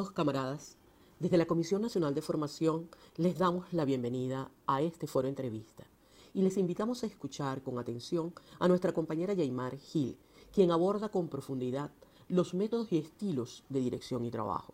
Estimados 0.00 0.16
camaradas, 0.16 0.78
desde 1.18 1.36
la 1.36 1.44
Comisión 1.44 1.82
Nacional 1.82 2.14
de 2.14 2.22
Formación 2.22 2.88
les 3.16 3.36
damos 3.36 3.70
la 3.74 3.84
bienvenida 3.84 4.50
a 4.66 4.80
este 4.80 5.06
foro 5.06 5.28
entrevista 5.28 5.84
y 6.32 6.40
les 6.40 6.56
invitamos 6.56 7.02
a 7.02 7.06
escuchar 7.06 7.62
con 7.62 7.78
atención 7.78 8.32
a 8.60 8.66
nuestra 8.66 8.94
compañera 8.94 9.34
Yaimar 9.34 9.76
Gil, 9.76 10.16
quien 10.54 10.70
aborda 10.70 11.10
con 11.10 11.28
profundidad 11.28 11.90
los 12.28 12.54
métodos 12.54 12.90
y 12.92 12.96
estilos 12.96 13.62
de 13.68 13.80
dirección 13.80 14.24
y 14.24 14.30
trabajo, 14.30 14.72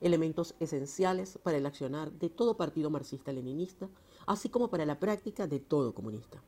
elementos 0.00 0.54
esenciales 0.60 1.38
para 1.42 1.58
el 1.58 1.66
accionar 1.66 2.10
de 2.12 2.30
todo 2.30 2.56
partido 2.56 2.88
marxista-leninista, 2.88 3.90
así 4.24 4.48
como 4.48 4.70
para 4.70 4.86
la 4.86 4.98
práctica 4.98 5.46
de 5.46 5.60
todo 5.60 5.92
comunista. 5.92 6.42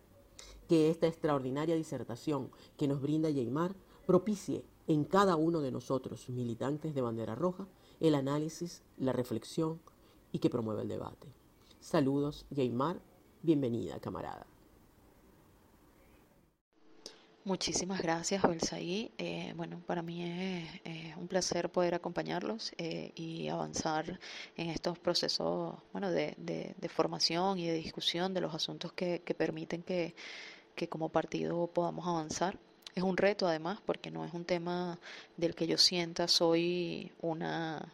Que 0.69 0.89
esta 0.89 1.07
extraordinaria 1.07 1.77
disertación 1.77 2.51
que 2.79 2.89
nos 2.89 3.03
brinda 3.03 3.29
Yaimar 3.29 3.77
propicie 4.07 4.65
en 4.87 5.05
cada 5.05 5.37
uno 5.37 5.61
de 5.61 5.73
nosotros, 5.73 6.29
militantes 6.31 6.95
de 6.95 7.03
bandera 7.03 7.35
roja, 7.35 7.67
el 8.01 8.15
análisis, 8.15 8.83
la 8.99 9.13
reflexión 9.13 9.81
y 10.33 10.39
que 10.39 10.51
promueva 10.51 10.83
el 10.83 10.89
debate. 10.89 11.29
Saludos, 11.81 12.47
Yaimar. 12.51 13.01
Bienvenida, 13.43 14.01
camarada. 14.01 14.47
Muchísimas 17.45 18.03
gracias, 18.03 18.43
Belsaí. 18.43 19.13
Eh, 19.19 19.53
bueno, 19.57 19.81
para 19.87 20.03
mí 20.03 20.25
es, 20.85 21.17
un 21.17 21.29
placer 21.29 21.71
poder 21.71 21.95
acompañarlos 21.95 22.73
eh, 22.77 23.13
y 23.15 23.47
avanzar 23.49 24.19
en 24.57 24.71
estos 24.71 24.99
procesos 24.99 25.77
bueno, 25.93 26.11
de, 26.11 26.75
formación 26.89 27.61
y 27.61 27.69
de 27.69 27.75
discusión 27.75 28.35
de 28.35 28.41
los 28.41 28.53
asuntos 28.53 28.93
que, 28.93 29.21
permiten 29.39 29.85
que 29.85 30.15
como 30.89 31.09
partido 31.09 31.69
podamos 31.69 32.09
avanzar. 32.09 32.59
Es 32.97 33.03
un 33.03 33.19
reto 33.19 33.47
además 33.47 33.79
porque 33.85 34.11
no 34.11 34.25
es 34.25 34.33
un 34.33 34.47
tema 34.47 34.99
del 35.37 35.55
que 35.55 35.67
yo 35.67 35.77
sienta 35.77 36.27
soy 36.29 37.13
una 37.21 37.87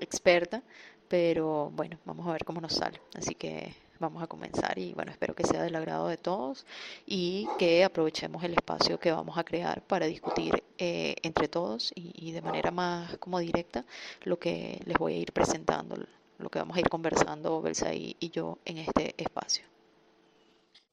experta, 0.00 0.62
pero 1.08 1.70
bueno, 1.70 1.98
vamos 2.04 2.28
a 2.28 2.32
ver 2.32 2.44
cómo 2.44 2.60
nos 2.60 2.74
sale. 2.74 3.00
Así 3.14 3.34
que 3.34 3.74
vamos 3.98 4.22
a 4.22 4.26
comenzar 4.26 4.78
y 4.78 4.92
bueno, 4.92 5.12
espero 5.12 5.34
que 5.34 5.44
sea 5.44 5.62
del 5.62 5.74
agrado 5.74 6.08
de 6.08 6.18
todos 6.18 6.66
y 7.06 7.48
que 7.58 7.84
aprovechemos 7.84 8.44
el 8.44 8.52
espacio 8.52 9.00
que 9.00 9.12
vamos 9.12 9.38
a 9.38 9.44
crear 9.44 9.80
para 9.80 10.04
discutir 10.04 10.62
eh, 10.76 11.16
entre 11.22 11.48
todos 11.48 11.90
y, 11.94 12.32
de 12.32 12.42
manera 12.42 12.70
más 12.70 13.16
como 13.16 13.38
directa 13.38 13.86
lo 14.24 14.38
que 14.38 14.78
les 14.84 14.98
voy 14.98 15.14
a 15.14 15.18
ir 15.20 15.32
presentando, 15.32 15.96
lo 16.36 16.50
que 16.50 16.58
vamos 16.58 16.76
a 16.76 16.80
ir 16.80 16.90
conversando 16.90 17.62
Belsa 17.62 17.94
y, 17.94 18.14
yo 18.30 18.58
en 18.66 18.76
este 18.76 19.14
espacio. 19.16 19.64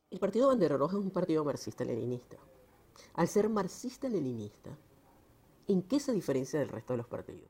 El 0.10 0.20
Partido 0.20 0.48
Bandera 0.48 0.78
Roja 0.78 0.96
es 0.96 1.04
un 1.04 1.12
partido 1.12 1.44
marxista-leninista. 1.44 2.38
Al 3.14 3.28
ser 3.28 3.50
marxista-leninista, 3.50 4.78
¿en 5.68 5.82
qué 5.84 6.00
se 6.00 6.14
diferencia 6.14 6.60
del 6.60 6.70
resto 6.70 6.94
de 6.94 6.98
los 6.98 7.08
partidos? 7.08 7.50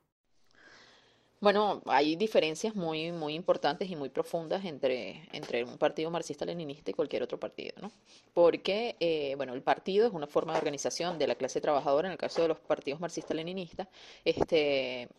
Bueno, 1.42 1.82
hay 1.88 2.16
diferencias 2.16 2.76
muy, 2.76 3.12
muy 3.12 3.34
importantes 3.34 3.90
y 3.90 3.96
muy 3.96 4.10
profundas 4.10 4.64
entre, 4.64 5.28
entre 5.32 5.64
un 5.64 5.80
partido 5.80 6.12
marxista-leninista 6.12 6.92
y 6.92 6.94
cualquier 6.94 7.24
otro 7.24 7.40
partido, 7.40 7.74
¿no? 7.82 7.92
Porque, 8.32 8.96
eh, 9.00 9.34
bueno, 9.38 9.56
el 9.56 9.64
partido 9.64 10.06
es 10.06 10.14
una 10.14 10.28
forma 10.28 10.54
de 10.54 10.60
organización 10.60 11.18
de 11.18 11.26
la 11.26 11.34
clase 11.34 11.60
trabajadora, 11.60 12.10
en 12.10 12.12
el 12.12 12.20
caso 12.20 12.44
de 12.44 12.50
los 12.50 12.60
partidos 12.60 13.00
marxista-leninistas, 13.00 13.88
este, 14.24 15.10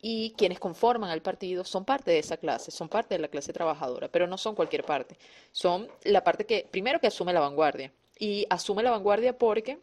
y 0.00 0.30
quienes 0.38 0.58
conforman 0.58 1.10
al 1.10 1.20
partido 1.20 1.62
son 1.62 1.84
parte 1.84 2.10
de 2.10 2.20
esa 2.20 2.38
clase, 2.38 2.70
son 2.70 2.88
parte 2.88 3.16
de 3.16 3.18
la 3.18 3.28
clase 3.28 3.52
trabajadora, 3.52 4.08
pero 4.08 4.26
no 4.26 4.38
son 4.38 4.54
cualquier 4.54 4.82
parte. 4.82 5.18
Son 5.52 5.86
la 6.04 6.24
parte 6.24 6.46
que, 6.46 6.66
primero 6.70 7.00
que 7.00 7.08
asume 7.08 7.34
la 7.34 7.40
vanguardia, 7.40 7.92
y 8.18 8.46
asume 8.50 8.82
la 8.82 8.90
vanguardia 8.90 9.38
porque 9.38 9.78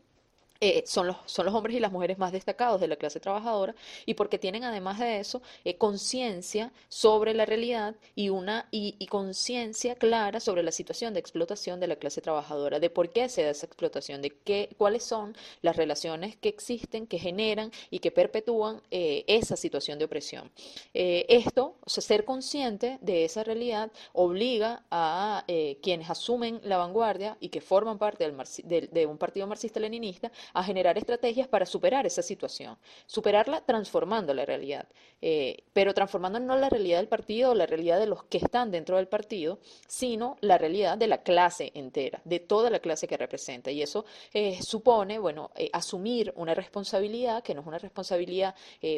eh, 0.65 0.85
son, 0.87 1.07
los, 1.07 1.17
son 1.25 1.45
los 1.45 1.53
hombres 1.53 1.75
y 1.75 1.81
las 1.81 1.91
mujeres 1.91 2.17
más 2.17 2.31
destacados 2.31 2.79
de 2.79 2.87
la 2.87 2.95
clase 2.95 3.19
trabajadora 3.19 3.75
y 4.05 4.13
porque 4.13 4.39
tienen 4.39 4.63
además 4.63 4.97
de 4.97 5.19
eso 5.19 5.41
eh, 5.65 5.75
conciencia 5.75 6.71
sobre 6.87 7.33
la 7.33 7.45
realidad 7.45 7.95
y 8.15 8.29
una 8.29 8.69
y, 8.71 8.93
conciencia 9.07 9.95
clara 9.95 10.39
sobre 10.39 10.63
la 10.63 10.71
situación 10.71 11.13
de 11.13 11.19
explotación 11.19 11.81
de 11.81 11.87
la 11.87 11.97
clase 11.97 12.21
trabajadora, 12.21 12.79
de 12.79 12.89
por 12.89 13.09
qué 13.09 13.27
se 13.27 13.43
da 13.43 13.49
esa 13.49 13.65
explotación, 13.65 14.21
de 14.21 14.29
qué, 14.29 14.69
cuáles 14.77 15.03
son 15.03 15.35
las 15.61 15.75
relaciones 15.75 16.37
que 16.37 16.47
existen, 16.47 17.07
que 17.07 17.19
generan 17.19 17.69
y 17.91 17.99
que 17.99 18.11
perpetúan 18.11 18.81
eh, 18.89 19.25
esa 19.27 19.57
situación 19.57 19.99
de 19.99 20.05
opresión. 20.05 20.49
esto, 20.93 21.75
o 21.83 21.89
sea, 21.89 22.01
ser 22.01 22.23
consciente 22.23 22.99
de 23.01 23.25
esa 23.25 23.43
realidad 23.43 23.91
obliga 24.13 24.83
a 24.89 25.43
quienes 25.81 26.09
asumen 26.09 26.61
la 26.63 26.77
vanguardia 26.77 27.35
y 27.41 27.49
que 27.49 27.59
forman 27.59 27.97
parte 27.97 28.23
del, 28.63 28.89
de 28.89 29.05
un 29.05 29.17
partido 29.17 29.45
marxista-leninista 29.45 30.31
a 30.53 30.63
generar 30.63 30.97
estrategias 30.97 31.47
para 31.47 31.65
superar 31.65 32.05
esa 32.05 32.21
situación, 32.21 32.77
superarla 33.05 33.61
transformando 33.61 34.33
la 34.33 34.45
realidad, 34.45 34.87
eh, 35.21 35.63
pero 35.73 35.93
transformando 35.93 36.39
no 36.39 36.55
la 36.55 36.69
realidad 36.69 36.97
del 36.97 37.07
partido 37.07 37.51
o 37.51 37.55
la 37.55 37.65
realidad 37.65 37.99
de 37.99 38.05
los 38.05 38.23
que 38.25 38.37
están 38.37 38.71
dentro 38.71 38.97
del 38.97 39.07
partido, 39.07 39.59
sino 39.87 40.37
la 40.41 40.57
realidad 40.57 40.97
de 40.97 41.07
la 41.07 41.23
clase 41.23 41.71
entera, 41.73 42.21
de 42.23 42.39
toda 42.39 42.69
la 42.69 42.79
clase 42.79 43.07
que 43.07 43.17
representa. 43.17 43.71
Y 43.71 43.81
eso 43.81 44.05
eh, 44.33 44.59
supone, 44.61 45.17
bueno, 45.17 45.51
eh, 45.55 45.69
asumir 45.73 46.31
una 46.35 46.53
responsabilidad 46.53 47.43
que 47.43 47.55
no 47.55 47.61
es 47.61 47.67
una 47.67 47.79
responsabilidad 47.79 48.55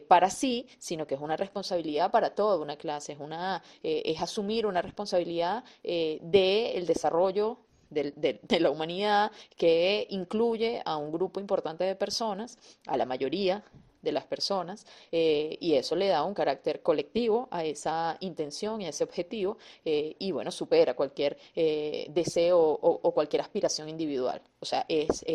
para 0.08 0.30
sí, 0.30 0.68
sino 0.78 1.08
que 1.08 1.16
es 1.16 1.22
una 1.22 1.38
responsabilidad 1.38 2.12
para 2.12 2.34
toda 2.34 2.58
una 2.58 2.76
clase, 2.76 3.14
es, 3.14 3.20
una, 3.20 3.62
es 3.82 4.22
asumir 4.22 4.66
una 4.66 4.82
responsabilidad 4.82 5.64
del 5.84 6.86
desarrollo 6.86 7.60
de, 7.96 8.60
la 8.60 8.70
humanidad 8.70 9.32
que 9.58 10.08
incluye 10.10 10.82
a 10.86 10.98
un 10.98 11.12
grupo 11.12 11.40
importante 11.40 11.84
de 11.84 11.96
personas, 11.96 12.58
a 12.88 12.98
la 12.98 13.06
mayoría 13.06 13.64
de 14.02 14.12
las 14.12 14.26
personas, 14.26 14.86
eh, 15.12 15.58
y 15.60 15.74
eso 15.74 15.96
le 15.96 16.08
da 16.08 16.24
un 16.24 16.36
carácter 16.36 16.82
colectivo 16.82 17.48
a 17.50 17.66
esa 17.66 18.18
intención 18.20 18.82
y 18.82 18.86
a 18.86 18.90
ese 18.90 19.04
objetivo, 19.04 19.58
eh, 19.84 20.16
y 20.20 20.32
bueno, 20.32 20.52
supera 20.52 20.94
cualquier 20.94 21.38
eh, 21.56 22.06
deseo 22.10 22.60
o, 22.60 23.12
cualquier 23.12 23.42
aspiración 23.42 23.90
individual. 23.90 24.42
O 24.60 24.66
sea, 24.66 24.86
es, 24.88 25.26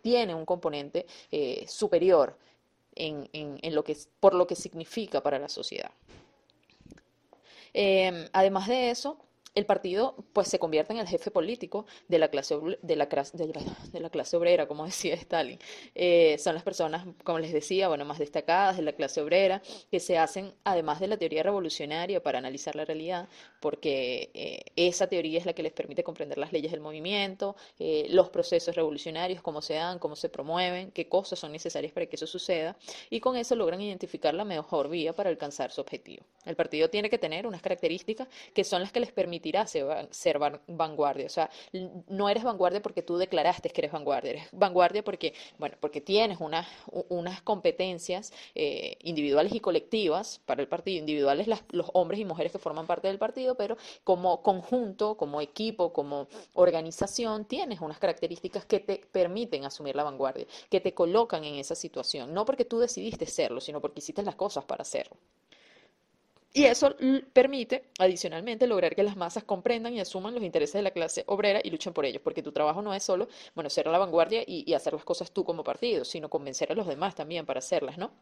tiene 0.00 0.34
un 0.34 0.46
componente 0.46 1.04
superior 1.66 2.36
en, 2.94 3.28
en, 3.32 3.74
lo 3.74 3.84
que, 3.84 3.96
por 4.20 4.34
lo 4.34 4.46
que 4.46 4.54
significa 4.54 5.20
para 5.20 5.38
la 5.38 5.48
sociedad. 5.48 5.90
además 8.32 8.68
de 8.68 8.90
eso, 8.90 9.18
el 9.54 9.66
partido 9.66 10.16
pues 10.32 10.48
se 10.48 10.58
convierte 10.58 10.92
en 10.92 10.98
el 10.98 11.06
jefe 11.06 11.30
político 11.30 11.86
de 12.08 12.18
la 12.18 12.28
clase, 12.28 12.56
de 12.82 12.96
la, 12.96 13.04
de 13.92 14.00
la, 14.00 14.10
clase 14.10 14.36
obrera, 14.36 14.66
como 14.66 14.84
decía 14.86 15.14
Stalin. 15.14 15.58
Eh, 15.94 16.36
son 16.38 16.54
las 16.54 16.64
personas, 16.64 17.06
como 17.22 17.38
les 17.38 17.52
decía, 17.52 17.88
bueno, 17.88 18.04
más 18.04 18.18
destacadas 18.18 18.76
de 18.76 18.82
la 18.82 18.92
clase 18.92 19.20
obrera, 19.20 19.62
que 19.90 20.00
se 20.00 20.18
hacen, 20.18 20.54
además 20.64 21.00
de 21.00 21.08
la 21.08 21.16
teoría 21.16 21.42
revolucionaria, 21.42 22.22
para 22.22 22.38
analizar 22.38 22.74
la 22.74 22.84
realidad, 22.84 23.28
porque 23.60 24.30
eh, 24.34 24.64
esa 24.76 25.06
teoría 25.06 25.38
es 25.38 25.46
la 25.46 25.52
que 25.52 25.62
les 25.62 25.72
permite 25.72 26.02
comprender 26.02 26.38
las 26.38 26.52
leyes 26.52 26.72
del 26.72 26.80
movimiento, 26.80 27.56
eh, 27.78 28.06
los 28.10 28.30
procesos 28.30 28.74
revolucionarios, 28.74 29.40
cómo 29.40 29.62
se 29.62 29.74
dan, 29.74 29.98
cómo 29.98 30.16
se 30.16 30.28
promueven, 30.28 30.90
qué 30.90 31.08
cosas 31.08 31.38
son 31.38 31.52
necesarias 31.52 31.92
para 31.92 32.06
que 32.06 32.16
eso 32.16 32.26
suceda, 32.26 32.76
y 33.08 33.20
con 33.20 33.36
eso 33.36 33.54
logran 33.54 33.80
identificar 33.80 34.34
la 34.34 34.44
mejor 34.44 34.88
vía 34.88 35.12
para 35.12 35.30
alcanzar 35.30 35.70
su 35.70 35.80
objetivo. 35.80 36.24
El 36.44 36.56
partido 36.56 36.90
tiene 36.90 37.08
que 37.08 37.18
tener 37.18 37.46
unas 37.46 37.62
características 37.62 38.28
que 38.52 38.64
son 38.64 38.80
las 38.82 38.92
que 38.92 39.00
les 39.00 39.12
permiten 39.12 39.43
ser 40.10 40.38
vanguardia. 40.66 41.26
O 41.26 41.30
sea, 41.30 41.50
no 42.08 42.28
eres 42.28 42.44
vanguardia 42.44 42.82
porque 42.82 43.02
tú 43.02 43.16
declaraste 43.16 43.70
que 43.70 43.80
eres 43.80 43.92
vanguardia, 43.92 44.30
eres 44.32 44.48
vanguardia 44.52 45.02
porque, 45.02 45.34
bueno, 45.58 45.76
porque 45.80 46.00
tienes 46.00 46.38
unas, 46.40 46.66
competencias 47.42 48.32
eh, 48.54 48.96
individuales 49.02 49.52
y 49.54 49.60
colectivas 49.60 50.40
para 50.46 50.62
el 50.62 50.68
partido, 50.68 50.98
individuales 50.98 51.48
los 51.70 51.90
hombres 51.92 52.20
y 52.20 52.24
mujeres 52.24 52.52
que 52.52 52.58
forman 52.58 52.86
parte 52.86 53.08
del 53.08 53.18
partido, 53.18 53.54
pero 53.56 53.76
como 54.04 54.42
conjunto, 54.42 55.16
como 55.16 55.40
equipo, 55.40 55.92
como 55.92 56.28
organización, 56.54 57.44
tienes 57.44 57.80
unas 57.80 57.98
características 57.98 58.64
que 58.64 58.80
te 58.80 58.98
permiten 59.10 59.64
asumir 59.64 59.96
la 59.96 60.04
vanguardia, 60.04 60.46
que 60.70 60.80
te 60.80 60.94
colocan 60.94 61.44
en 61.44 61.56
esa 61.56 61.74
situación, 61.74 62.32
no 62.32 62.44
porque 62.44 62.64
tú 62.64 62.78
decidiste 62.78 63.26
serlo, 63.26 63.60
sino 63.60 63.80
porque 63.80 64.00
hiciste 64.00 64.22
las 64.22 64.36
cosas 64.36 64.64
para 64.64 64.82
hacerlo. 64.82 65.16
Y 66.54 66.64
eso 66.64 66.94
permite, 67.34 67.90
adicionalmente, 67.98 68.66
lograr 68.66 68.94
que 68.94 69.02
las 69.02 69.16
masas 69.16 69.44
comprendan 69.44 69.92
y 69.92 70.00
asuman 70.00 70.34
los 70.34 70.42
intereses 70.42 70.74
de 70.74 70.82
la 70.82 70.90
clase 70.92 71.24
obrera 71.26 71.60
y 71.62 71.68
luchen 71.70 71.92
por 71.92 72.06
ellos, 72.06 72.22
porque 72.22 72.42
tu 72.42 72.52
trabajo 72.52 72.80
no 72.80 72.94
es 72.94 73.02
solo, 73.02 73.28
bueno, 73.54 73.68
ser 73.68 73.86
la 73.88 73.98
vanguardia 73.98 74.42
y, 74.46 74.64
y 74.70 74.72
hacer 74.74 74.92
las 74.94 75.04
cosas 75.04 75.32
tú 75.32 75.44
como 75.44 75.64
partido, 75.64 76.04
sino 76.04 76.30
convencer 76.30 76.70
a 76.72 76.74
los 76.76 76.86
demás 76.86 77.14
también 77.16 77.44
para 77.44 77.58
hacerlas, 77.58 77.98
¿no? 77.98 78.12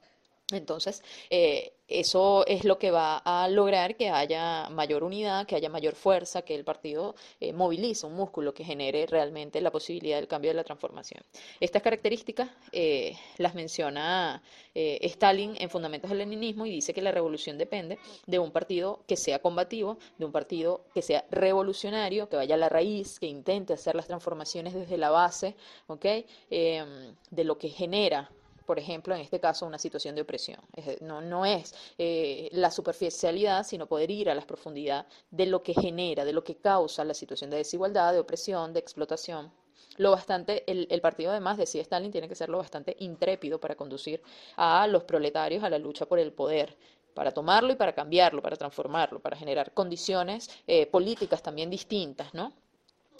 Entonces, 0.57 1.03
eh, 1.31 1.73
eso 1.89 2.47
es 2.47 2.65
lo 2.65 2.79
que 2.79 2.91
va 2.91 3.19
a 3.19 3.49
lograr 3.49 3.97
que 3.97 4.09
haya 4.09 4.69
mayor 4.71 5.05
unidad, 5.05 5.47
que 5.47 5.57
haya 5.57 5.69
mayor 5.69 5.95
fuerza, 5.95 6.43
que 6.43 6.55
el 6.55 6.65
partido 6.65 7.15
eh, 7.41 7.53
movilice 7.53 8.07
un 8.07 8.15
músculo 8.15 8.55
que 8.55 8.65
genere 8.65 9.07
realmente 9.07 9.61
la 9.61 9.71
posibilidad 9.71 10.17
del 10.17 10.29
cambio 10.29 10.51
de 10.51 10.55
la 10.55 10.65
transformación. 10.65 11.23
Estas 11.61 11.83
características 11.83 12.49
eh, 12.73 13.17
las 13.39 13.55
menciona 13.55 14.43
Stalin 14.75 15.55
en 15.59 15.69
Fundamentos 15.69 16.09
del 16.09 16.21
Leninismo 16.21 16.65
y 16.65 16.71
dice 16.71 16.95
que 16.95 17.03
la 17.03 17.13
revolución 17.13 17.59
depende 17.59 17.99
de 18.27 18.39
un 18.39 18.53
partido 18.53 19.05
que 19.07 19.19
sea 19.19 19.39
combativo, 19.41 19.99
de 20.17 20.25
un 20.25 20.33
partido 20.33 20.87
que 20.95 21.03
sea 21.03 21.27
revolucionario, 21.31 22.31
que 22.31 22.37
vaya 22.37 22.55
a 22.55 22.59
la 22.59 22.71
raíz, 22.71 23.21
que 23.21 23.27
intente 23.27 23.75
hacer 23.75 23.95
las 23.95 24.07
transformaciones 24.07 24.73
desde 24.73 24.97
la 24.97 25.11
base, 25.11 25.57
¿okay? 25.89 26.27
Em, 26.51 27.15
de 27.31 27.45
lo 27.45 27.59
que 27.59 27.69
genera 27.69 28.31
por 28.67 28.79
ejemplo, 28.79 29.15
en 29.15 29.21
este 29.21 29.41
caso, 29.41 29.67
una 29.67 29.79
situación 29.79 30.15
de 30.15 30.23
opresión. 30.23 30.61
no, 31.01 31.21
no 31.21 31.45
es 31.45 31.75
eh, 31.99 32.49
la 32.53 32.71
superficialidad, 32.71 33.65
sino 33.65 33.87
poder 33.87 34.11
ir 34.11 34.31
a 34.31 34.35
la 34.35 34.43
profundidad 34.43 35.07
de 35.31 35.47
lo 35.47 35.63
que 35.63 35.75
genera, 35.75 36.25
de 36.25 36.33
lo 36.33 36.45
que 36.45 36.57
causa 36.57 37.05
la 37.05 37.15
situación 37.15 37.51
de 37.51 37.59
desigualdad, 37.59 38.13
de 38.13 38.21
opresión, 38.21 38.73
de 38.73 38.81
explotación. 38.81 39.53
Lo 39.99 40.11
bastante, 40.11 40.65
el, 40.71 40.87
el 40.91 41.01
partido 41.01 41.31
además, 41.31 41.59
decía 41.59 41.83
Stalin, 41.83 42.11
tiene 42.11 42.29
que 42.29 42.35
ser 42.35 42.49
lo 42.49 42.59
bastante 42.59 42.97
intrépido 43.01 43.61
para 43.61 43.75
conducir 43.75 44.23
a 44.57 44.87
los 44.87 45.05
proletarios 45.05 45.63
a 45.65 45.71
la 45.71 45.79
lucha 45.79 46.07
por 46.07 46.19
el 46.19 46.33
poder, 46.33 46.77
para 47.15 47.33
tomarlo 47.33 47.73
y 47.73 47.77
para 47.77 47.95
cambiarlo, 47.95 48.43
para 48.43 48.57
transformarlo, 48.57 49.21
para 49.21 49.37
generar 49.37 49.73
condiciones 49.73 50.51
eh, 50.67 50.87
políticas 50.87 51.43
también 51.43 51.69
distintas, 51.69 52.33
¿no? 52.33 52.53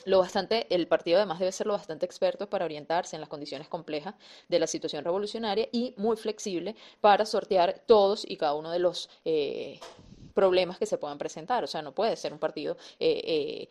Lo 0.05 0.19
bastante, 0.19 0.67
el 0.75 0.87
partido 0.87 1.19
además 1.19 1.39
debe 1.39 1.53
ser 1.53 1.67
lo 1.67 1.75
bastante 1.75 2.07
experto 2.07 2.49
para 2.49 2.65
orientarse 2.65 3.17
en 3.17 3.21
las 3.21 3.29
condiciones 3.29 3.69
complejas 3.69 4.15
de 4.49 4.59
la 4.59 4.67
situación 4.67 5.05
revolucionaria 5.05 5.69
y 5.73 5.95
muy 5.97 6.17
flexible 6.17 6.75
para 7.01 7.27
sortear 7.27 7.83
todos 7.87 8.25
y 8.29 8.37
cada 8.37 8.55
uno 8.55 8.71
de 8.71 8.79
los 8.79 9.09
eh, 9.25 9.79
problemas 10.35 10.79
que 10.79 10.87
se 10.87 10.99
puedan 10.99 11.19
presentar. 11.19 11.65
O 11.65 11.67
sea, 11.67 11.83
no 11.83 11.95
puede 11.95 12.17
ser 12.17 12.33
un 12.33 12.39
partido 12.39 12.77
eh, 12.99 13.69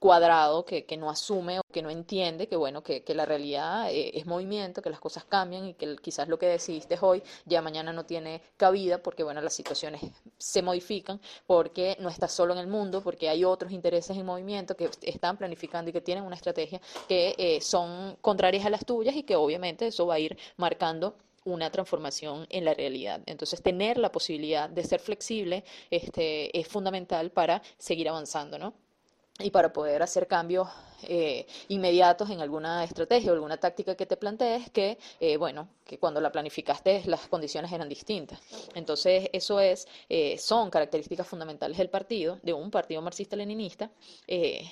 cuadrado 0.00 0.64
que, 0.64 0.86
que, 0.86 0.96
no 0.96 1.10
asume 1.10 1.60
o 1.60 1.62
que 1.70 1.82
no 1.82 1.90
entiende 1.90 2.48
que 2.48 2.56
bueno 2.56 2.82
que, 2.82 3.04
la 3.14 3.26
realidad 3.26 3.90
eh, 3.90 4.12
es 4.14 4.24
movimiento 4.24 4.80
que 4.80 4.88
las 4.88 4.98
cosas 4.98 5.24
cambian 5.24 5.66
y 5.66 5.74
que 5.74 5.94
quizás 5.96 6.26
lo 6.26 6.38
que 6.38 6.46
decidiste 6.46 6.98
hoy 7.02 7.22
ya 7.44 7.60
mañana 7.60 7.92
no 7.92 8.06
tiene 8.06 8.40
cabida 8.56 9.02
porque 9.02 9.22
bueno 9.22 9.42
las 9.42 9.52
situaciones 9.52 10.00
se 10.38 10.62
modifican 10.62 11.20
porque 11.46 11.98
no 12.00 12.08
estás 12.08 12.32
solo 12.32 12.54
en 12.54 12.60
el 12.60 12.66
mundo 12.66 13.02
porque 13.02 13.28
hay 13.28 13.44
otros 13.44 13.72
intereses 13.72 14.16
en 14.16 14.24
movimiento 14.24 14.74
que 14.74 14.88
están 15.02 15.36
planificando 15.36 15.90
y 15.90 15.92
que 15.92 16.00
tienen 16.00 16.24
una 16.24 16.36
estrategia 16.36 16.80
que 17.06 17.34
eh, 17.36 17.60
son 17.60 18.16
contrarias 18.22 18.64
a 18.64 18.70
las 18.70 18.86
tuyas 18.86 19.14
y 19.14 19.22
que 19.22 19.36
obviamente 19.36 19.88
eso 19.88 20.06
va 20.06 20.14
a 20.14 20.18
ir 20.18 20.38
marcando 20.56 21.14
una 21.44 21.70
transformación 21.70 22.46
en 22.50 22.64
la 22.64 22.74
realidad. 22.74 23.22
Entonces, 23.26 23.62
tener 23.62 23.96
la 23.96 24.12
posibilidad 24.12 24.68
de 24.68 24.84
ser 24.84 25.00
flexible 25.00 25.64
este, 25.90 26.58
es 26.58 26.68
fundamental 26.68 27.30
para 27.30 27.62
seguir 27.78 28.08
avanzando, 28.10 28.58
¿no? 28.58 28.74
Y 29.42 29.50
para 29.50 29.72
poder 29.72 30.02
hacer 30.02 30.26
cambios 30.26 30.68
eh, 31.02 31.46
inmediatos 31.68 32.28
en 32.30 32.40
alguna 32.40 32.84
estrategia 32.84 33.30
o 33.30 33.34
alguna 33.34 33.56
táctica 33.56 33.94
que 33.94 34.06
te 34.06 34.16
plantees 34.16 34.70
que, 34.70 34.98
eh, 35.18 35.36
bueno, 35.36 35.68
que 35.84 35.98
cuando 35.98 36.20
la 36.20 36.30
planificaste 36.30 37.02
las 37.06 37.26
condiciones 37.28 37.72
eran 37.72 37.88
distintas. 37.88 38.40
Entonces, 38.74 39.28
eso 39.32 39.60
es, 39.60 39.88
eh, 40.08 40.36
son 40.38 40.70
características 40.70 41.26
fundamentales 41.26 41.78
del 41.78 41.88
partido, 41.88 42.38
de 42.42 42.52
un 42.52 42.70
partido 42.70 43.00
marxista-leninista, 43.02 43.90
que, 44.26 44.68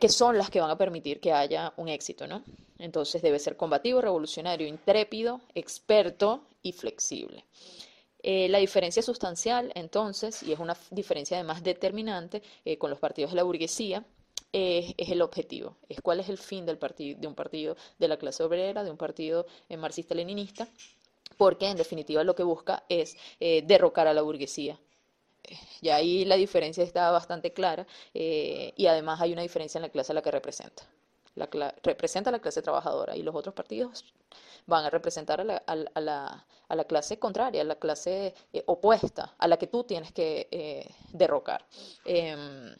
que 0.00 0.08
son 0.08 0.38
las 0.38 0.48
que 0.48 0.60
van 0.60 0.70
a 0.70 0.78
permitir 0.78 1.20
que 1.20 1.32
haya 1.32 1.72
un 1.76 1.88
éxito, 1.88 2.26
¿no? 2.26 2.42
Entonces, 2.78 3.20
debe 3.20 3.38
ser 3.38 3.56
combativo, 3.56 4.00
revolucionario, 4.00 4.66
intrépido, 4.66 5.42
experto 5.54 6.46
y 6.62 6.72
flexible. 6.72 7.44
Eh, 8.22 8.48
la 8.48 8.58
diferencia 8.58 9.02
sustancial, 9.02 9.72
entonces, 9.74 10.42
y 10.42 10.52
es 10.52 10.58
una 10.58 10.76
diferencia 10.90 11.38
además 11.38 11.62
determinante 11.62 12.42
eh, 12.64 12.76
con 12.76 12.90
los 12.90 12.98
partidos 12.98 13.30
de 13.30 13.36
la 13.36 13.42
burguesía, 13.42 14.04
es 14.52 14.94
el 14.98 15.22
objetivo, 15.22 15.76
es 15.88 16.00
cuál 16.00 16.18
es 16.18 16.28
el 16.28 16.36
fin 16.36 16.66
del 16.66 16.76
partido, 16.76 17.20
de 17.20 17.28
un 17.28 17.36
partido 17.36 17.76
de 18.00 18.08
la 18.08 18.16
clase 18.16 18.42
obrera, 18.42 18.82
de 18.82 18.90
un 18.90 18.96
partido 18.96 19.46
eh, 19.68 19.76
marxista-leninista, 19.76 20.66
porque 21.36 21.68
en 21.68 21.76
definitiva 21.76 22.24
lo 22.24 22.34
que 22.34 22.42
busca 22.42 22.82
es 22.88 23.16
derrocar 23.38 24.08
a 24.08 24.12
la 24.12 24.22
burguesía. 24.22 24.78
Y 25.80 25.88
ahí 25.88 26.24
la 26.24 26.34
diferencia 26.34 26.82
está 26.82 27.10
bastante 27.12 27.52
clara 27.52 27.86
y 28.12 28.86
además 28.86 29.20
hay 29.20 29.32
una 29.32 29.42
diferencia 29.42 29.78
en 29.78 29.82
la 29.82 29.88
clase 29.88 30.12
a 30.12 30.16
la 30.16 30.22
que 30.22 30.32
representa. 30.32 30.82
La 31.34 31.48
representa 31.82 32.30
a 32.30 32.32
la 32.32 32.40
clase 32.40 32.60
trabajadora 32.60 33.16
y 33.16 33.22
los 33.22 33.34
otros 33.34 33.54
partidos 33.54 34.04
van 34.66 34.84
a 34.84 34.90
representar 34.90 35.40
a 35.40 35.44
la, 35.44 35.56
a, 35.56 36.00
la, 36.00 36.46
a 36.68 36.76
la 36.76 36.84
clase 36.84 37.18
contraria, 37.18 37.62
a 37.62 37.64
la 37.64 37.76
clase 37.76 38.34
eh, 38.52 38.62
opuesta, 38.66 39.34
a 39.38 39.48
la 39.48 39.56
que 39.56 39.66
tú 39.66 39.84
tienes 39.84 40.12
que 40.12 40.48
eh, 40.50 40.88
derrocar. 41.12 41.64
Em, 42.04 42.74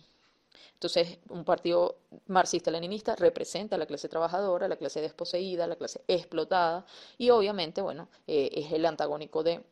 entonces, 0.74 1.18
un 1.28 1.44
partido 1.44 1.98
marxista-leninista 2.28 3.14
representa 3.14 3.76
a 3.76 3.78
la 3.78 3.84
clase 3.84 4.08
trabajadora, 4.08 4.64
a 4.64 4.68
la 4.68 4.76
clase 4.76 5.02
desposeída, 5.02 5.64
a 5.64 5.66
la 5.66 5.76
clase 5.76 6.02
explotada, 6.08 6.86
y 7.18 7.28
obviamente, 7.28 7.82
bueno, 7.82 8.08
eh, 8.26 8.48
es 8.52 8.72
el 8.72 8.86
antagónico 8.86 9.42
de 9.42 9.62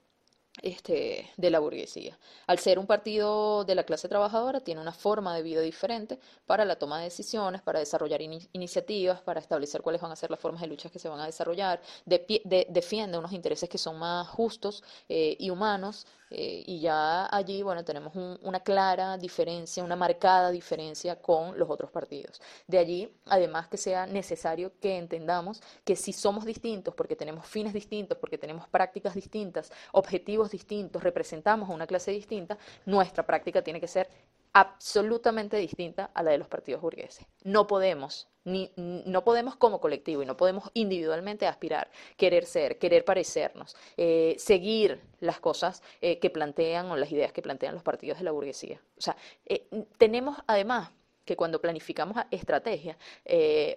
este, 0.63 1.31
de 1.37 1.51
la 1.51 1.59
burguesía. 1.59 2.19
Al 2.47 2.59
ser 2.59 2.79
un 2.79 2.87
partido 2.87 3.65
de 3.65 3.75
la 3.75 3.85
clase 3.85 4.09
trabajadora, 4.09 4.61
tiene 4.61 4.81
una 4.81 4.93
forma 4.93 5.35
de 5.35 5.43
vida 5.43 5.61
diferente 5.61 6.19
para 6.47 6.65
la 6.65 6.77
toma 6.77 6.99
de 6.99 7.05
decisiones, 7.05 7.63
para 7.63 7.79
desarrollar 7.79 8.21
iniciativas, 8.21 9.21
para 9.21 9.41
establecer 9.41 9.83
cuáles 9.83 10.01
van 10.01 10.13
a 10.13 10.17
ser 10.17 10.31
las 10.31 10.41
formas 10.41 10.61
de 10.61 10.69
lucha 10.69 10.91
que 10.91 10.99
se 10.99 11.09
van 11.09 11.21
a 11.21 11.27
desarrollar, 11.27 11.81
defiende 12.05 13.19
unos 13.19 13.33
intereses 13.33 13.69
que 13.69 13.79
son 13.79 13.99
más 13.99 14.29
justos 14.29 14.83
eh, 15.09 15.37
y 15.39 15.51
humanos, 15.51 16.07
eh, 16.31 16.63
y 16.67 16.81
ya 16.81 17.27
allí, 17.35 17.63
bueno, 17.63 17.85
tenemos 17.85 18.13
una 18.43 18.61
clara 18.61 19.17
diferencia, 19.17 19.83
una 19.83 19.97
marcada 19.97 20.51
diferencia 20.51 21.17
con 21.17 21.59
los 21.59 21.71
otros 21.71 21.91
partidos. 21.91 22.41
De 22.67 22.79
allí, 22.79 23.11
además, 23.27 23.69
que 23.69 23.77
sea 23.77 24.07
necesario 24.07 24.73
que 24.81 24.99
entendamos 24.99 25.63
que 25.85 25.97
si 25.97 26.13
somos 26.13 26.45
distintos, 26.45 26.95
porque 26.95 27.17
tenemos 27.17 27.47
fines 27.47 27.73
distintos, 27.73 28.19
porque 28.19 28.39
tenemos 28.39 28.69
prácticas 28.69 29.15
distintas, 29.15 29.73
objetivos 29.93 30.48
distintos, 30.51 31.03
representamos 31.03 31.69
a 31.69 31.73
una 31.73 31.87
clase 31.87 32.11
distinta, 32.11 32.59
nuestra 32.87 33.25
práctica 33.27 33.63
tiene 33.63 33.81
que 33.81 33.89
ser 33.89 34.09
absolutamente 34.53 35.57
distinta 35.57 36.11
a 36.15 36.23
la 36.23 36.33
de 36.33 36.39
los 36.39 36.49
partidos 36.49 36.83
burgueses. 36.83 37.27
No 37.45 37.67
podemos, 37.67 38.29
ni, 38.45 38.73
no 38.77 39.23
podemos 39.23 39.57
como 39.57 39.81
colectivo 39.81 40.23
y 40.23 40.27
no 40.27 40.37
podemos 40.37 40.71
individualmente 40.75 41.47
aspirar, 41.47 41.91
querer 42.17 42.47
ser, 42.47 42.79
querer 42.79 43.05
parecernos, 43.05 43.77
eh, 43.97 44.37
seguir 44.39 45.01
las 45.21 45.41
cosas 45.41 45.83
eh, 46.01 46.19
que 46.19 46.31
plantean 46.31 46.91
o 46.91 46.97
las 46.97 47.13
ideas 47.13 47.33
que 47.33 47.43
plantean 47.43 47.75
los 47.75 47.83
partidos 47.83 48.19
de 48.19 48.25
la 48.25 48.33
burguesía. 48.33 48.81
O 48.97 49.01
sea, 49.01 49.17
eh, 49.47 49.69
tenemos 49.97 50.37
además 50.47 50.91
que 51.25 51.37
cuando 51.37 51.61
planificamos 51.61 52.17
estrategias 52.31 52.97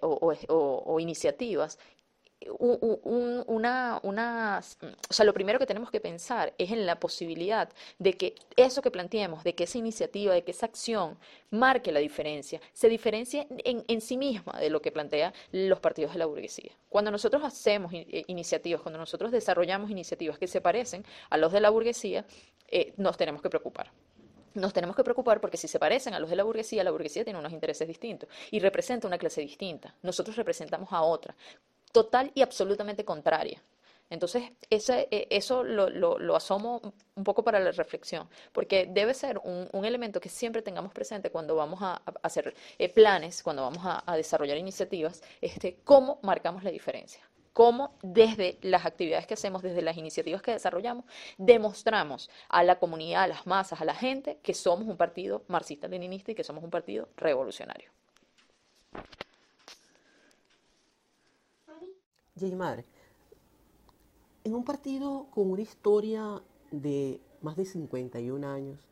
o, 0.02 1.00
iniciativas, 1.02 1.78
una, 2.60 4.00
una, 4.04 4.62
o 5.10 5.14
sea, 5.14 5.26
lo 5.26 5.34
primero 5.34 5.60
que 5.60 5.66
tenemos 5.66 5.92
que 5.92 6.00
pensar 6.00 6.54
es 6.58 6.72
en 6.72 6.86
la 6.86 7.00
posibilidad 7.00 7.70
de 8.00 8.14
que 8.14 8.36
eso 8.56 8.82
que 8.82 8.92
planteemos, 8.92 9.44
de 9.44 9.54
que 9.54 9.66
esa 9.66 9.78
iniciativa, 9.78 10.34
de 10.34 10.44
que 10.44 10.52
esa 10.52 10.66
acción 10.66 11.18
marque 11.50 11.92
la 11.92 12.00
diferencia, 12.00 12.60
se 12.74 12.90
diferencie 12.90 13.48
en, 13.50 13.84
en 13.88 14.02
sí 14.02 14.18
misma 14.18 14.60
de 14.60 14.70
lo 14.70 14.82
que 14.82 14.92
plantean 14.92 15.34
los 15.52 15.80
partidos 15.80 16.14
de 16.14 16.20
la 16.20 16.26
burguesía. 16.26 16.72
Cuando 16.90 17.12
nosotros 17.12 17.44
hacemos 17.44 17.94
eh, 17.94 18.24
iniciativas, 18.28 18.82
cuando 18.82 19.00
nosotros 19.00 19.32
desarrollamos 19.32 19.92
iniciativas 19.92 20.38
que 20.38 20.48
se 20.48 20.62
parecen 20.62 21.06
a 21.30 21.38
los 21.38 21.52
de 21.52 21.62
la 21.62 21.70
burguesía, 21.70 22.26
eh, 22.68 22.94
nos 22.98 23.18
tenemos 23.18 23.42
que 23.42 23.50
preocupar 23.50 23.92
nos 24.54 24.74
tenemos 24.74 24.96
que 24.96 25.04
preocupar 25.04 25.40
porque 25.40 25.58
si 25.58 25.68
se 25.68 25.80
parecen 25.80 26.14
a 26.14 26.20
los 26.20 26.30
de 26.30 26.36
la 26.36 26.44
burguesía, 26.44 26.84
la 26.84 26.92
burguesía 26.92 27.24
tiene 27.24 27.40
unos 27.40 27.54
intereses 27.54 27.88
distintos 27.88 28.30
y 28.52 28.60
representa 28.60 29.08
una 29.08 29.18
clase 29.18 29.42
distinta. 29.42 29.96
Nosotros 30.02 30.36
representamos 30.36 30.92
a 30.92 31.02
otra 31.02 31.36
total 31.92 32.32
y 32.34 32.42
absolutamente 32.42 33.06
contraria. 33.06 33.62
Entonces, 34.12 34.44
ese, 34.70 35.08
e, 35.10 35.28
eso 35.30 35.64
lo, 35.64 35.90
lo, 35.90 36.36
asomo 36.36 36.82
un 37.16 37.24
poco 37.24 37.44
para 37.46 37.62
la 37.62 37.72
reflexión, 37.72 38.28
porque 38.52 38.86
debe 38.86 39.14
ser 39.14 39.40
un, 39.42 39.86
elemento 39.86 40.20
que 40.20 40.28
siempre 40.28 40.62
tengamos 40.62 40.94
presente 40.94 41.32
cuando 41.32 41.56
vamos 41.56 41.80
a, 41.82 42.02
hacer 42.22 42.54
eh, 42.78 42.90
planes, 42.90 43.42
cuando 43.42 43.62
vamos 43.64 43.84
a, 43.86 44.16
desarrollar 44.18 44.58
iniciativas, 44.58 45.24
este, 45.40 45.78
cómo 45.86 46.20
marcamos 46.22 46.64
la 46.64 46.72
diferencia 46.72 47.24
cómo 47.54 47.98
desde 48.02 48.58
las 48.62 48.86
actividades 48.86 49.28
que 49.28 49.34
hacemos, 49.34 49.62
desde 49.62 49.82
las 49.82 49.98
iniciativas 49.98 50.42
que 50.42 50.52
desarrollamos, 50.52 51.04
demostramos 51.38 52.30
a 52.48 52.64
la 52.64 52.80
comunidad, 52.80 53.24
a 53.24 53.28
las 53.28 53.46
masas, 53.46 53.82
a 53.82 53.86
la 53.86 53.94
gente, 53.94 54.40
que 54.42 54.54
somos 54.54 54.88
un 54.88 54.96
partido 54.96 55.44
marxista-leninista 55.50 56.32
y 56.32 56.36
que 56.36 56.46
somos 56.46 56.64
un 56.64 56.70
partido 56.70 57.10
revolucionario. 57.18 57.92
Madre, 62.42 62.86
en 64.44 64.56
un 64.56 64.66
partido 64.66 65.28
con 65.32 65.52
una 65.52 65.62
historia 65.62 66.42
de 66.72 67.22
más 67.42 67.56
de 67.56 67.66
51 67.66 68.48
años, 68.48 68.88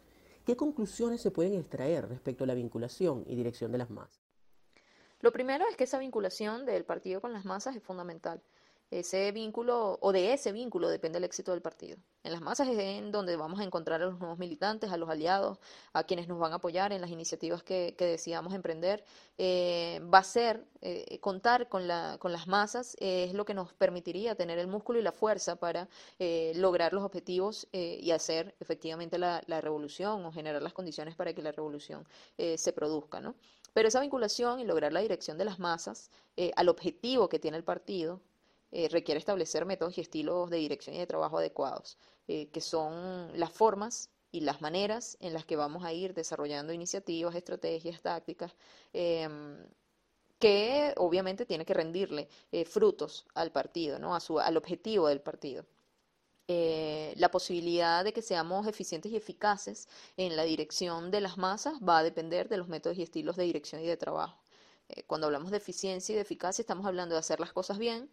¿qué 0.45 0.55
conclusiones 0.55 1.21
se 1.21 1.31
pueden 1.31 1.55
extraer 1.55 2.07
respecto 2.07 2.43
a 2.43 2.47
la 2.47 2.53
vinculación 2.53 3.23
y 3.27 3.35
dirección 3.35 3.71
de 3.71 3.79
las 3.79 3.89
masas? 3.89 4.21
Lo 5.21 5.31
primero 5.31 5.65
es 5.67 5.75
que 5.75 5.85
esa 5.85 5.97
vinculación 5.97 6.65
del 6.65 6.85
partido 6.85 7.21
con 7.21 7.33
las 7.33 7.45
masas 7.45 7.75
es 7.75 7.83
fundamental 7.83 8.41
ese 8.91 9.31
vínculo 9.31 9.99
o 10.01 10.11
de 10.11 10.33
ese 10.33 10.51
vínculo 10.51 10.89
depende 10.89 11.19
el 11.19 11.23
éxito 11.23 11.51
del 11.51 11.61
partido. 11.61 11.97
En 12.23 12.31
las 12.31 12.41
masas 12.41 12.67
es 12.67 12.79
en 12.79 13.11
donde 13.11 13.35
vamos 13.35 13.59
a 13.59 13.63
encontrar 13.63 14.01
a 14.01 14.05
los 14.05 14.19
nuevos 14.19 14.39
militantes, 14.39 14.91
a 14.91 14.97
los 14.97 15.09
aliados, 15.09 15.59
a 15.93 16.03
quienes 16.03 16.27
nos 16.27 16.39
van 16.39 16.53
a 16.53 16.55
apoyar 16.55 16.91
en 16.91 17.01
las 17.01 17.11
iniciativas 17.11 17.63
que, 17.63 17.95
que 17.97 18.05
decidamos 18.05 18.53
emprender. 18.53 19.05
Eh, 19.37 20.01
va 20.13 20.17
a 20.17 20.23
ser 20.23 20.65
eh, 20.81 21.19
contar 21.19 21.69
con, 21.69 21.87
la, 21.87 22.17
con 22.19 22.31
las 22.31 22.47
masas, 22.47 22.97
eh, 22.99 23.25
es 23.25 23.33
lo 23.33 23.45
que 23.45 23.53
nos 23.53 23.73
permitiría 23.73 24.35
tener 24.35 24.57
el 24.59 24.67
músculo 24.67 24.99
y 24.99 25.03
la 25.03 25.11
fuerza 25.11 25.55
para 25.55 25.87
lograr 26.55 26.93
los 26.93 27.03
objetivos 27.03 27.67
y 27.71 28.11
hacer 28.11 28.55
efectivamente 28.59 29.17
la, 29.17 29.41
la, 29.47 29.61
revolución 29.61 30.25
o 30.25 30.31
generar 30.31 30.61
las 30.61 30.73
condiciones 30.73 31.15
para 31.15 31.33
que 31.33 31.41
la 31.41 31.51
revolución 31.51 32.07
se 32.37 32.73
produzca. 32.73 33.21
¿no? 33.21 33.35
Pero 33.73 33.87
esa 33.87 34.01
vinculación 34.01 34.59
y 34.59 34.65
lograr 34.65 34.91
la 34.93 34.99
dirección 34.99 35.37
de 35.37 35.45
las 35.45 35.59
masas 35.59 36.09
al 36.55 36.69
objetivo 36.69 37.29
que 37.29 37.39
tiene 37.39 37.57
el 37.57 37.63
partido, 37.63 38.21
requiere 38.71 39.17
establecer 39.17 39.65
métodos 39.65 39.97
y 39.97 40.01
estilos 40.01 40.49
de 40.49 40.57
dirección 40.57 40.95
y 40.95 40.99
de 40.99 41.07
trabajo 41.07 41.39
adecuados, 41.39 41.97
que 42.27 42.61
son 42.61 43.31
las 43.39 43.51
formas 43.51 44.09
y 44.31 44.41
las 44.41 44.61
maneras 44.61 45.17
en 45.19 45.33
las 45.33 45.45
que 45.45 45.55
vamos 45.55 45.83
a 45.83 45.93
ir 45.93 46.13
desarrollando 46.13 46.73
iniciativas, 46.73 47.35
estrategias, 47.35 48.01
tácticas, 48.01 48.55
em, 48.93 49.57
que 50.39 50.93
obviamente 50.97 51.45
tiene 51.45 51.65
que 51.65 51.73
rendirle 51.73 52.29
eh, 52.51 52.65
frutos 52.65 53.25
al 53.35 53.51
partido, 53.51 53.99
¿no? 53.99 54.15
a 54.15 54.19
su, 54.19 54.39
al 54.39 54.57
objetivo 54.57 55.07
del 55.07 55.21
partido. 55.21 55.65
Eh, 56.47 57.13
la 57.17 57.29
posibilidad 57.29 58.03
de 58.03 58.13
que 58.13 58.21
seamos 58.23 58.65
eficientes 58.67 59.11
y 59.11 59.17
eficaces 59.17 59.87
en 60.17 60.35
la 60.35 60.43
dirección 60.43 61.11
de 61.11 61.21
las 61.21 61.37
masas 61.37 61.75
va 61.87 61.99
a 61.99 62.03
depender 62.03 62.49
de 62.49 62.57
los 62.57 62.67
métodos 62.67 62.97
y 62.97 63.03
estilos 63.03 63.35
de 63.35 63.43
dirección 63.43 63.81
y 63.81 63.87
de 63.87 63.97
trabajo. 63.97 64.39
Eh, 64.89 65.03
cuando 65.03 65.27
hablamos 65.27 65.51
de 65.51 65.57
eficiencia 65.57 66.13
y 66.13 66.15
de 66.15 66.21
eficacia, 66.21 66.61
estamos 66.63 66.85
hablando 66.85 67.15
de 67.15 67.19
hacer 67.19 67.39
las 67.39 67.53
cosas 67.53 67.77
bien, 67.77 68.09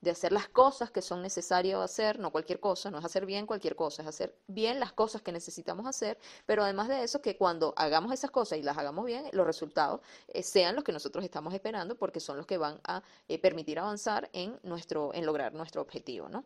de 0.00 0.10
hacer 0.10 0.32
las 0.32 0.48
cosas 0.48 0.90
que 0.90 1.02
son 1.02 1.22
necesarias 1.22 1.80
hacer, 1.80 2.18
no 2.18 2.30
cualquier 2.30 2.60
cosa, 2.60 2.90
no 2.90 2.98
es 2.98 3.04
hacer 3.04 3.26
bien 3.26 3.46
cualquier 3.46 3.76
cosa, 3.76 4.02
es 4.02 4.08
hacer 4.08 4.36
bien 4.46 4.78
las 4.80 4.92
cosas 4.92 5.22
que 5.22 5.32
necesitamos 5.32 5.86
hacer, 5.86 6.18
pero 6.44 6.62
además 6.62 6.88
de 6.88 7.02
eso, 7.02 7.20
que 7.22 7.36
cuando 7.36 7.74
hagamos 7.76 8.12
esas 8.12 8.30
cosas 8.30 8.58
y 8.58 8.62
las 8.62 8.76
hagamos 8.78 9.06
bien, 9.06 9.24
los 9.32 9.46
resultados 9.46 10.00
eh, 10.28 10.42
sean 10.42 10.74
los 10.74 10.84
que 10.84 10.92
nosotros 10.92 11.24
estamos 11.24 11.54
esperando, 11.54 11.96
porque 11.96 12.20
son 12.20 12.36
los 12.36 12.46
que 12.46 12.58
van 12.58 12.80
a 12.84 13.02
eh, 13.28 13.38
permitir 13.38 13.78
avanzar 13.78 14.28
en, 14.32 14.58
nuestro, 14.62 15.14
en 15.14 15.26
lograr 15.26 15.54
nuestro 15.54 15.82
objetivo, 15.82 16.28
¿no? 16.28 16.44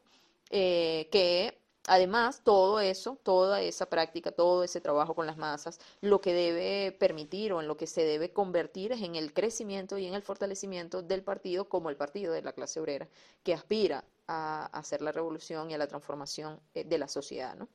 Eh, 0.50 1.08
que 1.12 1.60
Además, 1.86 2.42
todo 2.44 2.80
eso, 2.80 3.18
toda 3.22 3.62
esa 3.62 3.86
práctica, 3.86 4.32
todo 4.32 4.64
ese 4.64 4.80
trabajo 4.80 5.14
con 5.14 5.26
las 5.26 5.36
masas, 5.38 5.80
lo 6.00 6.20
que 6.20 6.34
debe 6.34 6.92
permitir 6.92 7.52
o 7.52 7.60
en 7.60 7.68
lo 7.68 7.76
que 7.76 7.86
se 7.86 8.04
debe 8.04 8.32
convertir 8.32 8.92
es 8.92 9.02
en 9.02 9.16
el 9.16 9.32
crecimiento 9.32 9.98
y 9.98 10.06
en 10.06 10.14
el 10.14 10.22
fortalecimiento 10.22 11.02
del 11.02 11.22
partido 11.22 11.68
como 11.68 11.90
el 11.90 11.96
partido 11.96 12.32
de 12.32 12.42
la 12.42 12.52
clase 12.52 12.80
obrera, 12.80 13.08
que 13.42 13.54
aspira 13.54 14.04
a 14.28 14.66
hacer 14.66 15.02
la 15.02 15.10
revolución 15.10 15.70
y 15.70 15.74
a 15.74 15.78
la 15.78 15.88
transformación 15.88 16.60
eh, 16.74 16.84
de 16.84 16.98
la 16.98 17.08
sociedad. 17.08 17.56
¿no? 17.56 17.68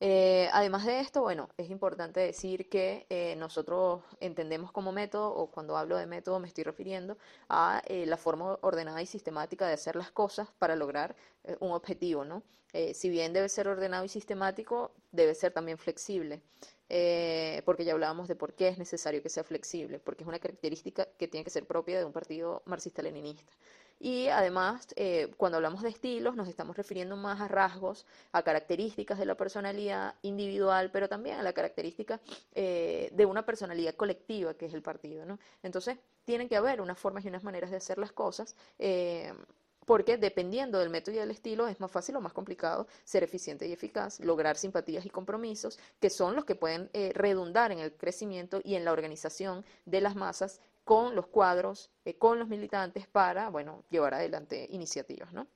Eh, 0.00 0.50
además 0.52 0.84
de 0.84 1.00
esto, 1.00 1.22
bueno, 1.22 1.48
es 1.56 1.70
importante 1.70 2.20
decir 2.20 2.68
que 2.68 3.06
eh, 3.08 3.34
nosotros 3.36 4.02
entendemos 4.20 4.70
como 4.70 4.92
método, 4.92 5.34
o 5.34 5.50
cuando 5.50 5.76
hablo 5.76 5.96
de 5.96 6.06
método 6.06 6.38
me 6.38 6.48
estoy 6.48 6.64
refiriendo 6.64 7.16
a 7.48 7.82
eh, 7.86 8.04
la 8.04 8.18
forma 8.18 8.58
ordenada 8.60 9.00
y 9.00 9.06
sistemática 9.06 9.66
de 9.66 9.72
hacer 9.72 9.96
las 9.96 10.10
cosas 10.10 10.48
para 10.58 10.76
lograr 10.76 11.16
un 11.60 11.70
objetivo, 11.72 12.24
¿no? 12.24 12.42
si 12.92 13.08
bien 13.08 13.32
debe 13.32 13.48
ser 13.48 13.68
ordenado 13.68 14.04
y 14.04 14.08
sistemático, 14.08 14.90
debe 15.12 15.34
ser 15.34 15.52
también 15.52 15.78
flexible. 15.78 16.42
porque 17.64 17.84
ya 17.84 17.92
hablábamos 17.92 18.28
de 18.28 18.36
por 18.36 18.54
qué 18.54 18.68
es 18.68 18.78
necesario 18.78 19.22
que 19.22 19.28
sea 19.30 19.44
flexible, 19.44 19.98
porque 19.98 20.24
es 20.24 20.28
una 20.28 20.38
característica 20.40 21.06
que 21.18 21.28
tiene 21.28 21.44
que 21.44 21.50
ser 21.50 21.66
propia 21.66 21.98
de 21.98 22.04
un 22.04 22.12
partido 22.12 22.62
marxista-leninista. 22.66 23.50
Y 23.98 24.28
además, 24.28 24.88
eh, 24.96 25.32
cuando 25.36 25.56
hablamos 25.56 25.82
de 25.82 25.88
estilos, 25.88 26.36
nos 26.36 26.48
estamos 26.48 26.76
refiriendo 26.76 27.16
más 27.16 27.40
a 27.40 27.48
rasgos, 27.48 28.04
a 28.32 28.42
características 28.42 29.18
de 29.18 29.24
la 29.24 29.36
personalidad 29.36 30.14
individual, 30.22 30.90
pero 30.92 31.08
también 31.08 31.38
a 31.38 31.42
la 31.42 31.52
característica 31.52 32.20
eh, 32.54 33.10
de 33.12 33.26
una 33.26 33.46
personalidad 33.46 33.94
colectiva 33.94 34.54
que 34.54 34.66
es 34.66 34.74
el 34.74 34.82
partido. 34.82 35.24
¿no? 35.24 35.38
Entonces, 35.62 35.98
tienen 36.24 36.48
que 36.48 36.56
haber 36.56 36.80
unas 36.80 36.98
formas 36.98 37.24
y 37.24 37.28
unas 37.28 37.42
maneras 37.42 37.70
de 37.70 37.78
hacer 37.78 37.98
las 37.98 38.12
cosas. 38.12 38.54
Eh, 38.78 39.32
porque 39.86 40.16
dependiendo 40.16 40.80
del 40.80 40.90
método 40.90 41.14
y 41.14 41.18
del 41.18 41.30
estilo 41.30 41.68
es 41.68 41.78
más 41.78 41.92
fácil 41.92 42.16
o 42.16 42.20
más 42.20 42.32
complicado 42.32 42.88
ser 43.04 43.22
eficiente 43.22 43.68
y 43.68 43.72
eficaz, 43.72 44.18
lograr 44.18 44.56
simpatías 44.56 45.06
y 45.06 45.10
compromisos, 45.10 45.78
que 46.00 46.10
son 46.10 46.34
los 46.34 46.44
que 46.44 46.56
pueden 46.56 46.90
redundar 47.14 47.70
en 47.70 47.78
el 47.78 47.92
crecimiento 47.92 48.60
y 48.64 48.74
en 48.74 48.84
la 48.84 48.90
organización 48.90 49.64
de 49.84 50.00
las 50.00 50.16
masas 50.16 50.60
con 50.86 51.16
los 51.16 51.26
cuadros, 51.26 51.90
eh, 52.04 52.16
con 52.16 52.38
los 52.38 52.46
militantes 52.46 53.08
para, 53.08 53.50
bueno, 53.50 53.82
llevar 53.90 54.14
adelante 54.14 54.68
iniciativas, 54.70 55.32
¿no? 55.32 55.48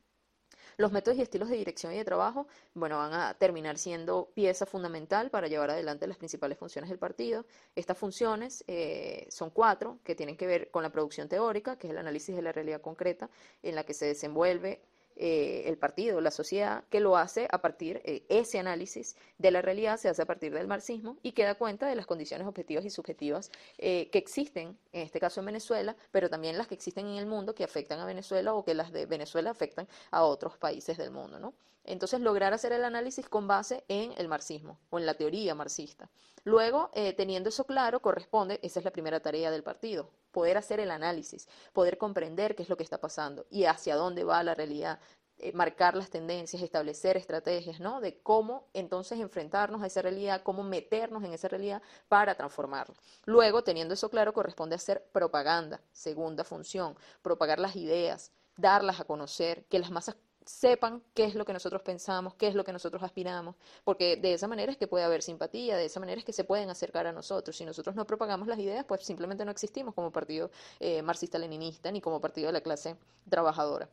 Los 0.77 0.91
métodos 0.91 1.19
y 1.19 1.23
estilos 1.23 1.49
de 1.49 1.57
dirección 1.57 1.93
y 1.93 1.99
de 1.99 2.05
trabajo, 2.05 2.49
bueno, 2.75 2.97
van 2.99 3.13
a 3.13 3.35
terminar 3.35 3.79
siendo 3.79 4.33
pieza 4.35 4.67
fundamental 4.67 5.31
para 5.31 5.47
llevar 5.47 5.71
adelante 5.71 6.09
las 6.09 6.17
principales 6.17 6.59
funciones 6.59 6.91
del 6.91 6.99
partido. 6.99 7.47
Estas 7.77 7.97
funciones 7.97 8.65
eh, 8.67 9.29
son 9.31 9.51
cuatro, 9.51 10.01
que 10.03 10.17
tienen 10.17 10.37
que 10.37 10.49
ver 10.49 10.73
con 10.73 10.83
la 10.83 10.91
producción 10.91 11.29
teórica, 11.29 11.79
que 11.79 11.87
es 11.87 11.93
el 11.93 11.99
análisis 11.99 12.35
de 12.35 12.43
la 12.43 12.51
realidad 12.51 12.81
concreta, 12.81 13.31
en 13.63 13.77
la 13.77 13.85
que 13.85 13.95
se 13.95 14.07
desenvuelve 14.07 14.83
eh, 15.23 15.69
el 15.69 15.77
partido, 15.77 16.19
la 16.23 16.31
sociedad, 16.31 16.83
que 16.89 16.99
lo 16.99 17.19
hace 17.19 17.47
a 17.50 17.61
partir, 17.61 18.00
eh, 18.07 18.25
ese 18.31 18.59
análisis 18.59 19.17
de 19.37 19.50
la 19.50 19.61
realidad 19.61 19.99
se 19.99 20.09
hace 20.09 20.23
a 20.23 20.25
partir 20.25 20.50
del 20.50 20.67
marxismo 20.67 21.19
y 21.23 21.33
que 21.33 21.45
da 21.45 21.57
cuenta 21.57 21.87
de 21.87 21.95
las 21.95 22.07
condiciones 22.07 22.47
objetivas 22.47 22.87
y 22.87 22.91
subjetivas 22.91 23.50
eh, 23.77 24.09
que 24.11 24.17
existen, 24.17 24.79
en 24.95 25.03
este 25.03 25.21
caso 25.21 25.41
en 25.41 25.47
Venezuela, 25.47 25.95
pero 26.11 26.31
también 26.31 26.57
las 26.57 26.69
que 26.69 26.75
existen 26.75 27.07
en 27.07 27.19
el 27.19 27.27
mundo 27.27 27.55
que 27.55 27.65
afectan 27.65 28.00
a 28.00 28.07
Venezuela 28.07 28.55
o 28.55 28.65
que 28.65 28.73
las 28.73 28.93
de 28.93 29.05
Venezuela 29.05 29.50
afectan 29.50 29.87
a 30.11 30.23
otros 30.23 30.57
países 30.57 30.97
del 30.97 31.11
mundo, 31.11 31.39
¿no? 31.39 31.53
Entonces, 31.85 32.21
lograr 32.21 32.53
hacer 32.53 32.73
el 32.73 32.85
análisis 32.85 33.29
con 33.29 33.49
base 33.49 33.85
en 33.89 34.13
el 34.19 34.29
marxismo 34.29 34.79
o 34.91 34.99
en 34.99 35.07
la 35.07 35.15
teoría 35.15 35.55
marxista. 35.55 36.11
Luego, 36.45 36.91
eh, 36.95 37.13
teniendo 37.13 37.49
eso 37.49 37.65
claro, 37.65 38.01
corresponde, 38.01 38.61
esa 38.63 38.81
es 38.81 38.85
la 38.85 38.93
primera 38.93 39.21
tarea 39.21 39.51
del 39.51 39.63
partido, 39.63 40.11
poder 40.31 40.57
hacer 40.57 40.81
el 40.81 40.91
análisis, 40.91 41.49
poder 41.73 41.99
comprender 41.99 42.55
qué 42.55 42.63
es 42.63 42.69
lo 42.69 42.77
que 42.77 42.85
está 42.85 42.99
pasando 42.99 43.47
y 43.51 43.65
hacia 43.65 43.97
dónde 43.97 44.25
va 44.25 44.43
la 44.43 44.55
realidad, 44.55 45.01
eh, 45.43 45.53
marcar 45.53 45.97
las 45.97 46.11
tendencias, 46.11 46.63
establecer 46.63 47.17
estrategias, 47.17 47.81
¿no? 47.81 48.01
De 48.01 48.21
cómo 48.23 48.69
entonces 48.75 49.19
enfrentarnos 49.19 49.83
a 49.83 49.87
esa 49.87 50.03
realidad, 50.03 50.43
cómo 50.43 50.63
meternos 50.63 51.25
en 51.25 51.33
esa 51.33 51.49
realidad 51.49 51.83
para 52.09 52.35
transformarla. 52.35 52.95
Luego, 53.25 53.65
teniendo 53.65 53.95
eso 53.95 54.11
claro, 54.11 54.35
corresponde 54.35 54.77
hacer 54.77 55.03
propaganda, 55.13 55.81
segunda 55.93 56.45
función, 56.45 56.95
propagar 57.23 57.59
las 57.59 57.77
ideas, 57.77 58.33
darlas 58.57 59.01
a 59.01 59.05
conocer, 59.05 59.65
que 59.65 59.79
las 59.79 59.91
masas 59.91 60.17
sepan 60.45 61.03
qué 61.15 61.25
es 61.25 61.35
lo 61.35 61.45
que 61.45 61.53
nosotros 61.53 61.83
pensamos, 61.83 62.35
qué 62.35 62.49
es 62.49 62.55
lo 62.55 62.65
que 62.65 62.73
nosotros 62.73 63.03
aspiramos, 63.03 63.57
porque 63.85 64.17
de 64.17 64.35
esa 64.35 64.49
manera 64.49 64.73
es 64.73 64.79
que 64.79 64.87
puede 64.87 65.05
haber 65.05 65.23
simpatía, 65.23 65.77
de 65.77 65.85
esa 65.85 66.01
manera 66.01 66.19
es 66.19 66.25
que 66.25 66.33
se 66.33 66.45
pueden 66.45 66.71
acercar 66.71 67.07
a 67.07 67.13
nosotros. 67.13 67.57
Si 67.57 67.65
nosotros 67.65 67.95
no 67.95 68.07
propagamos 68.07 68.49
las 68.49 68.59
ideas, 68.59 68.85
pues 68.85 69.05
simplemente 69.05 69.45
no 69.45 69.51
existimos 69.51 69.95
como 69.95 70.11
partido 70.11 70.51
eh, 70.79 71.03
marxista-leninista 71.03 71.91
ni 71.93 72.01
como 72.01 72.21
partido 72.21 72.49
de 72.49 72.55
la 72.55 72.61
clase 72.61 72.97
trabajadora. 73.29 73.89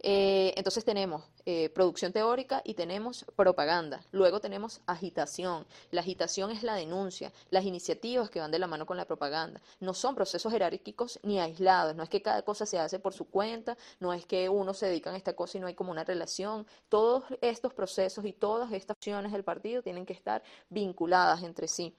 Eh, 0.00 0.54
entonces 0.56 0.84
tenemos 0.84 1.24
eh, 1.44 1.70
producción 1.70 2.12
teórica 2.12 2.62
y 2.64 2.74
tenemos 2.74 3.24
propaganda. 3.34 4.00
Luego 4.12 4.40
tenemos 4.40 4.80
agitación. 4.86 5.66
La 5.90 6.02
agitación 6.02 6.50
es 6.50 6.62
la 6.62 6.74
denuncia, 6.74 7.32
las 7.50 7.64
iniciativas 7.64 8.30
que 8.30 8.40
van 8.40 8.50
de 8.50 8.60
la 8.60 8.68
mano 8.68 8.86
con 8.86 8.96
la 8.96 9.06
propaganda. 9.06 9.60
No 9.80 9.94
son 9.94 10.14
procesos 10.14 10.52
jerárquicos 10.52 11.18
ni 11.22 11.40
aislados. 11.40 11.96
No 11.96 12.02
es 12.02 12.08
que 12.08 12.22
cada 12.22 12.42
cosa 12.42 12.64
se 12.64 12.78
hace 12.78 12.98
por 13.00 13.12
su 13.12 13.24
cuenta, 13.24 13.76
no 13.98 14.12
es 14.12 14.24
que 14.24 14.48
uno 14.48 14.72
se 14.72 14.86
dedica 14.86 15.10
a 15.10 15.16
esta 15.16 15.34
cosa 15.34 15.58
y 15.58 15.60
no 15.60 15.66
hay 15.66 15.74
como 15.74 15.90
una 15.90 16.04
relación. 16.04 16.66
Todos 16.88 17.24
estos 17.40 17.74
procesos 17.74 18.24
y 18.24 18.32
todas 18.32 18.72
estas 18.72 18.96
acciones 18.96 19.32
del 19.32 19.44
partido 19.44 19.82
tienen 19.82 20.06
que 20.06 20.12
estar 20.12 20.42
vinculadas 20.70 21.42
entre 21.42 21.66
sí. 21.66 21.94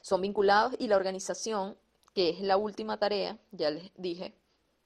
Son 0.00 0.20
vinculados 0.20 0.74
y 0.78 0.88
la 0.88 0.96
organización, 0.96 1.76
que 2.14 2.30
es 2.30 2.40
la 2.40 2.56
última 2.56 2.98
tarea, 2.98 3.38
ya 3.52 3.70
les 3.70 3.90
dije, 3.96 4.34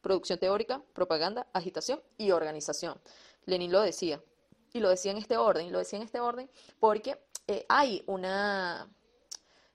producción 0.08 0.38
teórica, 0.38 0.82
propaganda, 0.94 1.46
agitación 1.52 2.00
y 2.16 2.30
organización. 2.30 2.98
Lenin 3.44 3.70
lo 3.70 3.82
decía. 3.82 4.22
Y 4.72 4.80
lo 4.80 4.88
decía 4.88 5.12
en 5.12 5.18
este 5.18 5.36
orden, 5.36 5.70
lo 5.70 5.80
decía 5.80 5.98
en 5.98 6.04
este 6.06 6.18
orden 6.18 6.48
porque 6.80 7.18
eh, 7.46 7.66
hay 7.68 8.02
una... 8.06 8.88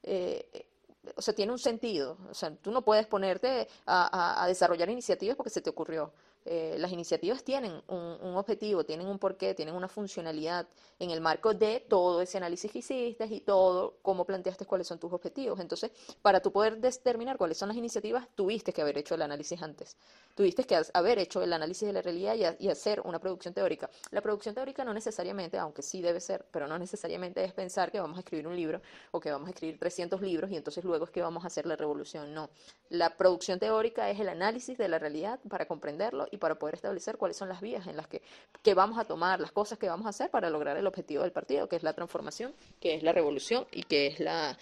Eh, 0.01 0.67
o 1.15 1.21
sea, 1.21 1.35
tiene 1.35 1.51
un 1.51 1.59
sentido. 1.59 2.17
O 2.31 2.33
sea, 2.33 2.55
tú 2.55 2.71
no 2.71 2.81
puedes 2.81 3.05
ponerte 3.05 3.67
a 3.85 4.45
desarrollar 4.47 4.89
iniciativas 4.89 5.35
porque 5.35 5.51
se 5.51 5.61
te 5.61 5.69
ocurrió. 5.69 6.11
Eh, 6.45 6.75
las 6.77 6.91
iniciativas 6.91 7.43
tienen 7.43 7.81
un, 7.87 8.35
objetivo, 8.35 8.83
tienen 8.83 9.07
un 9.07 9.17
porqué, 9.17 9.53
tienen 9.53 9.75
una 9.75 9.87
funcionalidad 9.87 10.67
en 10.99 11.11
el 11.11 11.21
marco 11.21 11.53
de 11.53 11.85
todo 11.87 12.21
ese 12.21 12.37
análisis 12.37 12.71
que 12.71 12.79
hiciste 12.79 13.25
y 13.25 13.39
todo 13.41 13.97
cómo 14.01 14.25
planteaste 14.25 14.65
cuáles 14.65 14.87
son 14.87 14.99
tus 14.99 15.13
objetivos. 15.13 15.59
Entonces, 15.59 15.91
para 16.21 16.41
tú 16.41 16.51
poder 16.51 16.77
determinar 16.77 17.37
cuáles 17.37 17.57
son 17.57 17.69
las 17.69 17.77
iniciativas, 17.77 18.27
tuviste 18.35 18.73
que 18.73 18.81
haber 18.81 18.97
hecho 18.97 19.15
el 19.15 19.21
análisis 19.21 19.61
antes. 19.61 19.95
Tuviste 20.35 20.65
que 20.65 20.81
haber 20.93 21.19
hecho 21.19 21.41
el 21.41 21.53
análisis 21.53 21.87
de 21.87 21.93
la 21.93 22.01
realidad 22.01 22.35
y, 22.59 22.73
hacer 22.73 23.01
una 23.01 23.19
producción 23.19 23.53
teórica. 23.53 23.89
La 24.09 24.21
producción 24.21 24.55
teórica 24.55 24.83
no 24.83 24.93
necesariamente, 24.93 25.57
aunque 25.59 25.83
sí 25.83 26.01
debe 26.01 26.19
ser, 26.19 26.45
pero 26.51 26.67
no 26.67 26.79
necesariamente 26.79 27.43
es 27.43 27.53
pensar 27.53 27.91
que 27.91 27.99
vamos 27.99 28.17
a 28.17 28.21
escribir 28.21 28.47
un 28.47 28.55
libro 28.55 28.81
o 29.11 29.19
que 29.19 29.31
vamos 29.31 29.47
a 29.47 29.51
escribir 29.51 29.77
300 29.77 30.19
libros 30.21 30.49
y 30.49 30.57
entonces 30.57 30.83
luego 30.83 31.05
es 31.05 31.11
que 31.11 31.21
vamos 31.21 31.43
a 31.43 31.47
hacer 31.47 31.67
la 31.67 31.75
revolución. 31.75 32.33
No. 32.33 32.49
La 32.89 33.15
producción 33.15 33.59
teórica 33.59 34.09
es 34.09 34.19
el 34.19 34.27
análisis 34.27 34.77
de 34.77 34.87
la 34.87 34.97
realidad 34.97 35.39
para 35.47 35.67
comprenderlo 35.67 36.27
y 36.33 36.37
para 36.37 36.55
poder 36.55 36.73
establecer 36.75 37.17
cuáles 37.17 37.37
son 37.37 37.47
las 37.47 37.61
vías 37.61 37.85
en 37.85 37.95
las 37.95 38.07
que, 38.07 38.73
vamos 38.73 38.97
a 38.97 39.05
tomar, 39.05 39.39
las 39.39 39.51
cosas 39.51 39.77
que 39.77 39.87
vamos 39.87 40.07
a 40.07 40.09
hacer 40.09 40.31
para 40.31 40.49
lograr 40.49 40.75
el 40.77 40.87
objetivo 40.87 41.21
del 41.21 41.31
partido, 41.31 41.69
que 41.69 41.75
es 41.75 41.83
la 41.83 41.93
transformación, 41.93 42.55
que 42.79 42.95
es 42.95 43.03
la 43.03 43.11
revolución 43.11 43.67
y 43.71 43.83
que 43.83 44.07
es 44.07 44.19
la, 44.19 44.57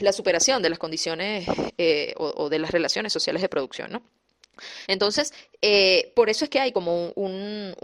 la 0.00 0.12
superación 0.12 0.62
de 0.62 0.68
las 0.68 0.78
condiciones 0.78 1.46
eh, 1.78 2.12
o, 2.18 2.50
de 2.50 2.58
las 2.58 2.70
relaciones 2.70 3.14
sociales 3.14 3.40
de 3.40 3.48
producción, 3.48 3.90
¿no? 3.90 4.02
Entonces, 4.86 5.32
eh, 5.60 6.12
por 6.14 6.28
eso 6.30 6.44
es 6.44 6.50
que 6.50 6.60
hay 6.60 6.70
como 6.70 7.10
un, 7.16 7.74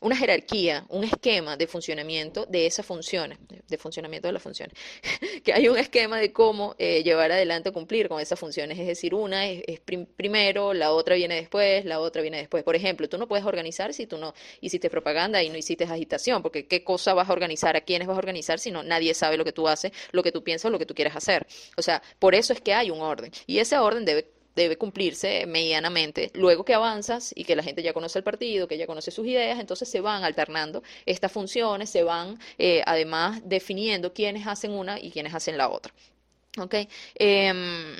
una 0.00 0.16
jerarquía, 0.16 0.86
un 0.88 1.04
esquema 1.04 1.56
de 1.56 1.66
funcionamiento 1.66 2.46
de 2.46 2.66
esas 2.66 2.86
funciones, 2.86 3.38
de 3.68 3.78
funcionamiento 3.78 4.28
de 4.28 4.32
las 4.32 4.42
funciones, 4.42 4.74
que 5.44 5.52
hay 5.52 5.68
un 5.68 5.76
esquema 5.76 6.18
de 6.18 6.32
cómo 6.32 6.74
eh, 6.78 7.02
llevar 7.02 7.32
adelante 7.32 7.70
cumplir 7.70 8.08
con 8.08 8.20
esas 8.20 8.38
funciones, 8.38 8.78
es 8.78 8.86
decir, 8.86 9.14
una 9.14 9.46
es, 9.46 9.80
primero, 10.16 10.72
la 10.72 10.92
otra 10.92 11.16
viene 11.16 11.36
después, 11.36 11.84
la 11.84 12.00
otra 12.00 12.22
viene 12.22 12.38
después. 12.38 12.64
Por 12.64 12.76
ejemplo, 12.76 13.08
tú 13.08 13.18
no 13.18 13.28
puedes 13.28 13.44
organizar 13.44 13.92
si 13.92 14.06
tú 14.06 14.16
no 14.16 14.34
hiciste 14.60 14.88
propaganda 14.88 15.42
y 15.42 15.50
no 15.50 15.58
hiciste 15.58 15.84
agitación, 15.84 16.42
porque 16.42 16.66
qué 16.66 16.82
cosa 16.82 17.12
vas 17.14 17.28
a 17.28 17.32
organizar, 17.32 17.76
a 17.76 17.82
quiénes 17.82 18.08
vas 18.08 18.16
a 18.16 18.18
organizar 18.18 18.58
si 18.58 18.70
no 18.70 18.82
nadie 18.82 19.14
sabe 19.14 19.36
lo 19.36 19.44
que 19.44 19.52
tú 19.52 19.68
haces, 19.68 19.92
lo 20.12 20.22
que 20.22 20.32
tú 20.32 20.42
piensas, 20.42 20.72
lo 20.72 20.78
que 20.78 20.86
tú 20.86 20.94
quieres 20.94 21.14
hacer. 21.14 21.46
O 21.76 21.82
sea, 21.82 22.02
por 22.18 22.34
eso 22.34 22.52
es 22.52 22.60
que 22.60 22.72
hay 22.72 22.90
un 22.90 23.00
orden 23.00 23.30
y 23.46 23.58
ese 23.58 23.78
orden 23.78 24.04
debe 24.04 24.33
debe 24.54 24.76
cumplirse 24.76 25.46
medianamente. 25.46 26.30
Luego 26.34 26.64
que 26.64 26.74
avanzas 26.74 27.32
y 27.34 27.44
que 27.44 27.56
la 27.56 27.62
gente 27.62 27.82
ya 27.82 27.92
conoce 27.92 28.18
el 28.18 28.24
partido, 28.24 28.68
que 28.68 28.78
ya 28.78 28.86
conoce 28.86 29.10
sus 29.10 29.26
ideas, 29.26 29.60
entonces 29.60 29.88
se 29.88 30.00
van 30.00 30.24
alternando 30.24 30.82
estas 31.06 31.32
funciones, 31.32 31.90
se 31.90 32.02
van 32.02 32.38
eh, 32.58 32.82
además 32.86 33.40
definiendo 33.44 34.12
quiénes 34.12 34.46
hacen 34.46 34.72
una 34.72 34.98
y 35.00 35.10
quiénes 35.10 35.34
hacen 35.34 35.58
la 35.58 35.68
otra. 35.68 35.92
Okay. 36.56 36.88
Em, 37.16 37.96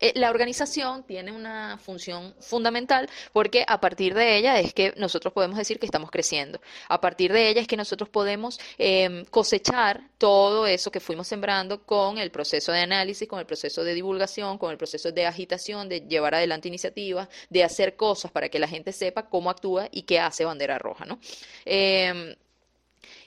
eh, 0.00 0.12
la 0.16 0.28
organización 0.28 1.02
tiene 1.04 1.32
una 1.32 1.78
función 1.78 2.34
fundamental 2.38 3.08
porque 3.32 3.64
a 3.66 3.80
partir 3.80 4.12
de 4.12 4.36
ella 4.36 4.60
es 4.60 4.74
que 4.74 4.92
nosotros 4.98 5.32
podemos 5.32 5.56
decir 5.56 5.78
que 5.78 5.86
estamos 5.86 6.10
creciendo. 6.10 6.60
A 6.88 7.00
partir 7.00 7.32
de 7.32 7.48
ella 7.48 7.62
es 7.62 7.66
que 7.66 7.78
nosotros 7.78 8.10
podemos 8.10 8.60
em, 8.76 9.24
cosechar 9.26 10.10
todo 10.18 10.66
eso 10.66 10.90
que 10.90 11.00
fuimos 11.00 11.26
sembrando 11.26 11.82
con 11.86 12.18
el 12.18 12.30
proceso 12.30 12.70
de 12.70 12.80
análisis, 12.80 13.26
con 13.26 13.38
el 13.38 13.46
proceso 13.46 13.82
de 13.82 13.94
divulgación, 13.94 14.58
con 14.58 14.70
el 14.70 14.76
proceso 14.76 15.10
de 15.10 15.24
agitación, 15.24 15.88
de 15.88 16.00
llevar 16.02 16.34
adelante 16.34 16.68
iniciativas, 16.68 17.28
de 17.48 17.64
hacer 17.64 17.96
cosas 17.96 18.30
para 18.30 18.50
que 18.50 18.58
la 18.58 18.68
gente 18.68 18.92
sepa 18.92 19.28
cómo 19.30 19.48
actúa 19.48 19.88
y 19.90 20.02
qué 20.02 20.20
hace 20.20 20.44
Bandera 20.44 20.78
Roja. 20.78 21.06
¿no? 21.06 21.18
Em, 21.64 22.34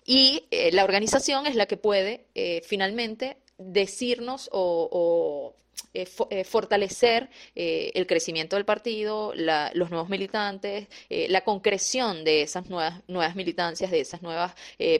y 0.06 0.46
eh, 0.51 0.72
la 0.74 0.84
organización 0.84 1.48
es 1.48 1.56
la 1.56 1.65
que 1.65 1.77
puede 1.77 2.27
eh, 2.36 2.62
finalmente 2.63 3.38
decirnos 3.58 4.50
o, 4.52 5.54
eh, 5.56 5.67
eh, 5.94 6.44
fortalecer 6.44 7.30
eh, 7.56 7.92
el 7.96 8.06
crecimiento 8.06 8.56
del 8.56 8.66
partido, 8.66 9.34
los 9.36 9.90
nuevos 9.90 10.10
militantes, 10.10 10.88
la 11.10 11.42
concreción 11.42 12.24
de 12.24 12.44
esas 12.44 12.70
nuevas, 12.70 13.02
nuevas 13.08 13.36
militancias, 13.36 13.92
de 13.92 14.02
esas 14.02 14.22
nuevas 14.22 14.54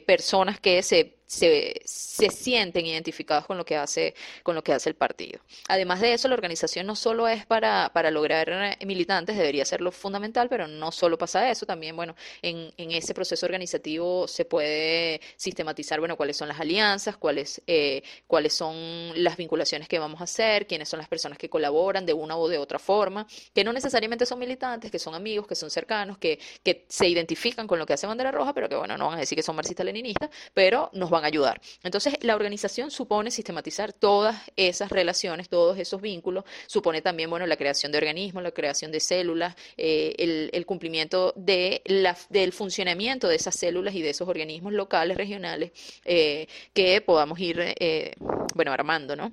personas 0.06 0.60
que 0.60 0.82
se 0.82 1.18
se, 1.28 1.82
se, 1.84 2.30
sienten 2.30 2.86
identificados 2.86 3.46
con 3.46 3.58
lo 3.58 3.64
que 3.64 3.76
hace 3.76 4.14
con 4.42 4.54
lo 4.54 4.64
que 4.64 4.72
hace 4.72 4.88
el 4.88 4.96
partido. 4.96 5.40
Además 5.68 6.00
de 6.00 6.14
eso, 6.14 6.26
la 6.26 6.34
organización 6.34 6.86
no 6.86 6.96
solo 6.96 7.28
es 7.28 7.44
para, 7.44 7.90
para 7.92 8.10
lograr 8.10 8.48
eh, 8.48 8.86
militantes, 8.86 9.36
debería 9.36 9.64
ser 9.66 9.82
lo 9.82 9.92
fundamental, 9.92 10.48
pero 10.48 10.66
no 10.66 10.90
solo 10.90 11.18
pasa 11.18 11.50
eso, 11.50 11.66
también, 11.66 11.94
bueno, 11.94 12.16
en, 12.40 12.72
en 12.78 12.92
ese 12.92 13.12
proceso 13.12 13.44
organizativo 13.44 14.26
se 14.26 14.46
puede 14.46 15.20
sistematizar, 15.36 16.00
bueno, 16.00 16.16
cuáles 16.16 16.38
son 16.38 16.48
las 16.48 16.60
alianzas, 16.60 17.18
cuáles, 17.18 17.60
eh, 17.66 18.02
cuáles 18.26 18.54
son 18.54 19.12
las 19.22 19.36
vinculaciones 19.36 19.86
que 19.86 19.98
vamos 19.98 20.22
a 20.22 20.24
hacer, 20.24 20.66
quiénes 20.68 20.88
son 20.88 20.98
las 20.98 21.08
personas 21.08 21.38
que 21.38 21.48
colaboran 21.48 22.06
de 22.06 22.12
una 22.12 22.36
o 22.36 22.48
de 22.48 22.58
otra 22.58 22.78
forma, 22.78 23.26
que 23.54 23.64
no 23.64 23.72
necesariamente 23.72 24.26
son 24.26 24.38
militantes, 24.38 24.90
que 24.90 24.98
son 24.98 25.14
amigos, 25.14 25.46
que 25.46 25.54
son 25.54 25.70
cercanos, 25.70 26.18
que, 26.18 26.38
que 26.62 26.86
se 26.88 27.08
identifican 27.08 27.66
con 27.66 27.78
lo 27.78 27.86
que 27.86 27.94
hace 27.94 28.06
Bandera 28.06 28.30
Roja, 28.30 28.52
pero 28.54 28.68
que, 28.68 28.76
bueno, 28.76 28.96
no 28.96 29.06
van 29.06 29.16
a 29.16 29.20
decir 29.20 29.36
que 29.36 29.42
son 29.42 29.56
marxistas-leninistas, 29.56 30.30
pero 30.54 30.90
nos 30.92 31.10
van 31.10 31.24
a 31.24 31.26
ayudar. 31.26 31.60
Entonces, 31.82 32.14
la 32.20 32.36
organización 32.36 32.90
supone 32.90 33.30
sistematizar 33.30 33.92
todas 33.92 34.36
esas 34.56 34.90
relaciones, 34.90 35.48
todos 35.48 35.78
esos 35.78 36.00
vínculos, 36.00 36.44
supone 36.66 37.02
también, 37.02 37.30
bueno, 37.30 37.46
la 37.46 37.56
creación 37.56 37.92
de 37.92 37.98
organismos, 37.98 38.42
la 38.42 38.52
creación 38.52 38.92
de 38.92 39.00
células, 39.00 39.54
eh, 39.76 40.50
el, 40.52 40.66
cumplimiento 40.66 41.32
de 41.36 41.82
la, 41.86 42.16
del 42.28 42.52
funcionamiento 42.52 43.28
de 43.28 43.36
esas 43.36 43.54
células 43.54 43.94
y 43.94 44.02
de 44.02 44.10
esos 44.10 44.28
organismos 44.28 44.72
locales, 44.72 45.16
regionales, 45.16 45.72
eh, 46.04 46.46
que 46.74 47.00
podamos 47.00 47.38
ir, 47.40 47.58
eh, 47.60 48.14
bueno, 48.54 48.72
armando, 48.72 49.16
¿no? 49.16 49.32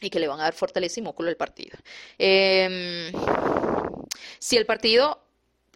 Y 0.00 0.10
que 0.10 0.18
le 0.18 0.28
van 0.28 0.40
a 0.40 0.44
dar 0.44 0.54
fortaleza 0.54 1.00
al 1.00 1.36
partido. 1.36 1.78
Em, 2.18 3.12
si 4.38 4.56
el 4.56 4.66
partido 4.66 5.22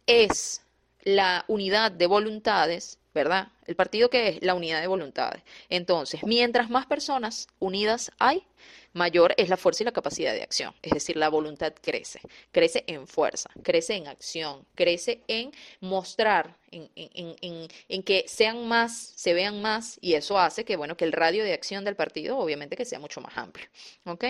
es 0.06 0.62
la 1.02 1.44
unidad 1.48 1.92
de 1.92 2.06
voluntades, 2.06 2.98
¿verdad? 3.14 3.48
El 3.66 3.76
partido 3.76 4.10
que 4.10 4.28
es 4.28 4.42
la 4.42 4.54
unidad 4.54 4.80
de 4.80 4.86
voluntades. 4.86 5.42
Entonces, 5.68 6.22
mientras 6.24 6.70
más 6.70 6.86
personas 6.86 7.48
unidas 7.58 8.10
hay, 8.18 8.46
mayor 8.94 9.34
es 9.36 9.48
la 9.50 9.56
fuerza 9.56 9.82
y 9.82 9.86
la 9.86 9.92
capacidad 9.92 10.32
de 10.32 10.42
acción. 10.42 10.74
Es 10.82 10.92
decir, 10.92 11.16
la 11.16 11.28
voluntad 11.28 11.74
crece, 11.80 12.20
crece 12.50 12.84
en 12.86 13.06
fuerza, 13.06 13.50
crece 13.62 13.94
en 13.96 14.08
acción, 14.08 14.64
crece 14.74 15.20
en 15.28 15.52
mostrar, 15.80 16.56
en, 16.70 17.68
que 18.02 18.24
sean 18.26 18.66
más, 18.66 19.12
se 19.14 19.34
vean 19.34 19.60
más, 19.60 19.98
y 20.00 20.14
eso 20.14 20.38
hace 20.38 20.64
que, 20.64 20.76
bueno, 20.76 20.96
que 20.96 21.04
el 21.04 21.12
radio 21.12 21.44
de 21.44 21.52
acción 21.52 21.84
del 21.84 21.96
partido, 21.96 22.38
obviamente, 22.38 22.76
que 22.76 22.84
sea 22.84 22.98
mucho 22.98 23.20
más 23.20 23.36
amplio. 23.36 23.66
¿Ok? 24.06 24.24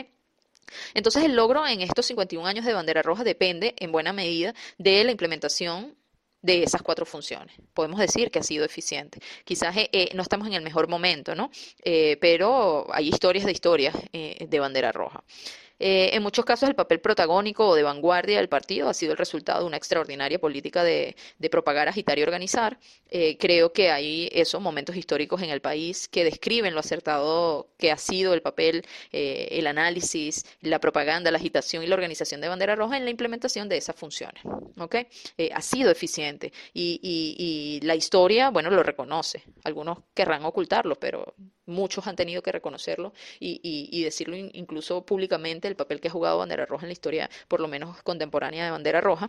Entonces, 0.95 1.25
el 1.25 1.37
logro 1.37 1.67
en 1.67 1.83
estos 1.83 2.07
51 2.07 2.47
años 2.47 2.65
de 2.65 2.73
bandera 2.73 3.03
roja 3.03 3.23
depende 3.23 3.75
en 3.79 3.93
buena 3.93 4.13
medida 4.13 4.55
de 4.79 5.05
la 5.05 5.11
implementación 5.11 5.95
de 6.45 6.63
esas 6.63 6.83
cuatro 6.83 7.07
funciones. 7.07 7.57
Podemos 7.73 7.99
decir 7.99 8.31
que 8.31 8.39
ha 8.39 8.43
sido 8.43 8.67
eficiente. 8.67 9.19
Quizás 9.45 9.75
eh, 9.79 9.89
eh, 9.93 10.11
no 10.15 10.21
estamos 10.21 10.47
en 10.47 10.53
el 10.53 10.63
mejor 10.63 10.89
momento, 10.89 11.35
¿no? 11.35 11.51
Eh, 11.83 12.19
pero 12.21 12.87
hay 12.93 13.09
historias 13.09 13.47
de 13.47 13.53
historias 13.53 13.95
de 14.13 14.61
bandera 14.61 14.93
roja. 14.93 15.25
Eh, 15.79 16.11
en 16.15 16.23
muchos 16.23 16.45
casos 16.45 16.69
el 16.69 16.75
papel 16.75 17.01
protagónico 17.01 17.69
o 17.69 17.75
de 17.75 17.83
vanguardia 17.83 18.39
del 18.39 18.49
partido 18.49 18.89
ha 18.89 18.95
sido 18.95 19.13
el 19.13 19.19
resultado 19.19 19.61
de 19.61 19.67
una 19.67 19.77
extraordinaria 19.77 20.39
política 20.39 20.85
de, 20.85 21.17
propagar, 21.51 21.89
agitar 21.89 22.19
y 22.19 22.23
organizar. 22.23 22.79
Eh, 23.11 23.37
creo 23.39 23.73
que 23.73 23.91
hay 23.91 24.29
esos 24.33 24.61
momentos 24.61 24.97
históricos 24.97 25.43
en 25.43 25.51
el 25.51 25.61
país 25.61 26.09
que 26.09 26.25
describen 26.25 26.75
lo 26.75 26.81
acertado 26.81 27.69
que 27.77 27.91
ha 27.91 27.97
sido 27.97 28.35
el 28.35 28.43
papel, 28.43 28.87
eh, 29.13 29.49
el 29.51 29.67
análisis, 29.67 30.45
la 30.61 30.79
propaganda, 30.79 31.31
la 31.31 31.39
agitación 31.39 31.83
y 31.83 31.87
la 31.87 31.95
organización 31.95 32.41
de 32.41 32.49
bandera 32.49 32.77
roja 32.77 32.97
en 32.97 33.05
la 33.05 33.11
implementación 33.11 33.69
de 33.69 33.77
esas 33.77 33.97
funciones. 33.97 34.43
¿okay? 34.79 35.07
ha 35.53 35.61
sido 35.61 35.91
eficiente 35.91 36.53
y, 36.73 37.01
y 37.03 37.85
la 37.87 37.95
historia, 37.95 38.51
bueno, 38.51 38.71
lo 38.71 38.83
reconoce. 38.83 39.43
Algunos 39.65 39.99
querrán 40.15 40.45
ocultarlo, 40.45 40.97
pero 40.97 41.35
muchos 41.67 42.07
han 42.07 42.17
tenido 42.17 42.43
que 42.43 42.53
reconocerlo 42.53 43.13
y, 43.41 44.03
decirlo 44.03 44.37
incluso 44.37 45.05
públicamente, 45.05 45.69
el 45.69 45.77
papel 45.77 46.01
que 46.01 46.09
ha 46.09 46.11
jugado 46.11 46.39
Bandera 46.39 46.67
Roja 46.67 46.85
en 46.85 46.89
la 46.89 46.93
historia, 46.93 47.31
por 47.49 47.61
lo 47.61 47.69
menos 47.69 48.03
contemporánea 48.03 48.65
de 48.65 48.71
Bandera 48.71 49.01
Roja. 49.01 49.29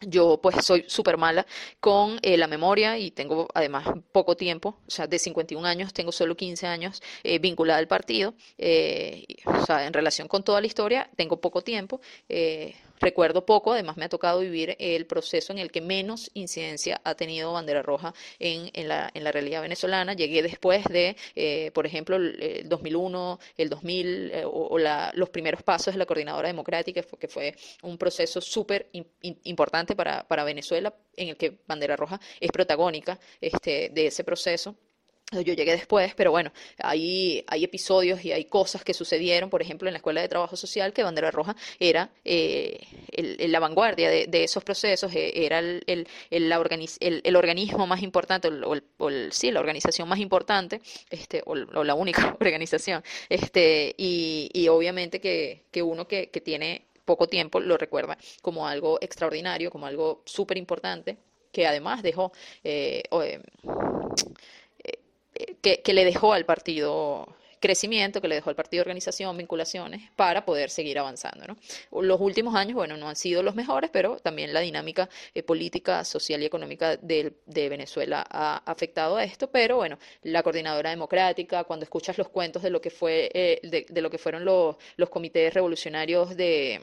Yo 0.00 0.40
pues 0.42 0.64
soy 0.64 0.84
súper 0.88 1.16
mala 1.16 1.46
con 1.80 2.18
eh, 2.22 2.36
la 2.36 2.48
memoria 2.48 2.98
y 2.98 3.12
tengo 3.12 3.48
además 3.54 3.86
poco 4.12 4.36
tiempo, 4.36 4.76
o 4.86 4.90
sea, 4.90 5.06
de 5.06 5.18
51 5.18 5.66
años 5.66 5.94
tengo 5.94 6.10
solo 6.10 6.36
15 6.36 6.66
años 6.66 7.00
eh, 7.22 7.38
vinculada 7.38 7.78
al 7.78 7.86
partido, 7.86 8.34
eh, 8.58 9.24
o 9.46 9.64
sea, 9.64 9.86
en 9.86 9.92
relación 9.92 10.26
con 10.26 10.42
toda 10.42 10.60
la 10.60 10.66
historia 10.66 11.08
tengo 11.16 11.40
poco 11.40 11.62
tiempo. 11.62 12.00
Recuerdo 13.00 13.44
poco, 13.44 13.72
además 13.72 13.96
me 13.96 14.04
ha 14.04 14.08
tocado 14.08 14.40
vivir 14.40 14.76
el 14.78 15.06
proceso 15.06 15.52
en 15.52 15.58
el 15.58 15.70
que 15.70 15.80
menos 15.80 16.30
incidencia 16.34 17.00
ha 17.04 17.14
tenido 17.14 17.52
bandera 17.52 17.82
roja 17.82 18.14
en, 18.38 18.88
la, 18.88 19.10
realidad 19.32 19.62
venezolana. 19.62 20.14
Llegué 20.14 20.42
después 20.42 20.84
de, 20.84 21.16
eh, 21.34 21.70
por 21.74 21.86
ejemplo, 21.86 22.16
el, 22.16 22.68
2001, 22.68 23.40
el 23.56 23.68
2000 23.68 24.30
eh, 24.32 24.42
o, 24.46 24.78
la, 24.78 25.10
los 25.14 25.28
primeros 25.30 25.62
pasos 25.62 25.94
de 25.94 25.98
la 25.98 26.06
Coordinadora 26.06 26.48
Democrática, 26.48 27.02
que 27.02 27.28
fue 27.28 27.54
un 27.82 27.98
proceso 27.98 28.40
súper 28.40 28.88
importante 29.22 29.96
para, 29.96 30.26
para 30.26 30.44
Venezuela, 30.44 30.94
en 31.16 31.28
el 31.28 31.36
que 31.36 31.58
bandera 31.66 31.96
roja 31.96 32.20
es 32.40 32.50
protagónica 32.52 33.18
este, 33.40 33.90
de 33.90 34.06
ese 34.06 34.24
proceso. 34.24 34.76
Yo 35.32 35.40
llegué 35.54 35.72
después, 35.72 36.14
pero 36.14 36.30
bueno, 36.30 36.52
hay, 36.78 37.44
hay 37.48 37.64
episodios 37.64 38.24
y 38.24 38.32
hay 38.32 38.44
cosas 38.44 38.84
que 38.84 38.94
sucedieron, 38.94 39.50
por 39.50 39.62
ejemplo, 39.62 39.88
en 39.88 39.94
la 39.94 39.98
Escuela 39.98 40.20
de 40.20 40.28
Trabajo 40.28 40.54
Social, 40.54 40.92
que 40.92 41.02
Bandera 41.02 41.30
Roja 41.30 41.56
era 41.80 42.10
eh, 42.24 42.78
la 43.48 43.58
vanguardia 43.58 44.10
de, 44.10 44.44
esos 44.44 44.62
procesos, 44.62 45.12
eh, 45.14 45.44
era 45.46 45.58
el, 45.58 45.82
el, 45.86 46.06
el, 46.30 47.36
organismo 47.36 47.86
más 47.86 48.02
importante, 48.02 48.48
o, 48.48 49.08
el, 49.08 49.32
sí, 49.32 49.50
la 49.50 49.60
organización 49.60 50.08
más 50.08 50.20
importante, 50.20 50.80
este, 51.10 51.42
o, 51.46 51.54
la 51.54 51.94
única 51.94 52.36
organización, 52.40 53.02
este, 53.28 53.94
y, 53.96 54.50
y 54.52 54.68
obviamente 54.68 55.20
que, 55.20 55.64
que 55.70 55.82
uno 55.82 56.06
que, 56.06 56.28
que 56.28 56.40
tiene 56.42 56.86
poco 57.04 57.28
tiempo 57.28 57.60
lo 57.60 57.76
recuerda 57.76 58.16
como 58.42 58.68
algo 58.68 58.98
extraordinario, 59.00 59.70
como 59.70 59.86
algo 59.86 60.22
súper 60.26 60.58
importante, 60.58 61.16
que 61.50 61.66
además 61.66 62.02
dejó... 62.02 62.32
Eh, 62.62 63.02
que, 65.62 65.92
le 65.92 66.04
dejó 66.04 66.32
al 66.32 66.44
partido 66.44 67.28
crecimiento, 67.60 68.20
que 68.20 68.28
le 68.28 68.34
dejó 68.34 68.50
al 68.50 68.56
partido 68.56 68.82
organización, 68.82 69.36
vinculaciones, 69.38 70.10
para 70.16 70.44
poder 70.44 70.68
seguir 70.68 70.98
avanzando. 70.98 71.46
¿no? 71.46 71.56
Los 72.02 72.20
últimos 72.20 72.54
años, 72.54 72.74
bueno, 72.74 72.96
no 72.96 73.08
han 73.08 73.16
sido 73.16 73.42
los 73.42 73.54
mejores, 73.54 73.90
pero 73.90 74.18
también 74.18 74.52
la 74.52 74.60
dinámica 74.60 75.08
eh, 75.34 75.42
política, 75.42 76.04
social 76.04 76.42
y 76.42 76.46
económica 76.46 76.96
de, 76.96 77.34
Venezuela 77.46 78.26
ha 78.28 78.62
afectado 78.66 79.16
a 79.16 79.24
esto, 79.24 79.50
pero 79.50 79.76
bueno, 79.76 79.98
la 80.22 80.42
coordinadora 80.42 80.90
democrática, 80.90 81.64
cuando 81.64 81.84
escuchas 81.84 82.18
los 82.18 82.28
cuentos 82.28 82.62
de 82.62 82.70
lo 82.70 82.80
que 82.80 82.90
fue, 82.90 83.30
eh, 83.32 83.86
de, 83.88 84.02
lo 84.02 84.10
que 84.10 84.18
fueron 84.18 84.44
los 84.44 85.08
comités 85.10 85.54
revolucionarios 85.54 86.36
de 86.36 86.82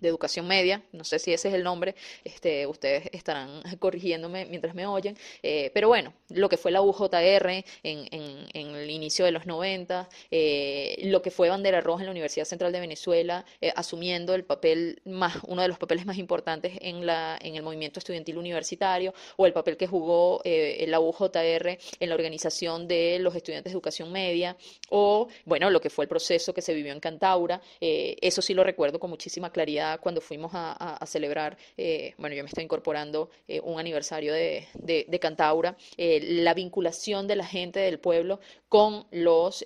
de 0.00 0.08
educación 0.08 0.46
media, 0.46 0.82
no 0.92 1.04
sé 1.04 1.18
si 1.18 1.32
ese 1.32 1.48
es 1.48 1.54
el 1.54 1.62
nombre, 1.62 1.94
este, 2.24 2.66
ustedes 2.66 3.08
estarán 3.12 3.62
corrigiéndome 3.78 4.46
mientras 4.46 4.74
me 4.74 4.86
oyen, 4.86 5.16
eh, 5.42 5.70
pero 5.74 5.88
bueno, 5.88 6.12
lo 6.30 6.48
que 6.48 6.56
fue 6.56 6.70
la 6.70 6.82
UJR 6.82 7.48
en, 7.48 7.64
en, 7.82 8.46
en 8.52 8.74
el 8.74 8.90
inicio 8.90 9.24
de 9.24 9.32
los 9.32 9.46
90, 9.46 10.08
eh, 10.30 10.98
lo 11.04 11.22
que 11.22 11.30
fue 11.30 11.48
Bandera 11.48 11.80
Roja 11.80 12.02
en 12.02 12.06
la 12.06 12.12
Universidad 12.12 12.44
Central 12.44 12.72
de 12.72 12.80
Venezuela, 12.80 13.44
eh, 13.60 13.72
asumiendo 13.76 14.34
el 14.34 14.44
papel 14.44 15.00
más, 15.04 15.38
uno 15.46 15.62
de 15.62 15.68
los 15.68 15.78
papeles 15.78 16.06
más 16.06 16.18
importantes 16.18 16.72
en, 16.80 17.06
la, 17.06 17.38
en 17.40 17.56
el 17.56 17.62
movimiento 17.62 18.00
estudiantil 18.00 18.38
universitario, 18.38 19.14
o 19.36 19.46
el 19.46 19.52
papel 19.52 19.76
que 19.76 19.86
jugó 19.86 20.40
la 20.44 21.00
UJR 21.00 21.78
en 22.00 22.08
la 22.08 22.14
organización 22.14 22.88
de 22.88 23.18
los 23.20 23.34
estudiantes 23.34 23.72
de 23.72 23.74
educación 23.74 24.10
media, 24.10 24.56
o 24.88 25.28
bueno, 25.44 25.70
lo 25.70 25.80
que 25.80 25.90
fue 25.90 26.04
el 26.04 26.08
proceso 26.08 26.52
que 26.54 26.62
se 26.62 26.74
vivió 26.74 26.92
en 26.92 27.00
Cantaura, 27.00 27.60
eso 27.80 28.42
sí 28.42 28.54
lo 28.54 28.64
recuerdo 28.64 28.98
con 28.98 29.10
muchísima 29.10 29.50
claridad 29.50 29.59
cuando 30.00 30.20
fuimos 30.20 30.50
a, 30.54 30.98
celebrar, 31.06 31.56
eh, 31.76 32.14
bueno, 32.18 32.34
yo 32.34 32.42
me 32.42 32.48
estoy 32.48 32.64
incorporando 32.64 33.30
eh, 33.48 33.60
un 33.60 33.78
aniversario 33.78 34.32
de, 34.32 35.18
Cantaura, 35.20 35.76
eh, 35.96 36.20
la 36.42 36.54
vinculación 36.54 37.26
de 37.26 37.36
la 37.36 37.46
gente 37.46 37.80
del 37.80 37.98
pueblo 37.98 38.40
con 38.68 39.06
los 39.10 39.64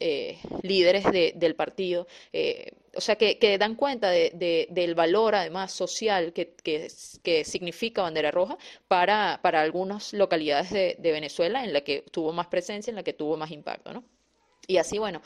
líderes 0.63 1.05
del 1.13 1.55
partido 1.55 2.07
o 2.97 3.01
sea, 3.01 3.17
que, 3.17 3.59
dan 3.59 3.75
cuenta 3.75 4.11
del 4.11 4.95
valor 4.95 5.35
además 5.35 5.73
social 5.73 6.33
que, 6.33 6.55
que, 6.63 7.45
significa 7.45 8.03
Bandera 8.03 8.31
Roja 8.31 8.57
para, 8.89 9.41
para 9.43 9.63
algunas 9.63 10.13
localidades 10.13 10.71
de, 10.71 10.97
de, 10.99 11.13
Venezuela 11.13 11.65
en 11.65 11.73
la 11.73 11.83
que 11.83 12.03
tuvo 12.11 12.33
más 12.33 12.47
presencia, 12.49 12.91
en 12.91 12.97
la 12.97 13.03
que 13.03 13.13
tuvo 13.13 13.37
más 13.37 13.51
impacto, 13.51 13.93
¿no? 13.93 14.05
Y 14.67 14.79
así, 14.79 14.99
bueno, 14.99 15.21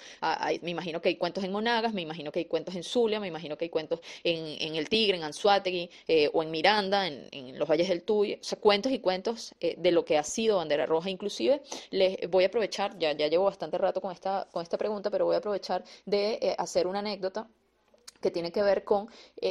me 0.62 0.70
imagino 0.70 1.00
que 1.00 1.10
hay 1.10 1.16
cuentos 1.16 1.44
en 1.44 1.52
Monagas, 1.52 1.92
me 1.94 2.02
imagino 2.02 2.32
que 2.32 2.40
hay 2.40 2.44
cuentos 2.46 2.74
en 2.74 2.82
Zulia, 2.82 3.20
me 3.20 3.28
imagino 3.28 3.56
que 3.56 3.66
hay 3.66 3.68
cuentos 3.70 4.00
en, 4.24 4.74
El 4.74 4.88
Tigre, 4.88 5.16
en 5.16 5.24
Anzuategui 5.24 5.90
eh, 6.06 6.30
o 6.32 6.42
en 6.42 6.50
Miranda, 6.50 7.06
en, 7.06 7.58
los 7.58 7.68
Valles 7.68 7.88
del 7.88 8.02
Tuy, 8.02 8.34
o 8.34 8.38
sea, 8.42 8.58
cuentos 8.58 8.92
y 8.92 9.00
cuentos 9.00 9.54
eh, 9.60 9.74
de 9.78 9.92
lo 9.92 10.04
que 10.04 10.18
ha 10.18 10.24
sido 10.24 10.56
Bandera 10.56 10.86
Roja. 10.86 11.10
Inclusive, 11.10 11.62
les 11.90 12.28
voy 12.28 12.44
a 12.44 12.48
aprovechar, 12.48 12.98
ya, 12.98 13.12
ya 13.12 13.28
llevo 13.28 13.44
bastante 13.44 13.78
rato 13.78 14.00
con 14.00 14.12
esta, 14.12 14.48
con 14.50 14.62
esta 14.62 14.78
pregunta, 14.78 15.10
pero 15.10 15.24
voy 15.24 15.34
a 15.34 15.38
aprovechar 15.38 15.84
de 16.04 16.38
eh, 16.40 16.54
hacer 16.58 16.86
una 16.86 17.00
anécdota 17.00 17.48
que 18.20 18.30
tiene 18.32 18.50
que 18.50 18.62
ver 18.62 18.82
con 18.82 19.08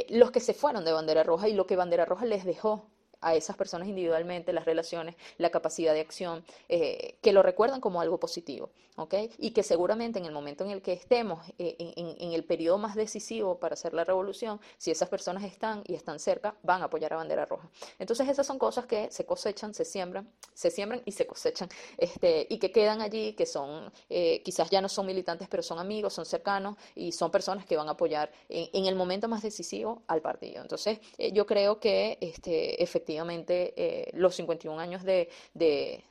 los 0.09 0.31
que 0.31 0.41
se 0.41 0.53
fueron 0.53 0.83
de 0.83 0.91
Bandera 0.91 1.23
Roja 1.23 1.47
y 1.47 1.53
lo 1.53 1.65
que 1.65 1.77
Bandera 1.77 2.03
Roja 2.03 2.25
les 2.25 2.43
dejó 2.43 2.89
a 3.21 3.35
esas 3.35 3.55
personas 3.55 3.87
individualmente, 3.87 4.53
las 4.53 4.65
relaciones, 4.65 5.15
la 5.37 5.49
capacidad 5.49 5.93
de 5.93 6.01
acción, 6.01 6.43
eh, 6.69 7.17
que 7.21 7.33
lo 7.33 7.41
recuerdan 7.41 7.81
como 7.81 8.01
algo 8.01 8.19
positivo, 8.19 8.69
¿ok? 8.95 9.15
Y 9.37 9.51
que 9.51 9.63
seguramente 9.63 10.19
en 10.19 10.25
el 10.25 10.31
momento 10.31 10.63
en 10.63 10.71
el 10.71 10.81
que 10.81 10.93
estemos, 10.93 11.47
eh, 11.57 11.75
en, 11.77 12.31
el 12.31 12.43
periodo 12.43 12.77
más 12.77 12.95
decisivo 12.95 13.59
para 13.59 13.73
hacer 13.73 13.93
la 13.93 14.03
revolución, 14.03 14.59
si 14.77 14.91
esas 14.91 15.09
personas 15.09 15.43
están 15.43 15.83
y 15.87 15.95
están 15.95 16.19
cerca, 16.19 16.55
van 16.63 16.81
a 16.81 16.85
apoyar 16.85 17.13
a 17.13 17.17
Bandera 17.17 17.45
Roja. 17.45 17.69
Entonces 17.99 18.27
esas 18.27 18.45
son 18.45 18.59
cosas 18.59 18.85
que 18.85 19.09
se 19.11 19.25
cosechan, 19.25 19.73
se 19.73 19.85
siembran, 19.85 20.29
se 20.53 20.69
siembran 20.69 21.01
y 21.05 21.11
se 21.11 21.25
cosechan, 21.25 21.69
este, 21.97 22.45
y 22.49 22.59
que 22.59 22.71
quedan 22.71 23.01
allí, 23.01 23.33
que 23.33 23.45
son, 23.45 23.91
eh, 24.09 24.41
quizás 24.43 24.69
ya 24.69 24.81
no 24.81 24.89
son 24.89 25.05
militantes, 25.05 25.47
pero 25.47 25.63
son 25.63 25.79
amigos, 25.79 26.13
son 26.13 26.25
cercanos 26.25 26.75
y 26.95 27.11
son 27.11 27.31
personas 27.31 27.65
que 27.65 27.77
van 27.77 27.87
a 27.87 27.91
apoyar 27.91 28.31
en, 28.49 28.85
el 28.85 28.95
momento 28.95 29.27
más 29.27 29.41
decisivo 29.41 30.03
al 30.07 30.21
partido. 30.21 30.61
Entonces 30.61 30.99
yo 31.33 31.45
creo 31.45 31.79
que 31.79 32.17
este, 32.21 32.81
efectivamente, 32.81 33.06
efectivamente 33.07 33.73
eh, 33.77 34.09
los 34.15 34.35
51 34.35 34.77
años 34.81 35.01
de, 35.03 35.29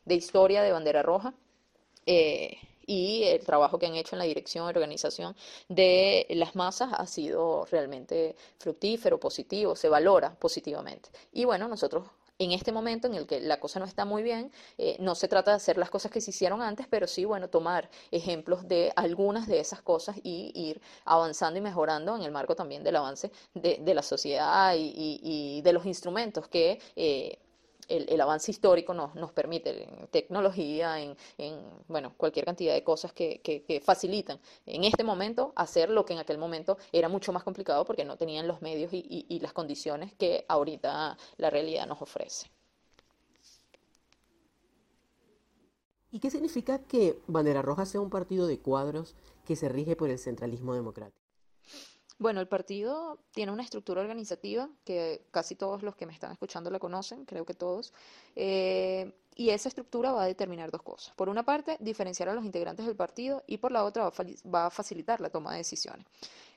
historia 0.07 0.63
de 0.63 0.73
Bandera 0.73 1.03
Roja. 1.03 1.35
Eh, 2.07 2.57
y 2.87 3.25
el 3.25 3.45
trabajo 3.45 3.79
que 3.79 3.87
han 3.87 3.97
hecho 3.97 4.15
en 4.15 4.21
la 4.21 4.25
dirección 4.25 4.65
y 4.65 4.69
organización 4.69 5.35
de 5.69 6.25
las 6.31 6.55
masas 6.55 6.91
ha 6.93 7.07
sido 7.07 7.67
realmente 7.67 8.37
fructífero, 8.59 9.19
positivo, 9.19 9.75
se 9.75 9.89
valora 9.89 10.37
positivamente. 10.39 11.11
Y 11.33 11.45
bueno, 11.45 11.67
nosotros 11.67 12.05
en 12.39 12.53
este 12.53 12.73
momento 12.73 13.07
en 13.07 13.15
el 13.15 13.27
que 13.27 13.41
la 13.41 13.61
cosa 13.61 13.81
no 13.81 13.87
está 13.87 14.05
muy 14.05 14.23
bien, 14.23 14.53
eh, 14.79 14.97
no 15.01 15.15
se 15.15 15.29
trata 15.29 15.53
de 15.53 15.57
hacer 15.57 15.79
las 15.79 15.91
cosas 15.91 16.11
que 16.11 16.21
se 16.21 16.31
hicieron 16.31 16.63
antes, 16.63 16.87
pero 16.89 17.07
sí, 17.07 17.25
bueno, 17.25 17.49
tomar 17.49 17.89
ejemplos 18.11 18.69
de 18.69 18.93
algunas 18.97 19.47
de 19.47 19.61
esas 19.61 19.83
cosas 19.83 20.17
y 20.23 20.53
ir 20.55 20.81
avanzando 21.05 21.59
y 21.59 21.63
mejorando 21.63 22.17
en 22.17 22.23
el 22.23 22.33
marco 22.33 22.55
también 22.55 22.83
del 22.85 22.97
avance 22.97 23.31
de, 23.55 23.95
la 23.95 24.03
sociedad 24.03 24.75
y, 24.77 25.61
de 25.63 25.73
los 25.73 25.87
instrumentos 25.87 26.49
que 26.49 26.81
eh, 26.97 27.39
el, 27.89 28.21
avance 28.21 28.51
histórico 28.51 28.95
nos, 28.95 29.15
nos 29.15 29.33
permite 29.33 29.85
en 29.85 30.07
tecnología, 30.09 31.01
en, 31.01 31.17
bueno, 31.89 32.15
cualquier 32.17 32.45
cantidad 32.45 32.75
de 32.75 32.85
cosas 32.85 33.13
que, 33.13 33.41
que, 33.41 33.81
facilitan 33.81 34.39
en 34.65 34.85
este 34.85 35.05
momento 35.05 35.53
hacer 35.55 35.91
lo 35.91 36.05
que 36.05 36.15
en 36.15 36.19
aquel 36.19 36.39
momento 36.39 36.79
era 36.93 37.09
mucho 37.09 37.33
más 37.33 37.45
complicado 37.45 37.85
porque 37.85 38.05
no 38.05 38.17
tenían 38.17 38.47
los 38.47 38.63
medios 38.63 38.93
y, 38.93 39.27
y 39.29 39.41
las 39.41 39.53
condiciones 39.53 40.15
que 40.15 40.45
ahorita 40.49 41.17
la 41.37 41.51
realidad 41.51 41.87
nos 41.87 42.01
ofrece. 42.03 42.51
¿Y 46.11 46.21
qué 46.21 46.31
significa 46.31 46.79
que 46.79 47.21
Bandera 47.27 47.63
Roja 47.63 47.85
sea 47.85 48.01
un 48.01 48.11
partido 48.11 48.47
de 48.47 48.59
cuadros 48.59 49.15
que 49.45 49.57
se 49.57 49.69
rige 49.69 49.97
por 49.97 50.09
el 50.09 50.19
centralismo 50.19 50.75
democrático? 50.75 51.26
Bueno, 52.19 52.41
el 52.41 52.49
partido 52.49 53.19
tiene 53.33 53.53
una 53.53 53.63
estructura 53.63 54.01
organizativa 54.01 54.71
que 54.85 55.27
casi 55.31 55.55
todos 55.55 55.83
los 55.83 55.97
que 55.97 56.07
me 56.07 56.15
están 56.15 56.33
escuchando 56.33 56.71
la 56.71 56.79
conocen, 56.79 57.27
creo 57.27 57.45
que 57.45 57.53
todos, 57.53 57.93
eh, 58.35 59.13
y 59.35 59.51
esa 59.51 59.69
estructura 59.69 60.13
va 60.13 60.23
a 60.23 60.27
determinar 60.27 60.71
dos 60.71 60.83
cosas. 60.83 61.15
Por 61.15 61.29
una 61.29 61.45
parte, 61.45 61.77
diferenciar 61.79 62.31
a 62.31 62.35
los 62.35 62.45
integrantes 62.45 62.87
del 62.87 62.97
partido 62.97 63.45
y 63.47 63.59
por 63.59 63.71
la 63.71 63.85
otra 63.85 64.11
va 64.53 64.67
a 64.67 64.71
facilitar 64.71 65.21
la 65.21 65.29
toma 65.29 65.53
de 65.53 65.59
decisiones. 65.59 66.07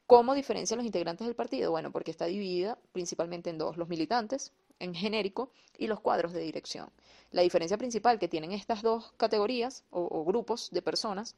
¿Cómo 0.07 0.33
diferencia 0.33 0.75
a 0.75 0.77
los 0.77 0.85
integrantes 0.85 1.27
del 1.27 1.35
partido? 1.35 1.71
Bueno, 1.71 1.91
porque 1.91 2.11
está 2.11 2.25
dividida 2.25 2.77
principalmente 2.93 3.49
en 3.49 3.57
dos, 3.57 3.75
los 3.75 3.89
militantes, 3.89 4.53
en 4.79 4.95
genérico, 4.95 5.51
y 5.77 5.87
los 5.87 5.99
cuadros 5.99 6.31
de 6.31 6.39
dirección. 6.39 6.89
La 7.31 7.41
diferencia 7.41 7.77
principal 7.77 8.17
que 8.17 8.29
tienen 8.29 8.53
estas 8.53 8.81
dos 8.81 9.11
categorías 9.17 9.83
o 9.91 10.23
grupos 10.23 10.69
de 10.71 10.81
personas 10.81 11.35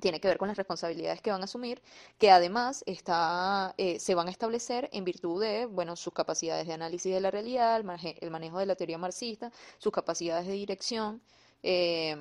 tiene 0.00 0.20
que 0.20 0.28
ver 0.28 0.38
con 0.38 0.48
las 0.48 0.56
responsabilidades 0.56 1.20
que 1.20 1.30
van 1.30 1.40
a 1.40 1.44
asumir, 1.44 1.82
que 2.18 2.30
además 2.30 2.82
está, 2.86 3.74
eh, 3.78 3.98
se 3.98 4.14
van 4.14 4.28
a 4.28 4.30
establecer 4.30 4.88
en 4.92 5.04
virtud 5.04 5.42
de 5.42 5.66
bueno, 5.66 5.96
sus 5.96 6.12
capacidades 6.12 6.66
de 6.66 6.72
análisis 6.74 7.12
de 7.12 7.20
la 7.20 7.30
realidad, 7.30 7.82
el, 8.20 8.30
manejo 8.30 8.58
de 8.58 8.66
la 8.66 8.76
teoría 8.76 8.98
marxista, 8.98 9.50
sus 9.78 9.92
capacidades 9.92 10.46
de 10.46 10.52
dirección. 10.52 11.22
Eh, 11.62 12.16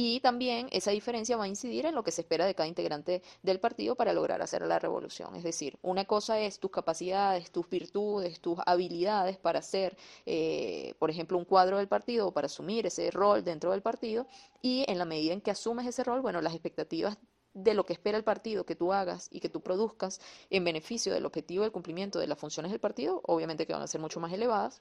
y 0.00 0.20
también 0.20 0.68
esa 0.70 0.92
diferencia 0.92 1.36
va 1.36 1.42
a 1.42 1.48
incidir 1.48 1.84
en 1.84 1.96
lo 1.96 2.04
que 2.04 2.12
se 2.12 2.20
espera 2.20 2.46
de 2.46 2.54
cada 2.54 2.68
integrante 2.68 3.20
del 3.42 3.58
partido 3.58 3.96
para 3.96 4.12
lograr 4.12 4.40
hacer 4.40 4.62
la 4.62 4.78
revolución. 4.78 5.34
Es 5.34 5.42
decir, 5.42 5.76
una 5.82 6.04
cosa 6.04 6.38
es 6.38 6.60
tus 6.60 6.70
capacidades, 6.70 7.50
tus 7.50 7.68
virtudes, 7.68 8.38
tus 8.38 8.60
habilidades 8.64 9.38
para 9.38 9.58
hacer, 9.58 9.96
eh, 10.24 10.94
por 11.00 11.10
ejemplo, 11.10 11.36
un 11.36 11.44
cuadro 11.44 11.78
del 11.78 11.88
partido 11.88 12.28
o 12.28 12.32
para 12.32 12.46
asumir 12.46 12.86
ese 12.86 13.10
rol 13.10 13.42
dentro 13.42 13.72
del 13.72 13.82
partido. 13.82 14.28
Y 14.62 14.84
en 14.86 14.98
la 14.98 15.04
medida 15.04 15.32
en 15.32 15.40
que 15.40 15.50
asumes 15.50 15.84
ese 15.84 16.04
rol, 16.04 16.20
bueno, 16.20 16.40
las 16.42 16.54
expectativas 16.54 17.18
de 17.52 17.74
lo 17.74 17.84
que 17.84 17.94
espera 17.94 18.16
el 18.16 18.22
partido 18.22 18.64
que 18.64 18.76
tú 18.76 18.92
hagas 18.92 19.26
y 19.32 19.40
que 19.40 19.48
tú 19.48 19.62
produzcas 19.62 20.20
en 20.48 20.62
beneficio 20.62 21.12
del 21.12 21.26
objetivo 21.26 21.64
del 21.64 21.72
cumplimiento 21.72 22.20
de 22.20 22.28
las 22.28 22.38
funciones 22.38 22.70
del 22.70 22.80
partido, 22.80 23.20
obviamente 23.24 23.66
que 23.66 23.72
van 23.72 23.82
a 23.82 23.88
ser 23.88 24.00
mucho 24.00 24.20
más 24.20 24.32
elevadas 24.32 24.80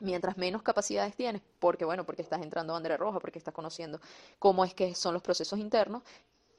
mientras 0.00 0.36
menos 0.36 0.62
capacidades 0.62 1.16
tienes, 1.16 1.42
porque 1.58 1.84
bueno, 1.84 2.04
porque 2.04 2.22
estás 2.22 2.42
entrando 2.42 2.72
a 2.72 2.76
bandera 2.76 2.96
roja, 2.96 3.20
porque 3.20 3.38
estás 3.38 3.54
conociendo 3.54 4.00
cómo 4.38 4.64
es 4.64 4.74
que 4.74 4.94
son 4.94 5.14
los 5.14 5.22
procesos 5.22 5.58
internos, 5.58 6.02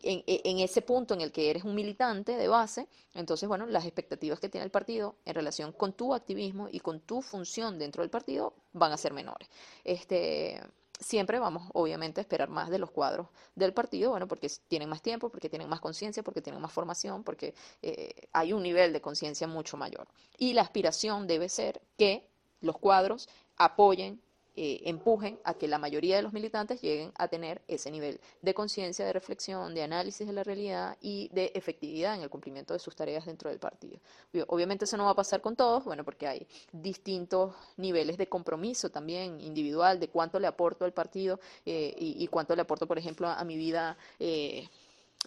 en, 0.03 0.23
en, 0.27 0.59
ese 0.59 0.81
punto 0.81 1.13
en 1.13 1.21
el 1.21 1.31
que 1.31 1.49
eres 1.49 1.63
un 1.63 1.73
militante 1.73 2.37
de 2.37 2.47
base, 2.47 2.87
entonces, 3.13 3.49
bueno, 3.49 3.65
las 3.65 3.83
expectativas 3.83 4.39
que 4.39 4.47
tiene 4.47 4.63
el 4.65 4.71
partido 4.71 5.15
en 5.25 5.33
relación 5.33 5.71
con 5.71 5.93
tu 5.93 6.13
activismo 6.13 6.69
y 6.71 6.79
con 6.79 6.99
tu 6.99 7.21
función 7.21 7.79
dentro 7.79 8.03
del 8.03 8.09
partido 8.09 8.53
van 8.73 8.91
a 8.91 8.97
ser 8.97 9.13
menores. 9.13 9.49
Este, 9.83 10.61
siempre 10.99 11.39
vamos, 11.39 11.69
obviamente, 11.73 12.19
a 12.19 12.23
esperar 12.23 12.49
más 12.49 12.69
de 12.69 12.79
los 12.79 12.91
cuadros 12.91 13.27
del 13.55 13.73
partido, 13.73 14.11
bueno, 14.11 14.27
porque 14.27 14.51
tienen 14.67 14.89
más 14.89 15.01
tiempo, 15.01 15.29
porque 15.29 15.49
tienen 15.49 15.69
más 15.69 15.79
conciencia, 15.79 16.23
porque 16.23 16.41
tienen 16.41 16.61
más 16.61 16.71
formación, 16.71 17.23
porque 17.23 17.53
eh, 17.81 18.27
hay 18.33 18.53
un 18.53 18.63
nivel 18.63 18.93
de 18.93 19.01
conciencia 19.01 19.47
mucho 19.47 19.77
mayor. 19.77 20.07
Y 20.37 20.53
la 20.53 20.61
aspiración 20.61 21.27
debe 21.27 21.49
ser 21.49 21.81
que 21.97 22.27
los 22.61 22.77
cuadros 22.77 23.29
apoyen, 23.57 24.21
eh, 24.59 24.89
empujen 24.89 25.39
a 25.43 25.53
que 25.53 25.67
la 25.67 25.77
mayoría 25.77 26.15
de 26.15 26.23
los 26.23 26.33
militantes 26.33 26.81
lleguen 26.81 27.11
a 27.15 27.27
tener 27.27 27.61
ese 27.67 27.91
nivel 27.91 28.19
de 28.41 28.55
conciencia, 28.55 29.05
de 29.05 29.13
reflexión, 29.13 29.75
de 29.75 29.83
análisis 29.83 30.25
de 30.25 30.33
la 30.33 30.43
realidad 30.43 30.97
y 30.99 31.29
de 31.31 31.51
efectividad 31.53 32.15
en 32.15 32.23
el 32.23 32.29
cumplimiento 32.31 32.73
de 32.73 32.79
sus 32.79 32.95
tareas 32.95 33.27
dentro 33.27 33.51
del 33.51 33.59
partido. 33.59 33.99
Obviamente 34.47 34.85
eso 34.85 34.97
no 34.97 35.05
va 35.05 35.11
a 35.11 35.15
pasar 35.15 35.41
con 35.41 35.55
todos, 35.55 35.83
bueno, 35.83 36.03
porque 36.03 36.27
hay 36.27 36.47
distintos 36.71 37.53
niveles 37.77 38.17
de 38.17 38.27
compromiso 38.27 38.89
también 38.89 39.39
individual 39.41 39.99
de 39.99 40.07
cuánto 40.07 40.39
le 40.39 40.47
aporto 40.47 40.85
al 40.85 40.91
partido 40.91 41.39
eh, 41.63 41.93
y, 41.95 42.25
cuánto 42.25 42.55
le 42.55 42.63
aporto, 42.63 42.87
por 42.87 42.97
ejemplo, 42.97 43.27
a, 43.27 43.43
mi 43.43 43.57
vida. 43.57 43.95
Eh, 44.17 44.67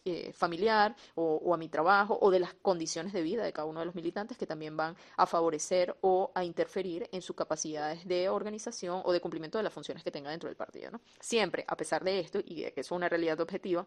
eh, 0.07 0.33
familiar 0.33 0.97
o, 1.15 1.53
a 1.53 1.59
mi 1.59 1.69
trabajo 1.69 2.19
o 2.23 2.31
de 2.31 2.41
las 2.41 2.55
condiciones 2.55 3.13
de 3.13 3.23
vida 3.23 3.43
de 3.43 3.53
cada 3.53 3.67
uno 3.67 3.81
de 3.81 3.87
los 3.87 3.95
militantes 3.95 4.39
que 4.39 4.47
también 4.47 4.75
van 4.75 4.97
a 5.19 5.27
favorecer 5.27 5.95
o 6.01 6.33
a 6.35 6.43
interferir 6.43 7.07
en 7.13 7.21
sus 7.21 7.37
capacidades 7.37 8.07
de 8.09 8.31
organización 8.31 9.03
o 9.05 9.13
de 9.13 9.21
cumplimiento 9.21 9.59
de 9.59 9.65
las 9.65 9.75
funciones 9.75 10.03
que 10.03 10.11
tenga 10.11 10.31
dentro 10.31 10.49
del 10.49 10.57
partido. 10.57 10.91
¿no? 10.91 11.01
Siempre, 11.21 11.67
a 11.69 11.77
pesar 11.77 12.03
de 12.03 12.19
esto 12.19 12.41
y 12.43 12.63
de 12.63 12.73
que 12.73 12.81
es 12.81 12.91
una 12.91 13.11
realidad 13.11 13.39
objetiva, 13.41 13.87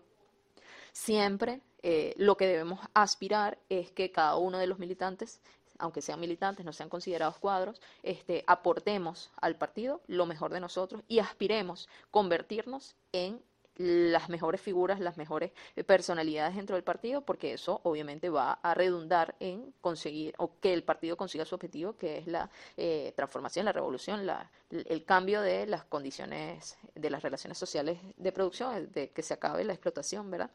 siempre 0.92 1.62
eh, 1.82 2.14
lo 2.18 2.38
que 2.38 2.46
debemos 2.46 2.80
aspirar 2.94 3.58
es 3.70 3.92
que 3.92 4.12
cada 4.12 4.38
uno 4.38 4.60
de 4.60 4.68
los 4.68 4.78
militantes 4.78 5.42
aunque 5.80 6.02
sean 6.02 6.20
militantes, 6.20 6.66
no 6.66 6.72
sean 6.72 6.88
considerados 6.88 7.40
cuadros, 7.40 7.82
este, 8.04 8.44
aportemos 8.48 9.32
al 9.42 9.58
partido 9.58 10.02
lo 10.08 10.28
mejor 10.28 10.54
de 10.54 10.60
nosotros 10.60 11.02
y 11.08 11.20
aspiremos 11.20 11.90
convertirnos 12.12 12.96
en 13.12 13.42
las 13.78 14.30
mejores 14.30 14.62
figuras, 14.62 15.00
las 15.00 15.18
mejores 15.18 15.52
eh, 15.76 15.84
personalidades 15.84 16.56
dentro 16.56 16.76
del 16.76 16.84
partido, 16.84 17.22
porque 17.22 17.54
eso 17.54 17.82
obviamente 17.84 18.30
va 18.30 18.54
a 18.54 18.74
redundar 18.74 19.36
en 19.40 19.74
conseguir 19.82 20.36
o 20.38 20.60
que 20.60 20.74
el 20.74 20.84
partido 20.84 21.18
consiga 21.18 21.46
su 21.46 21.56
objetivo, 21.56 21.98
que 21.98 22.18
es 22.20 22.28
la 22.28 22.50
eh, 22.78 23.14
transformación, 23.16 23.66
la 23.66 23.72
revolución, 23.72 24.26
la, 24.26 24.50
el 24.70 25.04
cambio 25.06 25.42
de 25.42 25.66
las 25.66 25.84
condiciones 25.86 26.78
de 26.96 27.10
las 27.10 27.24
relaciones 27.24 27.58
sociales 27.58 28.00
de 28.18 28.32
producción, 28.32 28.92
de 28.92 29.10
que 29.10 29.24
se 29.24 29.34
acabe 29.34 29.64
la 29.64 29.74
explotación, 29.74 30.30
¿verdad? 30.30 30.52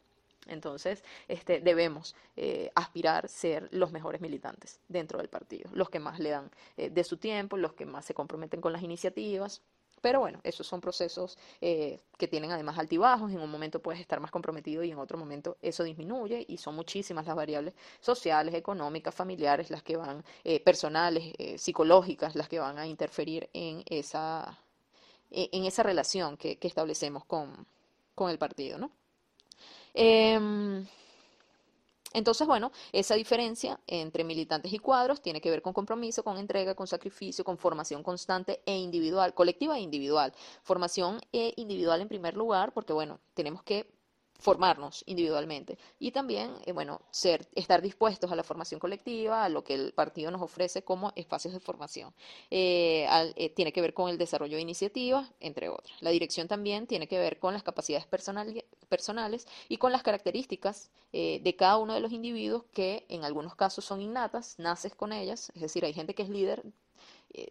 Entonces, 0.47 1.05
este, 1.27 1.61
debemos 1.61 2.15
eh, 2.37 2.71
aspirar 2.75 3.29
ser 3.29 3.69
los 3.71 3.93
mejores 3.93 4.23
militantes 4.23 4.81
dentro 4.89 5.19
del 5.19 5.29
partido, 5.29 5.69
los 5.75 5.91
que 5.91 5.99
más 5.99 6.21
le 6.21 6.31
dan 6.31 6.51
de 6.77 7.05
su 7.05 7.19
tiempo, 7.19 7.59
los 7.59 7.75
que 7.75 7.85
más 7.85 8.07
se 8.07 8.15
comprometen 8.15 8.61
con 8.61 8.73
las 8.73 8.83
iniciativas. 8.83 9.61
Pero 10.01 10.21
bueno, 10.21 10.41
esos 10.45 10.67
son 10.67 10.81
procesos 10.81 11.39
eh, 11.61 12.01
que 12.17 12.29
tienen 12.29 12.53
además 12.53 12.79
altibajos. 12.79 13.31
En 13.31 13.41
un 13.41 13.51
momento 13.51 13.81
puedes 13.81 14.01
estar 14.01 14.21
más 14.21 14.31
comprometido 14.31 14.85
y 14.85 14.91
en 14.91 14.99
otro 14.99 15.19
momento 15.19 15.57
eso 15.63 15.85
disminuye 15.85 16.45
y 16.49 16.59
son 16.59 16.75
muchísimas 16.75 17.27
las 17.27 17.37
variables 17.37 17.75
sociales, 18.01 18.55
económicas, 18.55 19.15
familiares, 19.15 19.71
las 19.71 19.83
que 19.83 19.97
van, 19.97 20.25
eh, 20.45 20.61
personales, 20.61 21.33
eh, 21.39 21.59
psicológicas, 21.59 22.35
las 22.35 22.49
que 22.49 22.59
van 22.59 22.79
a 22.79 22.87
interferir 22.87 23.49
en 23.53 23.83
esa, 23.87 24.59
e, 25.31 25.49
en 25.53 25.65
esa 25.65 25.83
relación 25.83 26.37
que, 26.37 26.59
que 26.59 26.69
establecemos 26.69 27.25
con, 27.25 27.67
con, 28.15 28.31
el 28.31 28.39
partido, 28.39 28.79
¿no? 28.79 28.91
Entonces, 32.19 32.47
bueno, 32.49 32.73
esa 32.93 33.15
diferencia 33.15 33.81
entre 33.87 34.25
militantes 34.25 34.73
y 34.73 34.79
cuadros 34.79 35.23
tiene 35.23 35.41
que 35.41 35.51
ver 35.51 35.63
con 35.63 35.73
compromiso, 35.73 36.25
con 36.25 36.37
entrega, 36.37 36.75
con 36.75 36.89
sacrificio, 36.89 37.45
con 37.45 37.59
formación 37.59 38.03
constante 38.03 38.61
e 38.67 38.77
individual, 38.77 39.35
colectiva 39.35 39.79
e 39.79 39.81
individual. 39.81 40.35
Formación 40.65 41.21
e 41.33 41.55
individual 41.57 42.01
en 42.01 42.09
primer 42.09 42.37
lugar, 42.37 42.73
porque 42.73 42.93
bueno, 42.93 43.21
tenemos 43.35 43.63
que 43.63 43.98
formarnos 44.39 45.03
individualmente 45.07 45.79
y 45.99 46.13
también, 46.13 46.55
eh, 46.65 46.73
bueno, 46.73 47.01
ser, 47.11 47.47
estar 47.55 47.83
dispuestos 47.83 48.31
a 48.31 48.37
la 48.37 48.45
formación 48.45 48.79
colectiva, 48.79 49.45
a 49.45 49.49
lo 49.49 49.65
que 49.65 49.75
el 49.75 49.93
partido 49.93 50.31
nos 50.31 50.43
ofrece 50.43 50.83
como 50.83 51.13
espacios 51.17 51.53
de 51.55 51.61
formación. 51.61 52.15
Eh, 52.51 53.07
eh, 53.37 53.51
tiene 53.51 53.73
que 53.73 53.81
ver 53.81 53.95
con 53.95 54.09
el 54.09 54.19
desarrollo 54.19 54.57
de 54.57 54.63
iniciativas, 54.63 55.29
entre 55.41 55.69
otras. 55.69 56.01
La 56.01 56.11
dirección 56.11 56.47
también 56.47 56.87
tiene 56.87 57.09
que 57.09 57.19
ver 57.19 57.39
con 57.39 57.53
las 57.53 57.63
capacidades 57.63 58.07
personales 58.07 59.47
y 59.69 59.77
con 59.77 59.93
las 59.93 60.03
características 60.03 60.91
de 61.11 61.55
cada 61.57 61.79
uno 61.79 61.95
de 61.95 62.01
los 62.01 62.13
individuos 62.13 62.65
que 62.73 63.07
en 63.09 63.25
algunos 63.25 63.55
casos 63.55 63.85
son 63.85 64.01
innatas, 64.01 64.59
naces 64.59 64.95
con 64.95 65.13
ellas, 65.13 65.51
es 65.55 65.63
decir, 65.63 65.85
hay 65.85 65.95
gente 65.95 66.15
que 66.15 66.23
es 66.23 66.29
líder 66.29 66.63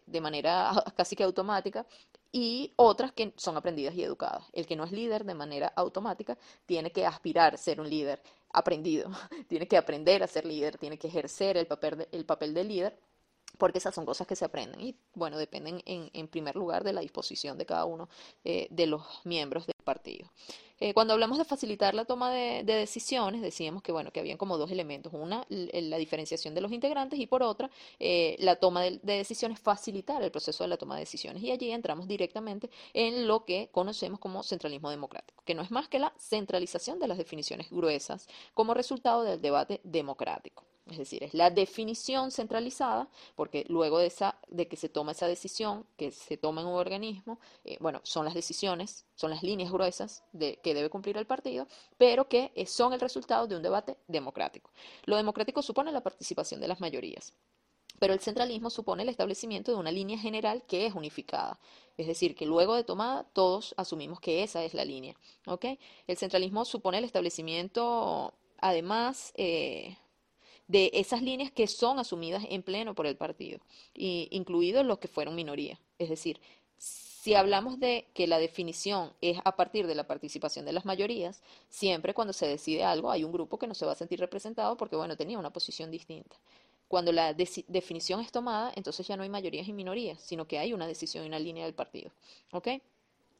de 0.06 0.20
manera 0.20 0.72
casi 0.96 1.16
que 1.16 1.24
automática 1.24 1.86
y 2.32 2.72
otras 2.76 3.12
que 3.12 3.32
son 3.36 3.56
aprendidas 3.56 3.94
y 3.94 4.02
educadas. 4.02 4.44
El 4.52 4.66
que 4.66 4.76
no 4.76 4.84
es 4.84 4.92
líder 4.92 5.24
de 5.24 5.34
manera 5.34 5.72
automática 5.76 6.36
tiene 6.66 6.90
que 6.90 7.06
aspirar 7.06 7.54
a 7.54 7.56
ser 7.56 7.80
un 7.80 7.88
líder 7.88 8.22
aprendido, 8.52 9.10
tiene 9.48 9.66
que 9.66 9.76
aprender 9.76 10.22
a 10.22 10.26
ser 10.26 10.44
líder, 10.44 10.78
tiene 10.78 10.98
que 10.98 11.08
ejercer 11.08 11.56
el 11.56 11.66
papel 11.66 11.98
de, 11.98 12.08
el 12.12 12.24
papel 12.24 12.54
de 12.54 12.64
líder, 12.64 12.98
porque 13.56 13.78
esas 13.78 13.94
son 13.94 14.04
cosas 14.04 14.26
que 14.26 14.36
se 14.36 14.44
aprenden 14.44 14.80
y, 14.80 14.96
bueno, 15.14 15.38
dependen 15.38 15.82
en, 15.86 16.10
en 16.12 16.28
primer 16.28 16.54
lugar 16.54 16.84
de 16.84 16.92
la 16.92 17.00
disposición 17.00 17.56
de 17.56 17.66
cada 17.66 17.86
uno 17.86 18.08
eh, 18.44 18.68
de 18.70 18.86
los 18.86 19.02
miembros 19.24 19.66
del 19.66 19.74
partido. 19.84 20.30
Eh, 20.80 20.94
cuando 20.94 21.12
hablamos 21.12 21.38
de 21.38 21.44
facilitar 21.44 21.94
la 21.94 22.04
toma 22.04 22.30
de, 22.30 22.62
decisiones, 22.64 23.42
decíamos 23.42 23.82
que, 23.82 23.92
bueno, 23.92 24.12
que 24.12 24.20
habían 24.20 24.38
como 24.38 24.58
dos 24.58 24.70
elementos. 24.70 25.12
Una, 25.12 25.44
la 25.48 25.96
diferenciación 25.96 26.54
de 26.54 26.60
los 26.60 26.72
integrantes 26.72 27.18
y 27.18 27.26
por 27.26 27.42
otra, 27.42 27.70
eh, 27.98 28.36
la 28.38 28.56
toma 28.56 28.82
de, 28.82 28.98
decisiones, 29.02 29.58
facilitar 29.58 30.22
el 30.22 30.30
proceso 30.30 30.64
de 30.64 30.68
la 30.68 30.76
toma 30.76 30.94
de 30.94 31.00
decisiones. 31.00 31.42
Y 31.42 31.50
allí 31.50 31.70
entramos 31.70 32.06
directamente 32.06 32.70
en 32.94 33.26
lo 33.26 33.44
que 33.44 33.68
conocemos 33.72 34.20
como 34.20 34.42
centralismo 34.42 34.90
democrático, 34.90 35.42
que 35.44 35.54
no 35.54 35.62
es 35.62 35.70
más 35.70 35.88
que 35.88 35.98
la 35.98 36.12
centralización 36.18 36.98
de 36.98 37.08
las 37.08 37.18
definiciones 37.18 37.70
gruesas 37.70 38.28
como 38.54 38.74
resultado 38.74 39.22
del 39.22 39.40
debate 39.40 39.80
democrático. 39.84 40.64
Es 40.90 40.96
decir, 40.96 41.22
es 41.22 41.34
la 41.34 41.50
definición 41.50 42.30
centralizada, 42.30 43.08
porque 43.36 43.64
luego 43.68 43.98
de, 43.98 44.06
esa, 44.06 44.38
de 44.48 44.68
que 44.68 44.76
se 44.76 44.88
toma 44.88 45.12
esa 45.12 45.26
decisión, 45.26 45.84
que 45.96 46.10
se 46.10 46.36
toma 46.38 46.62
en 46.62 46.68
un 46.68 46.74
organismo, 46.74 47.38
eh, 47.64 47.76
bueno, 47.80 48.00
son 48.04 48.24
las 48.24 48.34
decisiones, 48.34 49.04
son 49.14 49.30
las 49.30 49.42
líneas 49.42 49.70
gruesas 49.70 50.24
de, 50.32 50.56
que 50.62 50.74
debe 50.74 50.88
cumplir 50.88 51.16
el 51.18 51.26
partido, 51.26 51.66
pero 51.98 52.28
que 52.28 52.52
eh, 52.54 52.66
son 52.66 52.94
el 52.94 53.00
resultado 53.00 53.46
de 53.46 53.56
un 53.56 53.62
debate 53.62 53.98
democrático. 54.06 54.70
Lo 55.04 55.16
democrático 55.16 55.62
supone 55.62 55.92
la 55.92 56.02
participación 56.02 56.60
de 56.60 56.68
las 56.68 56.80
mayorías. 56.80 57.34
Pero 57.98 58.14
el 58.14 58.20
centralismo 58.20 58.70
supone 58.70 59.02
el 59.02 59.08
establecimiento 59.08 59.72
de 59.72 59.78
una 59.78 59.90
línea 59.90 60.18
general 60.18 60.62
que 60.66 60.86
es 60.86 60.94
unificada. 60.94 61.58
Es 61.96 62.06
decir, 62.06 62.36
que 62.36 62.46
luego 62.46 62.76
de 62.76 62.84
tomada 62.84 63.24
todos 63.32 63.74
asumimos 63.76 64.20
que 64.20 64.44
esa 64.44 64.62
es 64.62 64.72
la 64.72 64.84
línea. 64.84 65.16
El 66.06 66.16
centralismo 66.16 66.64
supone 66.64 66.98
el 66.98 67.04
establecimiento, 67.04 68.34
además, 68.60 69.32
eh, 69.36 69.96
de 70.68 70.90
esas 70.94 71.22
líneas 71.22 71.50
que 71.50 71.66
son 71.66 71.98
asumidas 71.98 72.44
en 72.48 72.62
pleno 72.62 72.94
por 72.94 73.06
el 73.06 73.16
partido, 73.16 73.58
incluidos 73.94 74.86
los 74.86 74.98
que 74.98 75.08
fueron 75.08 75.34
minoría. 75.34 75.80
Es 75.98 76.08
decir, 76.08 76.40
si 76.76 77.34
hablamos 77.34 77.80
de 77.80 78.06
que 78.14 78.26
la 78.26 78.38
definición 78.38 79.12
es 79.20 79.38
a 79.44 79.56
partir 79.56 79.86
de 79.86 79.94
la 79.94 80.06
participación 80.06 80.64
de 80.64 80.72
las 80.72 80.84
mayorías, 80.84 81.42
siempre 81.68 82.14
cuando 82.14 82.32
se 82.32 82.46
decide 82.46 82.84
algo 82.84 83.10
hay 83.10 83.24
un 83.24 83.32
grupo 83.32 83.58
que 83.58 83.66
no 83.66 83.74
se 83.74 83.84
va 83.84 83.92
a 83.92 83.96
sentir 83.96 84.20
representado 84.20 84.76
porque, 84.76 84.94
bueno, 84.96 85.16
tenía 85.16 85.38
una 85.38 85.52
posición 85.52 85.90
distinta. 85.90 86.36
Cuando 86.86 87.12
la 87.12 87.34
definición 87.34 88.20
es 88.20 88.30
tomada, 88.32 88.72
entonces 88.76 89.06
ya 89.06 89.16
no 89.16 89.22
hay 89.22 89.28
mayorías 89.28 89.68
y 89.68 89.72
minorías, 89.72 90.20
sino 90.20 90.46
que 90.46 90.58
hay 90.58 90.72
una 90.72 90.86
decisión 90.86 91.24
y 91.24 91.28
una 91.28 91.38
línea 91.38 91.64
del 91.64 91.74
partido. 91.74 92.12
¿Ok? 92.52 92.68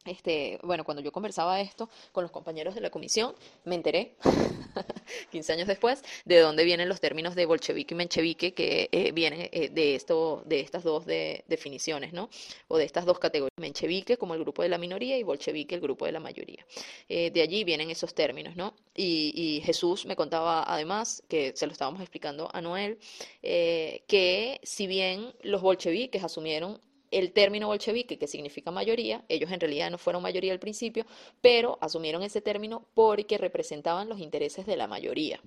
Este, 0.09 0.59
bueno, 0.63 0.85
cuando 0.85 1.03
yo 1.03 1.13
conversaba 1.13 1.61
esto 1.61 1.91
con 2.13 2.23
los 2.23 2.31
compañeros 2.31 2.75
de 2.75 2.81
la 2.81 2.91
comisión, 2.91 3.35
me 3.65 3.75
enteré, 3.75 4.17
15 5.31 5.53
años 5.53 5.69
después, 5.69 6.03
de 6.25 6.41
dónde 6.41 6.65
vienen 6.65 6.89
los 6.89 7.01
términos 7.01 7.35
de 7.35 7.45
bolchevique 7.45 7.95
y 7.95 7.97
menchevique, 7.97 8.55
que 8.55 8.89
eh, 8.91 9.13
vienen 9.13 9.49
eh, 9.53 9.69
de, 9.69 9.95
esto, 9.95 10.43
de 10.47 10.61
estas 10.61 10.83
dos 10.83 11.05
definiciones, 11.07 12.13
¿no? 12.13 12.31
O 12.69 12.79
de 12.79 12.85
estas 12.85 13.05
dos 13.05 13.19
categorías, 13.19 13.53
menchevique 13.59 14.17
como 14.17 14.35
el 14.35 14.41
grupo 14.41 14.63
de 14.63 14.71
la 14.71 14.79
minoría 14.79 15.19
y 15.19 15.23
bolchevique 15.23 15.75
el 15.75 15.81
grupo 15.81 16.07
de 16.07 16.13
la 16.13 16.21
mayoría. 16.21 16.65
Eh, 17.09 17.31
de 17.31 17.43
allí 17.43 17.65
vienen 17.65 17.91
esos 17.91 18.15
términos, 18.15 18.57
¿no? 18.57 18.75
Y, 18.95 19.33
y, 19.35 19.61
Jesús 19.61 20.07
me 20.07 20.17
contaba 20.17 20.65
además, 20.67 21.23
que 21.29 21.53
se 21.55 21.67
lo 21.67 21.73
estábamos 21.73 22.01
explicando 22.01 22.49
a 22.53 22.61
Noel, 22.61 22.99
que 23.43 24.61
si 24.63 24.87
bien 24.87 25.35
los 25.43 25.61
bolcheviques 25.61 26.25
asumieron 26.25 26.81
el 27.11 27.33
término 27.33 27.69
bolchevique, 27.69 28.19
que 28.19 28.27
significa 28.27 28.71
mayoría, 28.71 29.25
ellos 29.29 29.51
en 29.51 29.61
realidad 29.61 29.91
no 29.91 29.99
fueron 29.99 30.23
mayoría 30.23 30.53
al 30.53 30.59
principio, 30.59 31.07
pero 31.41 31.79
asumieron 31.81 32.23
ese 32.23 32.41
término 32.41 32.85
porque 32.95 33.39
representaban 33.39 34.09
los 34.09 34.21
intereses 34.21 34.67
de 34.67 34.77
la 34.77 34.87
mayoría. 34.87 35.41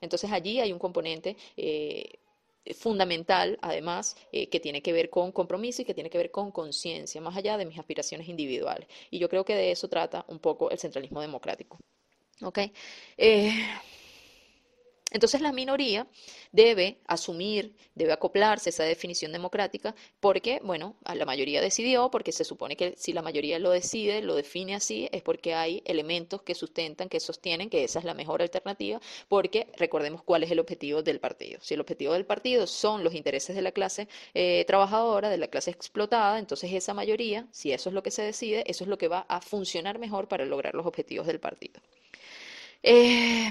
Entonces 0.00 0.32
allí 0.32 0.60
hay 0.60 0.72
un 0.72 0.78
componente 0.78 1.36
eh, 1.56 2.18
fundamental, 2.74 3.58
además, 3.60 4.16
eh, 4.32 4.48
que 4.48 4.58
tiene 4.58 4.80
que 4.80 4.92
ver 4.92 5.10
con 5.10 5.32
compromiso 5.32 5.82
y 5.82 5.84
que 5.84 5.94
tiene 5.94 6.08
que 6.08 6.18
ver 6.18 6.30
con 6.30 6.50
conciencia, 6.50 7.20
más 7.20 7.36
allá 7.36 7.58
de 7.58 7.66
mis 7.66 7.78
aspiraciones 7.78 8.28
individuales. 8.28 8.88
Y 9.10 9.18
yo 9.18 9.28
creo 9.28 9.44
que 9.44 9.54
de 9.54 9.70
eso 9.70 9.88
trata 9.88 10.24
un 10.28 10.38
poco 10.38 10.70
el 10.70 10.78
centralismo 10.78 11.20
democrático. 11.20 11.78
¿okay? 12.42 12.72
Eh, 13.16 13.52
entonces 15.14 15.40
la 15.40 15.52
minoría 15.52 16.08
debe 16.50 16.98
asumir, 17.06 17.76
debe 17.94 18.12
acoplarse 18.12 18.68
a 18.68 18.70
esa 18.70 18.82
definición 18.82 19.30
democrática 19.30 19.94
porque, 20.18 20.60
bueno, 20.64 20.96
la 21.14 21.24
mayoría 21.24 21.62
decidió, 21.62 22.10
porque 22.10 22.32
se 22.32 22.44
supone 22.44 22.76
que 22.76 22.94
si 22.96 23.12
la 23.12 23.22
mayoría 23.22 23.60
lo 23.60 23.70
decide, 23.70 24.22
lo 24.22 24.34
define 24.34 24.74
así, 24.74 25.08
es 25.12 25.22
porque 25.22 25.54
hay 25.54 25.82
elementos 25.86 26.42
que 26.42 26.56
sustentan, 26.56 27.08
que 27.08 27.20
sostienen 27.20 27.70
que 27.70 27.84
esa 27.84 28.00
es 28.00 28.04
la 28.04 28.14
mejor 28.14 28.42
alternativa, 28.42 29.00
porque 29.28 29.68
recordemos 29.76 30.24
cuál 30.24 30.42
es 30.42 30.50
el 30.50 30.58
objetivo 30.58 31.02
del 31.02 31.20
partido. 31.20 31.60
Si 31.62 31.74
el 31.74 31.80
objetivo 31.80 32.12
del 32.14 32.26
partido 32.26 32.66
son 32.66 33.04
los 33.04 33.14
intereses 33.14 33.54
de 33.54 33.62
la 33.62 33.70
clase 33.70 34.08
eh, 34.34 34.64
trabajadora, 34.66 35.30
de 35.30 35.38
la 35.38 35.46
clase 35.46 35.70
explotada, 35.70 36.40
entonces 36.40 36.72
esa 36.72 36.92
mayoría, 36.92 37.46
si 37.52 37.70
eso 37.72 37.88
es 37.88 37.94
lo 37.94 38.02
que 38.02 38.10
se 38.10 38.22
decide, 38.22 38.64
eso 38.66 38.82
es 38.82 38.88
lo 38.88 38.98
que 38.98 39.06
va 39.06 39.26
a 39.28 39.40
funcionar 39.40 40.00
mejor 40.00 40.26
para 40.26 40.44
lograr 40.44 40.74
los 40.74 40.86
objetivos 40.86 41.28
del 41.28 41.38
partido. 41.38 41.80
Eh, 42.82 43.50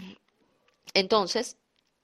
entonces, 0.94 1.58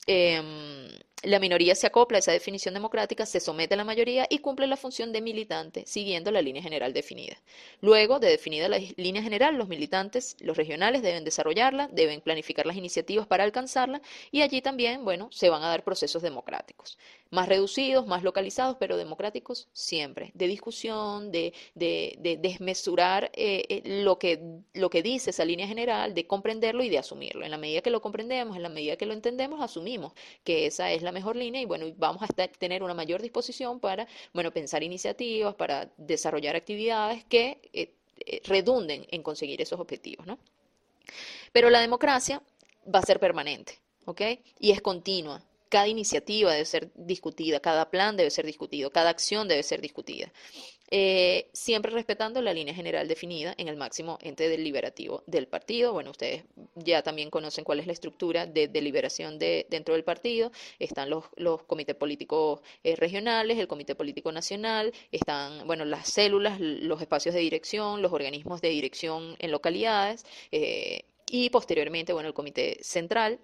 em, 0.08 0.89
la 1.23 1.39
minoría 1.39 1.75
se 1.75 1.88
acopla 1.88 2.17
a 2.17 2.19
esa 2.19 2.32
definición 2.32 2.73
democrática, 2.73 3.25
se 3.25 3.39
somete 3.41 3.73
a 3.73 3.78
la 3.78 3.84
mayoría 3.84 4.25
y 4.30 4.39
cumple 4.39 4.67
la 4.67 4.78
función 4.78 5.12
de 5.12 5.21
militante 5.21 5.86
siguiendo 5.86 6.32
la 6.32 6.41
línea 6.41 6.63
general 6.63 6.93
definida. 6.93 7.41
Luego 7.82 8.19
de 8.19 8.30
definida 8.30 8.69
la 8.69 8.80
línea 8.95 9.21
general, 9.21 9.58
los 9.58 9.67
militantes, 9.67 10.38
los 10.39 10.56
regionales 10.58 11.02
deben 11.02 11.25
desarrollarla, 11.25 11.89
deben 11.91 12.21
planificar 12.21 12.65
las 12.65 12.78
iniciativas 12.78 13.28
para 13.28 13.43
alcanzarla 13.43 14.02
y 14.32 14.41
allí 14.41 14.62
también, 14.62 15.04
bueno, 15.04 15.30
se 15.32 15.49
van 15.49 15.63
a 15.63 15.69
dar 15.69 15.84
procesos 15.84 16.21
democráticos. 16.21 16.97
Más 17.32 17.48
reducidos, 17.48 18.08
más 18.08 18.24
localizados, 18.24 18.78
pero 18.80 18.98
democráticos 18.98 19.68
siempre, 19.74 20.32
de 20.34 20.48
discusión, 20.48 21.32
de, 21.32 21.54
de, 21.76 22.15
de 22.20 22.38
desmesurar 22.38 23.32
eh, 23.34 23.65
eh, 23.70 24.02
lo, 24.04 24.18
que, 24.18 25.02
dice 25.04 25.30
esa 25.30 25.46
línea 25.46 25.68
general, 25.68 26.13
de 26.13 26.26
comprenderlo 26.26 26.84
y 26.84 26.89
de 26.89 26.98
asumirlo. 26.98 27.46
En 27.46 27.52
la 27.52 27.58
medida 27.58 27.82
que 27.82 27.89
lo 27.89 28.02
comprendemos, 28.02 28.56
en 28.56 28.63
la 28.63 28.70
medida 28.70 28.96
que 28.96 29.06
lo 29.06 29.13
entendemos, 29.13 29.62
asumimos 29.62 30.13
que 30.44 30.65
esa 30.65 30.92
es 30.92 31.02
la 31.04 31.12
mejor 31.12 31.36
línea 31.36 31.62
y 31.62 31.65
bueno, 31.65 31.86
vamos 31.98 32.24
a 32.24 32.28
tener 32.48 32.84
una 32.84 32.94
mayor 32.94 33.22
disposición 33.22 33.80
para, 33.80 34.08
bueno, 34.34 34.52
pensar 34.52 34.84
iniciativas, 34.84 35.56
para 35.56 35.92
desarrollar 35.98 36.56
actividades 36.56 37.24
que 37.26 37.60
eh, 37.74 38.42
redunden 38.46 39.06
en 39.12 39.24
conseguir 39.24 39.62
esos 39.62 39.80
objetivos, 39.80 40.26
¿no? 40.26 40.39
Pero 41.52 41.70
la 41.70 41.80
democracia 41.80 42.42
va 42.94 43.00
a 43.00 43.04
ser 43.04 43.20
permanente, 43.20 43.80
¿ok? 44.06 44.22
Y 44.60 44.72
es 44.72 44.82
continua. 44.82 45.44
Cada 45.70 45.88
iniciativa 45.88 46.52
debe 46.52 46.66
ser 46.66 46.92
discutida, 46.96 47.60
cada 47.60 47.90
plan 47.90 48.18
debe 48.18 48.32
ser 48.32 48.46
discutido, 48.46 48.92
cada 48.92 49.10
acción 49.10 49.48
debe 49.48 49.64
ser 49.64 49.82
discutida. 49.82 50.32
Eh, 50.92 51.50
siempre 51.54 51.92
respetando 51.92 52.42
la 52.42 52.52
línea 52.52 52.74
general 52.74 53.08
definida 53.08 53.54
en 53.58 53.68
el 53.68 53.78
máximo 53.78 54.18
ente 54.22 54.50
deliberativo 54.50 55.24
del 55.28 55.48
partido. 55.48 55.94
Bueno, 55.94 56.10
ustedes 56.12 56.46
ya 56.76 57.04
también 57.04 57.30
conocen 57.30 57.64
cuál 57.64 57.80
es 57.80 57.86
la 57.86 57.94
estructura 57.94 58.48
de 58.48 58.68
deliberación 58.68 59.38
de, 59.38 59.68
dentro 59.70 59.94
del 59.94 60.04
partido. 60.04 60.52
Están 60.80 61.12
los, 61.12 61.26
los 61.36 61.62
comités 61.64 61.96
políticos 61.96 62.62
eh, 62.84 62.96
regionales, 62.96 63.60
el 63.60 63.68
comité 63.68 63.94
político 63.94 64.32
nacional, 64.32 64.92
están, 65.12 65.68
bueno, 65.68 65.86
las 65.86 66.10
células, 66.10 66.60
los 66.60 67.02
espacios 67.02 67.36
de 67.36 67.42
dirección, 67.42 68.02
los 68.02 68.12
organismos 68.12 68.60
de 68.62 68.70
dirección 68.70 69.36
en 69.38 69.52
localidades. 69.52 70.26
Eh, 70.52 71.04
y 71.30 71.52
posteriormente, 71.52 72.14
bueno, 72.14 72.30
el 72.30 72.34
comité 72.34 72.80
central, 72.82 73.40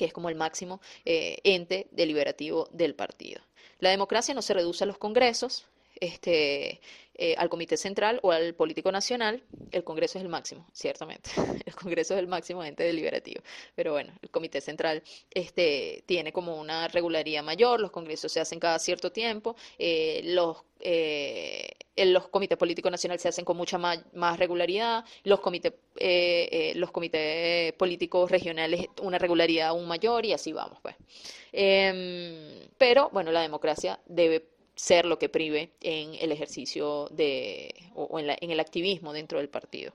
que 0.00 0.06
es 0.06 0.14
como 0.14 0.30
el 0.30 0.34
máximo 0.34 0.80
eh, 1.04 1.36
ente 1.44 1.86
deliberativo 1.90 2.70
del 2.72 2.94
partido. 2.94 3.42
La 3.80 3.90
democracia 3.90 4.32
no 4.32 4.40
se 4.40 4.54
reduce 4.54 4.82
a 4.84 4.86
los 4.86 4.96
congresos, 4.96 5.66
este, 5.96 6.80
eh, 7.16 7.34
al 7.36 7.50
Comité 7.50 7.76
Central 7.76 8.18
o 8.22 8.32
al 8.32 8.54
Político 8.54 8.90
Nacional, 8.90 9.42
el 9.72 9.84
Congreso 9.84 10.16
es 10.16 10.24
el 10.24 10.30
máximo, 10.30 10.66
ciertamente. 10.72 11.28
El 11.66 11.74
Congreso 11.74 12.14
es 12.14 12.20
el 12.20 12.28
máximo 12.28 12.64
ente 12.64 12.82
deliberativo. 12.82 13.42
Pero 13.74 13.92
bueno, 13.92 14.10
el 14.22 14.30
Comité 14.30 14.62
Central 14.62 15.02
este, 15.30 16.02
tiene 16.06 16.32
como 16.32 16.58
una 16.58 16.88
regularidad 16.88 17.42
mayor, 17.42 17.78
los 17.78 17.90
congresos 17.90 18.32
se 18.32 18.40
hacen 18.40 18.58
cada 18.58 18.78
cierto 18.78 19.12
tiempo, 19.12 19.54
eh, 19.78 20.22
los 20.24 20.64
los 21.96 22.28
comités 22.28 22.56
políticos 22.56 22.90
nacionales 22.90 23.22
se 23.22 23.28
hacen 23.28 23.44
con 23.44 23.56
mucha 23.56 23.78
más, 23.78 24.38
regularidad, 24.38 25.04
los 25.24 25.40
comités, 25.40 25.74
los 26.76 26.90
comités 26.90 27.72
políticos 27.74 28.30
regionales 28.30 28.86
una 29.02 29.18
regularidad 29.18 29.68
aún 29.68 29.86
mayor 29.86 30.24
y 30.24 30.32
así 30.32 30.52
vamos, 30.52 30.78
pues. 30.82 30.96
Em, 31.52 32.68
pero 32.78 33.10
bueno, 33.12 33.32
la 33.32 33.42
democracia 33.42 34.00
debe 34.06 34.44
ser 34.74 35.04
lo 35.04 35.18
que 35.18 35.28
prive 35.28 35.72
en 35.80 36.14
el 36.14 36.32
ejercicio 36.32 37.08
de, 37.10 37.74
o, 37.94 38.18
en, 38.18 38.30
en 38.40 38.50
el 38.50 38.60
activismo 38.60 39.12
dentro 39.12 39.38
del 39.38 39.48
partido. 39.48 39.92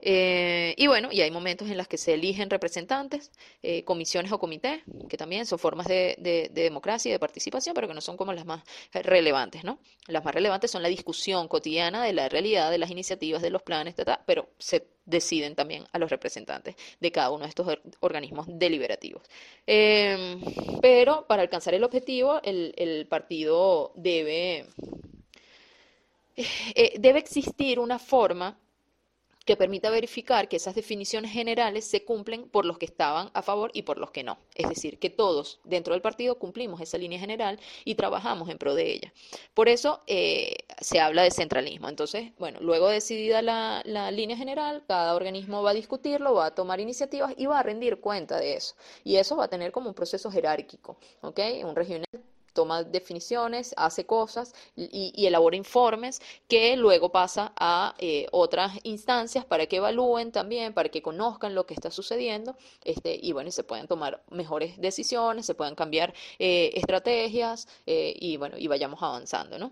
Eh, 0.00 0.74
y 0.76 0.86
bueno, 0.86 1.08
y 1.10 1.20
hay 1.20 1.30
momentos 1.30 1.68
en 1.68 1.76
los 1.76 1.88
que 1.88 1.98
se 1.98 2.14
eligen 2.14 2.50
representantes, 2.50 3.32
eh, 3.62 3.84
comisiones 3.84 4.30
o 4.32 4.38
comités, 4.38 4.82
que 5.08 5.16
también 5.16 5.44
son 5.46 5.58
formas 5.58 5.86
de, 5.86 6.50
democracia 6.52 7.08
y 7.08 7.12
de 7.12 7.18
participación, 7.18 7.74
pero 7.74 7.88
que 7.88 7.94
no 7.94 8.00
son 8.00 8.16
como 8.16 8.32
las 8.32 8.46
más 8.46 8.62
relevantes, 8.92 9.64
¿no? 9.64 9.80
Las 10.06 10.24
más 10.24 10.34
relevantes 10.34 10.70
son 10.70 10.82
la 10.82 10.88
discusión 10.88 11.48
cotidiana 11.48 12.04
de 12.04 12.12
la 12.12 12.28
realidad, 12.28 12.70
de 12.70 12.78
las 12.78 12.90
iniciativas, 12.90 13.42
de 13.42 13.50
los 13.50 13.62
planes, 13.62 13.94
pero 14.24 14.50
se 14.58 14.86
deciden 15.04 15.54
también 15.54 15.84
a 15.92 15.98
los 15.98 16.10
representantes 16.10 16.76
de 17.00 17.12
cada 17.12 17.30
uno 17.30 17.44
de 17.44 17.48
estos 17.48 17.78
organismos 18.00 18.46
deliberativos. 18.48 19.22
Em, 19.66 20.40
pero 20.80 21.26
para 21.26 21.42
alcanzar 21.42 21.74
el 21.74 21.82
objetivo, 21.82 22.40
el, 22.42 22.74
el 22.76 23.06
partido 23.08 23.92
debe, 23.96 24.66
eh, 26.36 26.94
debe 26.98 27.18
existir 27.18 27.80
una 27.80 27.98
forma 27.98 28.58
que 29.48 29.56
permita 29.56 29.88
verificar 29.88 30.46
que 30.46 30.56
esas 30.56 30.74
definiciones 30.74 31.32
generales 31.32 31.86
se 31.86 32.04
cumplen 32.04 32.50
por 32.50 32.66
los 32.66 32.76
que 32.76 32.84
estaban 32.84 33.30
a 33.32 33.40
favor 33.40 33.70
y 33.72 33.80
por 33.80 33.96
los 33.96 34.10
que 34.10 34.22
no. 34.22 34.36
Es 34.54 34.68
decir, 34.68 34.98
que 34.98 35.08
todos 35.08 35.58
dentro 35.64 35.94
del 35.94 36.02
partido 36.02 36.38
cumplimos 36.38 36.82
esa 36.82 36.98
línea 36.98 37.18
general 37.18 37.58
y 37.86 37.94
trabajamos 37.94 38.50
en 38.50 38.58
pro 38.58 38.74
de 38.74 38.92
ella. 38.92 39.14
Por 39.54 39.70
eso 39.70 40.02
eh, 40.06 40.54
se 40.82 41.00
habla 41.00 41.22
de 41.22 41.30
centralismo. 41.30 41.88
Entonces, 41.88 42.32
bueno, 42.38 42.58
luego 42.60 42.88
decidida 42.88 43.40
la, 43.40 43.80
la 43.86 44.10
línea 44.10 44.36
general, 44.36 44.84
cada 44.86 45.14
organismo 45.14 45.62
va 45.62 45.70
a 45.70 45.74
discutirlo, 45.74 46.34
va 46.34 46.44
a 46.44 46.54
tomar 46.54 46.78
iniciativas 46.78 47.32
y 47.38 47.46
va 47.46 47.60
a 47.60 47.62
rendir 47.62 48.00
cuenta 48.00 48.38
de 48.38 48.52
eso. 48.52 48.74
Y 49.02 49.16
eso 49.16 49.34
va 49.34 49.44
a 49.44 49.48
tener 49.48 49.72
como 49.72 49.88
un 49.88 49.94
proceso 49.94 50.30
jerárquico, 50.30 50.98
¿ok? 51.22 51.40
Un 51.64 51.74
regional 51.74 52.04
toma 52.58 52.82
definiciones, 52.82 53.72
hace 53.76 54.04
cosas 54.04 54.52
y, 54.74 55.24
elabora 55.24 55.54
informes 55.54 56.20
que 56.48 56.76
luego 56.76 57.12
pasa 57.12 57.52
a 57.56 57.94
eh, 57.98 58.26
otras 58.32 58.72
instancias 58.82 59.44
para 59.44 59.66
que 59.66 59.76
evalúen 59.76 60.32
también, 60.32 60.74
para 60.74 60.88
que 60.88 61.00
conozcan 61.00 61.54
lo 61.54 61.66
que 61.66 61.74
está 61.74 61.92
sucediendo 61.92 62.56
este, 62.82 63.16
y 63.22 63.30
bueno, 63.32 63.52
se 63.52 63.62
puedan 63.62 63.86
tomar 63.86 64.24
mejores 64.30 64.76
decisiones, 64.80 65.46
se 65.46 65.54
puedan 65.54 65.76
cambiar 65.76 66.12
eh, 66.40 66.72
estrategias 66.74 67.68
eh, 67.86 68.12
y 68.18 68.36
bueno, 68.38 68.56
y 68.58 68.66
vayamos 68.66 69.00
avanzando, 69.04 69.56
¿no? 69.56 69.70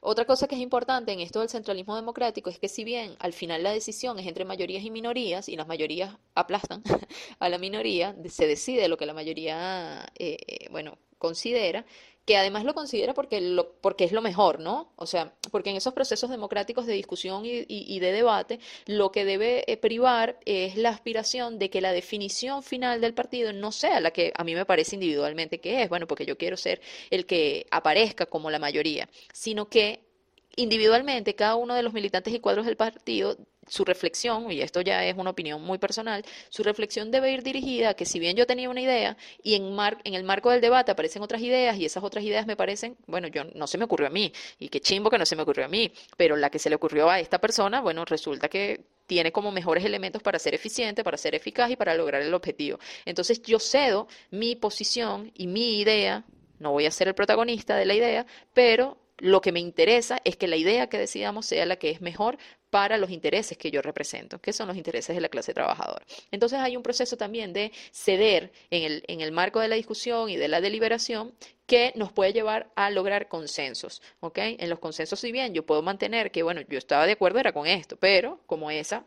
Otra 0.00 0.24
cosa 0.24 0.46
que 0.46 0.54
es 0.54 0.60
importante 0.60 1.12
en 1.12 1.20
esto 1.20 1.40
del 1.40 1.48
centralismo 1.48 1.96
democrático 1.96 2.50
es 2.50 2.58
que 2.58 2.68
si 2.68 2.84
bien 2.84 3.16
al 3.18 3.32
final 3.32 3.62
la 3.62 3.72
decisión 3.72 4.18
es 4.18 4.26
entre 4.26 4.44
mayorías 4.44 4.84
y 4.84 4.90
minorías 4.90 5.48
y 5.48 5.56
las 5.56 5.66
mayorías 5.66 6.16
aplastan 6.34 6.82
a 7.38 7.48
la 7.48 7.58
minoría, 7.58 8.14
se 8.28 8.46
decide 8.46 8.88
lo 8.88 8.96
que 8.96 9.06
la 9.06 9.14
mayoría, 9.14 10.06
eh, 10.18 10.36
eh, 10.46 10.68
bueno, 10.70 10.98
considera, 11.18 11.84
que 12.28 12.36
además 12.36 12.64
lo 12.64 12.74
considera 12.74 13.14
porque, 13.14 13.40
lo, 13.40 13.72
porque 13.80 14.04
es 14.04 14.12
lo 14.12 14.20
mejor, 14.20 14.60
¿no? 14.60 14.92
O 14.96 15.06
sea, 15.06 15.32
porque 15.50 15.70
en 15.70 15.76
esos 15.76 15.94
procesos 15.94 16.28
democráticos 16.28 16.84
de 16.84 16.92
discusión 16.92 17.40
y, 17.46 18.00
de 18.00 18.12
debate, 18.12 18.60
lo 18.84 19.10
que 19.12 19.24
debe 19.24 19.64
eh, 19.66 19.78
privar 19.78 20.38
es 20.44 20.76
la 20.76 20.90
aspiración 20.90 21.58
de 21.58 21.70
que 21.70 21.80
la 21.80 21.90
definición 21.90 22.62
final 22.62 23.00
del 23.00 23.14
partido 23.14 23.54
no 23.54 23.72
sea 23.72 23.98
la 24.00 24.10
que 24.10 24.34
a 24.36 24.44
mí 24.44 24.54
me 24.54 24.66
parece 24.66 24.96
individualmente 24.96 25.58
que 25.58 25.82
es, 25.82 25.88
bueno, 25.88 26.06
porque 26.06 26.26
yo 26.26 26.36
quiero 26.36 26.58
ser 26.58 26.82
el 27.08 27.24
que 27.24 27.66
aparezca 27.70 28.26
como 28.26 28.50
la 28.50 28.58
mayoría, 28.58 29.08
sino 29.32 29.70
que 29.70 30.07
individualmente 30.56 31.34
cada 31.34 31.56
uno 31.56 31.74
de 31.74 31.82
los 31.82 31.92
militantes 31.92 32.32
y 32.34 32.40
cuadros 32.40 32.66
del 32.66 32.76
partido 32.76 33.36
su 33.68 33.84
reflexión, 33.84 34.50
y 34.50 34.62
esto 34.62 34.80
ya 34.80 35.04
es 35.04 35.16
una 35.16 35.30
opinión 35.30 35.62
muy 35.62 35.78
personal, 35.78 36.24
su 36.48 36.62
reflexión 36.62 37.10
debe 37.10 37.32
ir 37.32 37.42
dirigida 37.42 37.90
a 37.90 37.94
que 37.94 38.06
si 38.06 38.18
bien 38.18 38.36
yo 38.36 38.46
tenía 38.46 38.70
una 38.70 38.80
idea 38.80 39.16
y 39.42 39.54
en, 39.54 39.74
mar, 39.74 39.98
en 40.04 40.14
el 40.14 40.24
marco 40.24 40.50
del 40.50 40.60
debate 40.60 40.90
aparecen 40.90 41.22
otras 41.22 41.42
ideas 41.42 41.76
y 41.76 41.84
esas 41.84 42.02
otras 42.02 42.24
ideas 42.24 42.46
me 42.46 42.56
parecen, 42.56 42.96
bueno, 43.06 43.28
yo 43.28 43.44
no 43.44 43.66
se 43.66 43.78
me 43.78 43.84
ocurrió 43.84 44.06
a 44.06 44.10
mí 44.10 44.32
y 44.58 44.68
qué 44.68 44.80
chimbo 44.80 45.10
que 45.10 45.18
no 45.18 45.26
se 45.26 45.36
me 45.36 45.42
ocurrió 45.42 45.66
a 45.66 45.68
mí, 45.68 45.92
pero 46.16 46.36
la 46.36 46.50
que 46.50 46.58
se 46.58 46.70
le 46.70 46.76
ocurrió 46.76 47.10
a 47.10 47.20
esta 47.20 47.38
persona, 47.38 47.80
bueno, 47.80 48.04
resulta 48.04 48.48
que 48.48 48.80
tiene 49.06 49.32
como 49.32 49.50
mejores 49.52 49.84
elementos 49.84 50.22
para 50.22 50.38
ser 50.38 50.54
eficiente, 50.54 51.04
para 51.04 51.16
ser 51.16 51.34
eficaz 51.34 51.70
y 51.70 51.76
para 51.76 51.94
lograr 51.94 52.20
el 52.22 52.34
objetivo. 52.34 52.78
Entonces 53.04 53.42
yo 53.42 53.58
cedo 53.58 54.06
mi 54.30 54.54
posición 54.56 55.32
y 55.34 55.46
mi 55.46 55.80
idea, 55.80 56.24
no 56.58 56.72
voy 56.72 56.86
a 56.86 56.90
ser 56.90 57.08
el 57.08 57.14
protagonista 57.14 57.76
de 57.76 57.86
la 57.86 57.94
idea, 57.94 58.26
pero 58.52 58.98
lo 59.18 59.40
que 59.40 59.52
me 59.52 59.60
interesa 59.60 60.20
es 60.24 60.36
que 60.36 60.48
la 60.48 60.56
idea 60.56 60.88
que 60.88 60.98
decidamos 60.98 61.46
sea 61.46 61.66
la 61.66 61.76
que 61.76 61.90
es 61.90 62.00
mejor 62.00 62.38
para 62.70 62.98
los 62.98 63.10
intereses 63.10 63.56
que 63.56 63.70
yo 63.70 63.82
represento, 63.82 64.40
que 64.40 64.52
son 64.52 64.68
los 64.68 64.76
intereses 64.76 65.14
de 65.14 65.20
la 65.20 65.28
clase 65.28 65.54
trabajadora. 65.54 66.04
Entonces 66.30 66.58
hay 66.58 66.76
un 66.76 66.82
proceso 66.82 67.16
también 67.16 67.52
de 67.52 67.72
ceder 67.92 68.52
en 68.70 68.82
el, 68.82 69.04
en 69.08 69.20
el 69.20 69.32
marco 69.32 69.60
de 69.60 69.68
la 69.68 69.76
discusión 69.76 70.28
y 70.28 70.36
de 70.36 70.48
la 70.48 70.60
deliberación 70.60 71.34
que 71.66 71.92
nos 71.96 72.12
puede 72.12 72.32
llevar 72.32 72.70
a 72.76 72.90
lograr 72.90 73.28
consensos, 73.28 74.02
¿ok? 74.20 74.38
En 74.38 74.70
los 74.70 74.78
consensos, 74.78 75.20
si 75.20 75.32
bien 75.32 75.54
yo 75.54 75.66
puedo 75.66 75.82
mantener 75.82 76.30
que, 76.30 76.42
bueno, 76.42 76.62
yo 76.68 76.78
estaba 76.78 77.06
de 77.06 77.12
acuerdo 77.12 77.38
era 77.38 77.52
con 77.52 77.66
esto, 77.66 77.96
pero 77.96 78.40
como 78.46 78.70
esa 78.70 79.04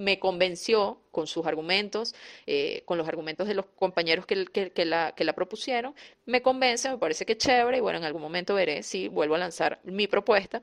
me 0.00 0.18
convenció 0.18 0.98
con 1.10 1.26
sus 1.26 1.46
argumentos, 1.46 2.14
eh, 2.46 2.82
con 2.86 2.96
los 2.96 3.06
argumentos 3.06 3.46
de 3.46 3.54
los 3.54 3.66
compañeros 3.66 4.24
que, 4.24 4.46
que, 4.46 4.84
la, 4.86 5.12
que 5.12 5.24
la 5.24 5.34
propusieron, 5.34 5.94
me 6.24 6.40
convence, 6.40 6.88
me 6.88 6.96
parece 6.96 7.26
que 7.26 7.32
es 7.32 7.38
chévere 7.38 7.76
y 7.76 7.80
bueno, 7.80 7.98
en 7.98 8.04
algún 8.04 8.22
momento 8.22 8.54
veré 8.54 8.82
si 8.82 9.08
vuelvo 9.08 9.34
a 9.34 9.38
lanzar 9.38 9.78
mi 9.84 10.06
propuesta 10.06 10.62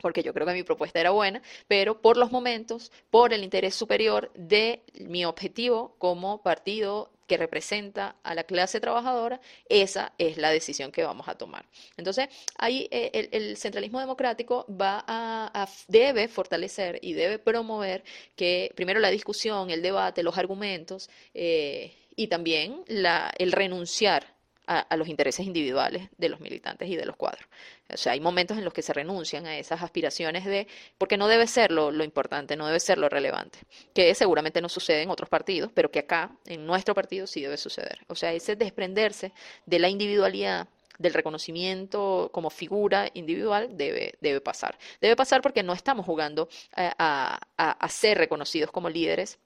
porque 0.00 0.22
yo 0.22 0.32
creo 0.32 0.46
que 0.46 0.52
mi 0.52 0.62
propuesta 0.62 1.00
era 1.00 1.10
buena, 1.10 1.42
pero 1.66 2.00
por 2.00 2.16
los 2.16 2.30
momentos, 2.30 2.92
por 3.10 3.32
el 3.32 3.42
interés 3.42 3.74
superior 3.74 4.30
de 4.34 4.84
mi 5.00 5.24
objetivo 5.24 5.96
como 5.98 6.40
partido 6.40 7.10
que 7.28 7.36
representa 7.36 8.16
a 8.24 8.34
la 8.34 8.42
clase 8.42 8.80
trabajadora, 8.80 9.40
esa 9.68 10.12
es 10.18 10.38
la 10.38 10.50
decisión 10.50 10.90
que 10.90 11.04
vamos 11.04 11.28
a 11.28 11.36
tomar. 11.36 11.64
Entonces, 11.96 12.28
ahí 12.56 12.88
eh, 12.90 13.28
el, 13.30 13.56
centralismo 13.56 14.00
democrático 14.00 14.66
va 14.68 15.04
a, 15.06 15.68
debe 15.86 16.26
fortalecer 16.26 16.98
y 17.02 17.12
debe 17.12 17.38
promover 17.38 18.02
que 18.34 18.72
primero 18.74 18.98
la 18.98 19.10
discusión, 19.10 19.70
el 19.70 19.82
debate, 19.82 20.22
los 20.22 20.38
argumentos 20.38 21.10
eh, 21.34 21.94
y 22.16 22.26
también 22.28 22.82
la, 22.88 23.30
el 23.38 23.52
renunciar 23.52 24.37
a, 24.68 24.96
los 24.96 25.08
intereses 25.08 25.46
individuales 25.46 26.08
de 26.18 26.28
los 26.28 26.40
militantes 26.40 26.88
y 26.88 26.96
de 26.96 27.06
los 27.06 27.16
cuadros. 27.16 27.46
O 27.92 27.96
sea, 27.96 28.12
hay 28.12 28.20
momentos 28.20 28.58
en 28.58 28.64
los 28.64 28.74
que 28.74 28.82
se 28.82 28.92
renuncian 28.92 29.46
a 29.46 29.56
esas 29.56 29.82
aspiraciones 29.82 30.44
de, 30.44 30.68
porque 30.98 31.16
no 31.16 31.26
debe 31.26 31.46
ser 31.46 31.72
lo, 31.72 31.90
importante, 32.04 32.54
no 32.54 32.66
debe 32.66 32.78
ser 32.78 32.98
lo 32.98 33.08
relevante, 33.08 33.60
que 33.94 34.14
seguramente 34.14 34.60
no 34.60 34.68
sucede 34.68 35.02
en 35.02 35.10
otros 35.10 35.30
partidos, 35.30 35.70
pero 35.74 35.90
que 35.90 36.00
acá, 36.00 36.36
en 36.44 36.66
nuestro 36.66 36.94
partido, 36.94 37.26
sí 37.26 37.40
debe 37.40 37.56
suceder. 37.56 38.00
O 38.08 38.14
sea, 38.14 38.32
ese 38.34 38.56
desprenderse 38.56 39.32
de 39.64 39.78
la 39.78 39.88
individualidad 39.88 40.68
del 40.98 41.14
reconocimiento 41.14 42.28
como 42.32 42.50
figura 42.50 43.08
individual 43.14 43.76
debe, 43.76 44.14
debe 44.20 44.40
pasar. 44.40 44.76
Debe 45.00 45.16
pasar 45.16 45.40
porque 45.40 45.62
no 45.62 45.72
estamos 45.72 46.04
jugando 46.04 46.48
a 46.76 47.88
ser 47.88 48.18
reconocidos 48.18 48.70
como 48.70 48.90
líderes 48.90 49.38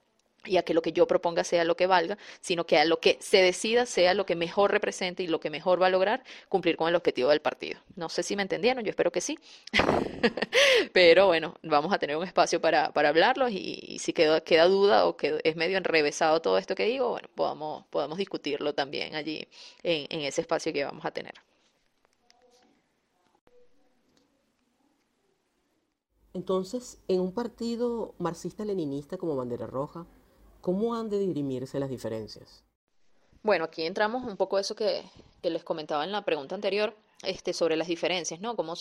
y 0.45 0.57
a 0.57 0.62
que 0.62 0.74
lo 0.74 0.82
que 0.82 0.93
yo 0.93 1.07
proponga 1.07 1.45
sea 1.45 1.64
lo 1.64 1.76
que 1.76 1.86
valga, 1.86 2.18
sino 2.40 2.64
que 2.64 2.78
a 2.78 2.84
lo 2.84 3.01
que 3.01 3.18
se 3.20 3.38
decida 3.38 3.86
sea 3.86 4.14
lo 4.14 4.26
que 4.26 4.36
mejor 4.36 4.70
represente 4.70 5.22
y 5.22 5.26
lo 5.26 5.40
que 5.40 5.51
mejor 5.51 5.80
va 5.80 5.86
a 5.86 5.90
lograr 5.90 6.22
cumplir 6.49 6.76
con 6.76 6.88
el 6.88 6.95
objetivo 6.95 7.30
del 7.30 7.40
partido. 7.40 7.80
No 7.97 8.09
sé 8.09 8.22
si 8.22 8.36
me 8.36 8.43
entendieron, 8.43 8.84
yo 8.84 8.90
espero 8.90 9.12
que 9.12 9.20
sí. 9.20 9.38
Pero 10.93 11.26
bueno, 11.26 11.55
vamos 11.62 11.93
a 11.93 11.99
tener 11.99 12.16
un 12.16 12.24
espacio 12.24 12.61
para, 12.61 12.93
para 12.93 13.09
hablarlo 13.11 13.49
y, 13.49 13.99
si 13.99 14.12
queda, 14.12 14.40
queda 14.40 14.66
duda 14.66 15.07
o 15.07 15.16
que 15.16 15.40
es 15.45 15.57
medio 15.57 15.78
enrevesado 15.78 16.40
todo 16.40 16.59
esto 16.59 16.74
que 16.74 16.84
digo, 16.86 17.11
bueno, 17.11 17.28
podamos, 17.34 17.84
podamos 17.86 18.18
discutirlo 18.18 18.74
también 18.74 19.14
allí 19.14 19.47
en, 19.82 20.07
en 20.11 20.20
ese 20.22 20.40
espacio 20.40 20.72
que 20.72 20.84
vamos 20.84 21.05
a 21.05 21.11
tener. 21.11 21.34
Entonces, 26.34 26.99
en 27.09 27.20
un 27.20 27.32
partido 27.32 28.14
marxista-leninista 28.18 29.18
como 29.18 29.36
Bandera 29.36 29.66
Roja, 29.66 30.07
¿Cómo 30.63 30.95
han 30.95 31.11
de 31.11 31.19
dirimirse 31.19 31.81
las 31.81 31.91
diferencias? 31.91 32.63
Bueno, 33.43 33.65
aquí 33.65 33.83
entramos 33.83 34.23
un 34.23 34.37
poco 34.37 34.57
a 34.57 34.61
eso 34.61 34.77
que, 34.77 35.03
les 35.43 35.65
comentaba 35.65 36.05
en 36.05 36.13
la 36.13 36.25
pregunta 36.25 36.55
anterior, 36.55 36.95
este, 37.25 37.53
sobre 37.53 37.77
las 37.77 37.89
diferencias, 37.89 38.41
¿no? 38.41 38.55
¿Cómo, 38.55 38.75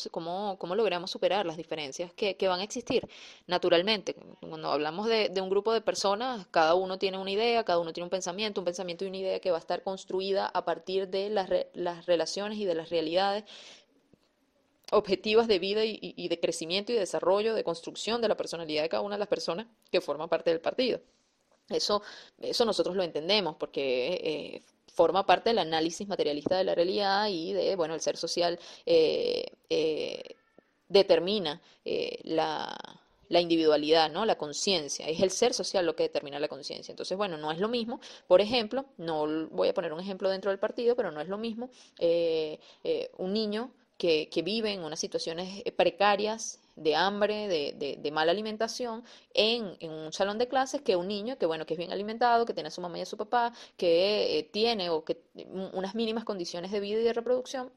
cómo, 0.59 0.75
logramos 0.75 1.09
superar 1.09 1.47
las 1.47 1.57
diferencias 1.57 2.13
que, 2.13 2.35
van 2.47 2.59
a 2.59 2.63
existir 2.63 3.09
naturalmente? 3.47 4.15
Cuando 4.47 4.71
hablamos 4.71 5.07
de, 5.07 5.33
un 5.41 5.49
grupo 5.49 5.73
de 5.73 5.81
personas, 5.81 6.45
cada 6.51 6.75
uno 6.75 6.99
tiene 6.99 7.17
una 7.17 7.31
idea, 7.31 7.63
cada 7.63 7.79
uno 7.79 7.93
tiene 7.93 8.05
un 8.05 8.11
pensamiento, 8.11 8.61
un 8.61 8.65
pensamiento 8.65 9.03
y 9.03 9.07
una 9.07 9.17
idea 9.17 9.39
que 9.39 9.49
va 9.49 9.57
a 9.57 9.59
estar 9.59 9.81
construida 9.81 10.51
a 10.53 10.63
partir 10.63 11.07
de 11.07 11.31
las, 11.31 11.49
las 11.73 12.05
relaciones 12.05 12.59
y 12.59 12.65
de 12.65 12.75
las 12.75 12.91
realidades 12.91 13.43
objetivas 14.91 15.47
de 15.47 15.57
vida 15.57 15.83
y, 15.83 15.97
y 15.99 16.27
de 16.27 16.39
crecimiento 16.39 16.91
y 16.91 16.95
desarrollo, 16.95 17.55
de 17.55 17.63
construcción 17.63 18.21
de 18.21 18.27
la 18.27 18.37
personalidad 18.37 18.83
de 18.83 18.89
cada 18.89 19.01
una 19.01 19.15
de 19.15 19.19
las 19.19 19.27
personas 19.27 19.65
que 19.91 19.99
forman 19.99 20.29
parte 20.29 20.51
del 20.51 20.61
partido. 20.61 21.01
Eso, 21.71 22.01
eso 22.39 22.65
nosotros 22.65 22.95
lo 22.95 23.03
entendemos 23.03 23.55
porque 23.55 24.21
eh, 24.23 24.61
forma 24.87 25.25
parte 25.25 25.49
del 25.49 25.59
análisis 25.59 26.07
materialista 26.07 26.57
de 26.57 26.63
la 26.63 26.75
realidad 26.75 27.27
y 27.29 27.53
de, 27.53 27.75
bueno, 27.75 27.93
el 27.93 28.01
ser 28.01 28.17
social 28.17 28.59
eh, 28.85 29.45
eh, 29.69 30.35
determina 30.89 31.61
la, 32.23 32.77
la 33.29 33.41
individualidad, 33.41 34.11
¿no? 34.11 34.25
La 34.25 34.37
conciencia. 34.37 35.07
Es 35.07 35.21
el 35.21 35.31
ser 35.31 35.53
social 35.53 35.85
lo 35.85 35.95
que 35.95 36.03
determina 36.03 36.39
la 36.39 36.47
conciencia. 36.47 36.91
Entonces, 36.91 37.17
bueno, 37.17 37.37
no 37.37 37.51
es 37.51 37.59
lo 37.59 37.69
mismo. 37.69 37.99
Por 38.27 38.41
ejemplo, 38.41 38.85
no 38.97 39.47
voy 39.49 39.69
a 39.69 39.73
poner 39.73 39.93
un 39.93 39.99
ejemplo 39.99 40.29
dentro 40.29 40.51
del 40.51 40.59
partido, 40.59 40.95
pero 40.95 41.11
no 41.11 41.21
es 41.21 41.29
lo 41.29 41.37
mismo 41.37 41.69
un 43.17 43.33
niño 43.33 43.71
que, 43.97 44.29
que, 44.29 44.41
vive 44.41 44.73
en 44.73 44.83
unas 44.83 44.99
situaciones 44.99 45.63
precarias 45.77 46.60
de 46.75 46.95
hambre, 46.95 47.47
de, 47.47 47.97
de, 47.99 48.11
mala 48.11 48.31
alimentación 48.31 49.03
en, 49.33 49.75
en, 49.79 49.91
un 49.91 50.13
salón 50.13 50.37
de 50.37 50.47
clases 50.47 50.81
que 50.81 50.95
un 50.95 51.07
niño 51.07 51.37
que, 51.37 51.45
bueno, 51.45 51.65
que 51.65 51.73
es 51.73 51.77
bien 51.77 51.91
alimentado, 51.91 52.45
que 52.45 52.53
tiene 52.53 52.67
a 52.67 52.71
su 52.71 52.81
mamá 52.81 52.97
y 52.99 53.01
a 53.01 53.05
su 53.05 53.17
papá, 53.17 53.53
que 53.77 54.39
eh, 54.39 54.43
tiene 54.43 54.89
o 54.89 55.03
que 55.03 55.21
unas 55.73 55.95
mínimas 55.95 56.23
condiciones 56.23 56.71
de 56.71 56.79
vida 56.79 56.99
y 56.99 57.03
de 57.03 57.13
reproducción 57.13 57.71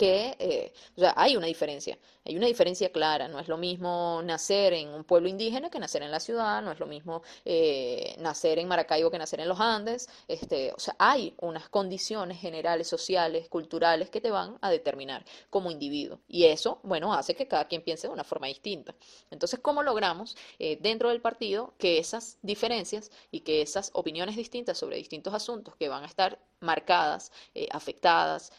que 0.00 0.34
eh, 0.38 0.72
hay 1.14 1.36
una 1.36 1.46
diferencia, 1.46 1.98
hay 2.24 2.34
una 2.34 2.46
diferencia 2.46 2.90
clara, 2.90 3.28
no 3.28 3.38
es 3.38 3.48
lo 3.48 3.58
mismo 3.58 4.22
nacer 4.24 4.72
en 4.72 4.88
un 4.88 5.04
pueblo 5.04 5.28
indígena 5.28 5.68
que 5.68 5.78
nacer 5.78 6.02
en 6.02 6.10
la 6.10 6.20
ciudad, 6.20 6.62
no 6.62 6.72
es 6.72 6.80
lo 6.80 6.86
mismo 6.86 7.20
eh, 7.44 8.14
nacer 8.18 8.58
en 8.58 8.66
Maracaibo 8.66 9.10
que 9.10 9.18
nacer 9.18 9.40
en 9.40 9.48
los 9.48 9.60
Andes, 9.60 10.08
este, 10.26 10.72
o 10.72 10.80
sea, 10.80 10.96
hay 10.98 11.34
unas 11.42 11.68
condiciones 11.68 12.40
generales, 12.40 12.88
sociales, 12.88 13.50
culturales 13.50 14.08
que 14.08 14.22
te 14.22 14.30
van 14.30 14.56
a 14.62 14.70
determinar 14.70 15.22
como 15.50 15.70
individuo. 15.70 16.18
Y 16.26 16.46
eso, 16.46 16.80
bueno, 16.82 17.12
hace 17.12 17.34
que 17.34 17.46
cada 17.46 17.68
quien 17.68 17.82
piense 17.82 18.06
de 18.06 18.14
una 18.14 18.24
forma 18.24 18.46
distinta. 18.46 18.94
Entonces, 19.30 19.60
¿cómo 19.60 19.82
logramos 19.82 20.34
eh, 20.58 20.78
dentro 20.80 21.10
del 21.10 21.20
partido 21.20 21.74
que 21.76 21.98
esas 21.98 22.38
diferencias 22.40 23.10
y 23.30 23.40
que 23.40 23.60
esas 23.60 23.90
opiniones 23.92 24.36
distintas 24.36 24.78
sobre 24.78 24.96
distintos 24.96 25.34
asuntos 25.34 25.76
que 25.76 25.90
van 25.90 26.04
a 26.04 26.06
estar 26.06 26.38
marcadas, 26.60 27.32
afectadas, 27.70 28.52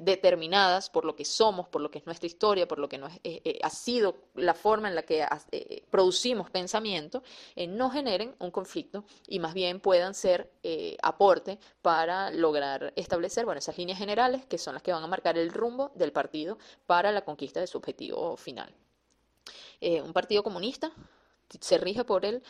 determinadas, 0.00 0.90
por 0.90 1.04
lo 1.04 1.14
que 1.14 1.24
somos, 1.24 1.68
por 1.68 1.80
lo 1.80 1.90
que 1.90 1.98
es 1.98 2.06
nuestra 2.06 2.26
historia, 2.26 2.66
por 2.68 2.78
lo 2.78 2.88
que 2.88 2.96
eh, 2.96 3.10
eh, 3.44 3.58
ha 3.62 3.70
sido 3.70 4.16
la 4.34 4.54
forma 4.54 4.88
en 4.88 4.94
la 4.94 5.02
que 5.02 5.26
eh, 5.52 5.84
producimos 5.90 6.50
pensamiento, 6.50 7.22
no 7.68 7.90
generen 7.90 8.34
un 8.38 8.50
conflicto 8.50 9.04
y 9.26 9.38
más 9.38 9.54
bien 9.54 9.80
puedan 9.80 10.14
ser 10.14 10.50
aporte 11.02 11.58
para 11.82 12.30
lograr 12.30 12.92
establecer 12.96 13.44
bueno, 13.44 13.58
esas 13.58 13.78
líneas 13.78 13.98
generales 13.98 14.44
que 14.46 14.58
son 14.58 14.74
las 14.74 14.82
que 14.82 14.92
van 14.92 15.02
a 15.02 15.06
marcar 15.06 15.38
el 15.38 15.50
rumbo 15.50 15.92
del 15.94 16.12
partido 16.12 16.58
para 16.86 17.12
la 17.12 17.22
conquista 17.22 17.60
de 17.60 17.66
su 17.66 17.78
objetivo 17.78 18.36
final. 18.36 18.72
un 19.80 20.12
partido 20.12 20.42
comunista 20.42 20.92
se 21.60 21.78
rige 21.78 22.04
por 22.04 22.24
el 22.24 22.42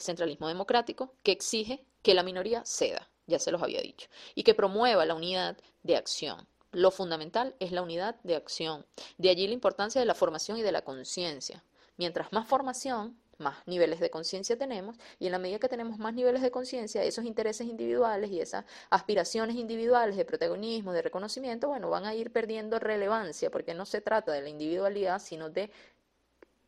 centralismo 0.00 0.48
democrático 0.48 1.14
que 1.22 1.32
exige 1.32 1.84
que 2.02 2.14
la 2.14 2.22
minoría 2.22 2.64
ceda, 2.64 3.08
ya 3.28 3.38
se 3.38 3.52
los 3.52 3.62
había 3.62 3.80
dicho, 3.80 4.08
y 4.34 4.42
que 4.42 4.54
promueva 4.54 5.06
la 5.06 5.14
unidad 5.14 5.56
de 5.84 5.96
acción 5.96 6.48
lo 6.72 6.90
fundamental 6.90 7.54
es 7.60 7.72
la 7.72 7.82
unidad 7.82 8.16
de 8.22 8.36
acción. 8.36 8.84
De 9.16 9.30
allí 9.30 9.46
la 9.46 9.54
importancia 9.54 10.00
de 10.00 10.06
la 10.06 10.14
formación 10.14 10.58
y 10.58 10.62
de 10.62 10.72
la 10.72 10.82
conciencia. 10.82 11.64
Mientras 11.96 12.32
más 12.32 12.46
formación, 12.46 13.18
más 13.38 13.56
niveles 13.66 14.00
de 14.00 14.10
conciencia 14.10 14.58
tenemos 14.58 14.96
y 15.18 15.26
en 15.26 15.32
la 15.32 15.38
medida 15.38 15.58
que 15.58 15.68
tenemos 15.68 15.98
más 15.98 16.12
niveles 16.12 16.42
de 16.42 16.50
conciencia, 16.50 17.04
esos 17.04 17.24
intereses 17.24 17.66
individuales 17.66 18.30
y 18.30 18.40
esas 18.40 18.64
aspiraciones 18.90 19.56
individuales 19.56 20.16
de 20.16 20.24
protagonismo, 20.24 20.92
de 20.92 21.02
reconocimiento, 21.02 21.68
bueno, 21.68 21.88
van 21.88 22.04
a 22.04 22.14
ir 22.14 22.32
perdiendo 22.32 22.78
relevancia 22.78 23.50
porque 23.50 23.74
no 23.74 23.86
se 23.86 24.00
trata 24.00 24.32
de 24.32 24.42
la 24.42 24.48
individualidad, 24.48 25.20
sino 25.20 25.50
de 25.50 25.70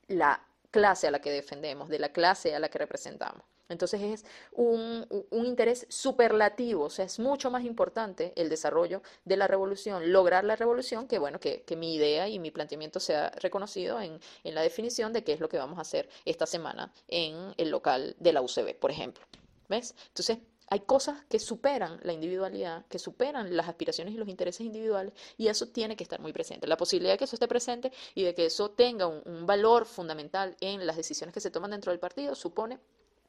la 0.08 0.46
clase 0.70 1.08
a 1.08 1.10
la 1.10 1.20
que 1.20 1.30
defendemos, 1.30 1.88
de 1.88 1.98
la 1.98 2.10
clase 2.10 2.54
a 2.54 2.60
la 2.60 2.68
que 2.68 2.78
representamos. 2.78 3.49
Entonces 3.70 4.02
es 4.02 4.24
un, 4.52 5.06
interés 5.30 5.86
superlativo, 5.88 6.84
o 6.84 6.90
sea, 6.90 7.04
es 7.04 7.18
mucho 7.18 7.50
más 7.50 7.64
importante 7.64 8.32
el 8.36 8.48
desarrollo 8.48 9.02
de 9.24 9.36
la 9.36 9.46
revolución, 9.46 10.12
lograr 10.12 10.44
la 10.44 10.56
revolución, 10.56 11.06
que 11.06 11.18
bueno, 11.18 11.38
que, 11.40 11.64
mi 11.76 11.94
idea 11.94 12.28
y 12.28 12.38
mi 12.38 12.50
planteamiento 12.50 13.00
sea 13.00 13.30
reconocido 13.40 14.00
en, 14.00 14.20
la 14.42 14.60
definición 14.60 15.12
de 15.12 15.22
qué 15.24 15.32
es 15.32 15.40
lo 15.40 15.48
que 15.48 15.56
vamos 15.56 15.78
a 15.78 15.82
hacer 15.82 16.08
esta 16.24 16.46
semana 16.46 16.92
en 17.08 17.54
el 17.56 17.70
local 17.70 18.16
de 18.18 18.32
la 18.32 18.42
UCB, 18.42 18.74
por 18.78 18.90
ejemplo. 18.90 19.24
¿Ves? 19.68 19.94
Entonces, 20.08 20.38
hay 20.66 20.80
cosas 20.80 21.24
que 21.28 21.38
superan 21.38 22.00
la 22.02 22.12
individualidad, 22.12 22.86
que 22.86 22.98
superan 22.98 23.56
las 23.56 23.68
aspiraciones 23.68 24.14
y 24.14 24.16
los 24.16 24.28
intereses 24.28 24.66
individuales, 24.66 25.14
y 25.36 25.46
eso 25.46 25.68
tiene 25.68 25.96
que 25.96 26.02
estar 26.02 26.20
muy 26.20 26.32
presente. 26.32 26.66
La 26.66 26.76
posibilidad 26.76 27.14
de 27.14 27.18
que 27.18 27.24
eso 27.24 27.36
esté 27.36 27.48
presente 27.48 27.92
y 28.14 28.24
de 28.24 28.34
que 28.34 28.46
eso 28.46 28.70
tenga 28.72 29.06
un 29.06 29.46
valor 29.46 29.86
fundamental 29.86 30.56
en 30.60 30.86
las 30.86 30.96
decisiones 30.96 31.32
que 31.32 31.40
se 31.40 31.50
toman 31.50 31.70
dentro 31.70 31.92
del 31.92 32.00
partido 32.00 32.34
supone 32.34 32.80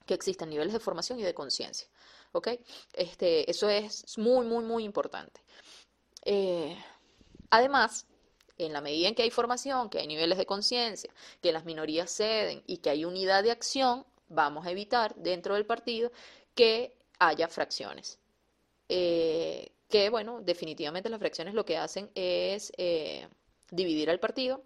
que 0.06 0.14
existan 0.14 0.50
niveles 0.50 0.74
de 0.74 0.80
formación 0.80 1.20
y 1.20 1.24
de 1.24 1.34
conciencia. 1.34 1.88
¿Ok? 2.34 2.50
Este, 2.94 3.50
eso 3.50 3.70
es 3.70 4.18
muy, 4.18 4.46
muy, 4.46 4.64
muy 4.64 4.84
importante. 4.84 5.42
Eh, 6.24 6.78
además, 7.50 8.06
en 8.58 8.74
la 8.74 8.82
medida 8.82 9.08
en 9.08 9.16
que 9.16 9.24
hay 9.24 9.32
formación, 9.32 9.90
que 9.90 10.00
hay 10.00 10.08
niveles 10.08 10.38
de 10.38 10.46
conciencia, 10.46 11.12
que 11.42 11.52
las 11.52 11.66
minorías 11.66 12.12
ceden 12.12 12.64
y 12.68 12.78
que 12.78 12.90
hay 12.90 13.06
unidad 13.06 13.44
de 13.44 13.52
acción, 13.52 14.06
vamos 14.30 14.66
a 14.66 14.72
evitar 14.72 15.16
dentro 15.16 15.56
del 15.56 15.66
partido 15.66 16.12
que 16.56 16.96
haya 17.20 17.48
fracciones. 17.48 18.20
Eh, 18.88 19.72
que, 19.90 20.10
bueno, 20.10 20.42
definitivamente 20.42 21.10
las 21.10 21.20
fracciones 21.20 21.54
lo 21.54 21.66
que 21.66 21.78
hacen 21.78 22.10
es 22.16 22.72
eh, 22.78 23.28
dividir 23.70 24.10
al 24.10 24.20
partido, 24.20 24.64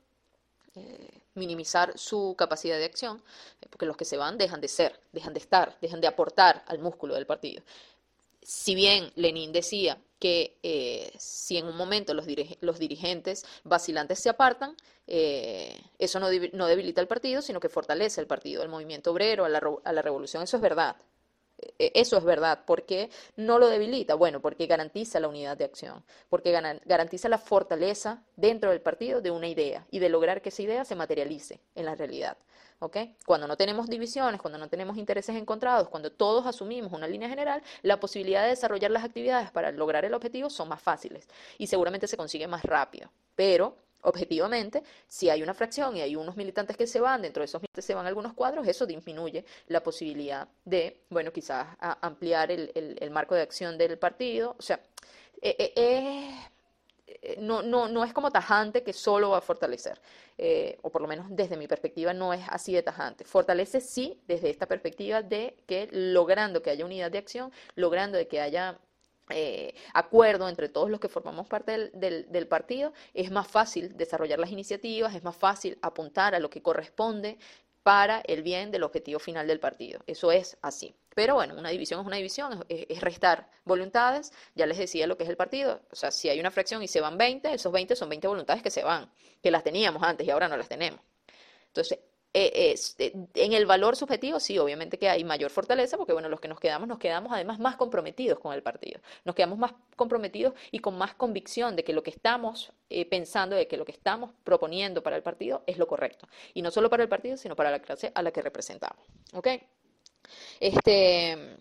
minimizar 1.35 1.97
su 1.97 2.35
capacidad 2.37 2.77
de 2.77 2.85
acción, 2.85 3.21
eh, 3.61 3.67
porque 3.69 3.85
los 3.85 3.97
que 3.97 4.05
se 4.05 4.17
van 4.17 4.37
dejan 4.37 4.61
de 4.61 4.67
ser, 4.67 4.99
dejan 5.11 5.33
de 5.33 5.39
estar, 5.39 5.77
dejan 5.81 6.01
de 6.01 6.07
aportar 6.07 6.63
al 6.67 6.79
músculo 6.79 7.13
del 7.13 7.25
partido. 7.25 7.61
Si 8.41 8.75
bien 8.75 9.11
Lenin 9.15 9.51
decía 9.51 9.97
que 10.19 10.57
eh, 10.63 11.11
si 11.17 11.57
en 11.57 11.67
un 11.67 11.75
momento 11.75 12.13
los, 12.13 12.25
dirigentes 12.25 13.45
vacilantes 13.63 14.19
se 14.19 14.29
apartan, 14.29 14.75
eh, 15.07 15.79
eso 15.99 16.19
no, 16.19 16.29
debilita 16.29 17.01
el 17.01 17.07
partido, 17.07 17.41
sino 17.41 17.59
que 17.59 17.69
fortalece 17.69 18.21
el 18.21 18.27
partido, 18.27 18.63
el 18.63 18.69
movimiento 18.69 19.11
obrero, 19.11 19.45
a 19.45 19.49
la, 19.49 19.61
a 19.83 19.93
la 19.93 20.01
revolución, 20.01 20.43
eso 20.43 20.57
es 20.57 20.61
verdad. 20.61 20.95
E, 21.79 21.91
eso 21.95 22.17
es 22.17 22.23
verdad. 22.23 22.65
¿Por 22.65 22.83
qué 22.83 23.09
no 23.35 23.59
lo 23.59 23.67
debilita? 23.67 24.15
Bueno, 24.15 24.41
porque 24.41 24.67
garantiza 24.67 25.19
la 25.19 25.27
unidad 25.27 25.57
de 25.57 25.65
acción, 25.65 26.03
porque 26.29 26.51
garantiza 26.51 27.29
la 27.29 27.37
fortaleza 27.37 28.23
dentro 28.35 28.71
del 28.71 28.81
partido 28.81 29.21
de 29.21 29.31
una 29.31 29.47
idea 29.47 29.85
y 29.91 29.99
de 29.99 30.09
lograr 30.09 30.41
que 30.41 30.49
esa 30.49 30.61
idea 30.61 30.85
se 30.85 30.95
materialice 30.95 31.59
en 31.75 31.85
la 31.85 31.95
realidad. 31.95 32.37
Cuando 33.25 33.47
no 33.47 33.57
tenemos 33.57 33.87
divisiones, 33.87 34.41
cuando 34.41 34.59
no 34.59 34.69
tenemos 34.69 34.97
intereses 34.97 35.35
encontrados, 35.35 35.89
cuando 35.89 36.11
todos 36.11 36.45
asumimos 36.45 36.93
una 36.93 37.07
línea 37.07 37.29
general, 37.29 37.63
la 37.81 37.99
posibilidad 37.99 38.43
de 38.43 38.49
desarrollar 38.49 38.91
las 38.91 39.03
actividades 39.03 39.49
para 39.49 39.71
lograr 39.71 40.05
el 40.05 40.13
objetivo 40.13 40.49
son 40.49 40.69
más 40.69 40.81
fáciles 40.81 41.27
y 41.57 41.67
seguramente 41.67 42.07
se 42.07 42.17
consigue 42.17 42.47
más 42.47 42.63
rápido. 42.63 43.09
Pero 43.35 43.77
objetivamente, 44.05 44.83
si 45.07 45.29
hay 45.29 45.43
una 45.43 45.53
fracción 45.53 45.97
y 45.97 46.01
hay 46.01 46.15
unos 46.15 46.35
militantes 46.35 46.77
que 46.77 46.87
se 46.87 46.99
van, 46.99 47.21
dentro 47.21 47.41
de 47.41 47.45
esos 47.45 47.61
militantes 47.61 47.85
se 47.85 47.93
van 47.93 48.05
algunos 48.05 48.33
cuadros, 48.33 48.67
eso 48.67 48.85
disminuye 48.85 49.45
la 49.67 49.81
posibilidad 49.81 50.47
de, 50.63 51.01
bueno, 51.09 51.31
quizás 51.31 51.67
ampliar 51.79 52.51
el, 52.51 53.11
marco 53.11 53.35
de 53.35 53.41
acción 53.41 53.77
del 53.77 53.97
partido. 53.97 54.55
O 54.57 54.61
sea, 54.61 54.79
eh, 55.41 55.73
eh, 55.75 56.31
eh, 57.07 57.35
no, 57.39 57.61
no, 57.61 57.87
no 57.87 58.03
es 58.03 58.13
como 58.13 58.31
tajante 58.31 58.83
que 58.83 58.93
solo 58.93 59.31
va 59.31 59.39
a 59.39 59.41
fortalecer, 59.41 59.99
o 60.81 60.89
por 60.89 61.01
lo 61.01 61.07
menos 61.07 61.27
desde 61.29 61.57
mi 61.57 61.67
perspectiva 61.67 62.13
no 62.13 62.33
es 62.33 62.41
así 62.49 62.73
de 62.73 62.83
tajante. 62.83 63.25
Fortalece 63.25 63.81
sí 63.81 64.21
desde 64.27 64.49
esta 64.49 64.67
perspectiva 64.67 65.21
de 65.21 65.55
que 65.65 65.87
logrando 65.91 66.61
que 66.61 66.69
haya 66.69 66.85
unidad 66.85 67.11
de 67.11 67.17
acción, 67.17 67.51
logrando 67.75 68.17
de 68.17 68.27
que 68.27 68.41
haya 68.41 68.77
eh, 69.29 69.73
acuerdo 69.93 70.47
entre 70.49 70.69
todos 70.69 70.89
los 70.89 70.99
que 70.99 71.09
formamos 71.09 71.47
parte 71.47 71.89
del, 71.93 72.31
del, 72.31 72.47
partido, 72.47 72.93
es 73.13 73.31
más 73.31 73.47
fácil 73.47 73.97
desarrollar 73.97 74.39
las 74.39 74.51
iniciativas, 74.51 75.15
es 75.15 75.23
más 75.23 75.35
fácil 75.35 75.77
apuntar 75.81 76.35
a 76.35 76.39
lo 76.39 76.49
que 76.49 76.61
corresponde 76.61 77.37
para 77.85 78.21
el 78.21 78.41
bien 78.41 78.71
del 78.71 78.81
objetivo 78.81 79.19
final 79.19 79.45
del 79.45 79.59
partido. 79.59 79.99
Eso 80.07 80.31
es 80.31 80.57
así. 80.63 80.95
Pero 81.13 81.35
bueno, 81.35 81.53
una 81.55 81.69
división 81.69 82.01
es 82.01 82.07
una 82.07 82.15
división, 82.17 82.65
es, 82.67 82.99
restar 82.99 83.47
voluntades. 83.63 84.33
Ya 84.55 84.65
les 84.65 84.79
decía 84.79 85.05
lo 85.05 85.17
que 85.17 85.23
es 85.23 85.29
el 85.29 85.37
partido. 85.37 85.81
O 85.91 85.95
sea, 85.95 86.09
si 86.09 86.27
hay 86.27 86.39
una 86.39 86.49
fracción 86.49 86.81
y 86.81 86.87
se 86.87 86.99
van 86.99 87.15
20, 87.15 87.53
esos 87.53 87.71
20 87.71 87.95
son 87.95 88.09
20 88.09 88.27
voluntades 88.27 88.63
que 88.63 88.71
se 88.71 88.83
van, 88.83 89.11
que 89.41 89.51
las 89.51 89.63
teníamos 89.63 90.01
antes 90.01 90.25
y 90.25 90.31
ahora 90.31 90.47
no 90.47 90.57
las 90.57 90.67
tenemos. 90.67 90.99
Entonces, 91.67 91.99
eh, 92.37 92.75
eh, 92.99 93.13
en 93.35 93.53
el 93.53 93.65
valor 93.65 93.95
subjetivo, 93.95 94.41
sí, 94.41 94.59
obviamente 94.59 94.97
que 94.97 95.07
hay 95.07 95.23
mayor 95.23 95.51
fortaleza, 95.51 95.95
porque 95.95 96.11
bueno, 96.11 96.27
los 96.27 96.41
que 96.41 96.49
nos 96.49 96.59
quedamos, 96.59 96.85
nos 96.85 96.99
quedamos 96.99 97.31
además 97.31 97.59
más 97.59 97.77
comprometidos 97.77 98.39
con 98.39 98.53
el 98.53 98.61
partido. 98.61 98.99
Nos 99.23 99.35
quedamos 99.35 99.57
más 99.57 99.73
comprometidos 99.95 100.53
y 100.69 100.79
con 100.79 100.97
más 100.97 101.15
convicción 101.15 101.77
de 101.77 101.85
que 101.85 101.93
lo 101.93 102.03
que 102.03 102.09
estamos 102.09 102.73
eh, 102.89 103.05
pensando, 103.05 103.55
de 103.55 103.69
que 103.69 103.77
lo 103.77 103.85
que 103.85 103.93
estamos 103.93 104.31
proponiendo 104.43 105.01
para 105.01 105.15
el 105.15 105.23
partido 105.23 105.63
es 105.65 105.77
lo 105.77 105.87
correcto. 105.87 106.27
Y 106.53 106.61
no 106.61 106.71
solo 106.71 106.89
para 106.89 107.03
el 107.03 107.09
partido, 107.09 107.37
sino 107.37 107.55
para 107.55 107.71
la 107.71 107.79
clase 107.79 108.11
a 108.13 108.21
la 108.21 108.31
que 108.31 108.41
representamos. 108.41 109.01
¿Ok? 109.31 109.47
Este, 110.59 111.55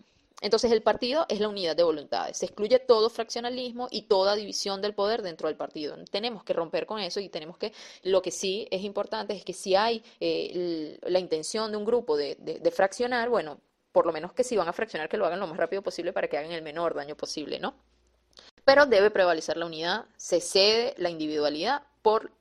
entonces 0.45 0.71
el 0.71 0.83
partido 0.83 1.25
es 1.27 1.39
la 1.39 1.49
unidad 1.49 1.75
de 1.75 1.81
voluntades. 1.81 2.37
Se 2.37 2.45
excluye 2.45 2.77
todo 2.77 3.09
fraccionalismo 3.09 3.87
y 3.89 4.03
toda 4.03 4.35
división 4.35 4.79
del 4.79 4.93
poder 4.93 5.23
dentro 5.23 5.47
del 5.47 5.57
partido. 5.57 5.97
Tenemos 6.11 6.43
que 6.43 6.53
romper 6.53 6.85
con 6.85 6.99
eso 6.99 7.19
y 7.19 7.29
tenemos 7.29 7.57
que, 7.57 7.73
lo 8.03 8.21
que 8.21 8.29
sí 8.29 8.67
es 8.69 8.83
importante 8.83 9.33
es 9.33 9.43
que 9.43 9.53
si 9.53 9.73
hay 9.73 10.03
eh, 10.19 10.99
la 11.01 11.17
intención 11.17 11.71
de 11.71 11.77
un 11.77 11.83
grupo 11.83 12.15
de, 12.15 12.35
de, 12.35 12.71
fraccionar, 12.71 13.27
bueno, 13.27 13.59
por 13.91 14.05
lo 14.05 14.13
menos 14.13 14.33
que 14.33 14.43
si 14.43 14.55
van 14.55 14.67
a 14.67 14.73
fraccionar, 14.73 15.09
que 15.09 15.17
lo 15.17 15.25
hagan 15.25 15.39
lo 15.39 15.47
más 15.47 15.57
rápido 15.57 15.81
posible 15.81 16.13
para 16.13 16.27
que 16.27 16.37
hagan 16.37 16.51
el 16.51 16.61
menor 16.61 16.93
daño 16.93 17.17
posible, 17.17 17.57
¿no? 17.57 17.73
Pero 18.63 18.85
debe 18.85 19.09
prevalecer 19.09 19.57
la 19.57 19.65
unidad, 19.65 20.05
se 20.15 20.41
cede 20.41 20.93
la 20.97 21.09
individualidad 21.09 21.81
por 22.03 22.31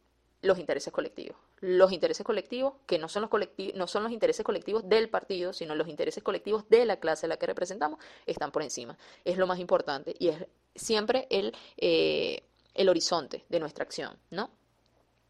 los 0.42 0.58
intereses 0.58 0.92
colectivos 0.92 1.43
los 1.66 1.92
intereses 1.92 2.26
colectivos, 2.26 2.74
que 2.84 2.98
no 2.98 3.08
son 3.08 3.22
los, 3.22 3.30
colectivos, 3.30 3.74
no 3.74 3.86
son 3.86 4.02
los 4.02 4.12
intereses 4.12 4.44
colectivos 4.44 4.86
del 4.86 5.08
partido, 5.08 5.54
sino 5.54 5.74
los 5.74 5.88
intereses 5.88 6.22
colectivos 6.22 6.68
de 6.68 6.84
la 6.84 6.98
clase 6.98 7.24
a 7.24 7.28
la 7.30 7.38
que 7.38 7.46
representamos, 7.46 7.98
están 8.26 8.52
por 8.52 8.62
encima. 8.62 8.98
Es 9.24 9.38
lo 9.38 9.46
más 9.46 9.58
importante 9.58 10.14
y 10.18 10.28
es 10.28 10.46
siempre 10.74 11.26
el, 11.30 11.56
eh, 11.78 12.42
el 12.74 12.88
horizonte 12.90 13.46
de 13.48 13.60
nuestra 13.60 13.82
acción, 13.82 14.18
¿no? 14.30 14.50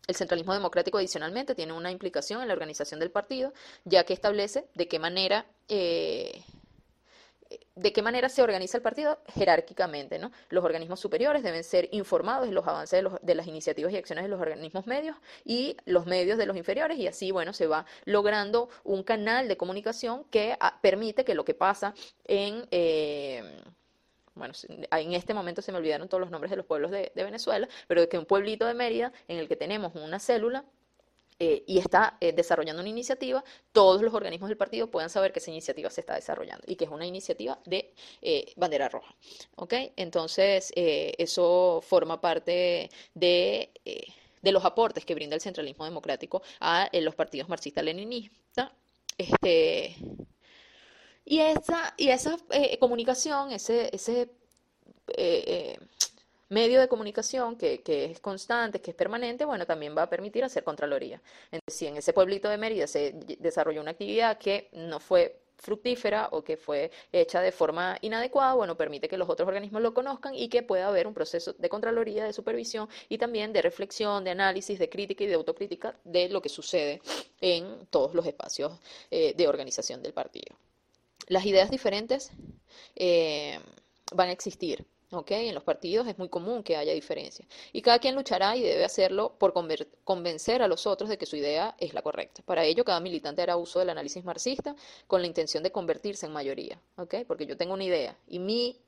El 0.09 0.16
centralismo 0.16 0.53
democrático 0.53 0.99
adicionalmente 0.99 1.55
tiene 1.55 1.72
una 1.72 1.93
implicación 1.93 2.43
en 2.43 2.49
la 2.49 2.55
organización 2.55 2.99
del 2.99 3.12
partido, 3.12 3.53
ya 3.85 4.03
que 4.03 4.12
establece 4.12 4.66
de 4.74 4.89
qué 4.89 4.99
manera 4.99 5.47
eh, 5.68 6.43
de 7.77 7.93
qué 7.93 8.03
manera 8.03 8.29
se 8.29 8.43
organiza 8.43 8.77
el 8.77 8.83
partido 8.83 9.18
jerárquicamente. 9.35 10.18
¿no? 10.18 10.31
Los 10.49 10.64
organismos 10.64 11.01
superiores 11.01 11.43
deben 11.43 11.64
ser 11.64 11.89
informados 11.93 12.47
de 12.49 12.55
los 12.55 12.66
avances 12.66 13.05
de, 13.22 13.35
las 13.35 13.47
iniciativas 13.47 13.93
y 13.93 13.97
acciones 13.97 14.25
de 14.25 14.29
los 14.29 14.41
organismos 14.41 14.87
medios 14.87 15.16
y 15.45 15.77
los 15.85 16.07
medios 16.07 16.39
de 16.39 16.47
los 16.47 16.57
inferiores 16.57 16.99
y 16.99 17.07
así 17.07 17.31
bueno, 17.31 17.53
se 17.53 17.66
va 17.66 17.87
logrando 18.05 18.68
un 18.85 19.03
canal 19.03 19.49
de 19.49 19.57
comunicación 19.57 20.25
que 20.25 20.57
ah, 20.61 20.79
permite 20.81 21.25
que 21.25 21.35
lo 21.35 21.45
que 21.45 21.55
pasa 21.55 21.95
en... 22.25 22.66
Eh, 22.70 23.43
bueno, 24.37 24.53
en 24.68 25.12
este 25.12 25.33
momento 25.33 25.62
se 25.62 25.70
me 25.70 25.79
olvidaron 25.79 26.09
todos 26.09 26.20
los 26.20 26.31
nombres 26.31 26.51
de 26.51 26.57
los 26.57 26.66
pueblos 26.66 26.91
de, 26.91 27.12
de 27.14 27.22
Venezuela, 27.22 27.68
pero 27.87 28.09
que 28.09 28.18
un 28.18 28.27
pueblito 28.27 28.66
de 28.66 28.75
Mérida 28.75 29.12
en 29.29 29.39
el 29.39 29.47
que 29.47 29.55
tenemos 29.55 29.95
una 29.95 30.18
célula 30.18 30.64
eh, 31.41 31.64
y 31.66 31.78
está 31.78 32.16
eh, 32.20 32.32
desarrollando 32.32 32.80
una 32.80 32.89
iniciativa, 32.89 33.43
todos 33.72 34.01
los 34.03 34.14
organismos 34.14 34.49
del 34.49 34.57
partido 34.57 34.89
puedan 34.89 35.11
saber 35.11 35.32
que 35.32 35.41
esa 35.41 35.51
iniciativa 35.51 35.91
se 35.91 36.01
está 36.01 36.14
desarrollando 36.14 36.64
y 36.68 36.76
que 36.76 36.85
es 36.85 36.91
una 36.91 37.07
iniciativa 37.07 37.59
de 37.64 37.93
eh, 38.22 38.53
bandera 38.57 38.89
roja. 38.89 39.14
¿Ok? 39.57 39.74
Entonces, 39.97 40.72
eso 40.76 41.80
forma 41.82 42.20
parte 42.20 42.89
de, 43.14 43.70
de, 44.43 44.53
los 44.53 44.64
aportes 44.64 45.05
que 45.05 45.14
brinda 45.14 45.35
el 45.35 45.41
centralismo 45.41 45.85
democrático 45.85 46.43
a 46.61 46.89
los 46.93 47.14
partidos 47.16 47.49
marxistas-leninistas. 47.49 48.70
Este, 49.18 49.97
y 51.24 51.41
esa, 51.41 51.95
y 51.97 52.09
esa 52.11 52.37
comunicación, 52.78 53.51
ese, 53.51 53.91
ese 53.93 54.30
medio 56.49 56.80
de 56.80 56.88
comunicación 56.88 57.57
que, 57.57 57.82
es 57.86 58.20
constante, 58.20 58.80
que 58.80 58.90
es 58.90 58.97
permanente, 58.97 59.45
bueno, 59.45 59.66
también 59.66 59.97
va 59.97 60.03
a 60.03 60.11
permitir 60.11 60.45
hacer 60.45 60.64
Contraloría. 60.64 61.20
Entonces, 61.51 61.78
si 61.78 61.86
en 61.86 61.97
ese 61.97 62.12
pueblito 62.12 62.49
de 62.49 62.59
Mérida 62.59 62.86
se 62.86 63.12
desarrolló 63.38 63.80
una 63.80 63.92
actividad 63.92 64.38
que 64.38 64.68
no 64.72 65.01
fue 65.01 65.40
fructífera 65.57 66.28
o 66.32 66.42
que 66.42 66.57
fue 66.57 66.90
hecha 67.12 67.40
de 67.40 67.53
forma 67.53 67.97
inadecuada, 68.03 68.55
bueno, 68.55 68.76
permite 68.76 69.09
que 69.09 69.16
los 69.16 69.28
otros 69.28 69.49
organismos 69.49 69.82
lo 69.82 69.95
conozcan 69.95 70.34
y 70.34 70.49
que 70.49 70.62
pueda 70.62 70.88
haber 70.88 71.07
un 71.07 71.14
proceso 71.14 71.55
de 71.55 71.68
Contraloría, 71.68 72.24
de 72.24 72.32
supervisión 72.32 72.88
y 73.09 73.18
también 73.18 73.53
de 73.53 73.62
reflexión, 73.62 74.24
de 74.24 74.30
análisis, 74.30 74.78
de 74.78 74.88
crítica 74.88 75.24
y 75.24 75.26
de 75.26 75.34
autocrítica 75.34 75.97
de 76.05 76.28
lo 76.28 76.42
que 76.42 76.49
sucede 76.49 77.01
en 77.40 77.86
todos 77.90 78.14
los 78.14 78.26
espacios 78.26 78.78
eh, 79.11 79.34
de 79.36 79.49
organización 79.49 80.03
del 80.03 80.12
partido. 80.12 80.57
Las 81.28 81.47
ideas 81.47 81.70
diferentes 81.70 82.30
eh, 82.97 83.59
van 84.12 84.28
a 84.28 84.32
existir, 84.32 84.84
en 85.29 85.55
los 85.55 85.65
partidos 85.65 86.07
es 86.07 86.19
muy 86.19 86.29
común 86.29 86.62
que 86.62 86.77
haya 86.77 86.93
diferencias. 86.93 87.49
Y 87.73 87.83
cada 87.83 87.99
quien 87.99 88.15
luchará 88.15 88.57
y 88.57 88.62
debe 88.62 88.85
hacerlo 88.85 89.35
por 89.39 89.53
convencer 90.05 90.62
a 90.62 90.69
los 90.69 90.87
otros 90.87 91.09
de 91.11 91.19
que 91.19 91.27
su 91.27 91.37
idea 91.37 91.75
es 91.79 91.95
la 91.95 92.03
correcta. 92.03 92.43
Para 92.45 92.65
ello, 92.65 92.85
cada 92.85 93.01
militante 93.01 93.43
hará 93.43 93.57
uso 93.57 93.79
del 93.79 93.91
análisis 93.91 94.25
marxista 94.25 94.75
con 95.07 95.21
la 95.21 95.27
intención 95.27 95.62
de 95.62 95.73
convertirse 95.73 96.27
en 96.27 96.33
mayoría. 96.33 96.81
Porque 97.27 97.47
yo 97.47 97.57
tengo 97.57 97.75
una 97.75 97.85
idea 97.85 98.17
y 98.27 98.39
mi 98.39 98.81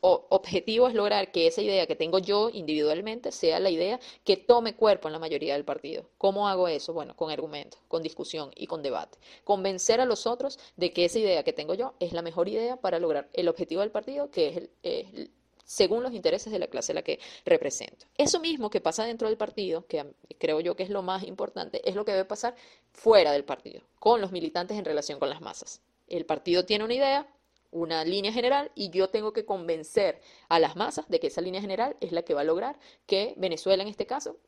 objetivo 0.00 0.88
es 0.88 0.94
lograr 0.94 1.32
que 1.32 1.46
esa 1.46 1.60
idea 1.60 1.86
que 1.86 1.96
tengo 1.96 2.18
yo 2.18 2.50
individualmente 2.50 3.32
sea 3.32 3.58
la 3.58 3.70
idea 3.70 3.98
que 4.24 4.36
tome 4.36 4.76
cuerpo 4.76 5.08
en 5.08 5.12
la 5.12 5.18
mayoría 5.18 5.54
del 5.54 5.64
partido. 5.64 6.08
¿Cómo 6.18 6.48
hago 6.48 6.68
eso? 6.68 6.92
Bueno, 6.92 7.16
con 7.16 7.30
argumentos, 7.30 7.80
con 7.88 8.02
discusión 8.02 8.50
y 8.54 8.66
con 8.66 8.82
debate. 8.82 9.18
Convencer 9.44 10.00
a 10.00 10.04
los 10.04 10.26
otros 10.26 10.58
de 10.76 10.92
que 10.92 11.04
esa 11.04 11.18
idea 11.18 11.42
que 11.42 11.52
tengo 11.52 11.74
yo 11.74 11.94
es 11.98 12.12
la 12.12 12.22
mejor 12.22 12.48
idea 12.48 12.76
para 12.76 13.00
lograr 13.00 13.28
el 13.32 13.48
objetivo 13.48 13.80
del 13.80 13.90
partido, 13.90 14.30
que 14.30 14.48
es 14.48 14.56
el, 14.82 15.30
según 15.68 16.02
los 16.02 16.14
intereses 16.14 16.50
de 16.50 16.58
la 16.58 16.66
clase 16.66 16.92
a 16.92 16.94
la 16.94 17.02
que 17.02 17.20
represento. 17.44 18.06
Eso 18.16 18.40
mismo 18.40 18.70
que 18.70 18.80
pasa 18.80 19.04
dentro 19.04 19.28
del 19.28 19.36
partido, 19.36 19.86
que 19.86 20.14
creo 20.38 20.60
yo 20.60 20.74
que 20.74 20.82
es 20.82 20.88
lo 20.88 21.02
más 21.02 21.24
importante, 21.24 21.86
es 21.86 21.94
lo 21.94 22.06
que 22.06 22.12
debe 22.12 22.24
pasar 22.24 22.56
fuera 22.90 23.32
del 23.32 23.44
partido, 23.44 23.82
con 23.98 24.22
los 24.22 24.32
militantes 24.32 24.78
en 24.78 24.86
relación 24.86 25.18
con 25.18 25.28
las 25.28 25.42
masas. 25.42 25.82
El 26.06 26.24
partido 26.24 26.64
tiene 26.64 26.84
una 26.84 26.94
idea, 26.94 27.28
una 27.70 28.02
línea 28.02 28.32
general 28.32 28.72
y 28.74 28.88
yo 28.88 29.10
tengo 29.10 29.34
que 29.34 29.44
convencer 29.44 30.22
a 30.48 30.58
las 30.58 30.74
masas 30.74 31.06
de 31.10 31.20
que 31.20 31.26
esa 31.26 31.42
línea 31.42 31.60
general 31.60 31.98
es 32.00 32.12
la 32.12 32.22
que 32.22 32.32
va 32.32 32.40
a 32.40 32.44
lograr 32.44 32.78
que 33.06 33.34
Venezuela 33.36 33.82
en 33.82 33.90
este 33.90 34.06
caso 34.06 34.38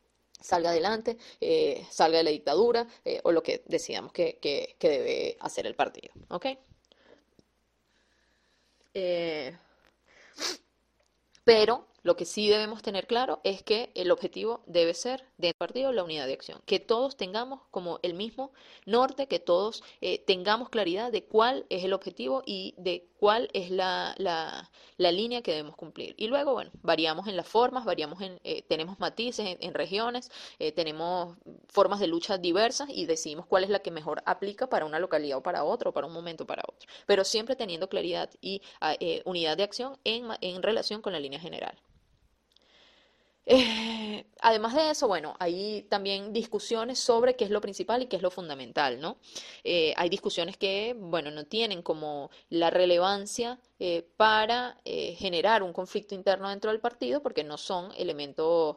salga 0.41 0.71
adelante, 0.71 1.18
eh, 1.39 1.85
salga 1.91 2.16
de 2.16 2.25
la 2.25 2.31
dictadura 2.31 2.87
eh, 3.05 3.21
o 3.25 3.33
lo 3.33 3.43
que 3.43 3.62
decidamos 3.66 4.11
que, 4.12 4.39
que, 4.41 4.75
debe 4.81 5.37
hacer 5.41 5.66
el 5.66 5.75
partido. 5.75 6.14
¿Ok? 6.31 6.47
Eh, 8.95 9.55
pero 11.45 11.86
Lo 12.03 12.16
que 12.16 12.24
sí 12.24 12.48
debemos 12.48 12.80
tener 12.80 13.07
claro 13.07 13.40
es 13.44 13.62
que 13.62 13.90
el 13.94 14.11
objetivo 14.11 14.62
debe 14.66 14.94
ser 14.94 15.26
del 15.36 15.53
partido 15.53 15.92
la 15.92 16.03
unidad 16.03 16.26
de 16.26 16.32
acción, 16.32 16.62
que 16.64 16.80
todos 16.80 17.16
tengamos 17.16 17.61
como 17.70 18.01
el 18.03 18.14
mismo 18.14 18.53
norte, 18.86 19.28
que 19.28 19.38
todos 19.38 19.82
eh, 20.01 20.18
tengamos 20.18 20.70
claridad 20.70 21.12
de 21.12 21.24
cuál 21.24 21.66
es 21.68 21.84
el 21.84 21.92
objetivo 21.92 22.42
y 22.46 22.74
de 22.78 23.07
cuál 23.18 23.51
es 23.53 23.70
la, 23.70 24.14
la, 24.16 24.70
línea 25.12 25.42
que 25.42 25.51
debemos 25.51 25.76
cumplir. 25.76 26.14
Y 26.16 26.28
luego, 26.28 26.55
bueno, 26.55 26.70
variamos 26.82 27.26
en 27.26 27.36
las 27.36 27.46
formas, 27.46 27.84
variamos 27.84 28.22
en, 28.22 28.40
eh, 28.44 28.62
tenemos 28.62 28.98
matices 28.98 29.59
en, 29.61 29.74
regiones, 29.74 30.30
eh, 30.59 30.72
tenemos 30.72 31.36
formas 31.68 32.01
de 32.01 32.07
lucha 32.07 32.38
diversas 32.38 32.88
y 32.90 33.05
decidimos 33.05 33.44
cuál 33.44 33.64
es 33.64 33.70
la 33.70 33.80
que 33.80 33.90
mejor 33.90 34.22
aplica 34.24 34.68
para 34.68 34.86
una 34.86 34.98
localidad 34.98 35.38
o 35.38 35.42
para 35.42 35.64
otra, 35.64 35.90
o 35.90 35.92
para 35.92 36.07
un 36.07 36.14
momento 36.14 36.44
o 36.44 36.46
para 36.46 36.62
otro. 36.66 36.88
Pero 37.07 37.24
siempre 37.24 37.57
teniendo 37.57 37.90
claridad 37.90 38.30
y 38.40 38.62
ah, 38.80 38.96
unidad 39.26 39.59
de 39.59 39.64
acción 39.64 39.98
en, 40.05 40.28
en 40.40 40.62
relación 40.62 41.03
con 41.03 41.12
la 41.12 41.20
línea 41.20 41.40
general. 41.40 41.76
Eh, 43.47 44.26
además 44.43 44.74
de 44.74 44.91
eso, 44.91 45.09
bueno, 45.09 45.34
hay 45.38 45.82
también 45.88 46.32
discusiones 46.32 46.99
sobre 46.99 47.36
qué 47.36 47.45
es 47.45 47.51
lo 47.51 47.61
principal 47.61 48.03
y 48.03 48.07
qué 48.07 48.16
es 48.16 48.22
lo 48.22 48.30
fundamental, 48.30 49.01
¿no? 49.01 49.16
Eh, 49.64 49.93
hay 49.97 50.09
discusiones 50.09 50.57
que, 50.57 50.95
bueno, 50.97 51.30
no 51.30 51.45
tienen 51.47 51.82
como 51.82 52.30
la 52.49 52.70
relevancia 52.70 53.59
eh, 53.78 54.07
para 54.16 54.76
generar 54.84 55.62
un 55.62 55.72
conflicto 55.72 56.14
interno 56.14 56.49
dentro 56.49 56.70
del 56.70 56.80
partido 56.80 57.22
porque 57.22 57.43
no 57.45 57.57
son 57.57 57.93
elementos 57.97 58.76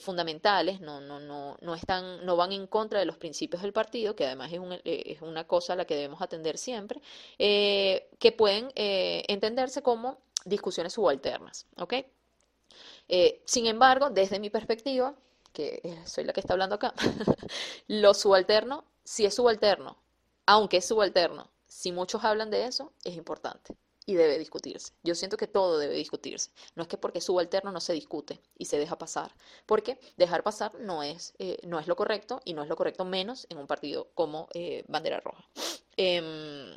fundamentales, 0.00 0.80
no, 0.80 1.00
no, 1.00 1.20
no, 1.20 1.56
no, 1.60 1.74
están, 1.74 2.24
no 2.24 2.36
van 2.36 2.52
en 2.52 2.66
contra 2.66 3.00
de 3.00 3.06
los 3.06 3.18
principios 3.18 3.62
del 3.62 3.72
partido, 3.72 4.14
que 4.16 4.26
además 4.26 4.52
es, 4.52 4.60
es 4.84 5.22
una 5.22 5.46
cosa 5.46 5.72
a 5.74 5.76
la 5.76 5.84
que 5.84 5.96
debemos 5.96 6.22
atender 6.22 6.56
siempre, 6.58 7.00
que 7.36 8.34
pueden 8.36 8.70
entenderse 8.74 9.82
como 9.82 10.18
discusiones 10.44 10.92
subalternas, 10.92 11.66
¿ok? 11.76 11.94
Eh, 13.08 13.42
sin 13.44 13.66
embargo, 13.66 14.10
desde 14.10 14.40
mi 14.40 14.50
perspectiva, 14.50 15.14
que 15.52 15.80
eh, 15.84 16.02
soy 16.06 16.24
la 16.24 16.32
que 16.32 16.40
está 16.40 16.54
hablando 16.54 16.76
acá, 16.76 16.94
lo 17.88 18.14
subalterno, 18.14 18.84
si 19.04 19.24
es 19.24 19.34
subalterno, 19.34 19.96
aunque 20.46 20.78
es 20.78 20.84
subalterno, 20.86 21.50
si 21.66 21.92
muchos 21.92 22.24
hablan 22.24 22.50
de 22.50 22.66
eso, 22.66 22.92
es 23.04 23.16
importante 23.16 23.76
y 24.06 24.14
debe 24.14 24.38
discutirse. 24.38 24.92
Yo 25.02 25.14
siento 25.14 25.36
que 25.36 25.46
todo 25.46 25.78
debe 25.78 25.94
discutirse. 25.94 26.50
No 26.74 26.82
es 26.82 26.88
que 26.88 26.98
porque 26.98 27.18
es 27.18 27.24
subalterno 27.24 27.72
no 27.72 27.80
se 27.80 27.94
discute 27.94 28.40
y 28.58 28.66
se 28.66 28.78
deja 28.78 28.98
pasar, 28.98 29.34
porque 29.64 29.98
dejar 30.16 30.42
pasar 30.42 30.74
no 30.80 31.02
es, 31.02 31.34
eh, 31.38 31.58
no 31.66 31.78
es 31.78 31.86
lo 31.86 31.96
correcto 31.96 32.40
y 32.44 32.52
no 32.52 32.62
es 32.62 32.68
lo 32.68 32.76
correcto 32.76 33.04
menos 33.04 33.46
en 33.48 33.58
un 33.58 33.66
partido 33.66 34.08
como 34.14 34.48
Bandera 34.88 35.20
Roja. 35.20 35.48
Em, 35.96 36.76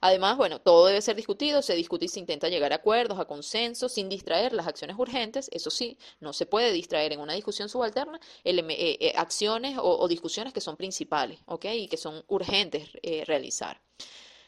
Además, 0.00 0.36
bueno, 0.36 0.60
todo 0.60 0.86
debe 0.86 1.02
ser 1.02 1.16
discutido, 1.16 1.62
se 1.62 1.74
discute 1.74 2.06
y 2.06 2.08
se 2.08 2.20
intenta 2.20 2.48
llegar 2.48 2.72
a 2.72 2.76
acuerdos, 2.76 3.18
a 3.18 3.26
consensos, 3.26 3.92
sin 3.92 4.08
distraer 4.08 4.52
las 4.52 4.66
acciones 4.66 4.96
urgentes. 4.98 5.48
Eso 5.52 5.70
sí, 5.70 5.98
no 6.20 6.32
se 6.32 6.46
puede 6.46 6.72
distraer 6.72 7.12
en 7.12 7.20
una 7.20 7.34
discusión 7.34 7.68
subalterna 7.68 8.20
eh, 8.44 8.98
eh, 9.00 9.12
acciones 9.16 9.76
o, 9.80 10.08
discusiones 10.08 10.52
que 10.52 10.60
son 10.60 10.76
principales, 10.76 11.40
¿ok? 11.46 11.66
Y 11.74 11.88
que 11.88 11.96
son 11.96 12.24
urgentes 12.28 12.88
eh, 13.02 13.24
realizar. 13.26 13.80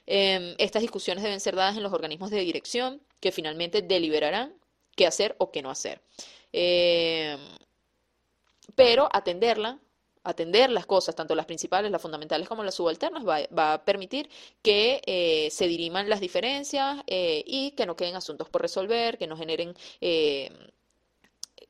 Em, 0.07 0.55
estas 0.59 0.82
discusiones 0.82 1.22
deben 1.22 1.40
ser 1.40 1.55
dadas 1.55 1.76
en 1.76 1.82
los 1.82 1.92
organismos 1.92 2.30
de 2.30 2.40
dirección 2.40 3.03
que 3.20 3.30
finalmente 3.32 3.82
deliberarán 3.82 4.55
qué 4.96 5.07
hacer 5.07 5.36
o 5.38 5.50
qué 5.53 5.62
no 5.62 5.70
hacer. 5.70 6.03
Em, 6.53 7.38
pero 8.74 9.09
atenderla 9.12 9.80
atender 10.25 10.70
las 10.70 10.87
cosas, 10.87 11.14
tanto 11.14 11.35
las 11.35 11.47
principales, 11.47 11.91
las 11.91 12.03
fundamentales 12.03 12.49
como 12.49 12.64
las 12.64 12.75
subalternas, 12.75 13.25
va, 13.27 13.73
a 13.73 13.85
permitir 13.85 14.29
que 14.62 15.03
eh, 15.07 15.49
se 15.51 15.66
diriman 15.66 16.09
las 16.09 16.20
diferencias 16.20 17.03
eh, 17.07 17.43
y 17.47 17.73
que 17.73 17.87
no 17.87 17.97
queden 17.97 18.16
asuntos 18.16 18.49
por 18.49 18.62
resolver, 18.62 19.18
que 19.18 19.27
no 19.27 19.37
generen 19.37 19.75
eh, 20.01 20.51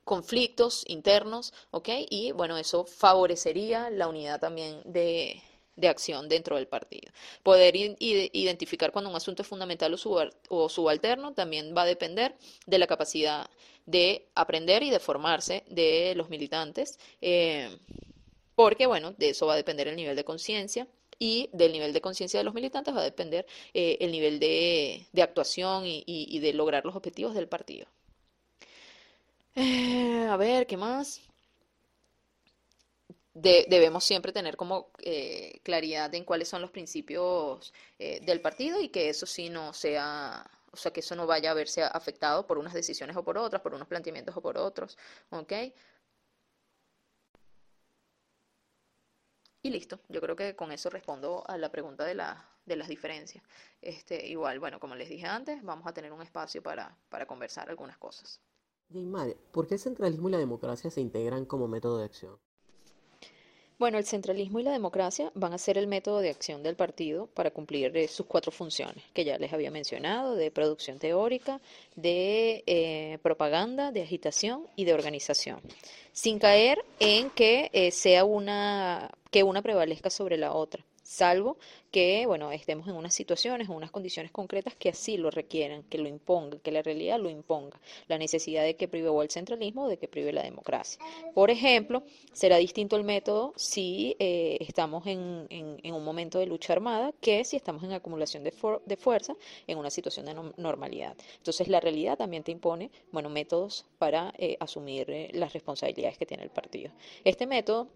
conflictos 0.05 0.85
internos, 0.89 1.55
¿ok? 1.71 1.89
Y 2.11 2.33
bueno, 2.33 2.59
eso 2.59 2.85
favorecería 2.85 3.89
la 3.91 4.09
unidad 4.09 4.41
también 4.41 4.83
de, 4.85 5.41
acción 5.89 6.29
dentro 6.29 6.57
del 6.57 6.69
partido. 6.69 7.11
Poder 7.43 7.75
identificar 7.75 8.93
cuando 8.93 9.11
un 9.11 9.17
asunto 9.17 9.43
es 9.43 9.49
fundamental 9.49 9.97
o, 10.49 10.69
subalterno 10.69 11.33
también 11.33 11.75
va 11.77 11.83
a 11.83 11.87
depender 11.87 12.37
de 12.67 12.79
la 12.79 12.87
capacidad 12.87 13.51
de 13.85 14.29
aprender 14.37 14.85
y 14.85 14.91
de 14.91 15.01
formarse 15.01 15.65
de 15.69 16.15
los 16.15 16.29
militantes 16.29 17.01
porque 18.55 18.87
bueno, 18.87 19.13
de 19.13 19.31
eso 19.31 19.47
va 19.47 19.55
a 19.55 19.57
depender 19.57 19.89
el 19.89 19.97
nivel 19.97 20.17
de 20.17 20.25
conciencia 20.25 20.87
y 21.23 21.49
del 21.53 21.73
nivel 21.73 21.93
de 21.93 22.01
conciencia 22.01 22.41
de 22.41 22.45
los 22.45 22.53
militantes 22.53 22.95
va 22.95 23.01
a 23.01 23.05
depender 23.05 23.47
eh, 23.75 23.99
el 24.01 24.11
nivel 24.11 24.41
de, 24.41 25.07
actuación 25.23 25.85
y, 25.87 26.39
de 26.41 26.53
lograr 26.53 26.85
los 26.85 26.97
objetivos 26.97 27.33
del 27.35 27.47
partido. 27.49 27.87
Eh, 29.55 30.27
a 30.29 30.37
ver, 30.37 30.67
¿qué 30.67 30.77
más? 30.77 31.21
debemos 33.35 34.05
siempre 34.05 34.31
tener 34.31 34.59
como 34.59 34.91
eh, 34.99 35.59
claridad 35.63 36.15
en 36.15 36.25
cuáles 36.25 36.49
son 36.49 36.61
los 36.61 36.71
principios 36.71 37.73
del 37.99 38.43
partido 38.43 38.79
y 38.79 38.91
que 38.91 39.09
eso 39.09 39.25
sí 39.25 39.49
no 39.49 39.73
sea, 39.73 40.45
o 40.71 40.77
sea, 40.77 40.93
que 40.93 41.01
eso 41.01 41.17
no 41.17 41.27
vaya 41.27 41.51
a 41.51 41.55
verse 41.55 41.83
afectado 41.83 42.47
por 42.47 42.59
unas 42.59 42.75
decisiones 42.75 43.17
o 43.17 43.25
por 43.25 43.39
otras, 43.39 43.63
por 43.63 43.73
unos 43.75 43.89
planteamientos 43.89 44.37
o 44.37 44.43
por 44.43 44.59
otros, 44.59 44.99
¿ok? 45.31 45.53
Y 49.63 49.71
listo, 49.71 50.01
yo 50.09 50.21
creo 50.21 50.35
que 50.35 50.57
con 50.57 50.73
eso 50.73 50.91
respondo 50.91 51.45
a 51.47 51.57
la 51.57 51.71
pregunta 51.71 52.05
de, 52.05 52.15
la, 52.15 52.45
de 52.67 52.75
las 52.75 52.89
diferencias. 52.89 53.45
Este, 53.81 54.27
igual, 54.27 54.59
bueno, 54.59 54.81
como 54.81 54.97
les 54.97 55.09
dije 55.09 55.27
antes, 55.27 55.63
vamos 55.63 55.87
a 55.87 55.95
tener 55.95 56.13
un 56.13 56.21
espacio 56.21 56.63
para, 56.63 56.97
para 57.09 57.27
conversar 57.27 57.71
algunas 57.71 57.97
cosas. 57.97 58.41
Neymar, 58.89 59.37
¿por 59.53 59.69
qué 59.69 59.75
el 59.75 59.81
centralismo 59.81 60.29
y 60.29 60.33
la 60.33 60.39
democracia 60.39 60.91
se 60.91 61.01
integran 61.01 61.47
como 61.47 61.69
método 61.69 61.99
de 61.99 62.05
acción? 62.05 62.39
Bueno, 63.83 63.99
el 63.99 64.05
centralismo 64.05 64.61
y 64.61 64.63
la 64.63 64.71
democracia 64.71 65.33
van 65.35 65.55
a 65.55 65.59
ser 65.59 65.77
el 65.77 65.89
método 65.89 66.21
de 66.21 66.31
acción 66.31 66.63
del 66.63 66.77
partido 66.77 67.27
para 67.35 67.51
cumplir 67.51 67.97
eh, 67.97 68.07
sus 68.07 68.27
cuatro 68.27 68.53
funciones, 68.53 69.03
que 69.13 69.25
ya 69.25 69.39
les 69.39 69.53
había 69.53 69.73
mencionado, 69.73 70.37
de 70.37 70.53
producción 70.53 71.01
teórica, 71.01 71.61
de 71.97 72.63
eh, 72.69 73.19
propaganda, 73.23 73.91
de 73.91 74.03
agitación 74.03 74.69
y 74.77 74.85
de 74.85 74.95
organización, 74.95 75.61
sin 76.13 76.39
caer 76.39 76.85
en 77.01 77.31
que 77.31 77.71
eh, 77.73 77.91
sea 77.91 78.25
una 78.25 79.11
que 79.33 79.43
una 79.43 79.63
prevalezca 79.63 80.11
sobre 80.11 80.37
la 80.37 80.53
otra, 80.53 80.85
salvo 81.13 81.59
que, 81.91 82.25
bueno, 82.27 82.51
estemos 82.53 82.89
en 82.89 82.95
unas 82.97 83.15
situaciones, 83.15 83.69
en 83.69 83.75
unas 83.75 83.91
condiciones 83.91 84.33
concretas 84.33 84.75
que 84.75 84.89
así 84.89 85.19
lo 85.19 85.31
requieran, 85.31 85.83
que 85.85 85.99
lo 85.99 86.09
impongan, 86.09 86.59
que 86.61 86.73
la 86.73 86.83
realidad 86.83 87.21
lo 87.21 87.29
imponga, 87.29 87.79
la 88.09 88.17
necesidad 88.17 88.65
de 88.65 88.77
que 88.77 88.89
prive 88.89 89.11
el 89.23 89.31
centralismo 89.31 89.85
o 89.85 89.89
de 89.89 89.99
que 89.99 90.09
prive 90.09 90.33
la 90.33 90.43
democracia. 90.43 91.03
Por 91.35 91.51
ejemplo, 91.51 92.03
será 92.33 92.57
distinto 92.57 92.97
el 92.97 93.05
método 93.05 93.53
si 93.57 94.17
eh, 94.19 94.57
estamos 94.61 95.07
en, 95.07 95.47
en, 95.51 95.95
un 95.95 96.03
momento 96.03 96.39
de 96.39 96.47
lucha 96.47 96.73
armada 96.73 97.13
que 97.21 97.45
si 97.45 97.57
estamos 97.57 97.85
en 97.85 97.93
acumulación 97.93 98.43
de, 98.43 98.55
de 98.87 98.97
fuerza 98.97 99.37
en 99.67 99.77
una 99.77 99.91
situación 99.91 100.25
de 100.27 100.35
normalidad. 100.57 101.15
Entonces, 101.37 101.69
la 101.69 101.81
realidad 101.81 102.17
también 102.17 102.43
te 102.43 102.53
impone, 102.53 102.91
bueno, 103.11 103.29
métodos 103.29 103.85
para 103.99 104.33
eh, 104.39 104.57
asumir 104.61 105.11
eh, 105.11 105.31
las 105.35 105.53
responsabilidades 105.53 106.17
que 106.17 106.25
tiene 106.25 106.43
el 106.43 106.51
partido. 106.51 106.91
Este 107.23 107.47
método 107.47 107.89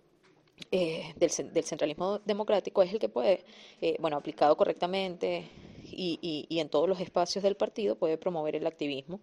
eh, 0.71 1.15
del, 1.17 1.31
del, 1.53 1.65
centralismo 1.65 2.19
democrático 2.25 2.83
es 2.83 2.93
el 2.93 2.99
que 2.99 3.09
puede, 3.09 3.45
eh, 3.81 3.97
bueno, 4.01 4.17
aplicado 4.17 4.57
correctamente 4.57 5.49
y, 5.89 6.47
en 6.51 6.69
todos 6.69 6.89
los 6.89 6.99
espacios 6.99 7.45
del 7.45 7.55
partido, 7.55 7.95
puede 7.95 8.19
promover 8.19 8.57
el 8.57 8.67
activismo, 8.67 9.21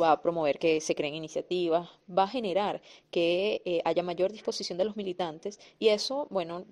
va 0.00 0.12
a 0.12 0.22
promover 0.22 0.58
que 0.58 0.80
se 0.80 0.94
creen 0.94 1.14
iniciativas, 1.14 1.88
va 2.08 2.24
a 2.24 2.28
generar 2.28 2.80
que 3.10 3.60
eh, 3.64 3.82
haya 3.84 4.04
mayor 4.04 4.30
disposición 4.30 4.78
de 4.78 4.84
los 4.84 4.96
militantes 4.96 5.58
y 5.80 5.88
eso, 5.88 6.28
bueno, 6.30 6.64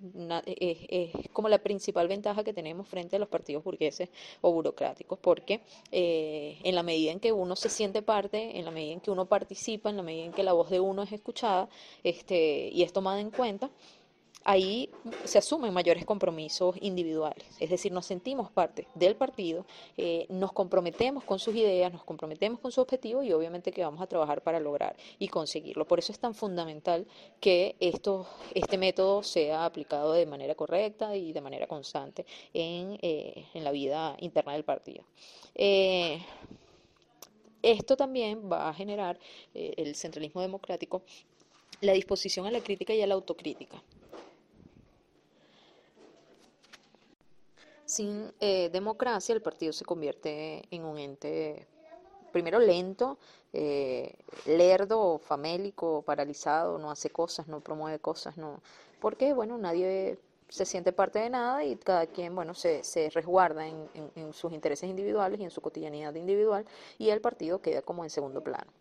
es, 0.47 1.11
como 1.33 1.49
la 1.49 1.59
principal 1.59 2.07
ventaja 2.07 2.45
que 2.45 2.53
tenemos 2.53 2.87
frente 2.87 3.17
a 3.17 3.19
los 3.19 3.29
partidos 3.29 3.65
burgueses 3.65 4.09
o 4.41 4.53
burocráticos, 4.53 5.19
porque 5.19 5.63
en 5.91 6.75
la 6.75 6.85
medida 6.85 7.11
en 7.11 7.19
que 7.19 7.33
uno 7.33 7.57
se 7.57 7.71
siente 7.71 8.03
parte, 8.03 8.57
en 8.57 8.65
la 8.65 8.71
medida 8.71 8.93
en 8.93 9.01
que 9.01 9.11
uno 9.11 9.27
participa, 9.27 9.91
en 9.91 9.97
la 9.97 10.03
medida 10.05 10.27
en 10.27 10.33
que 10.33 10.45
la 10.45 10.53
voz 10.53 10.71
de 10.71 10.79
uno 10.79 11.03
es 11.03 11.11
escuchada 11.11 11.69
este, 12.05 12.69
y 12.69 12.83
es 12.83 12.93
tomada 12.93 13.21
en 13.21 13.33
cuenta, 13.33 13.71
ahí 14.45 14.91
se 15.25 15.39
asumen 15.39 15.73
mayores 15.73 16.05
compromisos 16.05 16.77
individuales, 16.81 17.45
es 17.59 17.71
decir, 17.71 17.93
nos 17.93 18.07
sentimos 18.07 18.51
parte 18.51 18.87
del 18.95 19.17
partido, 19.17 19.67
eh, 19.97 20.27
nos 20.29 20.53
comprometemos 20.53 21.25
con 21.25 21.39
sus 21.39 21.55
ideas, 21.55 21.93
nos 21.93 22.05
comprometemos 22.05 22.61
con 22.61 22.71
su 22.71 22.81
objetivo 22.81 23.23
y 23.23 23.33
obviamente 23.33 23.73
que 23.73 23.83
vamos 23.83 24.03
a 24.03 24.07
trabajar 24.07 24.43
para 24.43 24.61
lograr 24.61 24.97
y 25.19 25.29
conseguirlo. 25.29 25.87
Por 25.87 25.99
eso 25.99 26.13
es 26.13 26.19
tan 26.19 26.35
fundamental 26.35 27.07
que 27.41 27.77
este 27.81 28.79
método 28.79 29.23
sea 29.23 29.65
aplicado 29.65 30.13
de 30.13 30.27
manera 30.27 30.55
correcta 30.55 31.17
y 31.17 31.33
de 31.33 31.41
manera 31.41 31.67
constante 31.67 32.27
en, 32.53 32.99
eh, 33.01 33.47
la 33.55 33.71
vida 33.71 34.17
interna 34.21 34.53
del 34.53 34.65
partido. 34.65 35.05
Eh, 35.55 36.23
esto 37.63 37.97
también 37.97 38.51
va 38.53 38.69
a 38.69 38.75
generar 38.75 39.19
el 39.55 39.95
centralismo 39.95 40.43
democrático 40.43 41.03
la 41.81 41.93
disposición 41.93 42.47
a 42.47 42.51
la 42.51 42.61
crítica 42.61 42.95
y 42.95 43.03
a 43.03 43.07
la 43.07 43.15
autocrítica. 43.15 43.83
Sin 47.95 48.33
eh, 48.41 48.71
democracia 48.73 49.33
el 49.37 49.41
partido 49.41 49.73
se 49.73 49.85
convierte 49.85 50.65
en 50.73 50.85
un 50.85 50.99
ente 50.99 51.65
primero 52.33 52.59
lento, 52.59 53.19
eh, 53.53 54.17
lerdo, 54.47 55.19
famélico, 55.19 56.03
paralizado, 56.03 56.77
no 56.77 56.91
hace 56.91 57.11
cosas, 57.11 57.47
no 57.47 57.61
promueve 57.61 58.01
cosas, 58.01 58.37
no, 58.37 58.61
porque 59.01 59.33
bueno, 59.33 59.59
nadie 59.59 60.19
se 60.49 60.65
siente 60.65 60.93
parte 60.93 61.21
de 61.21 61.31
nada 61.31 61.63
y 61.63 61.77
cada 61.77 62.09
quien, 62.09 62.35
bueno, 62.35 62.53
se, 62.55 62.83
se 62.83 63.11
resguarda 63.11 63.65
en, 63.69 63.89
en, 64.17 64.33
sus 64.33 64.53
intereses 64.53 64.91
individuales 64.91 65.39
y 65.39 65.45
en 65.45 65.51
su 65.53 65.61
cotidianidad 65.61 66.17
individual 66.17 66.67
y 66.99 67.11
el 67.11 67.21
partido 67.21 67.61
queda 67.63 67.83
como 67.83 68.03
en 68.03 68.11
segundo 68.11 68.43
plano. 68.43 68.73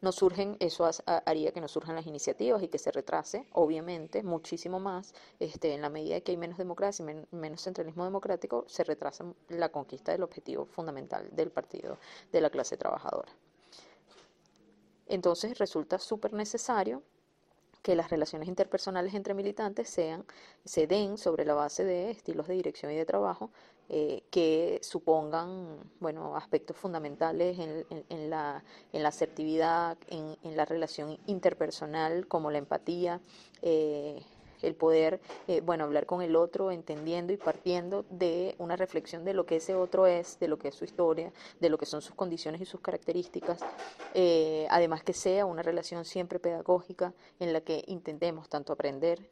No 0.00 0.12
surgen, 0.12 0.56
eso 0.60 0.88
haría 1.06 1.52
que 1.52 1.60
no 1.60 1.68
surjan 1.68 1.96
las 1.96 2.06
iniciativas 2.06 2.62
y 2.62 2.68
que 2.68 2.78
se 2.78 2.92
retrase, 2.92 3.46
obviamente, 3.52 4.22
muchísimo 4.22 4.78
más, 4.78 5.14
este, 5.40 5.74
en 5.74 5.82
la 5.82 5.88
medida 5.88 6.20
que 6.20 6.32
hay 6.32 6.36
menos 6.36 6.58
democracia 6.58 7.04
y 7.04 7.36
menos 7.36 7.62
centralismo 7.62 8.04
democrático, 8.04 8.64
se 8.68 8.84
retrasa 8.84 9.24
la 9.48 9.70
conquista 9.70 10.12
del 10.12 10.22
objetivo 10.22 10.66
fundamental 10.66 11.28
del 11.32 11.50
partido 11.50 11.98
de 12.32 12.40
la 12.40 12.50
clase 12.50 12.76
trabajadora. 12.76 13.32
Entonces 15.06 15.58
resulta 15.58 15.98
súper 15.98 16.32
necesario 16.32 17.02
que 17.88 17.96
las 17.96 18.10
relaciones 18.10 18.48
interpersonales 18.48 19.14
entre 19.14 19.32
militantes 19.32 19.88
sean, 19.88 20.22
se 20.62 20.86
den 20.86 21.16
sobre 21.16 21.46
la 21.46 21.54
base 21.54 21.84
de 21.84 22.10
estilos 22.10 22.46
de 22.46 22.52
dirección 22.52 22.92
y 22.92 22.96
de 22.96 23.06
trabajo 23.06 23.50
eh, 23.88 24.24
que 24.30 24.78
supongan 24.82 25.78
bueno, 25.98 26.36
aspectos 26.36 26.76
fundamentales 26.76 27.58
en, 27.58 28.28
la, 28.28 28.62
en 28.92 29.02
la, 29.02 29.08
asertividad, 29.08 29.96
en, 30.08 30.36
la 30.54 30.66
relación 30.66 31.16
interpersonal, 31.24 32.28
como 32.28 32.50
la 32.50 32.58
empatía, 32.58 33.22
eh, 33.62 34.22
el 34.62 34.74
poder, 34.74 35.20
eh, 35.46 35.60
bueno, 35.60 35.84
hablar 35.84 36.06
con 36.06 36.22
el 36.22 36.36
otro, 36.36 36.70
entendiendo 36.70 37.32
y 37.32 37.36
partiendo 37.36 38.04
de 38.10 38.54
una 38.58 38.76
reflexión 38.76 39.24
de 39.24 39.34
lo 39.34 39.46
que 39.46 39.56
ese 39.56 39.74
otro 39.74 40.06
es, 40.06 40.38
de 40.38 40.48
lo 40.48 40.58
que 40.58 40.68
es 40.68 40.74
su 40.74 40.84
historia, 40.84 41.32
de 41.60 41.68
lo 41.68 41.78
que 41.78 41.86
son 41.86 42.02
sus 42.02 42.14
condiciones 42.14 42.60
y 42.60 42.64
sus 42.64 42.80
características, 42.80 43.60
eh, 44.14 44.66
además 44.70 45.02
que 45.02 45.12
sea 45.12 45.46
una 45.46 45.62
relación 45.62 46.04
siempre 46.04 46.38
pedagógica 46.38 47.14
en 47.40 47.52
la 47.52 47.60
que 47.60 47.84
intentemos 47.86 48.48
tanto 48.48 48.72
aprender, 48.72 49.28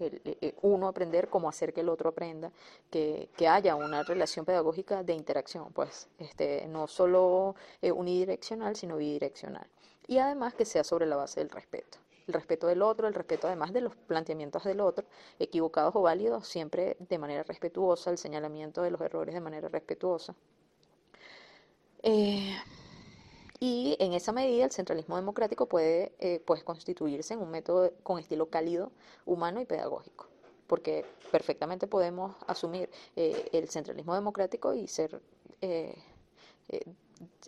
eh, 0.00 0.54
uno 0.62 0.86
aprender 0.86 1.28
como 1.28 1.48
hacer 1.48 1.72
que 1.72 1.80
el 1.80 1.88
otro 1.88 2.10
aprenda, 2.10 2.52
que, 2.88 3.30
que, 3.36 3.48
haya 3.48 3.74
una 3.74 4.04
relación 4.04 4.44
pedagógica 4.44 5.02
de 5.02 5.12
interacción, 5.12 5.72
pues 5.72 6.08
este, 6.18 6.66
no 6.68 6.86
solo 6.86 7.56
unidireccional, 7.82 8.76
sino 8.76 8.96
bidireccional. 8.96 9.66
Y 10.06 10.18
además 10.18 10.54
que 10.54 10.64
sea 10.64 10.84
sobre 10.84 11.06
la 11.06 11.16
base 11.16 11.40
del 11.40 11.50
respeto 11.50 11.98
el 12.28 12.34
respeto 12.34 12.66
del 12.66 12.82
otro, 12.82 13.08
el 13.08 13.14
respeto 13.14 13.46
además 13.46 13.72
de 13.72 13.80
los 13.80 13.96
planteamientos 13.96 14.64
del 14.64 14.80
otro, 14.80 15.06
equivocados 15.38 15.96
o 15.96 16.02
válidos, 16.02 16.46
siempre 16.46 16.96
de 17.00 17.18
manera 17.18 17.42
respetuosa, 17.42 18.10
el 18.10 18.18
señalamiento 18.18 18.82
de 18.82 18.90
los 18.90 19.00
errores 19.00 19.34
de 19.34 19.40
manera 19.40 19.68
respetuosa. 19.68 20.34
Eh, 22.02 22.54
y 23.60 23.96
en 23.98 24.12
esa 24.12 24.30
medida 24.30 24.64
el 24.64 24.70
centralismo 24.70 25.16
democrático 25.16 25.66
puede 25.66 26.12
eh, 26.20 26.40
pues, 26.46 26.62
constituirse 26.62 27.34
en 27.34 27.40
un 27.40 27.50
método 27.50 27.92
con 28.02 28.18
estilo 28.18 28.46
cálido, 28.46 28.92
humano 29.26 29.60
y 29.60 29.64
pedagógico, 29.64 30.28
porque 30.66 31.04
perfectamente 31.32 31.86
podemos 31.86 32.36
asumir 32.46 32.88
eh, 33.16 33.48
el 33.52 33.68
centralismo 33.68 34.14
democrático 34.14 34.74
y 34.74 34.86
ser 34.86 35.20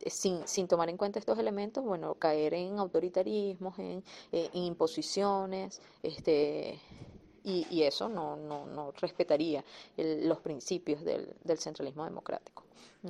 sin, 0.07 0.47
sin, 0.47 0.69
tomar 0.69 0.89
en 0.89 0.97
cuenta 0.97 1.19
estos 1.19 1.39
elementos, 1.39 1.85
bueno, 1.85 2.15
caer 2.15 2.55
en 2.55 2.79
autoritarismos, 2.79 3.79
en, 3.79 4.03
eh, 4.33 4.49
imposiciones, 4.53 5.81
este, 6.03 6.79
y, 7.45 7.83
eso 7.83 8.09
no, 8.09 8.37
no, 8.37 8.67
no 8.67 8.93
respetaría 8.93 9.65
los 9.97 10.39
principios 10.41 11.03
del, 11.05 11.35
del, 11.43 11.59
centralismo 11.59 12.05
democrático. 12.05 12.65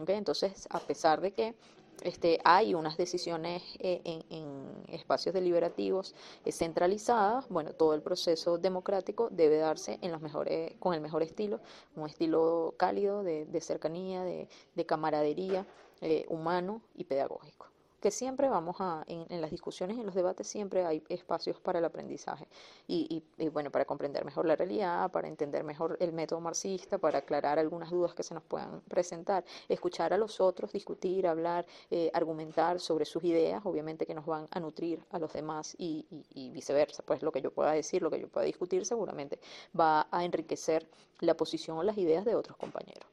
Entonces, 0.07 0.69
a 0.71 0.79
pesar 0.79 1.21
de 1.21 1.33
que 1.33 1.55
este, 2.03 2.41
hay 2.45 2.75
unas 2.75 2.97
decisiones 2.97 3.63
eh, 3.79 4.01
en, 4.05 4.25
en, 4.31 4.95
espacios 4.95 5.35
deliberativos 5.35 6.15
eh, 6.45 6.53
centralizadas, 6.53 7.49
bueno, 7.49 7.73
todo 7.75 7.95
el 7.95 8.03
proceso 8.03 8.57
democrático 8.57 9.29
debe 9.31 9.59
darse 9.59 9.99
en 10.01 10.13
los 10.13 10.23
mejores, 10.23 10.73
con 10.79 10.95
el 10.95 11.01
mejor 11.01 11.23
estilo, 11.23 11.61
un 11.97 12.07
estilo 12.07 12.75
cálido, 12.79 13.23
de, 13.23 13.45
de 13.45 13.61
cercanía, 13.61 14.23
de, 14.23 14.49
de 14.75 14.87
camaradería, 14.87 15.67
eh, 16.01 16.25
humano 16.29 16.83
y 16.95 17.05
pedagógico. 17.05 17.67
Que 18.01 18.11
siempre 18.11 18.49
vamos 18.49 18.77
a, 18.81 19.05
en, 19.07 19.43
las 19.43 19.51
discusiones, 19.51 19.99
en 19.99 20.07
los 20.07 20.15
debates, 20.15 20.47
siempre 20.47 20.87
hay 20.87 21.05
espacios 21.11 21.61
para 21.61 21.81
el 21.81 21.85
aprendizaje. 21.85 22.49
Y, 22.89 23.23
bueno, 23.53 23.71
para 23.71 23.85
comprender 23.85 24.25
mejor 24.25 24.47
la 24.47 24.57
realidad, 24.57 25.11
para 25.11 25.29
entender 25.29 25.63
mejor 25.65 25.99
el 26.01 26.13
método 26.15 26.41
marxista, 26.41 26.97
para 26.97 27.19
aclarar 27.19 27.59
algunas 27.59 27.91
dudas 27.91 28.15
que 28.15 28.23
se 28.23 28.33
nos 28.33 28.43
puedan 28.43 28.81
presentar, 28.89 29.45
escuchar 29.69 30.15
a 30.15 30.17
los 30.17 30.41
otros, 30.41 30.73
discutir, 30.73 31.27
hablar, 31.27 31.67
eh, 31.91 32.11
argumentar 32.15 32.81
sobre 32.81 33.05
sus 33.05 33.23
ideas, 33.23 33.61
obviamente 33.67 34.07
que 34.07 34.15
nos 34.15 34.25
van 34.25 34.49
a 34.51 34.61
nutrir 34.61 35.05
a 35.11 35.19
los 35.19 35.35
demás 35.35 35.75
y, 35.77 36.07
y 36.33 36.49
viceversa. 36.49 37.03
Pues 37.03 37.21
lo 37.23 37.31
que 37.31 37.43
yo 37.43 37.51
pueda 37.51 37.73
decir, 37.73 38.01
lo 38.01 38.11
que 38.11 38.21
yo 38.21 38.29
pueda 38.29 38.47
discutir, 38.47 38.87
seguramente 38.87 39.39
va 39.79 40.09
a 40.11 40.25
enriquecer 40.25 40.89
la 41.19 41.37
posición 41.37 41.77
o 41.77 41.83
las 41.83 41.99
ideas 41.99 42.25
de 42.25 42.35
otros 42.35 42.57
compañeros. 42.57 43.05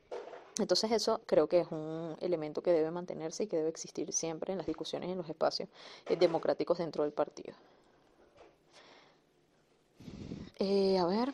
Entonces 0.60 0.92
eso 0.92 1.22
creo 1.26 1.48
que 1.48 1.62
es 1.62 1.68
un 1.72 2.16
elemento 2.22 2.62
que 2.62 2.72
debe 2.72 2.92
mantenerse 2.92 3.44
y 3.44 3.48
que 3.48 3.58
debe 3.58 3.70
existir 3.70 4.12
siempre 4.14 4.52
en 4.52 4.58
las 4.58 4.68
discusiones 4.68 5.10
y 5.10 5.12
en 5.12 5.18
los 5.18 5.30
espacios 5.30 5.70
eh, 6.08 6.16
democráticos 6.16 6.78
dentro 6.78 7.04
del 7.04 7.14
partido. 7.14 7.54
Eh, 10.60 10.98
a 10.98 11.06
ver, 11.06 11.34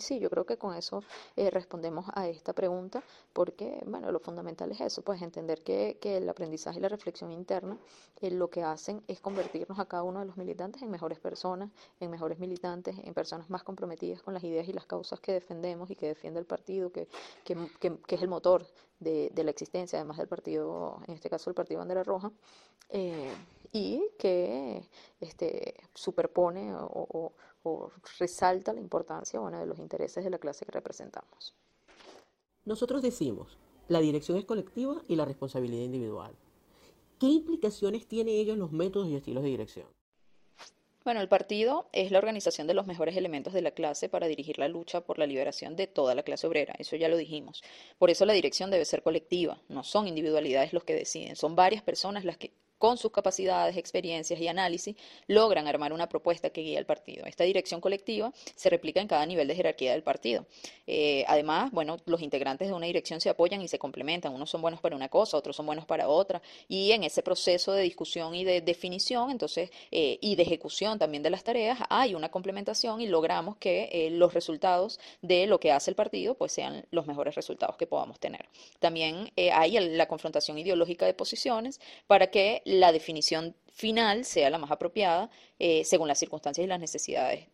sí, 0.00 0.18
yo 0.18 0.28
creo 0.30 0.44
que 0.44 0.56
con 0.58 0.74
eso 0.74 1.04
eh, 1.36 1.48
respondemos 1.48 2.06
a 2.12 2.26
esta 2.26 2.52
pregunta, 2.52 3.04
porque, 3.32 3.80
bueno, 3.86 4.10
lo 4.10 4.18
fundamental 4.18 4.72
es 4.72 4.80
eso, 4.80 5.02
pues 5.02 5.22
entender 5.22 5.62
que, 5.62 5.98
que 6.00 6.16
el 6.16 6.28
aprendizaje 6.28 6.78
y 6.78 6.82
la 6.82 6.88
reflexión 6.88 7.30
interna 7.30 7.78
eh, 8.20 8.32
lo 8.32 8.50
que 8.50 8.64
hacen 8.64 9.00
es 9.06 9.20
convertirnos 9.20 9.78
a 9.78 9.86
cada 9.86 10.02
uno 10.02 10.18
de 10.18 10.26
los 10.26 10.36
militantes 10.36 10.82
en 10.82 10.90
mejores 10.90 11.20
personas, 11.20 11.70
en 12.00 12.10
mejores 12.10 12.40
militantes, 12.40 12.96
en 13.04 13.14
personas 13.14 13.48
más 13.48 13.62
comprometidas 13.62 14.22
con 14.22 14.34
las 14.34 14.42
ideas 14.42 14.68
y 14.68 14.72
las 14.72 14.86
causas 14.86 15.20
que 15.20 15.32
defendemos 15.32 15.88
y 15.92 15.94
que 15.94 16.08
defiende 16.08 16.40
el 16.40 16.46
partido, 16.46 16.90
que, 16.90 17.06
que, 17.44 17.56
que, 17.78 18.14
es 18.16 18.22
el 18.22 18.28
motor 18.28 18.66
de, 18.98 19.30
de, 19.32 19.44
la 19.44 19.52
existencia, 19.52 20.00
además 20.00 20.16
del 20.16 20.26
partido, 20.26 21.00
en 21.06 21.14
este 21.14 21.30
caso 21.30 21.48
el 21.48 21.54
Partido 21.54 21.78
Bandera 21.78 22.02
Roja, 22.02 22.32
y 23.72 24.02
que 24.18 24.88
este, 25.20 25.74
superpone 25.94 26.72
o 26.74 27.32
resalta 28.18 28.72
la 28.72 28.80
importancia 28.80 29.40
bueno, 29.40 29.58
de 29.58 29.66
los 29.66 29.78
intereses 29.78 30.24
de 30.24 30.30
la 30.30 30.38
clase 30.38 30.64
que 30.64 30.72
representamos. 30.72 31.54
Nosotros 32.64 33.02
decimos, 33.02 33.56
la 33.88 34.00
dirección 34.00 34.36
es 34.36 34.44
colectiva 34.44 35.02
y 35.08 35.16
la 35.16 35.24
responsabilidad 35.24 35.84
individual. 35.84 36.34
¿Qué 37.18 37.26
implicaciones 37.26 38.06
tiene 38.06 38.32
ello 38.32 38.52
en 38.52 38.58
los 38.58 38.72
métodos 38.72 39.08
y 39.08 39.16
estilos 39.16 39.42
de 39.42 39.48
dirección? 39.48 39.86
Bueno, 41.04 41.22
el 41.22 41.28
partido 41.28 41.88
es 41.92 42.10
la 42.10 42.18
organización 42.18 42.66
de 42.66 42.74
los 42.74 42.86
mejores 42.86 43.16
elementos 43.16 43.54
de 43.54 43.62
la 43.62 43.70
clase 43.70 44.10
para 44.10 44.26
dirigir 44.26 44.58
la 44.58 44.68
lucha 44.68 45.00
por 45.00 45.18
la 45.18 45.26
liberación 45.26 45.74
de 45.74 45.86
toda 45.86 46.14
la 46.14 46.22
clase 46.22 46.46
obrera, 46.46 46.74
eso 46.78 46.96
ya 46.96 47.08
lo 47.08 47.16
dijimos. 47.16 47.62
Por 47.96 48.10
eso 48.10 48.26
la 48.26 48.34
dirección 48.34 48.70
debe 48.70 48.84
ser 48.84 49.02
colectiva, 49.02 49.58
no 49.70 49.82
son 49.82 50.06
individualidades 50.06 50.74
los 50.74 50.84
que 50.84 50.94
deciden, 50.94 51.34
son 51.34 51.56
varias 51.56 51.82
personas 51.82 52.26
las 52.26 52.36
que 52.36 52.52
con 52.78 52.96
sus 52.96 53.10
capacidades, 53.10 53.76
experiencias 53.76 54.40
y 54.40 54.48
análisis, 54.48 54.96
logran 55.26 55.66
armar 55.66 55.92
una 55.92 56.08
propuesta 56.08 56.50
que 56.50 56.62
guíe 56.62 56.78
al 56.78 56.86
partido. 56.86 57.26
Esta 57.26 57.44
dirección 57.44 57.80
colectiva 57.80 58.32
se 58.54 58.70
replica 58.70 59.00
en 59.00 59.08
cada 59.08 59.26
nivel 59.26 59.48
de 59.48 59.54
jerarquía 59.54 59.92
del 59.92 60.02
partido. 60.02 60.46
Eh, 60.86 61.24
además, 61.26 61.70
bueno, 61.72 61.98
los 62.06 62.22
integrantes 62.22 62.68
de 62.68 62.74
una 62.74 62.86
dirección 62.86 63.20
se 63.20 63.28
apoyan 63.28 63.60
y 63.60 63.68
se 63.68 63.78
complementan. 63.78 64.32
Unos 64.32 64.50
son 64.50 64.62
buenos 64.62 64.80
para 64.80 64.96
una 64.96 65.08
cosa, 65.08 65.36
otros 65.36 65.56
son 65.56 65.66
buenos 65.66 65.86
para 65.86 66.08
otra. 66.08 66.40
Y 66.68 66.92
en 66.92 67.04
ese 67.04 67.22
proceso 67.22 67.72
de 67.72 67.82
discusión 67.82 68.34
y 68.34 68.44
de 68.44 68.60
definición, 68.60 69.30
entonces, 69.30 69.70
eh, 69.90 70.18
y 70.20 70.36
de 70.36 70.42
ejecución 70.42 70.98
también 70.98 71.22
de 71.22 71.30
las 71.30 71.44
tareas, 71.44 71.78
hay 71.90 72.14
una 72.14 72.30
complementación 72.30 73.00
y 73.00 73.06
logramos 73.06 73.56
que 73.56 73.88
eh, 73.92 74.10
los 74.10 74.34
resultados 74.34 75.00
de 75.20 75.46
lo 75.46 75.58
que 75.60 75.72
hace 75.72 75.90
el 75.90 75.96
partido, 75.96 76.34
pues 76.34 76.52
sean 76.52 76.86
los 76.90 77.06
mejores 77.06 77.34
resultados 77.34 77.76
que 77.76 77.86
podamos 77.86 78.18
tener. 78.20 78.48
También 78.78 79.30
hay 79.52 79.78
la 79.78 80.06
confrontación 80.06 80.58
ideológica 80.58 81.06
de 81.06 81.14
posiciones 81.14 81.80
para 82.06 82.30
que 82.30 82.62
la 82.68 82.92
definición 82.92 83.56
final 83.72 84.24
sea 84.24 84.50
la 84.50 84.58
más 84.58 84.70
apropiada 84.70 85.30
eh, 85.58 85.84
según 85.84 86.08
las 86.08 86.18
circunstancias 86.18 86.64
y 86.64 86.68
las 86.68 86.80
necesidades 86.80 87.46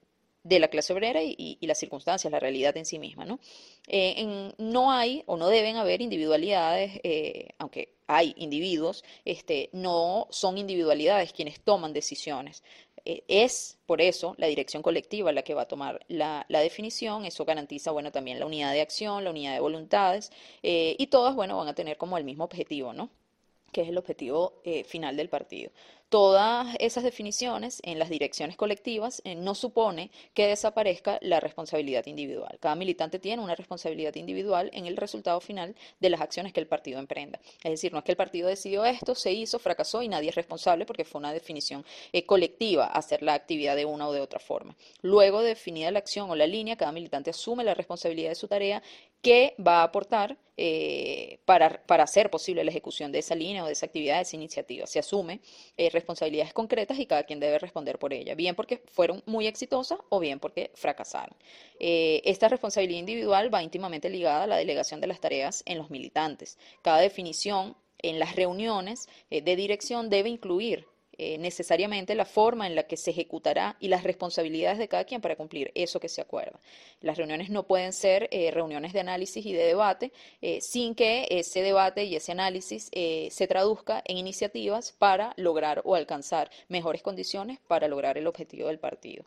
de 0.43 0.59
la 0.59 0.69
clase 0.69 0.93
obrera 0.93 1.23
y, 1.23 1.57
las 1.63 1.79
circunstancias, 1.79 2.31
la 2.31 2.39
realidad 2.39 2.77
en 2.77 2.85
sí 2.85 2.99
misma. 2.99 3.25
¿no? 3.25 3.41
Eh, 3.87 4.53
no 4.59 4.93
hay 4.93 5.23
o 5.25 5.39
no 5.39 5.49
deben 5.49 5.77
haber 5.77 6.03
individualidades, 6.03 7.01
eh, 7.03 7.49
aunque 7.59 7.95
hay 8.07 8.35
individuos, 8.37 9.05
este, 9.25 9.71
no 9.73 10.27
son 10.31 10.59
individualidades 10.59 11.33
quienes 11.33 11.61
toman 11.61 11.95
decisiones. 11.95 12.63
es 13.07 13.79
por 13.87 14.01
eso 14.01 14.35
la 14.39 14.47
dirección 14.49 14.83
colectiva 14.83 15.33
la 15.33 15.45
que 15.45 15.55
va 15.55 15.63
a 15.63 15.69
tomar 15.69 16.05
la, 16.09 16.45
la, 16.49 16.61
definición, 16.61 17.25
eso 17.25 17.45
garantiza 17.45 17.91
bueno, 17.93 18.13
también 18.13 18.39
la 18.39 18.47
unidad 18.47 18.73
de 18.73 18.83
acción, 18.83 19.25
la 19.25 19.31
unidad 19.31 19.55
de 19.55 19.61
voluntades, 19.61 20.31
y 20.63 21.07
todas 21.07 21.35
bueno, 21.35 21.57
van 21.57 21.69
a 21.69 21.75
tener 21.75 21.97
como 21.97 22.19
el 22.19 22.25
mismo 22.25 22.45
objetivo, 22.45 22.93
¿no? 22.93 23.09
Que 23.75 23.83
es 23.83 23.89
el 23.89 23.99
objetivo 23.99 24.61
eh, 24.65 24.85
final 24.85 25.17
del 25.17 25.29
partido. 25.29 25.73
todas 26.11 26.77
esas 26.79 27.03
definiciones 27.03 27.81
en 27.83 27.99
las 27.99 28.09
direcciones 28.09 28.57
colectivas 28.57 29.21
eh, 29.25 29.35
no 29.35 29.57
supone 29.57 30.13
que 30.33 30.47
desaparezca 30.47 31.19
la 31.23 31.41
responsabilidad 31.41 32.07
individual. 32.07 32.57
Cada 32.61 32.77
militante 32.77 33.19
tiene 33.19 33.43
una 33.43 33.57
responsabilidad 33.57 34.15
individual 34.15 34.71
en 34.75 34.87
el 34.87 34.97
resultado 34.97 35.41
final 35.41 35.75
de 35.99 36.11
las 36.11 36.21
acciones 36.21 36.53
que 36.53 36.61
el 36.61 36.69
partido 36.69 37.01
emprenda. 37.01 37.41
Es 37.65 37.73
decir, 37.73 37.93
no 37.93 37.99
es 37.99 38.05
que 38.05 38.13
el 38.13 38.17
partido 38.17 38.49
decidió 38.49 38.85
esto, 38.85 39.17
se 39.17 39.33
hizo, 39.33 39.59
fracasó 39.59 40.03
y 40.03 40.09
nadie 40.09 40.29
es 40.29 40.37
responsable 40.37 40.87
porque 40.87 41.05
fue 41.05 41.19
una 41.19 41.33
definición 41.33 41.85
eh, 42.13 42.25
colectiva 42.25 42.87
hacer 42.87 43.21
la 43.23 43.35
actividad 43.35 43.75
de 43.75 43.85
una 43.85 44.07
o 44.07 44.13
de 44.13 44.21
otra 44.21 44.39
forma. 44.39 44.77
Luego 45.03 45.43
de 45.43 45.49
definida 45.49 45.91
la 45.91 45.99
acción 45.99 46.31
o 46.31 46.37
la 46.37 46.47
línea, 46.47 46.77
cada 46.77 46.93
militante 46.93 47.31
asume 47.31 47.65
la 47.65 47.75
responsabilidad 47.75 48.29
de 48.29 48.35
su 48.37 48.47
tarea 48.47 48.83
que 49.25 49.55
va 49.59 49.81
a 49.81 49.85
aportar 49.85 50.37
eh, 50.57 51.41
para, 51.47 51.83
para, 51.85 52.05
hacer 52.05 52.31
posible 52.31 52.63
la 52.63 52.71
ejecución 52.71 53.11
de 53.11 53.21
esa 53.21 53.35
línea 53.35 53.65
o 53.65 53.67
de 53.67 53.73
esa 53.73 53.87
actividad, 53.87 54.17
de 54.17 54.23
esa 54.23 54.37
iniciativa. 54.37 54.87
Se 54.87 55.01
asume 55.01 55.41
eh, 55.77 55.91
responsabilidades 55.91 56.53
concretas 56.53 56.99
y 56.99 57.07
cada 57.07 57.25
quien 57.25 57.41
debe 57.41 57.59
responder 57.59 57.99
por 57.99 58.13
ella, 58.13 58.35
bien 58.37 58.55
porque 58.55 58.83
fueron 58.93 59.23
muy 59.27 59.47
exitosas 59.47 59.99
o 60.11 60.21
bien 60.21 60.39
porque 60.39 60.71
fracasaron. 60.75 61.35
Eh, 61.81 62.21
esta 62.25 62.49
responsabilidad 62.49 63.01
individual 63.01 63.53
va 63.53 63.65
íntimamente 63.65 64.11
ligada 64.11 64.45
a 64.45 64.47
la 64.47 64.57
delegación 64.57 65.01
de 65.01 65.09
las 65.09 65.21
tareas 65.21 65.63
en 65.67 65.79
los 65.79 65.91
militantes. 65.91 66.59
Cada 66.83 66.99
definición 66.99 67.77
en 68.03 68.19
las 68.19 68.37
reuniones 68.37 69.09
de 69.31 69.57
dirección 69.57 70.11
debe 70.11 70.29
incluir 70.29 70.87
eh, 71.19 71.39
necesariamente 71.39 72.15
la 72.15 72.25
forma 72.25 72.67
en 72.67 72.75
la 72.75 72.85
que 72.85 72.97
se 72.97 73.11
ejecutará 73.11 73.77
y 73.81 73.89
las 73.89 74.03
responsabilidades 74.03 74.79
de 74.79 74.89
cada 74.89 75.05
quien 75.05 75.21
para 75.21 75.37
cumplir 75.37 75.71
eso 75.75 76.01
que 76.01 76.09
se 76.09 76.21
acuerda. 76.21 76.59
Las 77.01 77.17
reuniones 77.17 77.51
no 77.51 77.65
pueden 77.65 77.93
ser 77.93 78.29
eh, 78.31 78.51
reuniones 78.51 78.93
de 78.93 79.01
análisis 79.01 79.45
y 79.47 79.53
de 79.53 79.65
debate 79.65 80.13
eh, 80.43 80.61
sin 80.61 80.95
que 80.95 81.27
ese 81.31 81.63
debate 81.63 82.05
y 82.05 82.17
ese 82.17 82.33
análisis 82.33 82.91
se 82.95 83.47
traduzca 83.49 84.03
en 84.07 84.17
iniciativas 84.17 84.93
para 84.93 85.33
lograr 85.37 85.83
o 85.85 85.95
alcanzar 85.95 86.51
mejores 86.69 87.03
condiciones 87.03 87.59
para 87.67 87.89
lograr 87.89 88.19
el 88.19 88.27
objetivo 88.27 88.69
del 88.69 88.79
partido. 88.79 89.25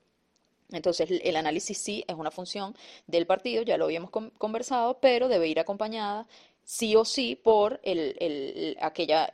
Entonces, 0.72 1.10
el 1.10 1.36
análisis 1.36 1.78
sí 1.78 2.04
es 2.08 2.16
una 2.16 2.32
función 2.32 2.76
del 3.08 3.26
partido, 3.26 3.64
ya 3.64 3.78
lo 3.78 3.86
habíamos 3.86 4.12
conversado, 4.12 5.00
pero 5.00 5.30
debe 5.30 5.48
ir 5.48 5.60
acompañada 5.60 6.28
sí 6.64 6.96
o 6.98 7.06
sí 7.06 7.36
por 7.36 7.80
el, 7.84 8.78
aquella 8.82 9.30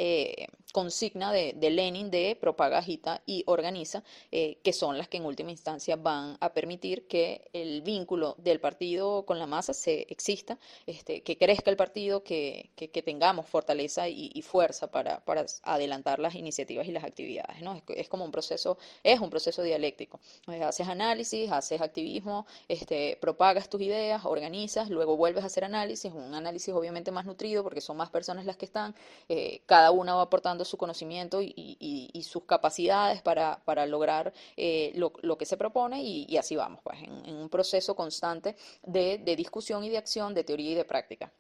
consigna 0.74 1.32
de, 1.32 1.54
Lenin 1.70 2.10
de 2.10 2.36
propaga, 2.36 2.80
agita 2.80 3.22
y 3.28 3.44
organiza, 3.46 4.04
eh, 4.32 4.58
que 4.64 4.74
son 4.74 4.98
las 4.98 5.08
que 5.08 5.18
en 5.18 5.26
última 5.26 5.52
instancia 5.52 5.96
van 5.96 6.36
a 6.42 6.52
permitir 6.52 7.08
que 7.08 7.48
el 7.54 7.84
vínculo 7.84 8.36
del 8.40 8.60
partido 8.60 9.24
con 9.24 9.38
la 9.38 9.46
masa 9.46 9.74
se 9.74 10.08
exista, 10.10 10.58
este, 10.88 11.22
que 11.22 11.38
crezca 11.38 11.70
el 11.70 11.78
partido, 11.78 12.24
que, 12.24 12.72
tengamos 13.06 13.46
fortaleza 13.46 14.10
y, 14.10 14.42
fuerza 14.42 14.90
para, 14.90 15.22
adelantar 15.62 16.20
las 16.20 16.34
iniciativas 16.34 16.88
y 16.88 16.92
las 16.92 17.04
actividades. 17.04 17.62
¿no? 17.62 17.80
Es, 17.90 18.10
como 18.10 18.26
un 18.26 18.32
proceso, 18.32 18.80
es 19.04 19.20
un 19.20 19.30
proceso 19.30 19.62
dialéctico. 19.62 20.20
haces 20.48 20.88
análisis, 20.88 21.52
haces 21.52 21.82
activismo, 21.82 22.48
este, 22.68 23.18
propagas 23.22 23.70
tus 23.70 23.82
ideas, 23.82 24.26
organizas, 24.26 24.90
luego 24.90 25.18
vuelves 25.18 25.44
a 25.44 25.48
hacer 25.48 25.66
análisis, 25.66 26.12
un 26.12 26.34
análisis 26.34 26.74
obviamente 26.74 27.12
más 27.12 27.26
nutrido 27.26 27.62
porque 27.62 27.82
son 27.82 27.98
más 27.98 28.10
personas 28.10 28.46
las 28.46 28.58
que 28.58 28.66
están, 28.66 28.96
eh, 29.30 29.62
cada 29.68 29.92
una 29.92 30.16
va 30.16 30.24
aportando 30.24 30.63
su 30.66 30.78
conocimiento 30.78 31.40
y, 31.42 32.22
sus 32.24 32.44
capacidades 32.44 33.22
para, 33.22 33.86
lograr 33.86 34.34
eh, 34.58 34.94
lo, 34.96 35.38
que 35.38 35.46
se 35.46 35.58
propone 35.58 36.02
y, 36.04 36.38
así 36.38 36.56
vamos, 36.56 36.80
pues, 36.84 37.02
en, 37.02 37.36
un 37.36 37.50
proceso 37.50 37.96
constante 37.96 38.56
de, 38.84 39.18
discusión 39.36 39.84
y 39.84 39.90
de 39.90 39.98
acción, 39.98 40.34
de 40.34 40.44
teoría 40.44 40.72
y 40.72 40.76
de 40.76 40.86
práctica. 40.86 41.32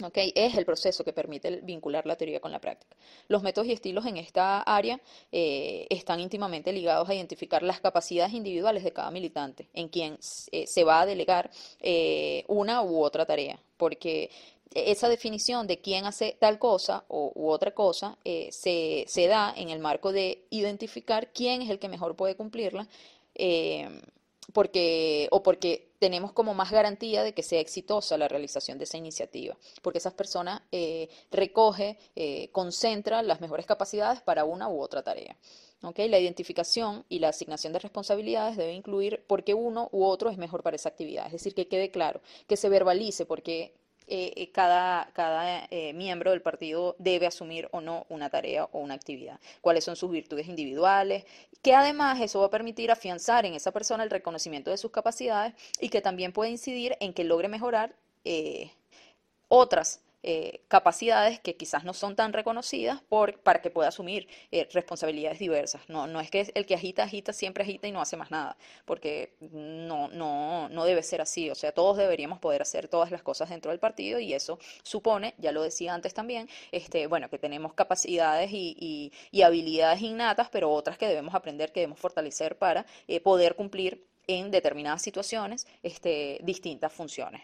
Okay, 0.00 0.32
es 0.36 0.56
el 0.56 0.64
proceso 0.64 1.02
que 1.02 1.12
permite 1.12 1.60
vincular 1.62 2.06
la 2.06 2.14
teoría 2.14 2.38
con 2.38 2.52
la 2.52 2.60
práctica. 2.60 2.94
Los 3.26 3.42
métodos 3.42 3.66
y 3.66 3.72
estilos 3.72 4.06
en 4.06 4.16
esta 4.16 4.62
área 4.62 5.00
eh, 5.32 5.88
están 5.90 6.20
íntimamente 6.20 6.72
ligados 6.72 7.08
a 7.08 7.14
identificar 7.14 7.64
las 7.64 7.80
capacidades 7.80 8.32
individuales 8.32 8.84
de 8.84 8.92
cada 8.92 9.10
militante, 9.10 9.68
en 9.74 9.88
quien 9.88 10.16
eh, 10.52 10.68
se 10.68 10.84
va 10.84 11.00
a 11.00 11.06
delegar 11.06 11.50
una 12.46 12.82
u 12.82 13.02
otra 13.02 13.26
tarea, 13.26 13.58
porque 13.76 14.30
esa 14.74 15.08
definición 15.08 15.66
de 15.66 15.80
quién 15.80 16.04
hace 16.04 16.36
tal 16.38 16.58
cosa 16.58 17.04
o, 17.08 17.32
u 17.34 17.48
otra 17.48 17.72
cosa 17.72 18.18
eh, 18.24 18.48
se, 18.52 19.04
se, 19.08 19.26
da 19.26 19.52
en 19.56 19.70
el 19.70 19.78
marco 19.78 20.12
de 20.12 20.44
identificar 20.50 21.32
quién 21.32 21.62
es 21.62 21.70
el 21.70 21.78
que 21.78 21.88
mejor 21.88 22.16
puede 22.16 22.36
cumplirla, 22.36 22.88
eh, 23.34 23.88
porque, 24.52 25.28
o 25.30 25.42
porque 25.42 25.88
tenemos 25.98 26.32
como 26.32 26.54
más 26.54 26.70
garantía 26.70 27.22
de 27.22 27.34
que 27.34 27.42
sea 27.42 27.60
exitosa 27.60 28.16
la 28.16 28.28
realización 28.28 28.78
de 28.78 28.84
esa 28.84 28.96
iniciativa, 28.96 29.56
porque 29.82 29.98
esas 29.98 30.14
personas 30.14 30.62
eh, 30.72 31.08
recoge, 31.30 31.98
eh, 32.16 32.48
concentra 32.52 33.22
las 33.22 33.40
mejores 33.40 33.66
capacidades 33.66 34.20
para 34.20 34.44
una 34.44 34.68
u 34.68 34.80
otra 34.80 35.02
tarea. 35.02 35.36
¿Okay? 35.80 36.08
La 36.08 36.18
identificación 36.18 37.04
y 37.08 37.20
la 37.20 37.28
asignación 37.28 37.72
de 37.72 37.78
responsabilidades 37.78 38.56
debe 38.56 38.72
incluir 38.72 39.22
por 39.28 39.44
qué 39.44 39.54
uno 39.54 39.88
u 39.92 40.04
otro 40.04 40.28
es 40.28 40.36
mejor 40.36 40.64
para 40.64 40.74
esa 40.74 40.88
actividad, 40.88 41.26
es 41.26 41.32
decir, 41.32 41.54
que 41.54 41.68
quede 41.68 41.92
claro, 41.92 42.20
que 42.48 42.56
se 42.56 42.68
verbalice 42.68 43.26
porque 43.26 43.74
eh, 44.08 44.32
eh, 44.36 44.50
cada, 44.52 45.10
cada 45.12 45.66
eh, 45.70 45.92
miembro 45.92 46.30
del 46.30 46.40
partido 46.40 46.96
debe 46.98 47.26
asumir 47.26 47.68
o 47.72 47.80
no 47.80 48.06
una 48.08 48.30
tarea 48.30 48.64
o 48.72 48.78
una 48.78 48.94
actividad, 48.94 49.38
cuáles 49.60 49.84
son 49.84 49.96
sus 49.96 50.10
virtudes 50.10 50.48
individuales, 50.48 51.24
que 51.62 51.74
además 51.74 52.20
eso 52.20 52.40
va 52.40 52.46
a 52.46 52.50
permitir 52.50 52.90
afianzar 52.90 53.44
en 53.44 53.54
esa 53.54 53.70
persona 53.70 54.04
el 54.04 54.10
reconocimiento 54.10 54.70
de 54.70 54.78
sus 54.78 54.90
capacidades 54.90 55.54
y 55.80 55.90
que 55.90 56.00
también 56.00 56.32
puede 56.32 56.50
incidir 56.50 56.96
en 57.00 57.12
que 57.12 57.24
logre 57.24 57.48
mejorar 57.48 57.94
otras 59.48 60.00
eh, 60.22 60.62
capacidades 60.68 61.38
que 61.38 61.56
quizás 61.56 61.84
no 61.84 61.94
son 61.94 62.16
tan 62.16 62.32
reconocidas 62.32 63.00
por, 63.02 63.38
para 63.40 63.62
que 63.62 63.70
pueda 63.70 63.88
asumir 63.88 64.28
eh, 64.50 64.68
responsabilidades 64.72 65.38
diversas. 65.38 65.88
No, 65.88 66.06
no 66.06 66.20
es 66.20 66.30
que 66.30 66.50
el 66.54 66.66
que 66.66 66.74
agita, 66.74 67.04
agita, 67.04 67.32
siempre 67.32 67.62
agita 67.62 67.86
y 67.86 67.92
no 67.92 68.00
hace 68.00 68.16
más 68.16 68.30
nada, 68.30 68.56
porque 68.84 69.36
no, 69.40 70.08
no, 70.08 70.68
no 70.70 70.84
debe 70.84 71.02
ser 71.02 71.20
así. 71.20 71.50
O 71.50 71.54
sea, 71.54 71.72
todos 71.72 71.96
deberíamos 71.96 72.40
poder 72.40 72.62
hacer 72.62 72.88
todas 72.88 73.10
las 73.10 73.22
cosas 73.22 73.50
dentro 73.50 73.70
del 73.70 73.78
partido 73.78 74.18
y 74.18 74.34
eso 74.34 74.58
supone, 74.82 75.34
ya 75.38 75.52
lo 75.52 75.62
decía 75.62 75.94
antes 75.94 76.14
también, 76.14 76.48
este, 76.72 77.06
bueno, 77.06 77.30
que 77.30 77.38
tenemos 77.38 77.74
capacidades 77.74 78.50
y, 78.52 79.12
habilidades 79.44 80.02
innatas, 80.02 80.48
pero 80.50 80.70
otras 80.70 80.98
que 80.98 81.06
debemos 81.06 81.34
aprender, 81.34 81.72
que 81.72 81.80
debemos 81.80 82.00
fortalecer 82.00 82.58
para 82.58 82.84
eh, 83.06 83.20
poder 83.20 83.54
cumplir 83.54 84.04
en 84.26 84.50
determinadas 84.50 85.00
situaciones 85.00 85.66
este, 85.82 86.38
distintas 86.42 86.92
funciones. 86.92 87.42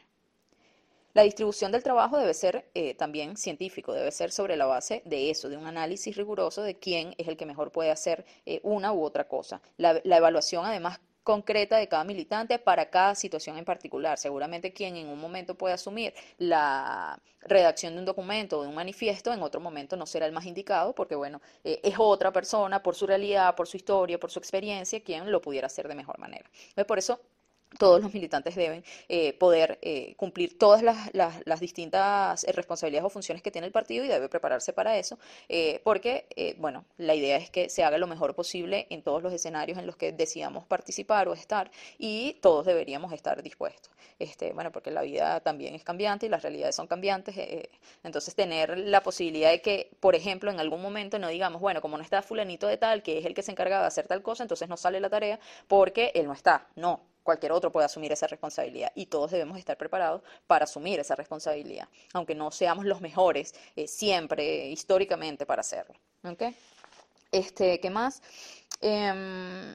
La 1.15 1.23
distribución 1.23 1.71
del 1.71 1.85
trabajo 1.85 2.19
debe 2.19 2.35
ser 2.35 2.69
eh, 2.75 2.95
también 2.95 3.37
científico, 3.37 3.93
debe 3.93 4.11
ser 4.11 4.33
sobre 4.33 4.57
la 4.57 4.67
base 4.67 5.01
de 5.05 5.31
eso, 5.31 5.49
de 5.49 5.57
un 5.57 5.69
análisis 5.69 6.17
riguroso 6.17 6.61
de 6.63 6.77
quién 6.77 7.15
es 7.19 7.29
el 7.29 7.37
que 7.37 7.47
mejor 7.47 7.71
puede 7.71 7.93
hacer 7.93 8.27
eh, 8.47 8.59
una 8.65 8.93
u 8.93 9.01
otra 9.05 9.29
cosa. 9.29 9.63
La, 9.77 10.01
evaluación 10.05 10.67
además 10.67 10.99
concreta 11.23 11.77
de 11.77 11.87
cada 11.87 12.03
militante 12.03 12.59
para 12.59 12.91
cada 12.91 13.15
situación 13.15 13.57
en 13.59 13.65
particular. 13.65 14.19
Seguramente 14.19 14.73
quien 14.73 14.97
en 14.97 15.09
un 15.09 15.21
momento 15.21 15.55
puede 15.55 15.75
asumir 15.75 16.13
la 16.39 17.17
redacción 17.43 17.93
de 17.95 18.01
un 18.01 18.07
documento 18.07 18.59
o 18.59 18.63
de 18.63 18.69
un 18.69 18.75
manifiesto, 18.75 19.33
en 19.33 19.41
otro 19.45 19.61
momento 19.61 19.97
no 19.97 20.07
será 20.07 20.27
el 20.27 20.33
más 20.33 20.47
indicado, 20.47 20.97
porque 20.97 21.15
bueno, 21.15 21.41
eh, 21.63 21.79
es 21.85 21.95
otra 21.97 22.33
persona 22.33 22.83
por 22.83 22.97
su 22.97 23.07
realidad, 23.07 23.55
por 23.55 23.69
su 23.69 23.77
historia, 23.77 24.19
por 24.19 24.33
su 24.33 24.41
experiencia, 24.41 25.01
quien 25.01 25.31
lo 25.31 25.41
pudiera 25.41 25.69
hacer 25.69 25.87
de 25.87 25.95
mejor 25.95 26.19
manera. 26.19 26.51
Por 26.89 26.99
eso 26.99 27.21
todos 27.79 28.01
los 28.01 28.13
militantes 28.13 28.55
deben 28.55 28.85
eh, 29.09 29.33
poder 29.35 29.79
eh, 29.83 30.15
cumplir 30.17 30.59
todas 30.59 30.83
las, 30.83 31.61
distintas 31.61 32.45
eh, 32.45 32.53
responsabilidades 32.53 33.07
o 33.07 33.11
funciones 33.11 33.43
que 33.43 33.51
tiene 33.51 33.67
el 33.67 33.73
partido 33.73 34.05
y 34.05 34.09
debe 34.09 34.29
prepararse 34.29 34.73
para 34.73 34.99
eso, 34.99 35.19
porque, 35.83 36.57
bueno, 36.59 36.85
la 36.99 37.15
idea 37.15 37.37
es 37.37 37.51
que 37.51 37.69
se 37.69 37.85
haga 37.85 37.99
lo 37.99 38.07
mejor 38.07 38.35
posible 38.35 38.87
en 38.91 39.03
todos 39.03 39.23
los 39.23 39.33
escenarios 39.33 39.79
en 39.79 39.87
los 39.87 39.97
que 39.97 40.13
decidamos 40.13 40.67
participar 40.67 41.29
o 41.29 41.35
estar 41.35 41.71
y 41.99 42.35
todos 42.41 42.67
deberíamos 42.67 43.13
estar 43.13 43.43
dispuestos. 43.43 43.93
Este, 44.19 44.53
bueno, 44.53 44.73
porque 44.73 44.91
la 44.91 45.03
vida 45.03 45.41
también 45.41 45.75
es 45.75 45.85
cambiante 45.85 46.27
y 46.27 46.29
las 46.29 46.43
realidades 46.43 46.75
son 46.77 46.87
cambiantes, 46.87 47.35
entonces 48.03 48.35
tener 48.35 48.79
la 48.79 49.03
posibilidad 49.03 49.51
de 49.51 49.61
que, 49.61 49.91
por 50.01 50.15
ejemplo, 50.15 50.51
en 50.51 50.61
algún 50.61 50.83
momento 50.83 51.19
no 51.19 51.29
digamos, 51.29 51.61
bueno, 51.61 51.81
como 51.81 51.97
no 51.97 52.03
está 52.03 52.23
fulanito 52.23 52.67
de 52.67 52.77
tal, 52.77 53.03
que 53.03 53.19
es 53.19 53.25
el 53.25 53.35
que 53.35 53.43
se 53.43 53.53
encarga 53.53 53.81
de 53.81 53.87
hacer 53.87 54.07
tal 54.07 54.23
cosa, 54.23 54.45
entonces 54.45 54.69
no 54.69 54.77
sale 54.77 55.01
la 55.01 55.11
tarea 55.11 55.39
porque 55.69 56.13
él 56.15 56.27
no 56.27 56.33
está, 56.33 56.67
no, 56.77 57.01
cualquier 57.25 57.51
otro 57.51 57.73
puede 57.73 57.87
asumir 57.87 58.13
esa 58.13 58.29
responsabilidad 58.29 58.93
y 58.95 59.07
todos 59.07 59.33
debemos 59.33 59.59
estar 59.59 59.77
preparados 59.77 60.23
para 60.47 60.65
asumir 60.65 61.01
esa 61.01 61.17
responsabilidad, 61.17 61.89
aunque 62.13 62.37
no 62.37 62.53
seamos 62.53 62.85
los 62.85 63.01
mejores 63.01 63.55
eh, 63.75 63.89
siempre 63.89 64.69
históricamente 64.69 65.47
para 65.47 65.63
hacerlo. 65.63 65.95
Este, 67.33 67.81
¿Qué 67.81 67.91
más? 67.91 68.23
Em, 68.81 69.75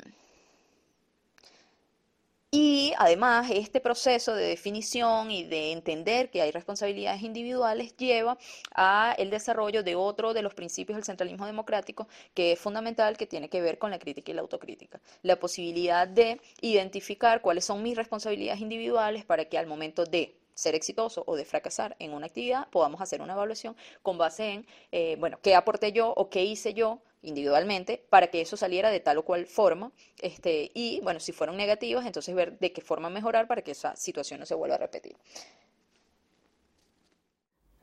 y 2.52 2.93
además, 2.97 3.52
este 3.52 3.80
proceso 3.80 4.34
de 4.34 4.47
definición 4.47 5.30
y 5.30 5.43
de 5.43 5.72
entender 5.72 6.32
que 6.32 6.41
hay 6.41 6.50
responsabilidades 6.52 7.22
individuales 7.22 7.95
lleva 7.95 8.39
a 8.74 9.14
el 9.20 9.30
desarrollo 9.30 9.84
de 9.84 9.95
otro 9.95 10.34
de 10.34 10.41
los 10.41 10.56
principios 10.56 10.95
del 10.95 11.06
centralismo 11.06 11.45
democrático 11.45 12.08
que 12.34 12.54
es 12.54 12.60
fundamental, 12.60 13.18
que 13.18 13.28
tiene 13.28 13.50
que 13.50 13.62
ver 13.62 13.78
con 13.78 13.91
la 13.91 14.00
crítica 14.00 14.32
y 14.32 14.34
la 14.34 14.41
autocrítica. 14.41 15.00
La 15.22 15.39
posibilidad 15.39 16.08
de 16.08 16.41
identificar 16.62 17.41
cuáles 17.41 17.66
son 17.66 17.84
mis 17.84 17.95
responsabilidades 17.95 18.62
individuales 18.62 19.26
para 19.26 19.45
que 19.45 19.60
al 19.60 19.68
momento 19.68 20.06
de 20.06 20.36
ser 20.56 20.74
exitoso 20.74 21.24
o 21.28 21.36
de 21.36 21.45
fracasar 21.45 21.95
en 22.00 22.14
una 22.14 22.26
actividad, 22.26 22.68
podamos 22.70 23.00
hacer 23.00 23.22
una 23.22 23.34
evaluación 23.34 23.76
con 24.02 24.18
base 24.18 24.54
en, 24.54 24.68
eh, 24.91 25.16
bueno, 25.20 25.39
qué 25.41 25.56
aporté 25.56 25.91
yo 25.91 26.14
o 26.16 26.30
qué 26.30 26.43
hice 26.43 26.74
yo 26.74 27.00
individualmente 27.22 28.05
para 28.09 28.28
que 28.28 28.41
eso 28.41 28.57
saliera 28.57 28.89
de 28.89 28.99
tal 28.99 29.17
o 29.17 29.26
cual 29.26 29.45
forma 29.45 29.91
este, 30.22 30.72
y 30.74 31.01
bueno, 31.01 31.20
si 31.20 31.32
fueron 31.32 31.57
negativas, 31.57 32.05
entonces 32.05 32.34
ver 32.34 32.57
de 32.59 32.72
qué 32.72 32.82
forma 32.82 33.09
mejorar 33.09 33.47
para 33.47 33.61
que 33.61 33.72
esa 33.72 33.95
situación 33.95 34.39
no 34.39 34.45
se 34.45 34.55
vuelva 34.55 34.76
a 34.76 34.80
repetir. 34.80 35.15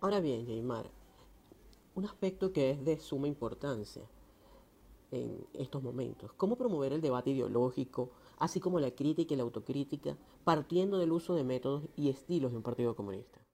Ahora 0.01 0.21
bien, 0.21 0.47
Jaymar, 0.47 0.91
un 1.95 2.05
aspecto 2.05 2.53
que 2.53 2.71
es 2.71 2.85
de 2.85 2.99
suma 2.99 3.29
importancia 3.29 4.03
en 5.11 5.47
estos 5.55 5.83
momentos, 5.83 6.33
cómo 6.35 6.57
promover 6.57 6.93
el 6.93 7.01
debate 7.01 7.31
ideológico, 7.31 8.11
así 8.39 8.61
como 8.61 8.81
la 8.81 8.91
crítica 8.91 9.35
y 9.35 9.37
la 9.37 9.45
autocrítica, 9.45 10.17
partiendo 10.45 10.99
del 10.99 11.13
uso 11.13 11.35
de 11.35 11.45
métodos 11.45 11.85
y 11.97 12.11
estilos 12.11 12.51
de 12.51 12.59
un 12.59 12.63
partido 12.63 12.95
comunista. 12.95 13.46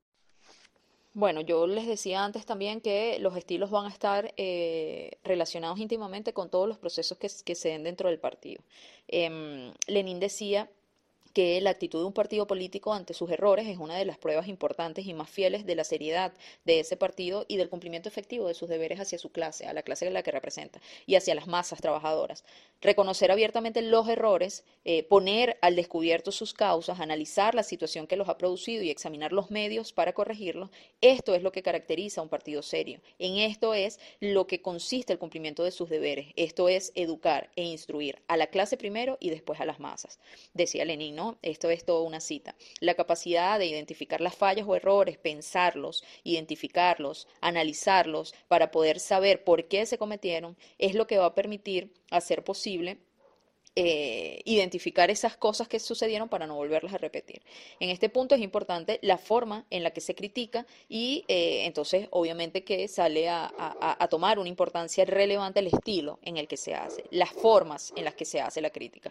Bueno, 1.15 1.43
yo 1.43 1.67
les 1.67 1.87
decía 1.87 2.25
antes 2.25 2.47
también 2.47 2.81
que 2.81 3.19
los 3.19 3.37
estilos 3.37 3.71
van 3.71 3.85
a 3.85 3.91
estar 3.91 4.33
eh, 4.39 5.19
relacionados 5.23 5.79
íntimamente 5.79 6.33
con 6.33 6.49
todos 6.49 6.67
los 6.67 6.79
procesos 6.79 7.19
que, 7.19 7.55
se 7.55 7.69
den 7.69 7.85
dentro 7.85 8.09
del 8.09 8.19
partido. 8.19 8.63
Em, 9.09 9.73
Lenin 9.87 10.21
decía 10.21 10.71
que 11.33 11.61
la 11.61 11.71
actitud 11.71 12.01
de 12.01 12.07
un 12.07 12.13
partido 12.13 12.47
político 12.47 12.93
ante 12.93 13.15
sus 13.15 13.31
errores 13.31 13.67
es 13.67 13.79
una 13.79 13.97
de 13.97 14.05
las 14.05 14.19
pruebas 14.19 14.49
importantes 14.49 15.07
y 15.07 15.15
más 15.15 15.31
fieles 15.31 15.67
de 15.67 15.75
la 15.75 15.85
seriedad 15.85 16.33
de 16.65 16.81
ese 16.81 16.97
partido 16.97 17.45
y 17.49 17.57
del 17.57 17.69
cumplimiento 17.69 18.09
efectivo 18.09 18.49
de 18.49 18.55
sus 18.55 18.69
deberes 18.69 19.01
hacia 19.01 19.19
su 19.19 19.31
clase, 19.31 19.67
a 19.67 19.73
la 19.73 19.83
clase 19.83 20.07
en 20.07 20.15
la 20.15 20.23
que 20.23 20.31
representa, 20.31 20.81
y 21.07 21.15
hacia 21.15 21.35
las 21.35 21.47
masas 21.47 21.81
trabajadoras. 21.81 22.45
Reconocer 22.81 23.31
abiertamente 23.31 23.83
los 23.83 24.09
errores, 24.09 24.65
eh, 24.85 25.05
poner 25.05 25.59
al 25.63 25.77
descubierto 25.77 26.33
sus 26.33 26.53
causas, 26.53 27.01
analizar 27.01 27.55
la 27.55 27.63
situación 27.63 28.07
que 28.07 28.17
los 28.17 28.29
ha 28.29 28.39
producido 28.39 28.83
y 28.83 28.91
examinar 28.91 29.33
los 29.33 29.51
medios 29.51 29.93
para 29.93 30.13
corregirlos, 30.13 30.71
esto 31.01 31.35
es 31.35 31.43
lo 31.43 31.53
que 31.53 31.63
caracteriza 31.63 32.21
a 32.21 32.25
un 32.25 32.31
partido 32.31 32.63
serio. 32.63 33.01
En 33.19 33.37
esto 33.37 33.75
es 33.75 34.01
lo 34.21 34.47
que 34.47 34.61
consiste 34.61 35.13
el 35.13 35.19
cumplimiento 35.19 35.65
de 35.65 35.71
sus 35.71 35.89
deberes. 35.89 36.33
Esto 36.37 36.69
es 36.69 36.93
educar 36.95 37.51
e 37.57 37.63
instruir 37.63 38.21
a 38.29 38.37
la 38.37 38.49
clase 38.49 38.77
primero 38.77 39.17
y 39.21 39.31
después 39.31 39.61
a 39.61 39.65
las 39.65 39.81
masas. 39.81 40.19
Decía 40.55 40.85
Lenin, 40.85 41.19
esto 41.43 41.71
es 41.71 41.85
toda 41.85 42.03
una 42.03 42.21
cita. 42.21 42.55
La 42.81 42.95
capacidad 42.95 43.59
de 43.59 43.67
identificar 43.67 44.21
las 44.21 44.35
fallas 44.35 44.67
o 44.69 44.75
errores, 44.75 45.19
pensarlos, 45.19 46.05
identificarlos, 46.25 47.29
analizarlos 47.41 48.35
para 48.49 48.71
poder 48.71 49.01
saber 49.01 49.45
por 49.45 49.69
qué 49.69 49.87
se 49.87 49.99
cometieron, 49.99 50.57
es 50.79 50.95
lo 50.95 51.07
que 51.07 51.19
va 51.19 51.27
a 51.27 51.35
permitir 51.35 51.93
hacer 52.11 52.45
posible 52.45 52.99
eh, 53.75 54.43
identificar 54.45 55.11
esas 55.11 55.39
cosas 55.39 55.67
que 55.67 55.81
sucedieron 55.81 56.29
para 56.29 56.47
no 56.47 56.57
volverlas 56.57 56.93
a 56.93 56.99
repetir. 56.99 57.41
En 57.81 57.89
este 57.89 58.11
punto 58.11 58.35
es 58.35 58.43
importante 58.43 58.99
la 59.01 59.17
forma 59.17 59.65
en 59.71 59.83
la 59.83 59.93
que 59.93 60.03
se 60.03 60.15
critica 60.15 60.67
y 60.91 61.25
eh, 61.27 61.65
entonces 61.65 62.07
obviamente 62.11 62.65
que 62.65 62.87
sale 62.87 63.31
a, 63.31 63.51
a, 63.57 64.09
tomar 64.09 64.39
una 64.39 64.51
importancia 64.51 65.07
relevante 65.07 65.61
el 65.61 65.69
estilo 65.69 66.19
en 66.21 66.37
el 66.37 66.49
que 66.49 66.59
se 66.59 66.75
hace, 66.75 67.05
las 67.11 67.31
formas 67.31 67.95
en 67.97 68.05
las 68.05 68.15
que 68.15 68.27
se 68.27 68.43
hace 68.43 68.61
la 68.61 68.69
crítica. 68.69 69.11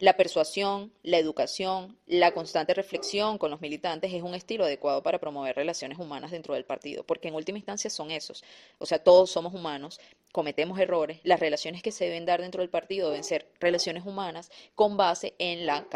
La 0.00 0.16
persuasión, 0.16 0.94
la 1.02 1.18
educación, 1.18 1.98
la 2.06 2.32
constante 2.32 2.72
reflexión 2.72 3.36
con 3.36 3.50
los 3.50 3.60
militantes 3.60 4.14
es 4.14 4.22
un 4.22 4.34
estilo 4.34 4.64
adecuado 4.64 5.02
para 5.02 5.18
promover 5.18 5.54
relaciones 5.54 5.98
humanas 5.98 6.30
dentro 6.30 6.54
del 6.54 6.64
partido, 6.64 7.04
porque 7.04 7.28
en 7.28 7.34
última 7.34 7.58
instancia 7.58 7.90
son 7.90 8.10
esos. 8.10 8.42
O 8.78 8.86
sea, 8.86 9.04
todos 9.04 9.30
somos 9.30 9.52
humanos, 9.52 10.00
cometemos 10.32 10.80
errores, 10.80 11.20
las 11.22 11.38
relaciones 11.38 11.82
que 11.82 11.92
se 11.92 12.06
deben 12.06 12.24
dar 12.24 12.40
dentro 12.40 12.62
del 12.62 12.70
partido 12.70 13.10
deben 13.10 13.24
ser 13.24 13.46
relaciones 13.60 14.06
humanas 14.06 14.50
con 14.74 14.96
base 14.96 15.34
en 15.38 15.66
la 15.66 15.86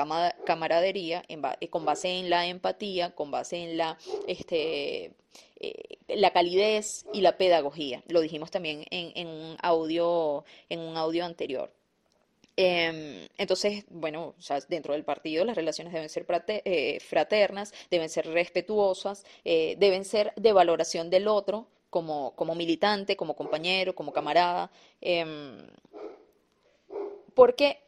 camaradería, 0.45 1.25
eh, 1.29 1.69
con 1.71 1.87
base 1.87 2.11
en 2.11 2.29
la 2.29 2.47
empatía, 2.47 3.15
con 3.15 3.31
base 3.31 3.57
en 3.57 3.79
la 3.79 3.97
este, 4.27 5.15
eh, 5.61 5.99
la 6.09 6.31
calidez 6.31 7.07
y 7.15 7.23
la 7.23 7.39
pedagogía. 7.39 8.03
Lo 8.09 8.21
dijimos 8.21 8.51
también 8.51 8.85
en, 8.91 9.27
un 9.29 9.57
audio 9.63 10.45
en 10.69 10.81
un 10.81 10.99
audio 10.99 11.25
anterior. 11.25 11.73
Em, 12.57 13.29
entonces, 13.37 13.85
bueno, 13.91 14.35
dentro 14.69 14.93
del 14.95 15.05
partido 15.05 15.45
las 15.45 15.57
relaciones 15.57 15.93
deben 15.93 16.09
ser 16.09 16.27
eh, 16.49 17.01
fraternas, 17.01 17.75
deben 17.91 18.09
ser 18.09 18.27
respetuosas, 18.29 19.25
eh, 19.45 19.77
deben 19.79 20.05
ser 20.05 20.33
de 20.37 20.53
valoración 20.53 21.11
del 21.11 21.27
otro 21.29 21.67
como, 21.91 22.35
como 22.37 22.55
militante, 22.55 23.17
como 23.17 23.35
compañero, 23.35 23.95
como 23.95 24.13
camarada. 24.13 24.71
Em, 25.01 25.67
porque 27.35 27.79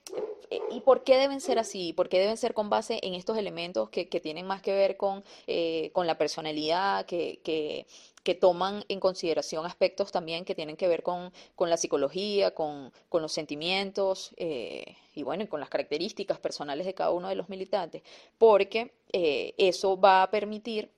eh, 0.51 0.61
¿Y 0.71 0.81
por 0.81 1.03
qué 1.03 1.17
deben 1.17 1.41
ser 1.41 1.59
así? 1.59 1.93
¿Por 1.93 2.09
qué 2.09 2.19
deben 2.19 2.37
ser 2.37 2.55
con 2.55 2.71
base 2.71 3.01
en 3.03 3.14
estos 3.14 3.37
elementos 3.37 3.91
que, 3.91 4.05
tienen 4.07 4.47
más 4.47 4.62
que 4.62 4.73
ver 4.73 4.97
con, 4.97 5.25
eh, 5.47 5.91
con 5.93 6.07
la 6.07 6.19
personalidad, 6.19 7.07
que, 7.07 7.41
que, 7.43 7.87
toman 8.35 8.85
en 8.89 9.01
consideración 9.01 9.66
aspectos 9.66 10.12
también 10.12 10.45
que 10.45 10.55
tienen 10.55 10.77
que 10.77 10.89
ver 10.89 11.03
con, 11.03 11.33
con 11.55 11.70
la 11.70 11.77
psicología, 11.77 12.55
con, 12.55 12.93
con 13.09 13.22
los 13.22 13.33
sentimientos 13.33 14.33
eh, 14.37 14.97
y 15.14 15.22
bueno, 15.22 15.49
con 15.49 15.61
las 15.61 15.68
características 15.68 16.39
personales 16.39 16.87
de 16.87 16.95
cada 16.95 17.11
uno 17.11 17.29
de 17.29 17.37
los 17.37 17.49
militantes? 17.49 18.03
Porque 18.39 18.93
eso 19.12 19.99
va 19.99 20.22
a 20.22 20.31
permitir 20.31 20.91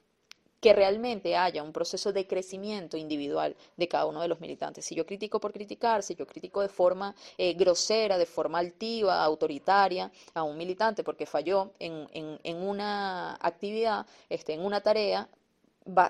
que 0.60 0.72
realmente 0.72 1.36
haya 1.36 1.62
un 1.62 1.72
proceso 1.72 2.12
de 2.12 2.26
crecimiento 2.26 2.96
individual 2.96 3.56
de 3.76 3.88
cada 3.88 4.06
uno 4.06 4.20
de 4.20 4.28
los 4.28 4.40
militantes. 4.40 4.84
Si 4.84 4.94
yo 4.94 5.06
critico 5.06 5.40
por 5.40 5.52
criticar, 5.52 6.02
si 6.02 6.14
yo 6.14 6.26
critico 6.26 6.62
de 6.62 6.68
forma 6.68 7.14
eh, 7.36 7.54
grosera, 7.54 8.18
de 8.18 8.26
forma 8.26 8.58
altiva, 8.58 9.22
autoritaria 9.22 10.10
a 10.34 10.42
un 10.42 10.56
militante 10.56 11.04
porque 11.04 11.26
falló 11.26 11.72
en, 11.78 12.08
en, 12.42 12.56
una 12.56 13.34
actividad, 13.36 14.06
este, 14.28 14.54
en 14.54 14.64
una 14.64 14.80
tarea, 14.80 15.28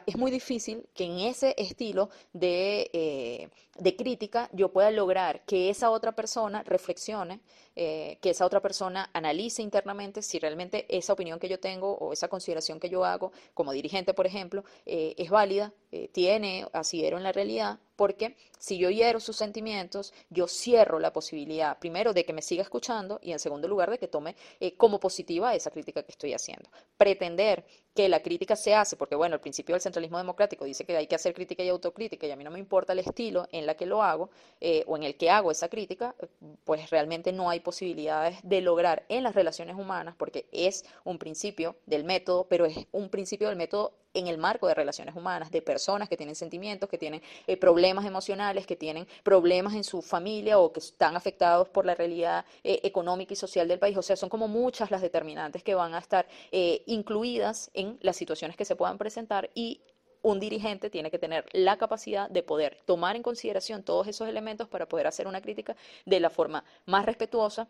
es 0.07 0.17
muy 0.17 0.31
difícil 0.31 0.89
que 0.95 1.05
en 1.05 1.21
ese 1.21 1.55
estilo 1.57 2.11
de, 2.33 2.91
eh, 2.93 3.49
de, 3.79 3.97
crítica 3.97 4.49
yo 4.53 4.73
pueda 4.73 4.91
lograr 4.91 5.45
que 5.45 5.71
esa 5.71 5.91
otra 5.91 6.13
persona 6.13 6.63
reflexione, 6.65 7.41
eh, 7.81 8.19
que 8.21 8.31
esa 8.31 8.45
otra 8.45 8.61
persona 8.61 9.09
analice 9.13 9.63
internamente 9.63 10.21
si 10.21 10.41
realmente 10.41 10.85
esa 10.89 11.13
opinión 11.13 11.39
que 11.39 11.49
yo 11.49 11.61
tengo 11.61 11.95
o 11.95 12.13
esa 12.13 12.27
consideración 12.27 12.81
que 12.81 12.89
yo 12.89 13.05
hago 13.05 13.31
como 13.55 13.71
dirigente, 13.71 14.15
por 14.15 14.27
ejemplo, 14.27 14.65
eh, 14.85 15.15
es 15.17 15.31
válida, 15.31 15.73
tiene 16.13 16.67
asidero 16.75 17.17
en 17.17 17.23
la 17.23 17.33
realidad, 17.33 17.79
porque 17.97 18.37
si 18.59 18.77
yo 18.77 18.91
hiero 18.91 19.21
sus 19.21 19.37
sentimientos, 19.37 20.13
yo 20.29 20.47
cierro 20.47 20.99
la 20.99 21.15
posibilidad, 21.15 21.79
primero, 21.79 22.13
de 22.13 22.27
que 22.27 22.35
me 22.35 22.43
siga 22.43 22.63
escuchando 22.63 23.19
y 23.23 23.33
en 23.33 23.39
segundo 23.39 23.69
lugar, 23.69 23.91
de 23.91 23.99
que 23.99 24.07
tome 24.07 24.37
como 24.77 25.01
positiva 25.01 25.55
esa 25.55 25.71
crítica 25.71 26.03
que 26.03 26.13
estoy 26.13 26.35
haciendo. 26.35 26.69
Pretender 26.99 27.65
que 27.99 28.09
la 28.09 28.23
crítica 28.23 28.55
se 28.55 28.77
hace, 28.77 28.97
porque 28.97 29.17
bueno, 29.17 29.35
el 29.35 29.41
principio 29.41 29.75
del 29.75 29.83
centralismo 29.83 30.19
democrático 30.19 30.65
dice 30.65 30.85
que 30.85 30.97
hay 30.97 31.09
que 31.09 31.17
hacer 31.17 31.35
crítica 31.35 31.65
y 31.65 31.69
autocrítica 31.69 32.29
y 32.29 32.31
a 32.31 32.37
mí 32.37 32.45
no 32.45 32.51
me 32.53 32.61
importa 32.61 32.93
el 32.93 33.01
estilo 33.01 33.49
en 33.51 33.67
la 33.67 33.75
que 33.75 33.87
lo 33.87 34.05
hago 34.05 34.31
eh, 34.61 34.85
o 34.87 34.97
en 34.97 35.03
el 35.03 35.17
que 35.17 35.31
hago 35.31 35.51
esa 35.51 35.69
crítica, 35.69 36.15
pues 36.63 36.91
realmente 36.91 37.33
no 37.33 37.51
hay 37.51 37.59
posibilidades 37.69 38.39
de 38.43 38.63
lograr 38.63 39.05
en 39.11 39.23
las 39.23 39.35
relaciones 39.35 39.77
humanas, 39.77 40.15
porque 40.17 40.47
es 40.53 40.87
un 41.05 41.19
principio 41.19 41.77
del 41.85 42.03
método, 42.03 42.47
pero 42.49 42.65
es 42.65 42.87
un 42.93 43.11
principio 43.11 43.49
del 43.49 43.59
método 43.59 43.93
en 44.15 44.27
el 44.27 44.39
marco 44.39 44.69
de 44.69 44.75
relaciones 44.75 45.15
humanas, 45.15 45.51
de 45.51 45.61
personas 45.61 46.09
que 46.09 46.17
tienen 46.17 46.35
sentimientos, 46.35 46.89
que 46.89 46.97
tienen 46.97 47.21
eh, 47.47 47.59
problemas 47.59 48.07
emocionales, 48.07 48.67
que 48.67 48.75
tienen 48.75 49.07
problemas 49.23 49.75
en 49.75 49.85
su 49.85 50.01
familia 50.01 50.59
o 50.59 50.73
que 50.73 50.81
están 50.81 51.15
afectados 51.15 51.69
por 51.69 51.85
la 51.85 51.95
realidad 51.95 52.47
eh, 52.65 52.81
económica 52.85 53.35
y 53.35 53.37
social 53.37 53.69
del 53.69 53.79
país. 53.79 53.99
O 53.99 54.03
sea, 54.03 54.17
son 54.17 54.31
como 54.31 54.49
muchas 54.49 54.91
las 54.91 55.03
determinantes 55.03 55.63
que 55.63 55.75
van 55.75 55.95
a 55.95 55.99
estar 55.99 56.27
eh, 56.51 56.83
incluidas 56.87 57.71
en 57.75 57.99
las 58.01 58.17
situaciones 58.17 58.57
que 58.57 58.65
se 58.65 58.77
puedan 58.77 58.97
presentar 58.97 59.51
y 59.55 59.83
un 60.23 60.41
dirigente 60.41 60.91
tiene 60.91 61.11
que 61.11 61.19
tener 61.19 61.47
la 61.53 61.77
capacidad 61.77 62.29
de 62.29 62.43
poder 62.43 62.79
tomar 62.85 63.17
en 63.17 63.23
consideración 63.23 63.83
todos 63.83 64.07
esos 64.07 64.29
elementos 64.29 64.69
para 64.69 64.87
poder 64.87 65.07
hacer 65.07 65.27
una 65.27 65.41
crítica 65.41 65.77
de 66.05 66.21
la 66.21 66.31
forma 66.31 66.65
más 66.87 67.07
respetuosa, 67.07 67.69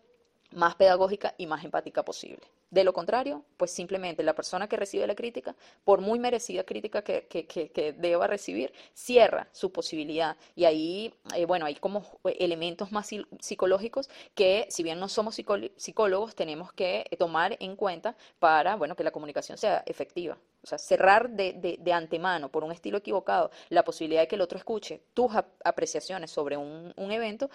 más 0.52 0.74
pedagógica 0.74 1.34
y 1.36 1.46
más 1.46 1.64
empática 1.64 2.04
posible. 2.04 2.40
De 2.70 2.84
lo 2.84 2.92
contrario, 2.92 3.44
pues 3.56 3.70
simplemente 3.70 4.22
la 4.22 4.34
persona 4.34 4.68
que 4.68 4.76
recibe 4.76 5.06
la 5.06 5.14
crítica, 5.14 5.56
por 5.84 6.02
muy 6.02 6.18
merecida 6.18 6.64
crítica 6.64 7.02
que, 7.02 7.94
deba 7.98 8.26
recibir, 8.26 8.72
cierra 8.92 9.48
su 9.52 9.72
posibilidad. 9.72 10.36
Y 10.54 10.66
ahí, 10.66 11.14
eh, 11.34 11.46
bueno, 11.46 11.64
hay 11.64 11.76
como 11.76 12.04
elementos 12.24 12.92
más 12.92 13.08
psicológicos 13.40 14.10
que, 14.34 14.66
si 14.68 14.82
bien 14.82 15.00
no 15.00 15.08
somos 15.08 15.34
psicólogos, 15.34 16.34
tenemos 16.34 16.72
que 16.72 17.06
tomar 17.18 17.56
en 17.58 17.74
cuenta 17.74 18.16
para, 18.38 18.76
bueno, 18.76 18.96
que 18.96 19.04
la 19.04 19.12
comunicación 19.12 19.56
sea 19.56 19.82
efectiva. 19.86 20.36
O 20.68 20.76
sea, 20.76 20.78
cerrar 20.78 21.30
de, 21.30 21.78
de, 21.80 21.92
antemano 21.94 22.50
por 22.50 22.62
un 22.62 22.72
estilo 22.72 22.98
equivocado 22.98 23.50
la 23.70 23.84
posibilidad 23.84 24.20
de 24.20 24.28
que 24.28 24.34
el 24.34 24.42
otro 24.42 24.58
escuche 24.58 25.00
tus 25.14 25.32
apreciaciones 25.64 26.30
sobre 26.30 26.58
un, 26.58 26.92
un, 26.94 27.10
evento, 27.10 27.48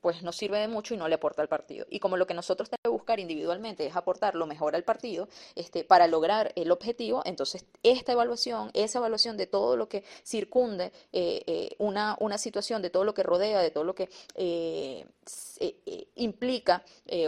pues 0.00 0.22
no 0.22 0.30
sirve 0.30 0.58
de 0.58 0.68
mucho 0.68 0.94
y 0.94 0.96
no 0.96 1.08
le 1.08 1.16
aporta 1.16 1.42
al 1.42 1.48
partido. 1.48 1.84
Y 1.90 1.98
como 1.98 2.16
lo 2.16 2.28
que 2.28 2.34
nosotros 2.34 2.70
tenemos 2.70 2.82
que 2.84 2.90
buscar 2.90 3.18
individualmente 3.18 3.84
es 3.84 3.96
aportar 3.96 4.36
lo 4.36 4.46
mejor 4.46 4.76
al 4.76 4.84
partido 4.84 5.28
este, 5.56 5.82
para 5.82 6.06
lograr 6.06 6.52
el 6.54 6.70
objetivo, 6.70 7.22
entonces 7.24 7.64
esta 7.82 8.12
evaluación, 8.12 8.70
esa 8.74 8.98
evaluación 9.00 9.36
de 9.36 9.48
todo 9.48 9.76
lo 9.76 9.88
que 9.88 10.04
circunde 10.24 10.92
eh, 11.12 11.42
eh, 11.46 11.74
una, 11.78 12.16
una 12.20 12.38
situación, 12.38 12.82
de 12.82 12.90
todo 12.90 13.04
lo 13.04 13.14
que 13.14 13.22
rodea, 13.22 13.60
de 13.60 13.70
todo 13.70 13.84
lo 13.84 13.94
que 13.94 14.08
eh, 14.36 15.04
implica 16.14 16.82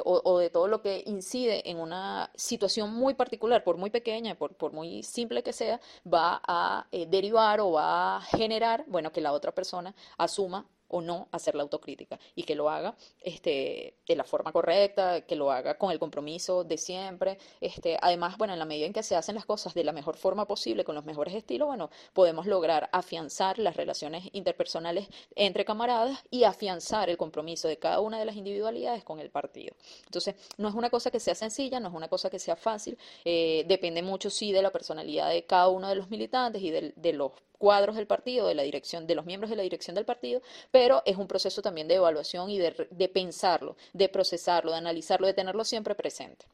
o, 0.04 0.38
de 0.38 0.50
todo 0.50 0.66
lo 0.66 0.80
que 0.80 1.02
incide 1.06 1.68
en 1.70 1.78
una 1.78 2.30
situación 2.34 2.92
muy 2.92 3.14
particular, 3.14 3.62
por 3.62 3.76
muy 3.76 3.90
pequeña, 3.90 4.34
por, 4.34 4.54
por 4.54 4.72
muy 4.72 5.02
simple, 5.02 5.31
simple 5.32 5.42
que 5.42 5.52
sea, 5.52 5.80
va 6.04 6.40
a 6.46 6.86
eh, 6.92 7.06
derivar 7.06 7.60
o 7.60 7.72
va 7.72 8.16
a 8.16 8.20
generar, 8.20 8.84
bueno, 8.86 9.10
que 9.12 9.20
la 9.20 9.32
otra 9.32 9.52
persona 9.52 9.94
asuma 10.18 10.66
o 10.92 11.00
no 11.00 11.28
hacer 11.32 11.54
la 11.54 11.62
autocrítica 11.62 12.18
y 12.36 12.44
que 12.44 12.54
lo 12.54 12.70
haga 12.70 12.94
este, 13.20 13.96
de 14.06 14.16
la 14.16 14.24
forma 14.24 14.52
correcta, 14.52 15.22
que 15.22 15.36
lo 15.36 15.50
haga 15.50 15.76
con 15.76 15.90
el 15.90 15.98
compromiso 15.98 16.64
de 16.64 16.78
siempre. 16.78 17.38
Este, 17.60 17.98
además, 18.00 18.36
bueno, 18.38 18.52
en 18.52 18.58
la 18.58 18.64
medida 18.64 18.86
en 18.86 18.92
que 18.92 19.02
se 19.02 19.16
hacen 19.16 19.34
las 19.34 19.46
cosas 19.46 19.74
de 19.74 19.84
la 19.84 19.92
mejor 19.92 20.16
forma 20.16 20.46
posible, 20.46 20.84
con 20.84 20.94
los 20.94 21.04
mejores 21.04 21.34
estilos, 21.34 21.66
bueno, 21.66 21.90
podemos 22.12 22.46
lograr 22.46 22.88
afianzar 22.92 23.58
las 23.58 23.76
relaciones 23.76 24.28
interpersonales 24.32 25.08
entre 25.34 25.64
camaradas 25.64 26.22
y 26.30 26.44
afianzar 26.44 27.08
el 27.10 27.16
compromiso 27.16 27.68
de 27.68 27.78
cada 27.78 28.00
una 28.00 28.18
de 28.18 28.24
las 28.24 28.36
individualidades 28.36 29.02
con 29.02 29.18
el 29.18 29.30
partido. 29.30 29.74
Entonces, 30.04 30.34
no 30.58 30.68
es 30.68 30.74
una 30.74 30.90
cosa 30.90 31.10
que 31.10 31.20
sea 31.20 31.34
sencilla, 31.34 31.80
no 31.80 31.88
es 31.88 31.94
una 31.94 32.08
cosa 32.08 32.30
que 32.30 32.38
sea 32.38 32.56
fácil, 32.56 32.98
eh, 33.24 33.64
depende 33.66 34.02
mucho, 34.02 34.30
sí, 34.30 34.52
de 34.52 34.62
la 34.62 34.70
personalidad 34.70 35.30
de 35.30 35.44
cada 35.44 35.68
uno 35.68 35.88
de 35.88 35.94
los 35.94 36.10
militantes 36.10 36.62
y 36.62 36.70
de, 36.70 36.92
de 36.96 37.12
los 37.12 37.32
cuadros 37.62 37.94
del 37.94 38.08
partido, 38.08 38.48
de 38.48 38.56
la 38.56 38.64
dirección, 38.64 39.06
de 39.06 39.14
los 39.14 39.24
miembros 39.24 39.48
de 39.48 39.54
la 39.54 39.62
dirección 39.62 39.94
del 39.94 40.04
partido, 40.04 40.42
pero 40.72 41.00
es 41.06 41.16
un 41.16 41.28
proceso 41.28 41.62
también 41.62 41.86
de 41.86 41.94
evaluación 41.94 42.50
y 42.50 42.58
de, 42.58 42.88
de 42.90 43.08
pensarlo, 43.08 43.76
de 43.92 44.08
procesarlo, 44.08 44.72
de 44.72 44.78
analizarlo, 44.78 45.28
de 45.28 45.34
tenerlo 45.34 45.64
siempre 45.64 45.94
presente. 45.94 46.44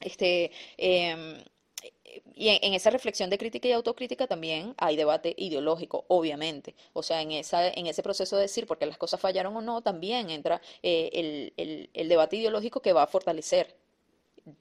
Este, 0.00 0.50
eh, 0.76 1.42
y 2.34 2.48
en, 2.48 2.74
esa 2.74 2.90
reflexión 2.90 3.30
de 3.30 3.38
crítica 3.38 3.66
y 3.68 3.72
autocrítica 3.72 4.26
también 4.26 4.74
hay 4.76 4.96
debate 4.96 5.34
ideológico, 5.38 6.04
obviamente. 6.08 6.74
O 6.92 7.02
sea, 7.02 7.22
en, 7.22 7.32
esa, 7.32 7.68
en 7.68 7.86
ese 7.86 8.02
proceso 8.02 8.36
de 8.36 8.42
decir 8.42 8.66
por 8.66 8.76
qué 8.76 8.84
las 8.84 8.98
cosas 8.98 9.20
fallaron 9.20 9.56
o 9.56 9.62
no, 9.62 9.80
también 9.80 10.28
entra 10.28 10.60
eh, 10.82 11.08
el, 11.14 11.52
el, 11.56 11.90
el, 11.94 12.08
debate 12.10 12.36
ideológico 12.36 12.82
que 12.82 12.92
va 12.92 13.04
a 13.04 13.06
fortalecer 13.06 13.74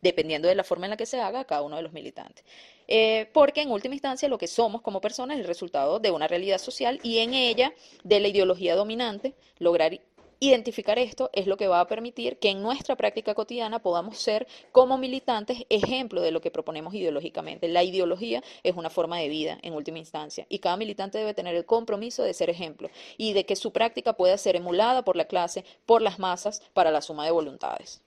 dependiendo 0.01 0.47
de 0.47 0.55
la 0.55 0.63
forma 0.63 0.85
en 0.85 0.91
la 0.91 0.97
que 0.97 1.05
se 1.05 1.19
haga 1.19 1.45
cada 1.45 1.61
uno 1.61 1.75
de 1.75 1.81
los 1.81 1.93
militantes. 1.93 2.45
Eh, 2.87 3.29
porque 3.33 3.61
en 3.61 3.71
última 3.71 3.95
instancia 3.95 4.29
lo 4.29 4.37
que 4.37 4.47
somos 4.47 4.81
como 4.81 5.01
personas 5.01 5.37
es 5.37 5.41
el 5.41 5.47
resultado 5.47 5.99
de 5.99 6.11
una 6.11 6.27
realidad 6.27 6.57
social 6.57 6.99
y 7.03 7.19
en 7.19 7.33
ella 7.33 7.73
de 8.03 8.19
la 8.19 8.27
ideología 8.27 8.75
dominante, 8.75 9.33
lograr 9.59 9.99
identificar 10.41 10.97
esto 10.97 11.29
es 11.33 11.45
lo 11.45 11.55
que 11.55 11.67
va 11.67 11.79
a 11.79 11.87
permitir 11.87 12.39
que 12.39 12.49
en 12.49 12.63
nuestra 12.63 12.95
práctica 12.95 13.35
cotidiana 13.35 13.79
podamos 13.79 14.17
ser 14.17 14.47
como 14.71 14.97
militantes 14.97 15.65
ejemplo 15.69 16.19
de 16.19 16.31
lo 16.31 16.41
que 16.41 16.49
proponemos 16.49 16.95
ideológicamente. 16.95 17.67
La 17.67 17.83
ideología 17.83 18.43
es 18.63 18.75
una 18.75 18.89
forma 18.89 19.19
de 19.19 19.29
vida 19.29 19.59
en 19.61 19.75
última 19.75 19.99
instancia 19.99 20.47
y 20.49 20.57
cada 20.57 20.77
militante 20.77 21.19
debe 21.19 21.35
tener 21.35 21.55
el 21.55 21.65
compromiso 21.65 22.23
de 22.23 22.33
ser 22.33 22.49
ejemplo 22.49 22.89
y 23.17 23.33
de 23.33 23.45
que 23.45 23.55
su 23.55 23.71
práctica 23.71 24.13
pueda 24.13 24.35
ser 24.37 24.55
emulada 24.55 25.03
por 25.03 25.15
la 25.15 25.25
clase, 25.25 25.63
por 25.85 26.01
las 26.01 26.17
masas, 26.17 26.63
para 26.73 26.89
la 26.89 27.03
suma 27.03 27.23
de 27.23 27.31
voluntades. 27.31 28.01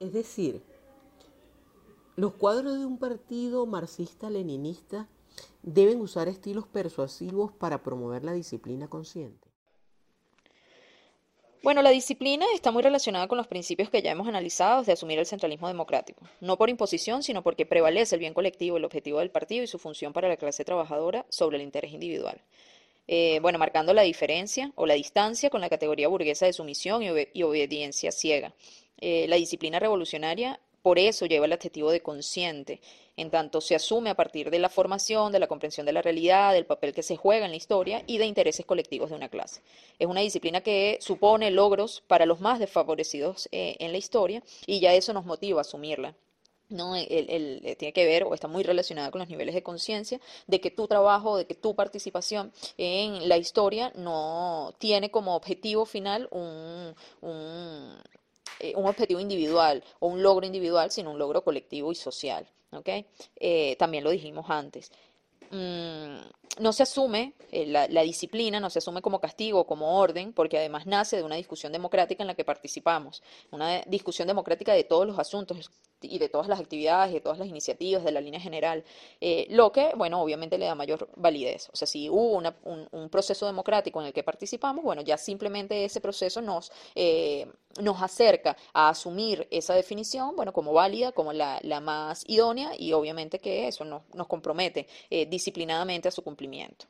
Es 0.00 0.14
decir, 0.14 0.62
los 2.16 2.32
cuadros 2.32 2.78
de 2.78 2.86
un 2.86 2.98
partido 2.98 3.66
marxista-leninista 3.66 5.08
deben 5.62 6.00
usar 6.00 6.26
estilos 6.26 6.66
persuasivos 6.66 7.52
para 7.52 7.82
promover 7.82 8.24
la 8.24 8.32
disciplina 8.32 8.88
consciente. 8.88 9.46
Bueno, 11.62 11.82
la 11.82 11.90
disciplina 11.90 12.46
está 12.54 12.70
muy 12.70 12.82
relacionada 12.82 13.28
con 13.28 13.36
los 13.36 13.46
principios 13.46 13.90
que 13.90 14.00
ya 14.00 14.12
hemos 14.12 14.26
analizado 14.26 14.82
de 14.82 14.92
asumir 14.92 15.18
el 15.18 15.26
centralismo 15.26 15.68
democrático, 15.68 16.26
no 16.40 16.56
por 16.56 16.70
imposición, 16.70 17.22
sino 17.22 17.42
porque 17.42 17.66
prevalece 17.66 18.14
el 18.14 18.20
bien 18.20 18.32
colectivo, 18.32 18.78
el 18.78 18.86
objetivo 18.86 19.18
del 19.18 19.30
partido 19.30 19.64
y 19.64 19.66
su 19.66 19.78
función 19.78 20.14
para 20.14 20.28
la 20.28 20.38
clase 20.38 20.64
trabajadora 20.64 21.26
sobre 21.28 21.58
el 21.58 21.62
interés 21.62 21.92
individual. 21.92 22.40
Eh, 23.06 23.40
bueno, 23.42 23.58
marcando 23.58 23.92
la 23.92 24.02
diferencia 24.02 24.72
o 24.76 24.86
la 24.86 24.94
distancia 24.94 25.50
con 25.50 25.60
la 25.60 25.68
categoría 25.68 26.08
burguesa 26.08 26.46
de 26.46 26.54
sumisión 26.54 27.02
y, 27.02 27.10
ob 27.10 27.18
y 27.34 27.42
obediencia 27.42 28.12
ciega. 28.12 28.54
Eh, 29.00 29.26
la 29.28 29.36
disciplina 29.36 29.78
revolucionaria 29.78 30.60
por 30.82 30.98
eso 30.98 31.26
lleva 31.26 31.46
el 31.46 31.52
adjetivo 31.52 31.90
de 31.90 32.00
consciente, 32.00 32.80
en 33.16 33.30
tanto 33.30 33.60
se 33.60 33.74
asume 33.74 34.08
a 34.08 34.14
partir 34.14 34.50
de 34.50 34.58
la 34.58 34.70
formación, 34.70 35.30
de 35.30 35.38
la 35.38 35.46
comprensión 35.46 35.84
de 35.84 35.92
la 35.92 36.00
realidad, 36.00 36.54
del 36.54 36.64
papel 36.64 36.94
que 36.94 37.02
se 37.02 37.16
juega 37.16 37.44
en 37.44 37.50
la 37.50 37.58
historia 37.58 38.02
y 38.06 38.16
de 38.16 38.24
intereses 38.24 38.64
colectivos 38.64 39.10
de 39.10 39.16
una 39.16 39.28
clase. 39.28 39.60
Es 39.98 40.06
una 40.06 40.20
disciplina 40.20 40.62
que 40.62 40.96
supone 41.02 41.50
logros 41.50 42.02
para 42.06 42.24
los 42.24 42.40
más 42.40 42.58
desfavorecidos 42.58 43.48
eh, 43.52 43.76
en 43.78 43.92
la 43.92 43.98
historia 43.98 44.42
y 44.66 44.80
ya 44.80 44.94
eso 44.94 45.12
nos 45.12 45.26
motiva 45.26 45.60
a 45.60 45.62
asumirla. 45.62 46.14
¿no? 46.70 46.94
El, 46.94 47.28
el, 47.28 47.76
tiene 47.76 47.92
que 47.92 48.06
ver 48.06 48.22
o 48.22 48.32
está 48.32 48.46
muy 48.46 48.62
relacionada 48.62 49.10
con 49.10 49.18
los 49.18 49.28
niveles 49.28 49.54
de 49.54 49.62
conciencia 49.62 50.20
de 50.46 50.60
que 50.60 50.70
tu 50.70 50.86
trabajo, 50.86 51.36
de 51.36 51.44
que 51.44 51.54
tu 51.54 51.74
participación 51.74 52.52
en 52.78 53.28
la 53.28 53.36
historia 53.36 53.92
no 53.96 54.72
tiene 54.78 55.10
como 55.10 55.34
objetivo 55.34 55.84
final 55.84 56.28
un, 56.30 56.94
eh, 58.58 58.74
un 58.76 58.86
objetivo 58.86 59.20
individual 59.20 59.82
o 60.00 60.08
un 60.08 60.22
logro 60.22 60.46
individual, 60.46 60.90
sino 60.90 61.10
un 61.10 61.18
logro 61.18 61.42
colectivo 61.42 61.92
y 61.92 61.94
social. 61.94 62.46
Eh, 63.36 63.76
también 63.78 64.04
lo 64.04 64.10
dijimos 64.10 64.46
antes. 64.48 64.90
Mm, 65.50 66.18
no 66.60 66.72
se 66.72 66.84
asume 66.84 67.34
eh, 67.50 67.66
la, 67.66 67.88
la, 67.88 68.02
disciplina, 68.02 68.60
no 68.60 68.70
se 68.70 68.78
asume 68.78 69.02
como 69.02 69.20
castigo, 69.20 69.66
como 69.66 69.98
orden, 69.98 70.32
porque 70.32 70.58
además 70.58 70.86
nace 70.86 71.16
de 71.16 71.24
una 71.24 71.34
discusión 71.34 71.72
democrática 71.72 72.22
en 72.22 72.28
la 72.28 72.34
que 72.34 72.44
participamos, 72.44 73.22
una 73.50 73.82
discusión 73.82 74.28
democrática 74.28 74.72
de 74.72 74.84
todos 74.84 75.06
los 75.06 75.18
asuntos 75.18 75.70
y 76.02 76.18
de 76.18 76.28
todas 76.28 76.48
las 76.48 76.60
actividades 76.60 77.10
y 77.10 77.14
de 77.14 77.20
todas 77.20 77.38
las 77.38 77.48
iniciativas 77.48 78.04
de 78.04 78.12
la 78.12 78.20
línea 78.20 78.40
general, 78.40 78.84
eh, 79.20 79.46
lo 79.50 79.72
que, 79.72 79.92
bueno, 79.96 80.20
obviamente 80.20 80.58
le 80.58 80.66
da 80.66 80.74
mayor 80.74 81.08
validez. 81.16 81.68
O 81.72 81.76
sea, 81.76 81.86
si 81.86 82.08
hubo 82.08 82.32
una, 82.32 82.54
un, 82.64 83.08
proceso 83.10 83.46
democrático 83.46 84.00
en 84.00 84.08
el 84.08 84.12
que 84.12 84.22
participamos, 84.22 84.84
bueno, 84.84 85.02
ya 85.02 85.16
simplemente 85.16 85.84
ese 85.84 86.00
proceso 86.00 86.40
nos, 86.40 86.70
eh, 86.94 87.46
nos 87.80 88.00
acerca 88.02 88.56
a 88.72 88.90
asumir 88.90 89.46
esa 89.50 89.74
definición, 89.74 90.36
bueno, 90.36 90.52
como 90.52 90.72
válida, 90.72 91.12
como 91.12 91.32
la, 91.32 91.58
la 91.62 91.80
más 91.80 92.24
idónea 92.26 92.72
y 92.78 92.92
obviamente 92.92 93.38
que 93.38 93.66
eso 93.68 93.84
nos, 93.84 94.02
nos 94.14 94.26
compromete 94.26 94.86
eh, 95.10 95.26
disciplinadamente 95.26 96.08
a 96.08 96.12
su 96.12 96.22
cumplimiento. 96.22 96.86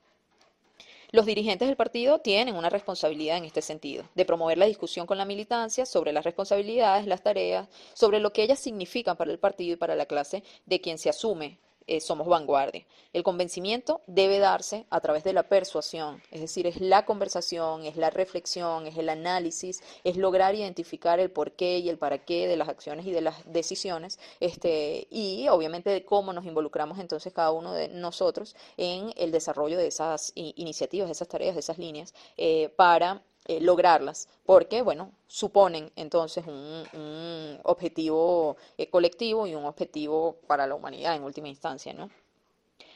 Los 1.12 1.26
dirigentes 1.26 1.66
del 1.66 1.76
partido 1.76 2.20
tienen 2.20 2.54
una 2.54 2.70
responsabilidad 2.70 3.36
en 3.36 3.44
este 3.44 3.62
sentido, 3.62 4.04
de 4.14 4.24
promover 4.24 4.58
la 4.58 4.66
discusión 4.66 5.06
con 5.06 5.18
la 5.18 5.24
militancia 5.24 5.84
sobre 5.84 6.12
las 6.12 6.24
responsabilidades, 6.24 7.06
las 7.06 7.22
tareas, 7.22 7.68
sobre 7.94 8.20
lo 8.20 8.32
que 8.32 8.44
ellas 8.44 8.60
significan 8.60 9.16
para 9.16 9.32
el 9.32 9.40
partido 9.40 9.74
y 9.74 9.76
para 9.76 9.96
la 9.96 10.06
clase 10.06 10.44
de 10.66 10.80
quien 10.80 10.98
se 10.98 11.10
asume 11.10 11.58
eh, 11.90 12.00
somos 12.00 12.28
vanguardia. 12.28 12.86
El 13.12 13.24
convencimiento 13.24 14.00
debe 14.06 14.38
darse 14.38 14.86
a 14.90 15.00
través 15.00 15.24
de 15.24 15.32
la 15.32 15.48
persuasión, 15.48 16.22
es 16.30 16.40
decir, 16.40 16.68
es 16.68 16.80
la 16.80 17.04
conversación, 17.04 17.84
es 17.84 17.96
la 17.96 18.10
reflexión, 18.10 18.86
es 18.86 18.96
el 18.96 19.08
análisis, 19.08 19.82
es 20.04 20.16
lograr 20.16 20.54
identificar 20.54 21.18
el 21.18 21.32
porqué 21.32 21.78
y 21.78 21.88
el 21.88 21.98
para 21.98 22.18
qué 22.18 22.46
de 22.46 22.56
las 22.56 22.68
acciones 22.68 23.06
y 23.06 23.10
de 23.10 23.22
las 23.22 23.34
decisiones, 23.52 24.20
este, 24.38 25.08
y 25.10 25.48
obviamente 25.48 25.90
de 25.90 26.04
cómo 26.04 26.32
nos 26.32 26.46
involucramos 26.46 27.00
entonces 27.00 27.32
cada 27.32 27.50
uno 27.50 27.72
de 27.72 27.88
nosotros 27.88 28.54
en 28.76 29.12
el 29.16 29.32
desarrollo 29.32 29.76
de 29.76 29.88
esas 29.88 30.30
iniciativas, 30.36 31.08
de 31.08 31.12
esas 31.12 31.26
tareas, 31.26 31.56
de 31.56 31.60
esas 31.60 31.78
líneas, 31.78 32.14
eh, 32.36 32.68
para 32.76 33.24
eh, 33.50 33.58
lograrlas, 33.60 34.28
porque, 34.46 34.80
bueno, 34.80 35.10
suponen 35.26 35.90
entonces 35.96 36.44
un, 36.46 37.58
objetivo 37.64 38.56
eh, 38.78 38.88
colectivo 38.88 39.44
y 39.44 39.56
un 39.56 39.64
objetivo 39.64 40.36
para 40.46 40.68
la 40.68 40.76
humanidad 40.76 41.16
en 41.16 41.24
última 41.24 41.48
instancia, 41.48 41.92
¿no? 41.92 42.10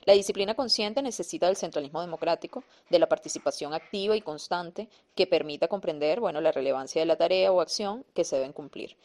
La 0.04 0.12
disciplina 0.12 0.54
consciente 0.54 1.02
necesita 1.02 1.48
del 1.48 1.56
centralismo 1.56 2.00
democrático, 2.00 2.62
de 2.88 3.00
la 3.00 3.08
participación 3.08 3.74
activa 3.74 4.14
y 4.14 4.20
constante 4.20 4.88
que 5.16 5.26
permita 5.26 5.66
comprender, 5.66 6.20
bueno, 6.20 6.40
la 6.40 6.52
relevancia 6.52 7.02
de 7.02 7.06
la 7.06 7.16
tarea 7.16 7.50
o 7.50 7.60
acción 7.60 8.04
que 8.14 8.22
se 8.22 8.36
deben 8.36 8.52
cumplir, 8.52 8.96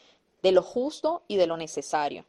de 0.42 0.52
lo 0.52 0.62
justo 0.62 1.22
y 1.26 1.36
de 1.36 1.48
lo 1.48 1.56
necesario. 1.56 2.26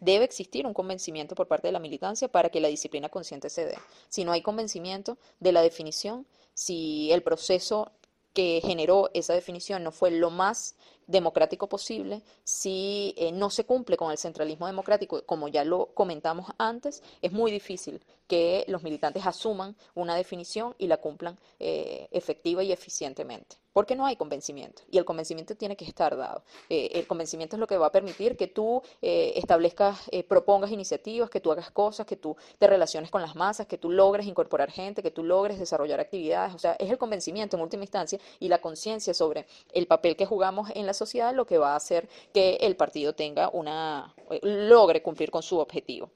Debe 0.00 0.26
existir 0.26 0.66
un 0.66 0.74
convencimiento 0.74 1.34
por 1.34 1.48
parte 1.48 1.68
de 1.68 1.72
la 1.72 1.78
militancia 1.78 2.28
para 2.28 2.50
que 2.50 2.60
la 2.60 2.68
disciplina 2.68 3.08
consciente 3.08 3.48
se 3.48 3.64
dé. 3.64 3.78
Si 4.10 4.22
no 4.22 4.32
hay 4.32 4.42
convencimiento 4.42 5.16
de 5.38 5.52
la 5.52 5.62
definición, 5.62 6.26
si 6.52 7.10
el 7.10 7.22
proceso 7.22 7.90
que 8.32 8.60
generó 8.64 9.10
esa 9.14 9.34
definición 9.34 9.82
no 9.82 9.92
fue 9.92 10.10
lo 10.10 10.30
más 10.30 10.76
democrático 11.10 11.68
posible, 11.68 12.22
si 12.44 13.14
eh, 13.16 13.32
no 13.32 13.50
se 13.50 13.64
cumple 13.64 13.96
con 13.96 14.10
el 14.10 14.18
centralismo 14.18 14.66
democrático, 14.66 15.22
como 15.26 15.48
ya 15.48 15.64
lo 15.64 15.86
comentamos 15.94 16.46
antes, 16.58 17.02
es 17.20 17.32
muy 17.32 17.50
difícil 17.50 18.00
que 18.30 18.64
los 18.68 18.84
militantes 18.84 19.26
asuman 19.26 19.74
una 19.96 20.14
definición 20.14 20.76
y 20.78 20.86
la 20.86 20.98
cumplan 20.98 21.36
eh, 21.58 22.06
efectiva 22.12 22.62
y 22.62 22.70
eficientemente. 22.70 23.56
Porque 23.72 23.94
no 23.94 24.04
hay 24.04 24.16
convencimiento 24.16 24.82
y 24.90 24.98
el 24.98 25.04
convencimiento 25.04 25.54
tiene 25.56 25.76
que 25.76 25.84
estar 25.84 26.16
dado. 26.16 26.42
Eh, 26.68 26.90
el 26.94 27.06
convencimiento 27.06 27.54
es 27.56 27.60
lo 27.60 27.68
que 27.68 27.76
va 27.76 27.86
a 27.86 27.92
permitir 27.92 28.36
que 28.36 28.48
tú 28.48 28.82
establezcas, 29.00 30.08
eh, 30.10 30.22
propongas 30.22 30.70
iniciativas, 30.70 31.30
que 31.30 31.40
tú 31.40 31.50
hagas 31.50 31.70
cosas, 31.70 32.06
que 32.06 32.16
tú 32.16 32.36
te 32.58 32.66
relaciones 32.66 33.10
con 33.10 33.22
las 33.22 33.34
masas, 33.34 33.66
que 33.66 33.78
tú 33.78 33.90
logres 33.90 34.26
incorporar 34.26 34.70
gente, 34.70 35.02
que 35.02 35.10
tú 35.10 35.24
logres 35.24 35.58
desarrollar 35.58 35.98
actividades. 35.98 36.54
O 36.54 36.58
sea, 36.58 36.72
es 36.74 36.90
el 36.90 36.98
convencimiento 36.98 37.56
en 37.56 37.62
última 37.62 37.82
instancia 37.82 38.18
y 38.38 38.48
la 38.48 38.60
conciencia 38.60 39.12
sobre 39.12 39.46
el 39.72 39.86
papel 39.86 40.16
que 40.16 40.26
jugamos 40.26 40.70
en 40.74 40.86
la 40.86 40.94
sociedad 41.00 41.34
lo 41.34 41.46
que 41.46 41.58
va 41.58 41.72
a 41.72 41.76
hacer 41.76 42.08
que 42.32 42.56
el 42.60 42.76
partido 42.76 43.14
tenga 43.14 43.48
una, 43.50 44.14
logre 44.42 45.02
cumplir 45.02 45.30
con 45.30 45.42
su 45.42 45.58
objetivo. 45.58 46.10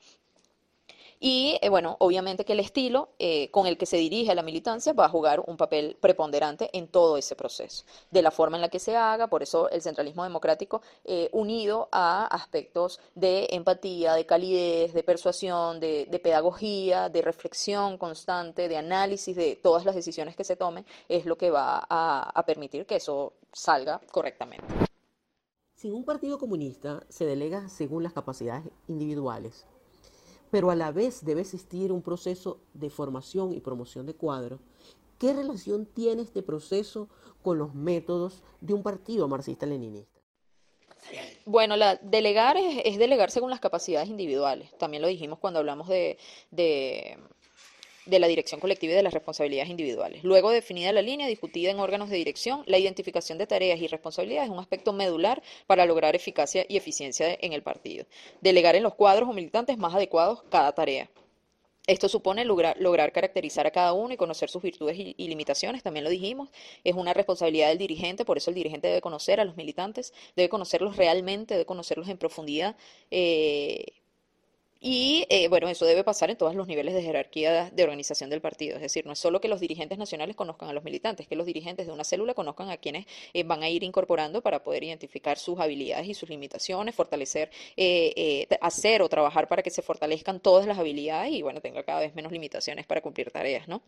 Y 1.26 1.58
eh, 1.62 1.70
bueno, 1.70 1.96
obviamente 2.00 2.44
que 2.44 2.52
el 2.52 2.60
estilo 2.60 3.08
eh, 3.18 3.50
con 3.50 3.66
el 3.66 3.78
que 3.78 3.86
se 3.86 3.96
dirige 3.96 4.34
la 4.34 4.42
militancia 4.42 4.92
va 4.92 5.06
a 5.06 5.08
jugar 5.08 5.42
un 5.46 5.56
papel 5.56 5.96
preponderante 5.98 6.68
en 6.74 6.86
todo 6.86 7.16
ese 7.16 7.34
proceso, 7.34 7.86
de 8.10 8.20
la 8.20 8.30
forma 8.30 8.58
en 8.58 8.60
la 8.60 8.68
que 8.68 8.78
se 8.78 8.94
haga, 8.94 9.26
por 9.28 9.42
eso 9.42 9.70
el 9.70 9.80
centralismo 9.80 10.22
democrático 10.22 10.82
eh, 11.02 11.30
unido 11.32 11.88
a 11.92 12.26
aspectos 12.26 13.00
de 13.14 13.48
empatía, 13.52 14.12
de 14.12 14.26
calidez, 14.26 14.92
de 14.92 15.02
persuasión, 15.02 15.80
de, 15.80 16.20
pedagogía, 16.22 17.08
de 17.08 17.22
reflexión 17.22 17.96
constante, 17.96 18.68
de 18.68 18.76
análisis 18.76 19.34
de 19.34 19.56
todas 19.56 19.86
las 19.86 19.94
decisiones 19.94 20.36
que 20.36 20.44
se 20.44 20.56
tomen, 20.56 20.84
es 21.08 21.24
lo 21.24 21.38
que 21.38 21.50
va 21.50 21.86
a 21.88 22.44
permitir 22.44 22.84
que 22.84 22.96
eso 22.96 23.32
salga 23.50 23.98
correctamente. 24.12 24.66
Si 25.74 25.90
un 25.90 26.04
partido 26.04 26.38
comunista 26.38 27.02
se 27.08 27.24
delega 27.24 27.70
según 27.70 28.02
las 28.02 28.12
capacidades 28.12 28.64
individuales, 28.88 29.66
pero 30.54 30.70
a 30.70 30.76
la 30.76 30.92
vez 30.92 31.24
debe 31.24 31.40
existir 31.40 31.90
un 31.90 32.00
proceso 32.00 32.60
de 32.74 32.88
formación 32.88 33.52
y 33.52 33.58
promoción 33.58 34.06
de 34.06 34.14
cuadros. 34.14 34.60
¿Qué 35.18 35.32
relación 35.32 35.84
tiene 35.84 36.22
este 36.22 36.44
proceso 36.44 37.08
con 37.42 37.58
los 37.58 37.74
métodos 37.74 38.44
de 38.60 38.72
un 38.72 38.84
partido 38.84 39.26
marxista-leninista? 39.26 40.20
Bueno, 41.44 41.74
delegar 42.02 42.56
es, 42.56 42.98
delegar 42.98 43.32
según 43.32 43.50
las 43.50 43.58
capacidades 43.58 44.08
individuales. 44.08 44.70
También 44.78 45.02
lo 45.02 45.08
dijimos 45.08 45.40
cuando 45.40 45.58
hablamos 45.58 45.88
de 45.88 46.18
la 48.06 48.28
dirección 48.28 48.60
colectiva 48.60 48.92
y 48.92 48.96
de 48.96 49.02
las 49.02 49.14
responsabilidades 49.14 49.70
individuales. 49.70 50.24
Luego 50.24 50.50
definida 50.50 50.92
la 50.92 51.02
línea 51.02 51.26
discutida 51.26 51.70
en 51.70 51.80
órganos 51.80 52.10
de 52.10 52.16
dirección, 52.16 52.62
la 52.66 52.78
identificación 52.78 53.38
de 53.38 53.46
tareas 53.46 53.80
y 53.80 53.86
responsabilidades 53.86 54.48
es 54.48 54.52
un 54.52 54.60
aspecto 54.60 54.92
medular 54.92 55.42
para 55.66 55.86
lograr 55.86 56.14
eficacia 56.14 56.66
y 56.68 56.76
eficiencia 56.76 57.36
en 57.40 57.52
el 57.52 57.62
partido. 57.62 58.06
Delegar 58.40 58.76
en 58.76 58.82
los 58.82 58.94
cuadros 58.94 59.28
o 59.28 59.32
militantes 59.32 59.78
más 59.78 59.94
adecuados 59.94 60.42
cada 60.50 60.72
tarea. 60.72 61.08
Esto 61.86 62.08
supone 62.08 62.46
lograr, 62.46 62.78
lograr, 62.80 63.12
caracterizar 63.12 63.66
a 63.66 63.70
cada 63.70 63.92
uno 63.92 64.14
y 64.14 64.16
conocer 64.16 64.48
sus 64.48 64.62
virtudes 64.62 64.96
y, 64.98 65.28
limitaciones, 65.28 65.82
también 65.82 66.04
lo 66.04 66.08
dijimos, 66.08 66.48
es 66.82 66.94
una 66.94 67.12
responsabilidad 67.12 67.68
del 67.68 67.76
dirigente, 67.76 68.24
por 68.24 68.38
eso 68.38 68.50
el 68.50 68.54
dirigente 68.54 68.88
debe 68.88 69.02
conocer 69.02 69.38
a 69.38 69.44
los 69.44 69.56
militantes, 69.56 70.14
debe 70.34 70.48
conocerlos 70.48 70.96
realmente, 70.96 71.54
debe 71.54 71.66
conocerlos 71.66 72.08
en 72.08 72.16
profundidad. 72.16 72.76
Eh, 73.10 73.84
y 74.86 75.24
eh, 75.30 75.48
bueno, 75.48 75.66
eso 75.70 75.86
debe 75.86 76.04
pasar 76.04 76.28
en 76.28 76.36
todos 76.36 76.54
los 76.54 76.68
niveles 76.68 76.92
de 76.92 77.00
jerarquía 77.00 77.70
de 77.70 77.82
organización 77.82 78.28
del 78.28 78.42
partido. 78.42 78.76
Es 78.76 78.82
decir, 78.82 79.06
no 79.06 79.14
es 79.14 79.18
solo 79.18 79.40
que 79.40 79.48
los 79.48 79.58
dirigentes 79.58 79.96
nacionales 79.96 80.36
conozcan 80.36 80.68
a 80.68 80.74
los 80.74 80.84
militantes, 80.84 81.26
que 81.26 81.36
los 81.36 81.46
dirigentes 81.46 81.86
de 81.86 81.92
una 81.94 82.04
célula 82.04 82.34
conozcan 82.34 82.68
a 82.68 82.76
quienes 82.76 83.06
eh, 83.32 83.44
van 83.44 83.62
a 83.62 83.70
ir 83.70 83.82
incorporando 83.82 84.42
para 84.42 84.62
poder 84.62 84.84
identificar 84.84 85.38
sus 85.38 85.58
habilidades 85.58 86.06
y 86.06 86.12
sus 86.12 86.28
limitaciones, 86.28 86.94
fortalecer, 86.94 87.50
eh, 87.78 88.46
hacer 88.60 89.00
o 89.00 89.08
trabajar 89.08 89.48
para 89.48 89.62
que 89.62 89.70
se 89.70 89.80
fortalezcan 89.80 90.38
todas 90.40 90.66
las 90.66 90.78
habilidades 90.78 91.32
y 91.32 91.40
bueno, 91.40 91.62
tenga 91.62 91.82
cada 91.82 92.00
vez 92.00 92.14
menos 92.14 92.30
limitaciones 92.30 92.84
para 92.84 93.00
cumplir 93.00 93.30
tareas, 93.30 93.66
¿no? 93.66 93.80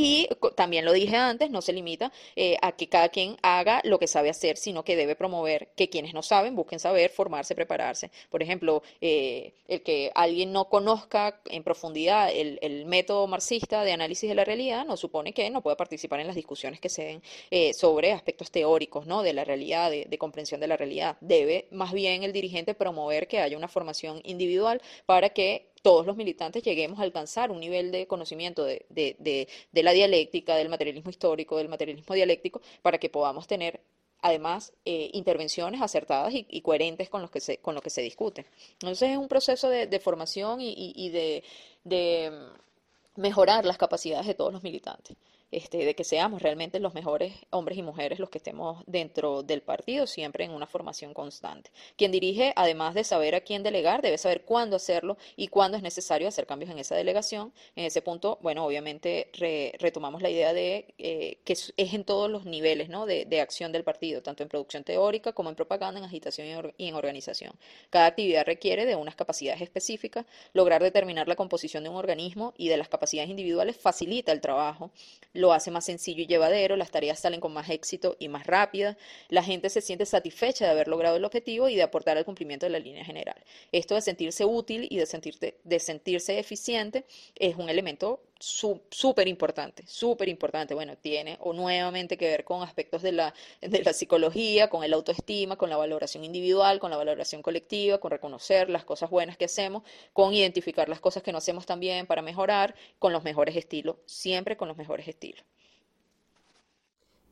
Y 0.00 0.28
también 0.54 0.84
lo 0.84 0.92
dije 0.92 1.16
antes, 1.16 1.50
no 1.50 1.60
se 1.60 1.72
limita 1.72 2.12
eh, 2.36 2.56
a 2.62 2.70
que 2.70 2.88
cada 2.88 3.08
quien 3.08 3.36
haga 3.42 3.80
lo 3.82 3.98
que 3.98 4.06
sabe 4.06 4.30
hacer, 4.30 4.56
sino 4.56 4.84
que 4.84 4.94
debe 4.94 5.16
promover 5.16 5.70
que 5.74 5.90
quienes 5.90 6.14
no 6.14 6.22
saben 6.22 6.54
busquen 6.54 6.78
saber, 6.78 7.10
formarse, 7.10 7.56
prepararse. 7.56 8.12
Por 8.30 8.40
ejemplo, 8.40 8.84
eh, 9.00 9.54
el 9.66 9.82
que 9.82 10.12
alguien 10.14 10.52
no 10.52 10.66
conozca 10.68 11.40
en 11.46 11.64
profundidad 11.64 12.30
el, 12.32 12.58
método 12.86 13.26
marxista 13.26 13.82
de 13.82 13.92
análisis 13.92 14.28
de 14.28 14.34
la 14.36 14.44
realidad 14.44 14.86
no 14.86 14.96
supone 14.96 15.32
que 15.32 15.50
no 15.50 15.62
pueda 15.62 15.76
participar 15.76 16.20
en 16.20 16.28
las 16.28 16.36
discusiones 16.36 16.80
que 16.80 16.88
se 16.88 17.04
den 17.04 17.22
eh, 17.50 17.74
sobre 17.74 18.12
aspectos 18.12 18.52
teóricos 18.52 19.06
¿no? 19.06 19.22
de 19.22 19.32
la 19.32 19.44
realidad, 19.44 19.90
de, 19.90 20.06
de 20.08 20.18
comprensión 20.18 20.60
de 20.60 20.68
la 20.68 20.76
realidad. 20.76 21.16
Debe 21.20 21.66
más 21.72 21.92
bien 21.92 22.22
el 22.22 22.32
dirigente 22.32 22.74
promover 22.74 23.26
que 23.26 23.40
haya 23.40 23.56
una 23.56 23.68
formación 23.68 24.20
individual 24.24 24.80
para 25.06 25.30
que 25.30 25.67
todos 25.82 26.06
los 26.06 26.16
militantes 26.16 26.62
lleguemos 26.62 26.98
a 26.98 27.02
alcanzar 27.02 27.50
un 27.50 27.60
nivel 27.60 27.90
de 27.90 28.06
conocimiento 28.06 28.64
de, 28.64 29.48
la 29.72 29.92
dialéctica, 29.92 30.56
del 30.56 30.68
materialismo 30.68 31.10
histórico, 31.10 31.56
del 31.56 31.68
materialismo 31.68 32.14
dialéctico, 32.14 32.60
para 32.82 32.98
que 32.98 33.10
podamos 33.10 33.46
tener 33.46 33.80
además 34.20 34.72
eh, 34.84 35.10
intervenciones 35.12 35.80
acertadas 35.80 36.32
y, 36.34 36.60
coherentes 36.60 37.08
con, 37.08 37.28
que 37.28 37.40
se, 37.40 37.58
con 37.58 37.74
lo 37.74 37.80
que 37.80 37.90
se 37.90 38.02
discute. 38.02 38.46
Entonces 38.72 39.10
es 39.10 39.16
un 39.16 39.28
proceso 39.28 39.68
de, 39.68 40.00
formación 40.00 40.60
y 40.60 41.10
de 41.10 41.42
mejorar 43.18 43.64
las 43.64 43.78
capacidades 43.78 44.26
de 44.26 44.34
todos 44.34 44.52
los 44.52 44.62
militantes. 44.62 45.16
Este, 45.50 45.78
de 45.78 45.94
que 45.94 46.04
seamos 46.04 46.42
realmente 46.42 46.78
los 46.78 46.92
mejores 46.92 47.32
hombres 47.48 47.78
y 47.78 47.82
mujeres 47.82 48.18
los 48.18 48.28
que 48.28 48.36
estemos 48.36 48.82
dentro 48.86 49.42
del 49.42 49.62
partido, 49.62 50.06
siempre 50.06 50.44
en 50.44 50.50
una 50.50 50.66
formación 50.66 51.14
constante. 51.14 51.70
Quien 51.96 52.12
dirige, 52.12 52.52
además 52.54 52.94
de 52.94 53.02
saber 53.02 53.34
a 53.34 53.40
quién 53.40 53.62
delegar, 53.62 54.02
debe 54.02 54.18
saber 54.18 54.42
cuándo 54.42 54.76
hacerlo 54.76 55.16
y 55.36 55.48
cuándo 55.48 55.78
es 55.78 55.82
necesario 55.82 56.28
hacer 56.28 56.46
cambios 56.46 56.70
en 56.70 56.78
esa 56.78 56.94
delegación. 56.96 57.54
En 57.76 57.86
ese 57.86 58.02
punto, 58.02 58.38
bueno, 58.42 58.66
obviamente 58.66 59.30
retomamos 59.78 60.20
la 60.20 60.28
idea 60.28 60.52
de 60.52 60.94
eh, 60.98 61.38
que 61.44 61.54
es, 61.54 61.72
en 61.76 62.04
todos 62.04 62.30
los 62.30 62.44
niveles 62.44 62.90
¿no? 62.90 63.06
de, 63.06 63.24
de, 63.24 63.40
acción 63.40 63.72
del 63.72 63.84
partido, 63.84 64.22
tanto 64.22 64.42
en 64.42 64.50
producción 64.50 64.84
teórica 64.84 65.32
como 65.32 65.48
en 65.48 65.56
propaganda, 65.56 65.98
en 65.98 66.04
agitación 66.04 66.74
y 66.76 66.88
en 66.88 66.94
organización. 66.94 67.54
Cada 67.88 68.04
actividad 68.04 68.44
requiere 68.44 68.84
de 68.84 68.96
unas 68.96 69.16
capacidades 69.16 69.62
específicas. 69.62 70.26
Lograr 70.52 70.82
determinar 70.82 71.26
la 71.26 71.36
composición 71.36 71.84
de 71.84 71.88
un 71.88 71.96
organismo 71.96 72.52
y 72.58 72.68
de 72.68 72.76
las 72.76 72.88
capacidades 72.88 73.30
individuales 73.30 73.78
facilita 73.78 74.32
el 74.32 74.42
trabajo 74.42 74.90
lo 75.38 75.52
hace 75.52 75.70
más 75.70 75.84
sencillo 75.84 76.22
y 76.22 76.26
llevadero, 76.26 76.76
las 76.76 76.90
tareas 76.90 77.20
salen 77.20 77.40
con 77.40 77.52
más 77.52 77.70
éxito 77.70 78.16
y 78.18 78.28
más 78.28 78.46
rápidas, 78.46 78.96
la 79.28 79.42
gente 79.42 79.70
se 79.70 79.80
siente 79.80 80.04
satisfecha 80.04 80.64
de 80.64 80.72
haber 80.72 80.88
logrado 80.88 81.16
el 81.16 81.24
objetivo 81.24 81.68
y 81.68 81.76
de 81.76 81.82
aportar 81.82 82.18
al 82.18 82.24
cumplimiento 82.24 82.66
de 82.66 82.70
la 82.70 82.78
línea 82.78 83.04
general. 83.04 83.36
Esto 83.72 83.94
de 83.94 84.00
sentirse 84.00 84.44
útil 84.44 84.88
y 84.90 84.96
de, 84.96 85.06
sentirte, 85.06 85.56
de 85.62 85.78
sentirse 85.78 86.38
eficiente 86.38 87.04
es 87.36 87.56
un 87.56 87.68
elemento 87.68 88.20
súper 88.40 89.28
importante, 89.28 89.84
súper 89.86 90.28
importante. 90.28 90.74
Bueno, 90.74 90.96
tiene 90.96 91.36
o 91.40 91.52
nuevamente 91.52 92.16
que 92.16 92.26
ver 92.26 92.44
con 92.44 92.62
aspectos 92.62 93.02
de 93.02 93.12
la, 93.12 93.34
de 93.60 93.82
la 93.82 93.92
psicología, 93.92 94.70
con 94.70 94.84
el 94.84 94.92
autoestima, 94.92 95.56
con 95.56 95.70
la 95.70 95.76
valoración 95.76 96.24
individual, 96.24 96.78
con 96.78 96.90
la 96.90 96.96
valoración 96.96 97.42
colectiva, 97.42 97.98
con 97.98 98.10
reconocer 98.10 98.70
las 98.70 98.84
cosas 98.84 99.10
buenas 99.10 99.36
que 99.36 99.46
hacemos, 99.46 99.82
con 100.12 100.32
identificar 100.32 100.88
las 100.88 101.00
cosas 101.00 101.22
que 101.22 101.32
no 101.32 101.38
hacemos 101.38 101.66
tan 101.66 101.80
bien 101.80 102.06
para 102.06 102.22
mejorar, 102.22 102.74
con 102.98 103.12
los 103.12 103.24
mejores 103.24 103.56
estilos, 103.56 103.96
siempre 104.06 104.56
con 104.56 104.68
los 104.68 104.76
mejores 104.76 105.08
estilos. 105.08 105.44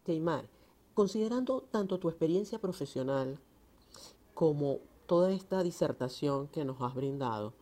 Teimar, 0.05 0.45
considerando 0.95 1.63
tanto 1.71 1.99
tu 1.99 2.09
experiencia 2.09 2.59
profesional 2.59 3.39
como 4.35 4.81
toda 5.07 5.33
esta 5.33 5.63
disertación 5.63 6.49
que 6.49 6.65
nos 6.65 6.81
has 6.81 6.95
brindado, 6.95 7.55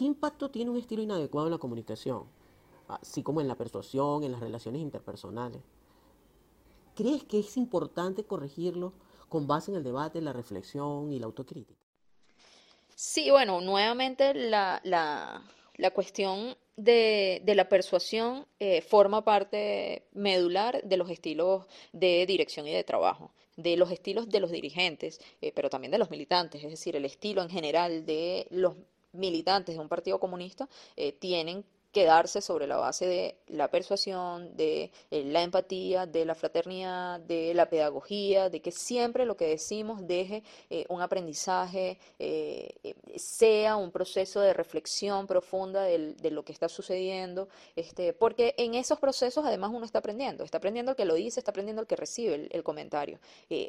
¿Qué 0.00 0.06
impacto 0.06 0.50
tiene 0.50 0.70
un 0.70 0.78
estilo 0.78 1.02
inadecuado 1.02 1.48
en 1.48 1.52
la 1.52 1.58
comunicación? 1.58 2.24
Así 2.88 3.22
como 3.22 3.42
en 3.42 3.48
la 3.48 3.54
persuasión, 3.54 4.24
en 4.24 4.32
las 4.32 4.40
relaciones 4.40 4.80
interpersonales. 4.80 5.60
¿Crees 6.94 7.24
que 7.24 7.40
es 7.40 7.58
importante 7.58 8.24
corregirlo 8.24 8.94
con 9.28 9.46
base 9.46 9.70
en 9.70 9.76
el 9.76 9.84
debate, 9.84 10.22
la 10.22 10.32
reflexión 10.32 11.12
y 11.12 11.18
la 11.18 11.26
autocrítica? 11.26 11.82
Sí, 12.94 13.30
bueno, 13.30 13.60
nuevamente 13.60 14.32
la, 14.32 14.80
cuestión 15.92 16.56
de, 16.78 17.42
la 17.44 17.68
persuasión 17.68 18.46
eh, 18.58 18.80
forma 18.80 19.22
parte 19.22 20.06
medular 20.12 20.80
de 20.82 20.96
los 20.96 21.10
estilos 21.10 21.66
de 21.92 22.24
dirección 22.24 22.66
y 22.66 22.72
de 22.72 22.84
trabajo 22.84 23.34
de 23.56 23.76
los 23.76 23.90
estilos 23.90 24.30
de 24.30 24.40
los 24.40 24.50
dirigentes, 24.50 25.20
eh, 25.42 25.52
pero 25.54 25.68
también 25.68 25.90
de 25.90 25.98
los 25.98 26.10
militantes, 26.10 26.64
es 26.64 26.70
decir, 26.70 26.96
el 26.96 27.04
estilo 27.04 27.42
en 27.42 27.50
general 27.50 28.06
de 28.06 28.46
los 28.48 28.74
militantes 29.12 29.74
de 29.74 29.80
un 29.80 29.88
partido 29.88 30.18
comunista 30.18 30.68
eh, 30.96 31.12
tienen 31.12 31.64
quedarse 31.92 32.40
sobre 32.40 32.66
la 32.66 32.76
base 32.76 33.06
de 33.06 33.36
la 33.48 33.68
persuasión, 33.68 34.56
de 34.56 34.92
eh, 35.10 35.24
la 35.24 35.42
empatía, 35.42 36.06
de 36.06 36.24
la 36.24 36.34
fraternidad, 36.34 37.20
de 37.20 37.52
la 37.54 37.68
pedagogía, 37.68 38.48
de 38.48 38.60
que 38.60 38.70
siempre 38.70 39.26
lo 39.26 39.36
que 39.36 39.46
decimos 39.46 40.06
deje 40.06 40.42
eh, 40.70 40.84
un 40.88 41.02
aprendizaje, 41.02 41.98
eh, 42.18 42.94
sea 43.16 43.76
un 43.76 43.90
proceso 43.90 44.40
de 44.40 44.52
reflexión 44.52 45.26
profunda 45.26 45.82
de, 45.82 46.30
lo 46.30 46.44
que 46.44 46.52
está 46.52 46.68
sucediendo, 46.68 47.48
este, 47.74 48.12
porque 48.12 48.54
en 48.56 48.74
esos 48.74 48.98
procesos 49.00 49.44
además 49.44 49.72
uno 49.74 49.84
está 49.84 49.98
aprendiendo, 49.98 50.44
está 50.44 50.58
aprendiendo 50.58 50.92
el 50.92 50.96
que 50.96 51.04
lo 51.04 51.14
dice, 51.14 51.40
está 51.40 51.50
aprendiendo 51.50 51.82
el 51.82 51.88
que 51.88 51.96
recibe 51.96 52.48
el, 52.50 52.62
comentario. 52.62 53.18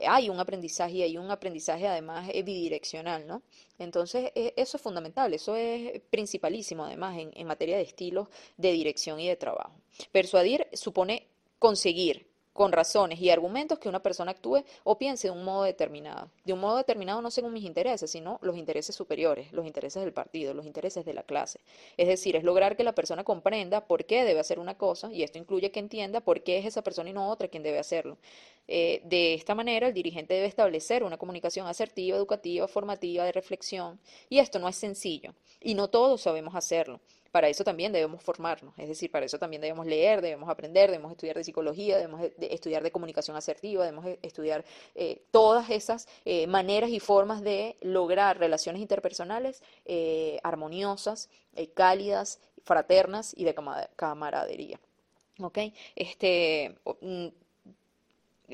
hay 0.08 0.30
un 0.30 0.40
aprendizaje 0.40 0.94
y 0.94 1.04
hay 1.04 1.18
un 1.18 1.32
aprendizaje 1.32 1.88
además 1.88 2.28
bidireccional, 2.28 3.26
¿no? 3.26 3.42
Entonces 3.84 4.32
eso 4.36 4.78
es 4.78 4.84
fundamental, 4.84 5.34
eso 5.34 5.56
es 5.56 6.02
principalísimo 6.10 6.86
además 6.86 7.18
en 7.20 7.48
materia 7.48 7.78
de 7.78 7.84
estilo 7.84 8.30
de 8.58 8.72
dirección 8.72 9.20
y 9.20 9.28
de 9.28 9.36
trabajo. 9.36 9.74
Persuadir 10.12 10.68
supone 10.74 11.28
conseguir 11.60 12.31
con 12.54 12.72
razones 12.72 13.20
y 13.20 13.30
argumentos 13.30 13.80
que 13.80 13.90
una 13.90 14.02
persona 14.02 14.32
actúe 14.32 14.64
o 14.84 14.98
piense 14.98 15.28
de 15.28 15.32
un 15.32 15.44
modo 15.44 15.64
determinado. 15.64 16.30
De 16.44 16.54
un 16.54 16.60
modo 16.60 16.78
determinado 16.78 17.22
no 17.22 17.32
según 17.32 17.54
mis 17.54 17.64
intereses, 17.64 18.12
sino 18.12 18.40
los 18.42 18.58
intereses 18.58 18.96
superiores, 18.96 19.52
los 19.54 19.66
intereses 19.66 20.04
del 20.04 20.14
partido, 20.14 20.54
los 20.54 20.66
intereses 20.66 21.06
de 21.06 21.14
la 21.14 21.24
clase. 21.24 21.60
Es 21.98 22.08
decir, 22.08 22.36
es 22.36 22.44
lograr 22.44 22.76
que 22.76 22.84
la 22.84 22.94
persona 22.94 23.24
comprenda 23.24 23.86
por 23.86 24.06
qué 24.06 24.24
debe 24.24 24.40
hacer 24.40 24.60
una 24.60 24.78
cosa 24.78 25.12
y 25.12 25.24
esto 25.24 25.38
incluye 25.38 25.72
que 25.72 25.80
entienda 25.80 26.22
por 26.22 26.44
qué 26.44 26.58
es 26.58 26.66
esa 26.66 26.82
persona 26.82 27.10
y 27.10 27.14
no 27.14 27.30
otra 27.30 27.48
quien 27.48 27.64
debe 27.64 27.80
hacerlo. 27.80 28.18
Eh, 28.68 29.02
de 29.06 29.34
esta 29.34 29.56
manera, 29.56 29.88
el 29.88 29.94
dirigente 29.94 30.34
debe 30.34 30.48
establecer 30.48 31.04
una 31.04 31.18
comunicación 31.18 31.68
asertiva, 31.68 32.18
educativa, 32.18 32.68
formativa, 32.68 33.26
de 33.26 33.32
reflexión 33.32 34.00
y 34.30 34.40
esto 34.40 34.60
no 34.60 34.68
es 34.68 34.76
sencillo 34.76 35.34
y 35.60 35.74
no 35.74 35.90
todos 35.90 36.22
sabemos 36.22 36.56
hacerlo 36.56 37.00
para 37.32 37.48
eso 37.48 37.64
también 37.64 37.92
debemos 37.92 38.22
formarnos, 38.22 38.74
es 38.78 38.90
decir, 38.90 39.10
para 39.10 39.26
eso 39.26 39.40
también 39.40 39.62
debemos 39.62 39.86
leer, 39.86 40.22
debemos 40.22 40.50
aprender, 40.50 40.92
debemos 40.92 41.12
estudiar 41.12 41.38
de 41.38 41.44
psicología, 41.44 41.96
debemos 41.98 42.22
estudiar 42.40 42.84
de 42.84 42.92
comunicación 42.92 43.38
asertiva, 43.38 43.86
debemos 43.86 44.06
e, 44.06 44.20
estudiar 44.22 44.66
eh, 44.96 45.22
todas 45.32 45.70
esas 45.70 46.08
eh, 46.26 46.46
maneras 46.48 46.90
y 46.90 47.00
formas 47.00 47.42
de 47.42 47.78
lograr 47.82 48.38
relaciones 48.38 48.82
interpersonales 48.82 49.64
eh, 49.86 50.40
armoniosas, 50.44 51.30
cálidas, 51.74 52.40
fraternas 52.64 53.34
y 53.36 53.44
de 53.46 53.56
camaradería. 53.96 54.80
¿Ok? 55.40 55.58
Este, 55.96 56.76
mm, 57.02 57.28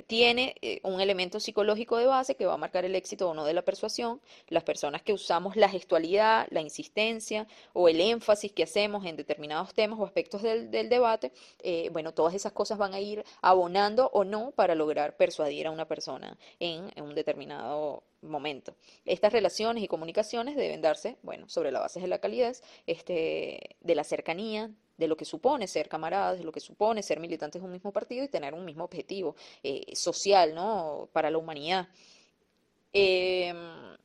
tiene 0.06 0.56
eh, 0.62 0.80
un 0.84 1.02
elemento 1.02 1.40
psicológico 1.40 1.98
de 1.98 2.06
base 2.06 2.36
que 2.36 2.46
va 2.46 2.54
a 2.54 2.58
marcar 2.58 2.86
el 2.86 2.96
éxito 2.96 3.30
o 3.30 3.34
no 3.34 3.46
de 3.46 3.54
la 3.54 3.64
persuasión. 3.64 4.22
Las 4.50 4.64
personas 4.64 5.02
que 5.02 5.14
usamos 5.14 5.56
la 5.56 5.70
gestualidad, 5.70 6.48
la 6.52 6.62
insistencia 6.62 7.48
o 7.74 7.90
el 7.90 8.00
énfasis 8.00 8.52
que 8.52 8.64
hacemos 8.64 9.06
en 9.06 9.16
determinados 9.16 9.74
temas 9.74 10.00
o 10.00 10.06
aspectos 10.06 10.42
del, 10.42 10.70
debate, 10.70 11.32
eh, 11.64 11.90
bueno, 11.92 12.14
todas 12.14 12.34
esas 12.34 12.52
cosas 12.52 12.78
van 12.78 12.94
a 12.94 13.00
ir 13.00 13.24
abonando 13.42 14.10
o 14.14 14.24
no 14.24 14.52
para 14.52 14.76
lograr 14.76 15.18
persuadir 15.18 15.68
a 15.68 15.72
una 15.72 15.88
persona 15.88 16.38
en, 16.60 16.92
un 17.02 17.16
determinado 17.16 18.04
momento. 18.22 18.76
Estas 19.06 19.32
relaciones 19.32 19.84
y 19.84 19.88
comunicaciones 19.88 20.56
deben 20.56 20.82
darse, 20.82 21.18
bueno, 21.24 21.48
sobre 21.50 21.72
la 21.72 21.80
base 21.80 22.00
de 22.00 22.08
la 22.08 22.20
calidez, 22.20 22.64
este, 22.86 23.78
de 23.80 23.96
la 23.96 24.04
cercanía, 24.04 24.72
de 24.98 25.08
lo 25.08 25.16
que 25.16 25.26
supone 25.26 25.68
ser 25.68 25.88
camaradas, 25.88 26.40
de 26.40 26.44
lo 26.44 26.52
que 26.52 26.60
supone 26.60 27.04
ser 27.04 27.20
militantes 27.20 27.62
de 27.62 27.66
un 27.66 27.72
mismo 27.72 27.92
partido 27.92 28.24
y 28.24 28.28
tener 28.28 28.54
un 28.54 28.66
mismo 28.66 28.84
objetivo 28.84 29.36
eh, 29.64 29.96
social, 29.96 30.54
¿no? 30.56 31.10
Para 31.14 31.30
la 31.32 31.38
humanidad. 31.38 31.88
Em, 32.94 33.98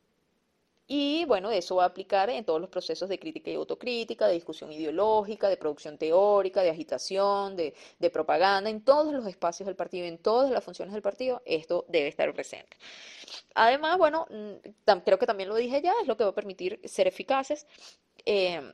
y 0.87 1.25
bueno, 1.25 1.51
eso 1.51 1.77
va 1.77 1.85
a 1.85 1.87
aplicar 1.87 2.29
en 2.29 2.45
todos 2.45 2.61
los 2.61 2.69
procesos 2.69 3.09
de 3.09 3.19
crítica 3.19 3.51
y 3.51 3.55
autocrítica, 3.55 4.27
de 4.27 4.35
discusión 4.35 4.71
ideológica, 4.71 5.49
de 5.49 5.57
producción 5.57 5.97
teórica, 5.97 6.63
de 6.63 6.71
agitación, 6.71 7.57
de, 7.57 7.73
propaganda, 8.13 8.69
en 8.69 8.85
todos 8.85 9.15
los 9.15 9.27
espacios 9.27 9.67
del 9.67 9.77
partido, 9.77 10.07
en 10.07 10.19
todas 10.19 10.51
las 10.51 10.63
funciones 10.63 10.93
del 10.93 11.01
partido, 11.01 11.41
esto 11.47 11.87
debe 11.89 12.09
estar 12.09 12.33
presente. 12.35 12.77
Además, 13.55 13.97
bueno, 13.97 14.27
mm, 14.29 14.99
creo 15.05 15.19
que 15.19 15.27
también 15.27 15.49
lo 15.49 15.55
dije 15.55 15.81
ya, 15.81 15.95
es 16.03 16.07
lo 16.09 16.17
que 16.17 16.25
va 16.25 16.31
a 16.31 16.35
permitir 16.35 16.79
ser 16.85 17.07
eficaces. 17.07 17.67
Em, 18.27 18.73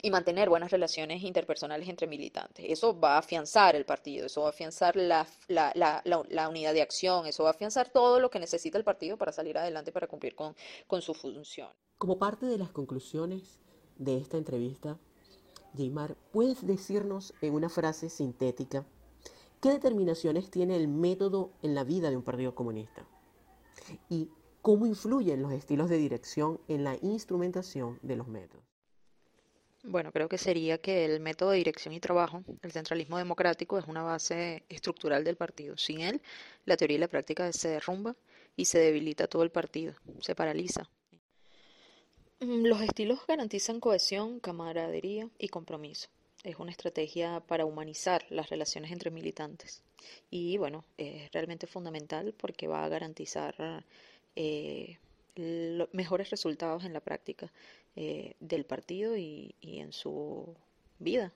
y 0.00 0.10
mantener 0.10 0.48
buenas 0.48 0.70
relaciones 0.70 1.22
interpersonales 1.22 1.88
entre 1.88 2.06
militantes. 2.06 2.64
Eso 2.68 2.98
va 2.98 3.16
a 3.16 3.18
afianzar 3.18 3.74
el 3.74 3.84
partido, 3.84 4.26
eso 4.26 4.42
va 4.42 4.48
a 4.48 4.50
afianzar 4.50 4.94
la, 4.96 5.26
unidad 6.48 6.72
de 6.72 6.82
acción, 6.82 7.26
eso 7.26 7.42
va 7.42 7.50
a 7.50 7.52
afianzar 7.52 7.90
todo 7.90 8.20
lo 8.20 8.30
que 8.30 8.38
necesita 8.38 8.78
el 8.78 8.84
partido 8.84 9.16
para 9.16 9.32
salir 9.32 9.58
adelante, 9.58 9.90
para 9.90 10.06
cumplir 10.06 10.36
con, 10.36 10.54
con 10.86 11.02
su 11.02 11.14
función. 11.14 11.68
Como 11.98 12.18
parte 12.18 12.46
de 12.46 12.58
las 12.58 12.70
conclusiones 12.70 13.58
de 13.96 14.18
esta 14.18 14.36
entrevista, 14.36 14.98
Jaymar, 15.76 16.16
¿puedes 16.30 16.64
decirnos 16.64 17.34
en 17.40 17.54
una 17.54 17.68
frase 17.68 18.08
sintética 18.08 18.86
qué 19.60 19.70
determinaciones 19.70 20.48
tiene 20.48 20.76
el 20.76 20.86
método 20.86 21.50
en 21.62 21.74
la 21.74 21.82
vida 21.82 22.10
de 22.10 22.16
un 22.16 22.22
partido 22.22 22.54
comunista? 22.54 23.04
¿Y 24.08 24.30
cómo 24.62 24.86
influyen 24.86 25.42
los 25.42 25.52
estilos 25.52 25.90
de 25.90 25.96
dirección 25.96 26.60
en 26.68 26.84
la 26.84 26.96
instrumentación 27.02 27.98
de 28.02 28.16
los 28.16 28.28
métodos? 28.28 28.77
Bueno, 29.84 30.10
creo 30.10 30.28
que 30.28 30.38
sería 30.38 30.78
que 30.78 31.04
el 31.04 31.20
método 31.20 31.50
de 31.50 31.58
dirección 31.58 31.94
y 31.94 32.00
trabajo, 32.00 32.42
el 32.62 32.72
centralismo 32.72 33.16
democrático, 33.16 33.78
es 33.78 33.86
una 33.86 34.02
base 34.02 34.64
estructural 34.68 35.22
del 35.22 35.36
partido. 35.36 35.76
Sin 35.76 36.00
él, 36.00 36.20
la 36.64 36.76
teoría 36.76 36.96
y 36.96 37.00
la 37.00 37.08
práctica 37.08 37.52
se 37.52 37.68
derrumba 37.68 38.16
y 38.56 38.64
se 38.64 38.78
debilita 38.80 39.28
todo 39.28 39.44
el 39.44 39.50
partido, 39.50 39.94
se 40.20 40.34
paraliza. 40.34 40.90
Mm, 42.40 42.66
los 42.66 42.80
estilos 42.82 43.20
garantizan 43.26 43.78
cohesión, 43.78 44.40
camaradería 44.40 45.28
y 45.38 45.48
compromiso. 45.48 46.08
Es 46.42 46.56
una 46.56 46.72
estrategia 46.72 47.40
para 47.40 47.64
humanizar 47.64 48.24
las 48.30 48.48
relaciones 48.50 48.90
entre 48.90 49.10
militantes. 49.10 49.82
Y 50.30 50.56
bueno, 50.56 50.84
es 50.96 51.30
realmente 51.32 51.66
fundamental 51.66 52.34
porque 52.36 52.66
va 52.66 52.84
a 52.84 52.88
garantizar 52.88 53.84
eh, 54.34 54.98
mejores 55.92 56.30
resultados 56.30 56.84
en 56.84 56.92
la 56.92 57.00
práctica 57.00 57.52
eh, 58.00 58.36
del 58.38 58.64
partido 58.64 59.16
y, 59.16 59.56
y 59.60 59.80
en 59.80 59.90
su 59.92 60.54
vida. 61.00 61.32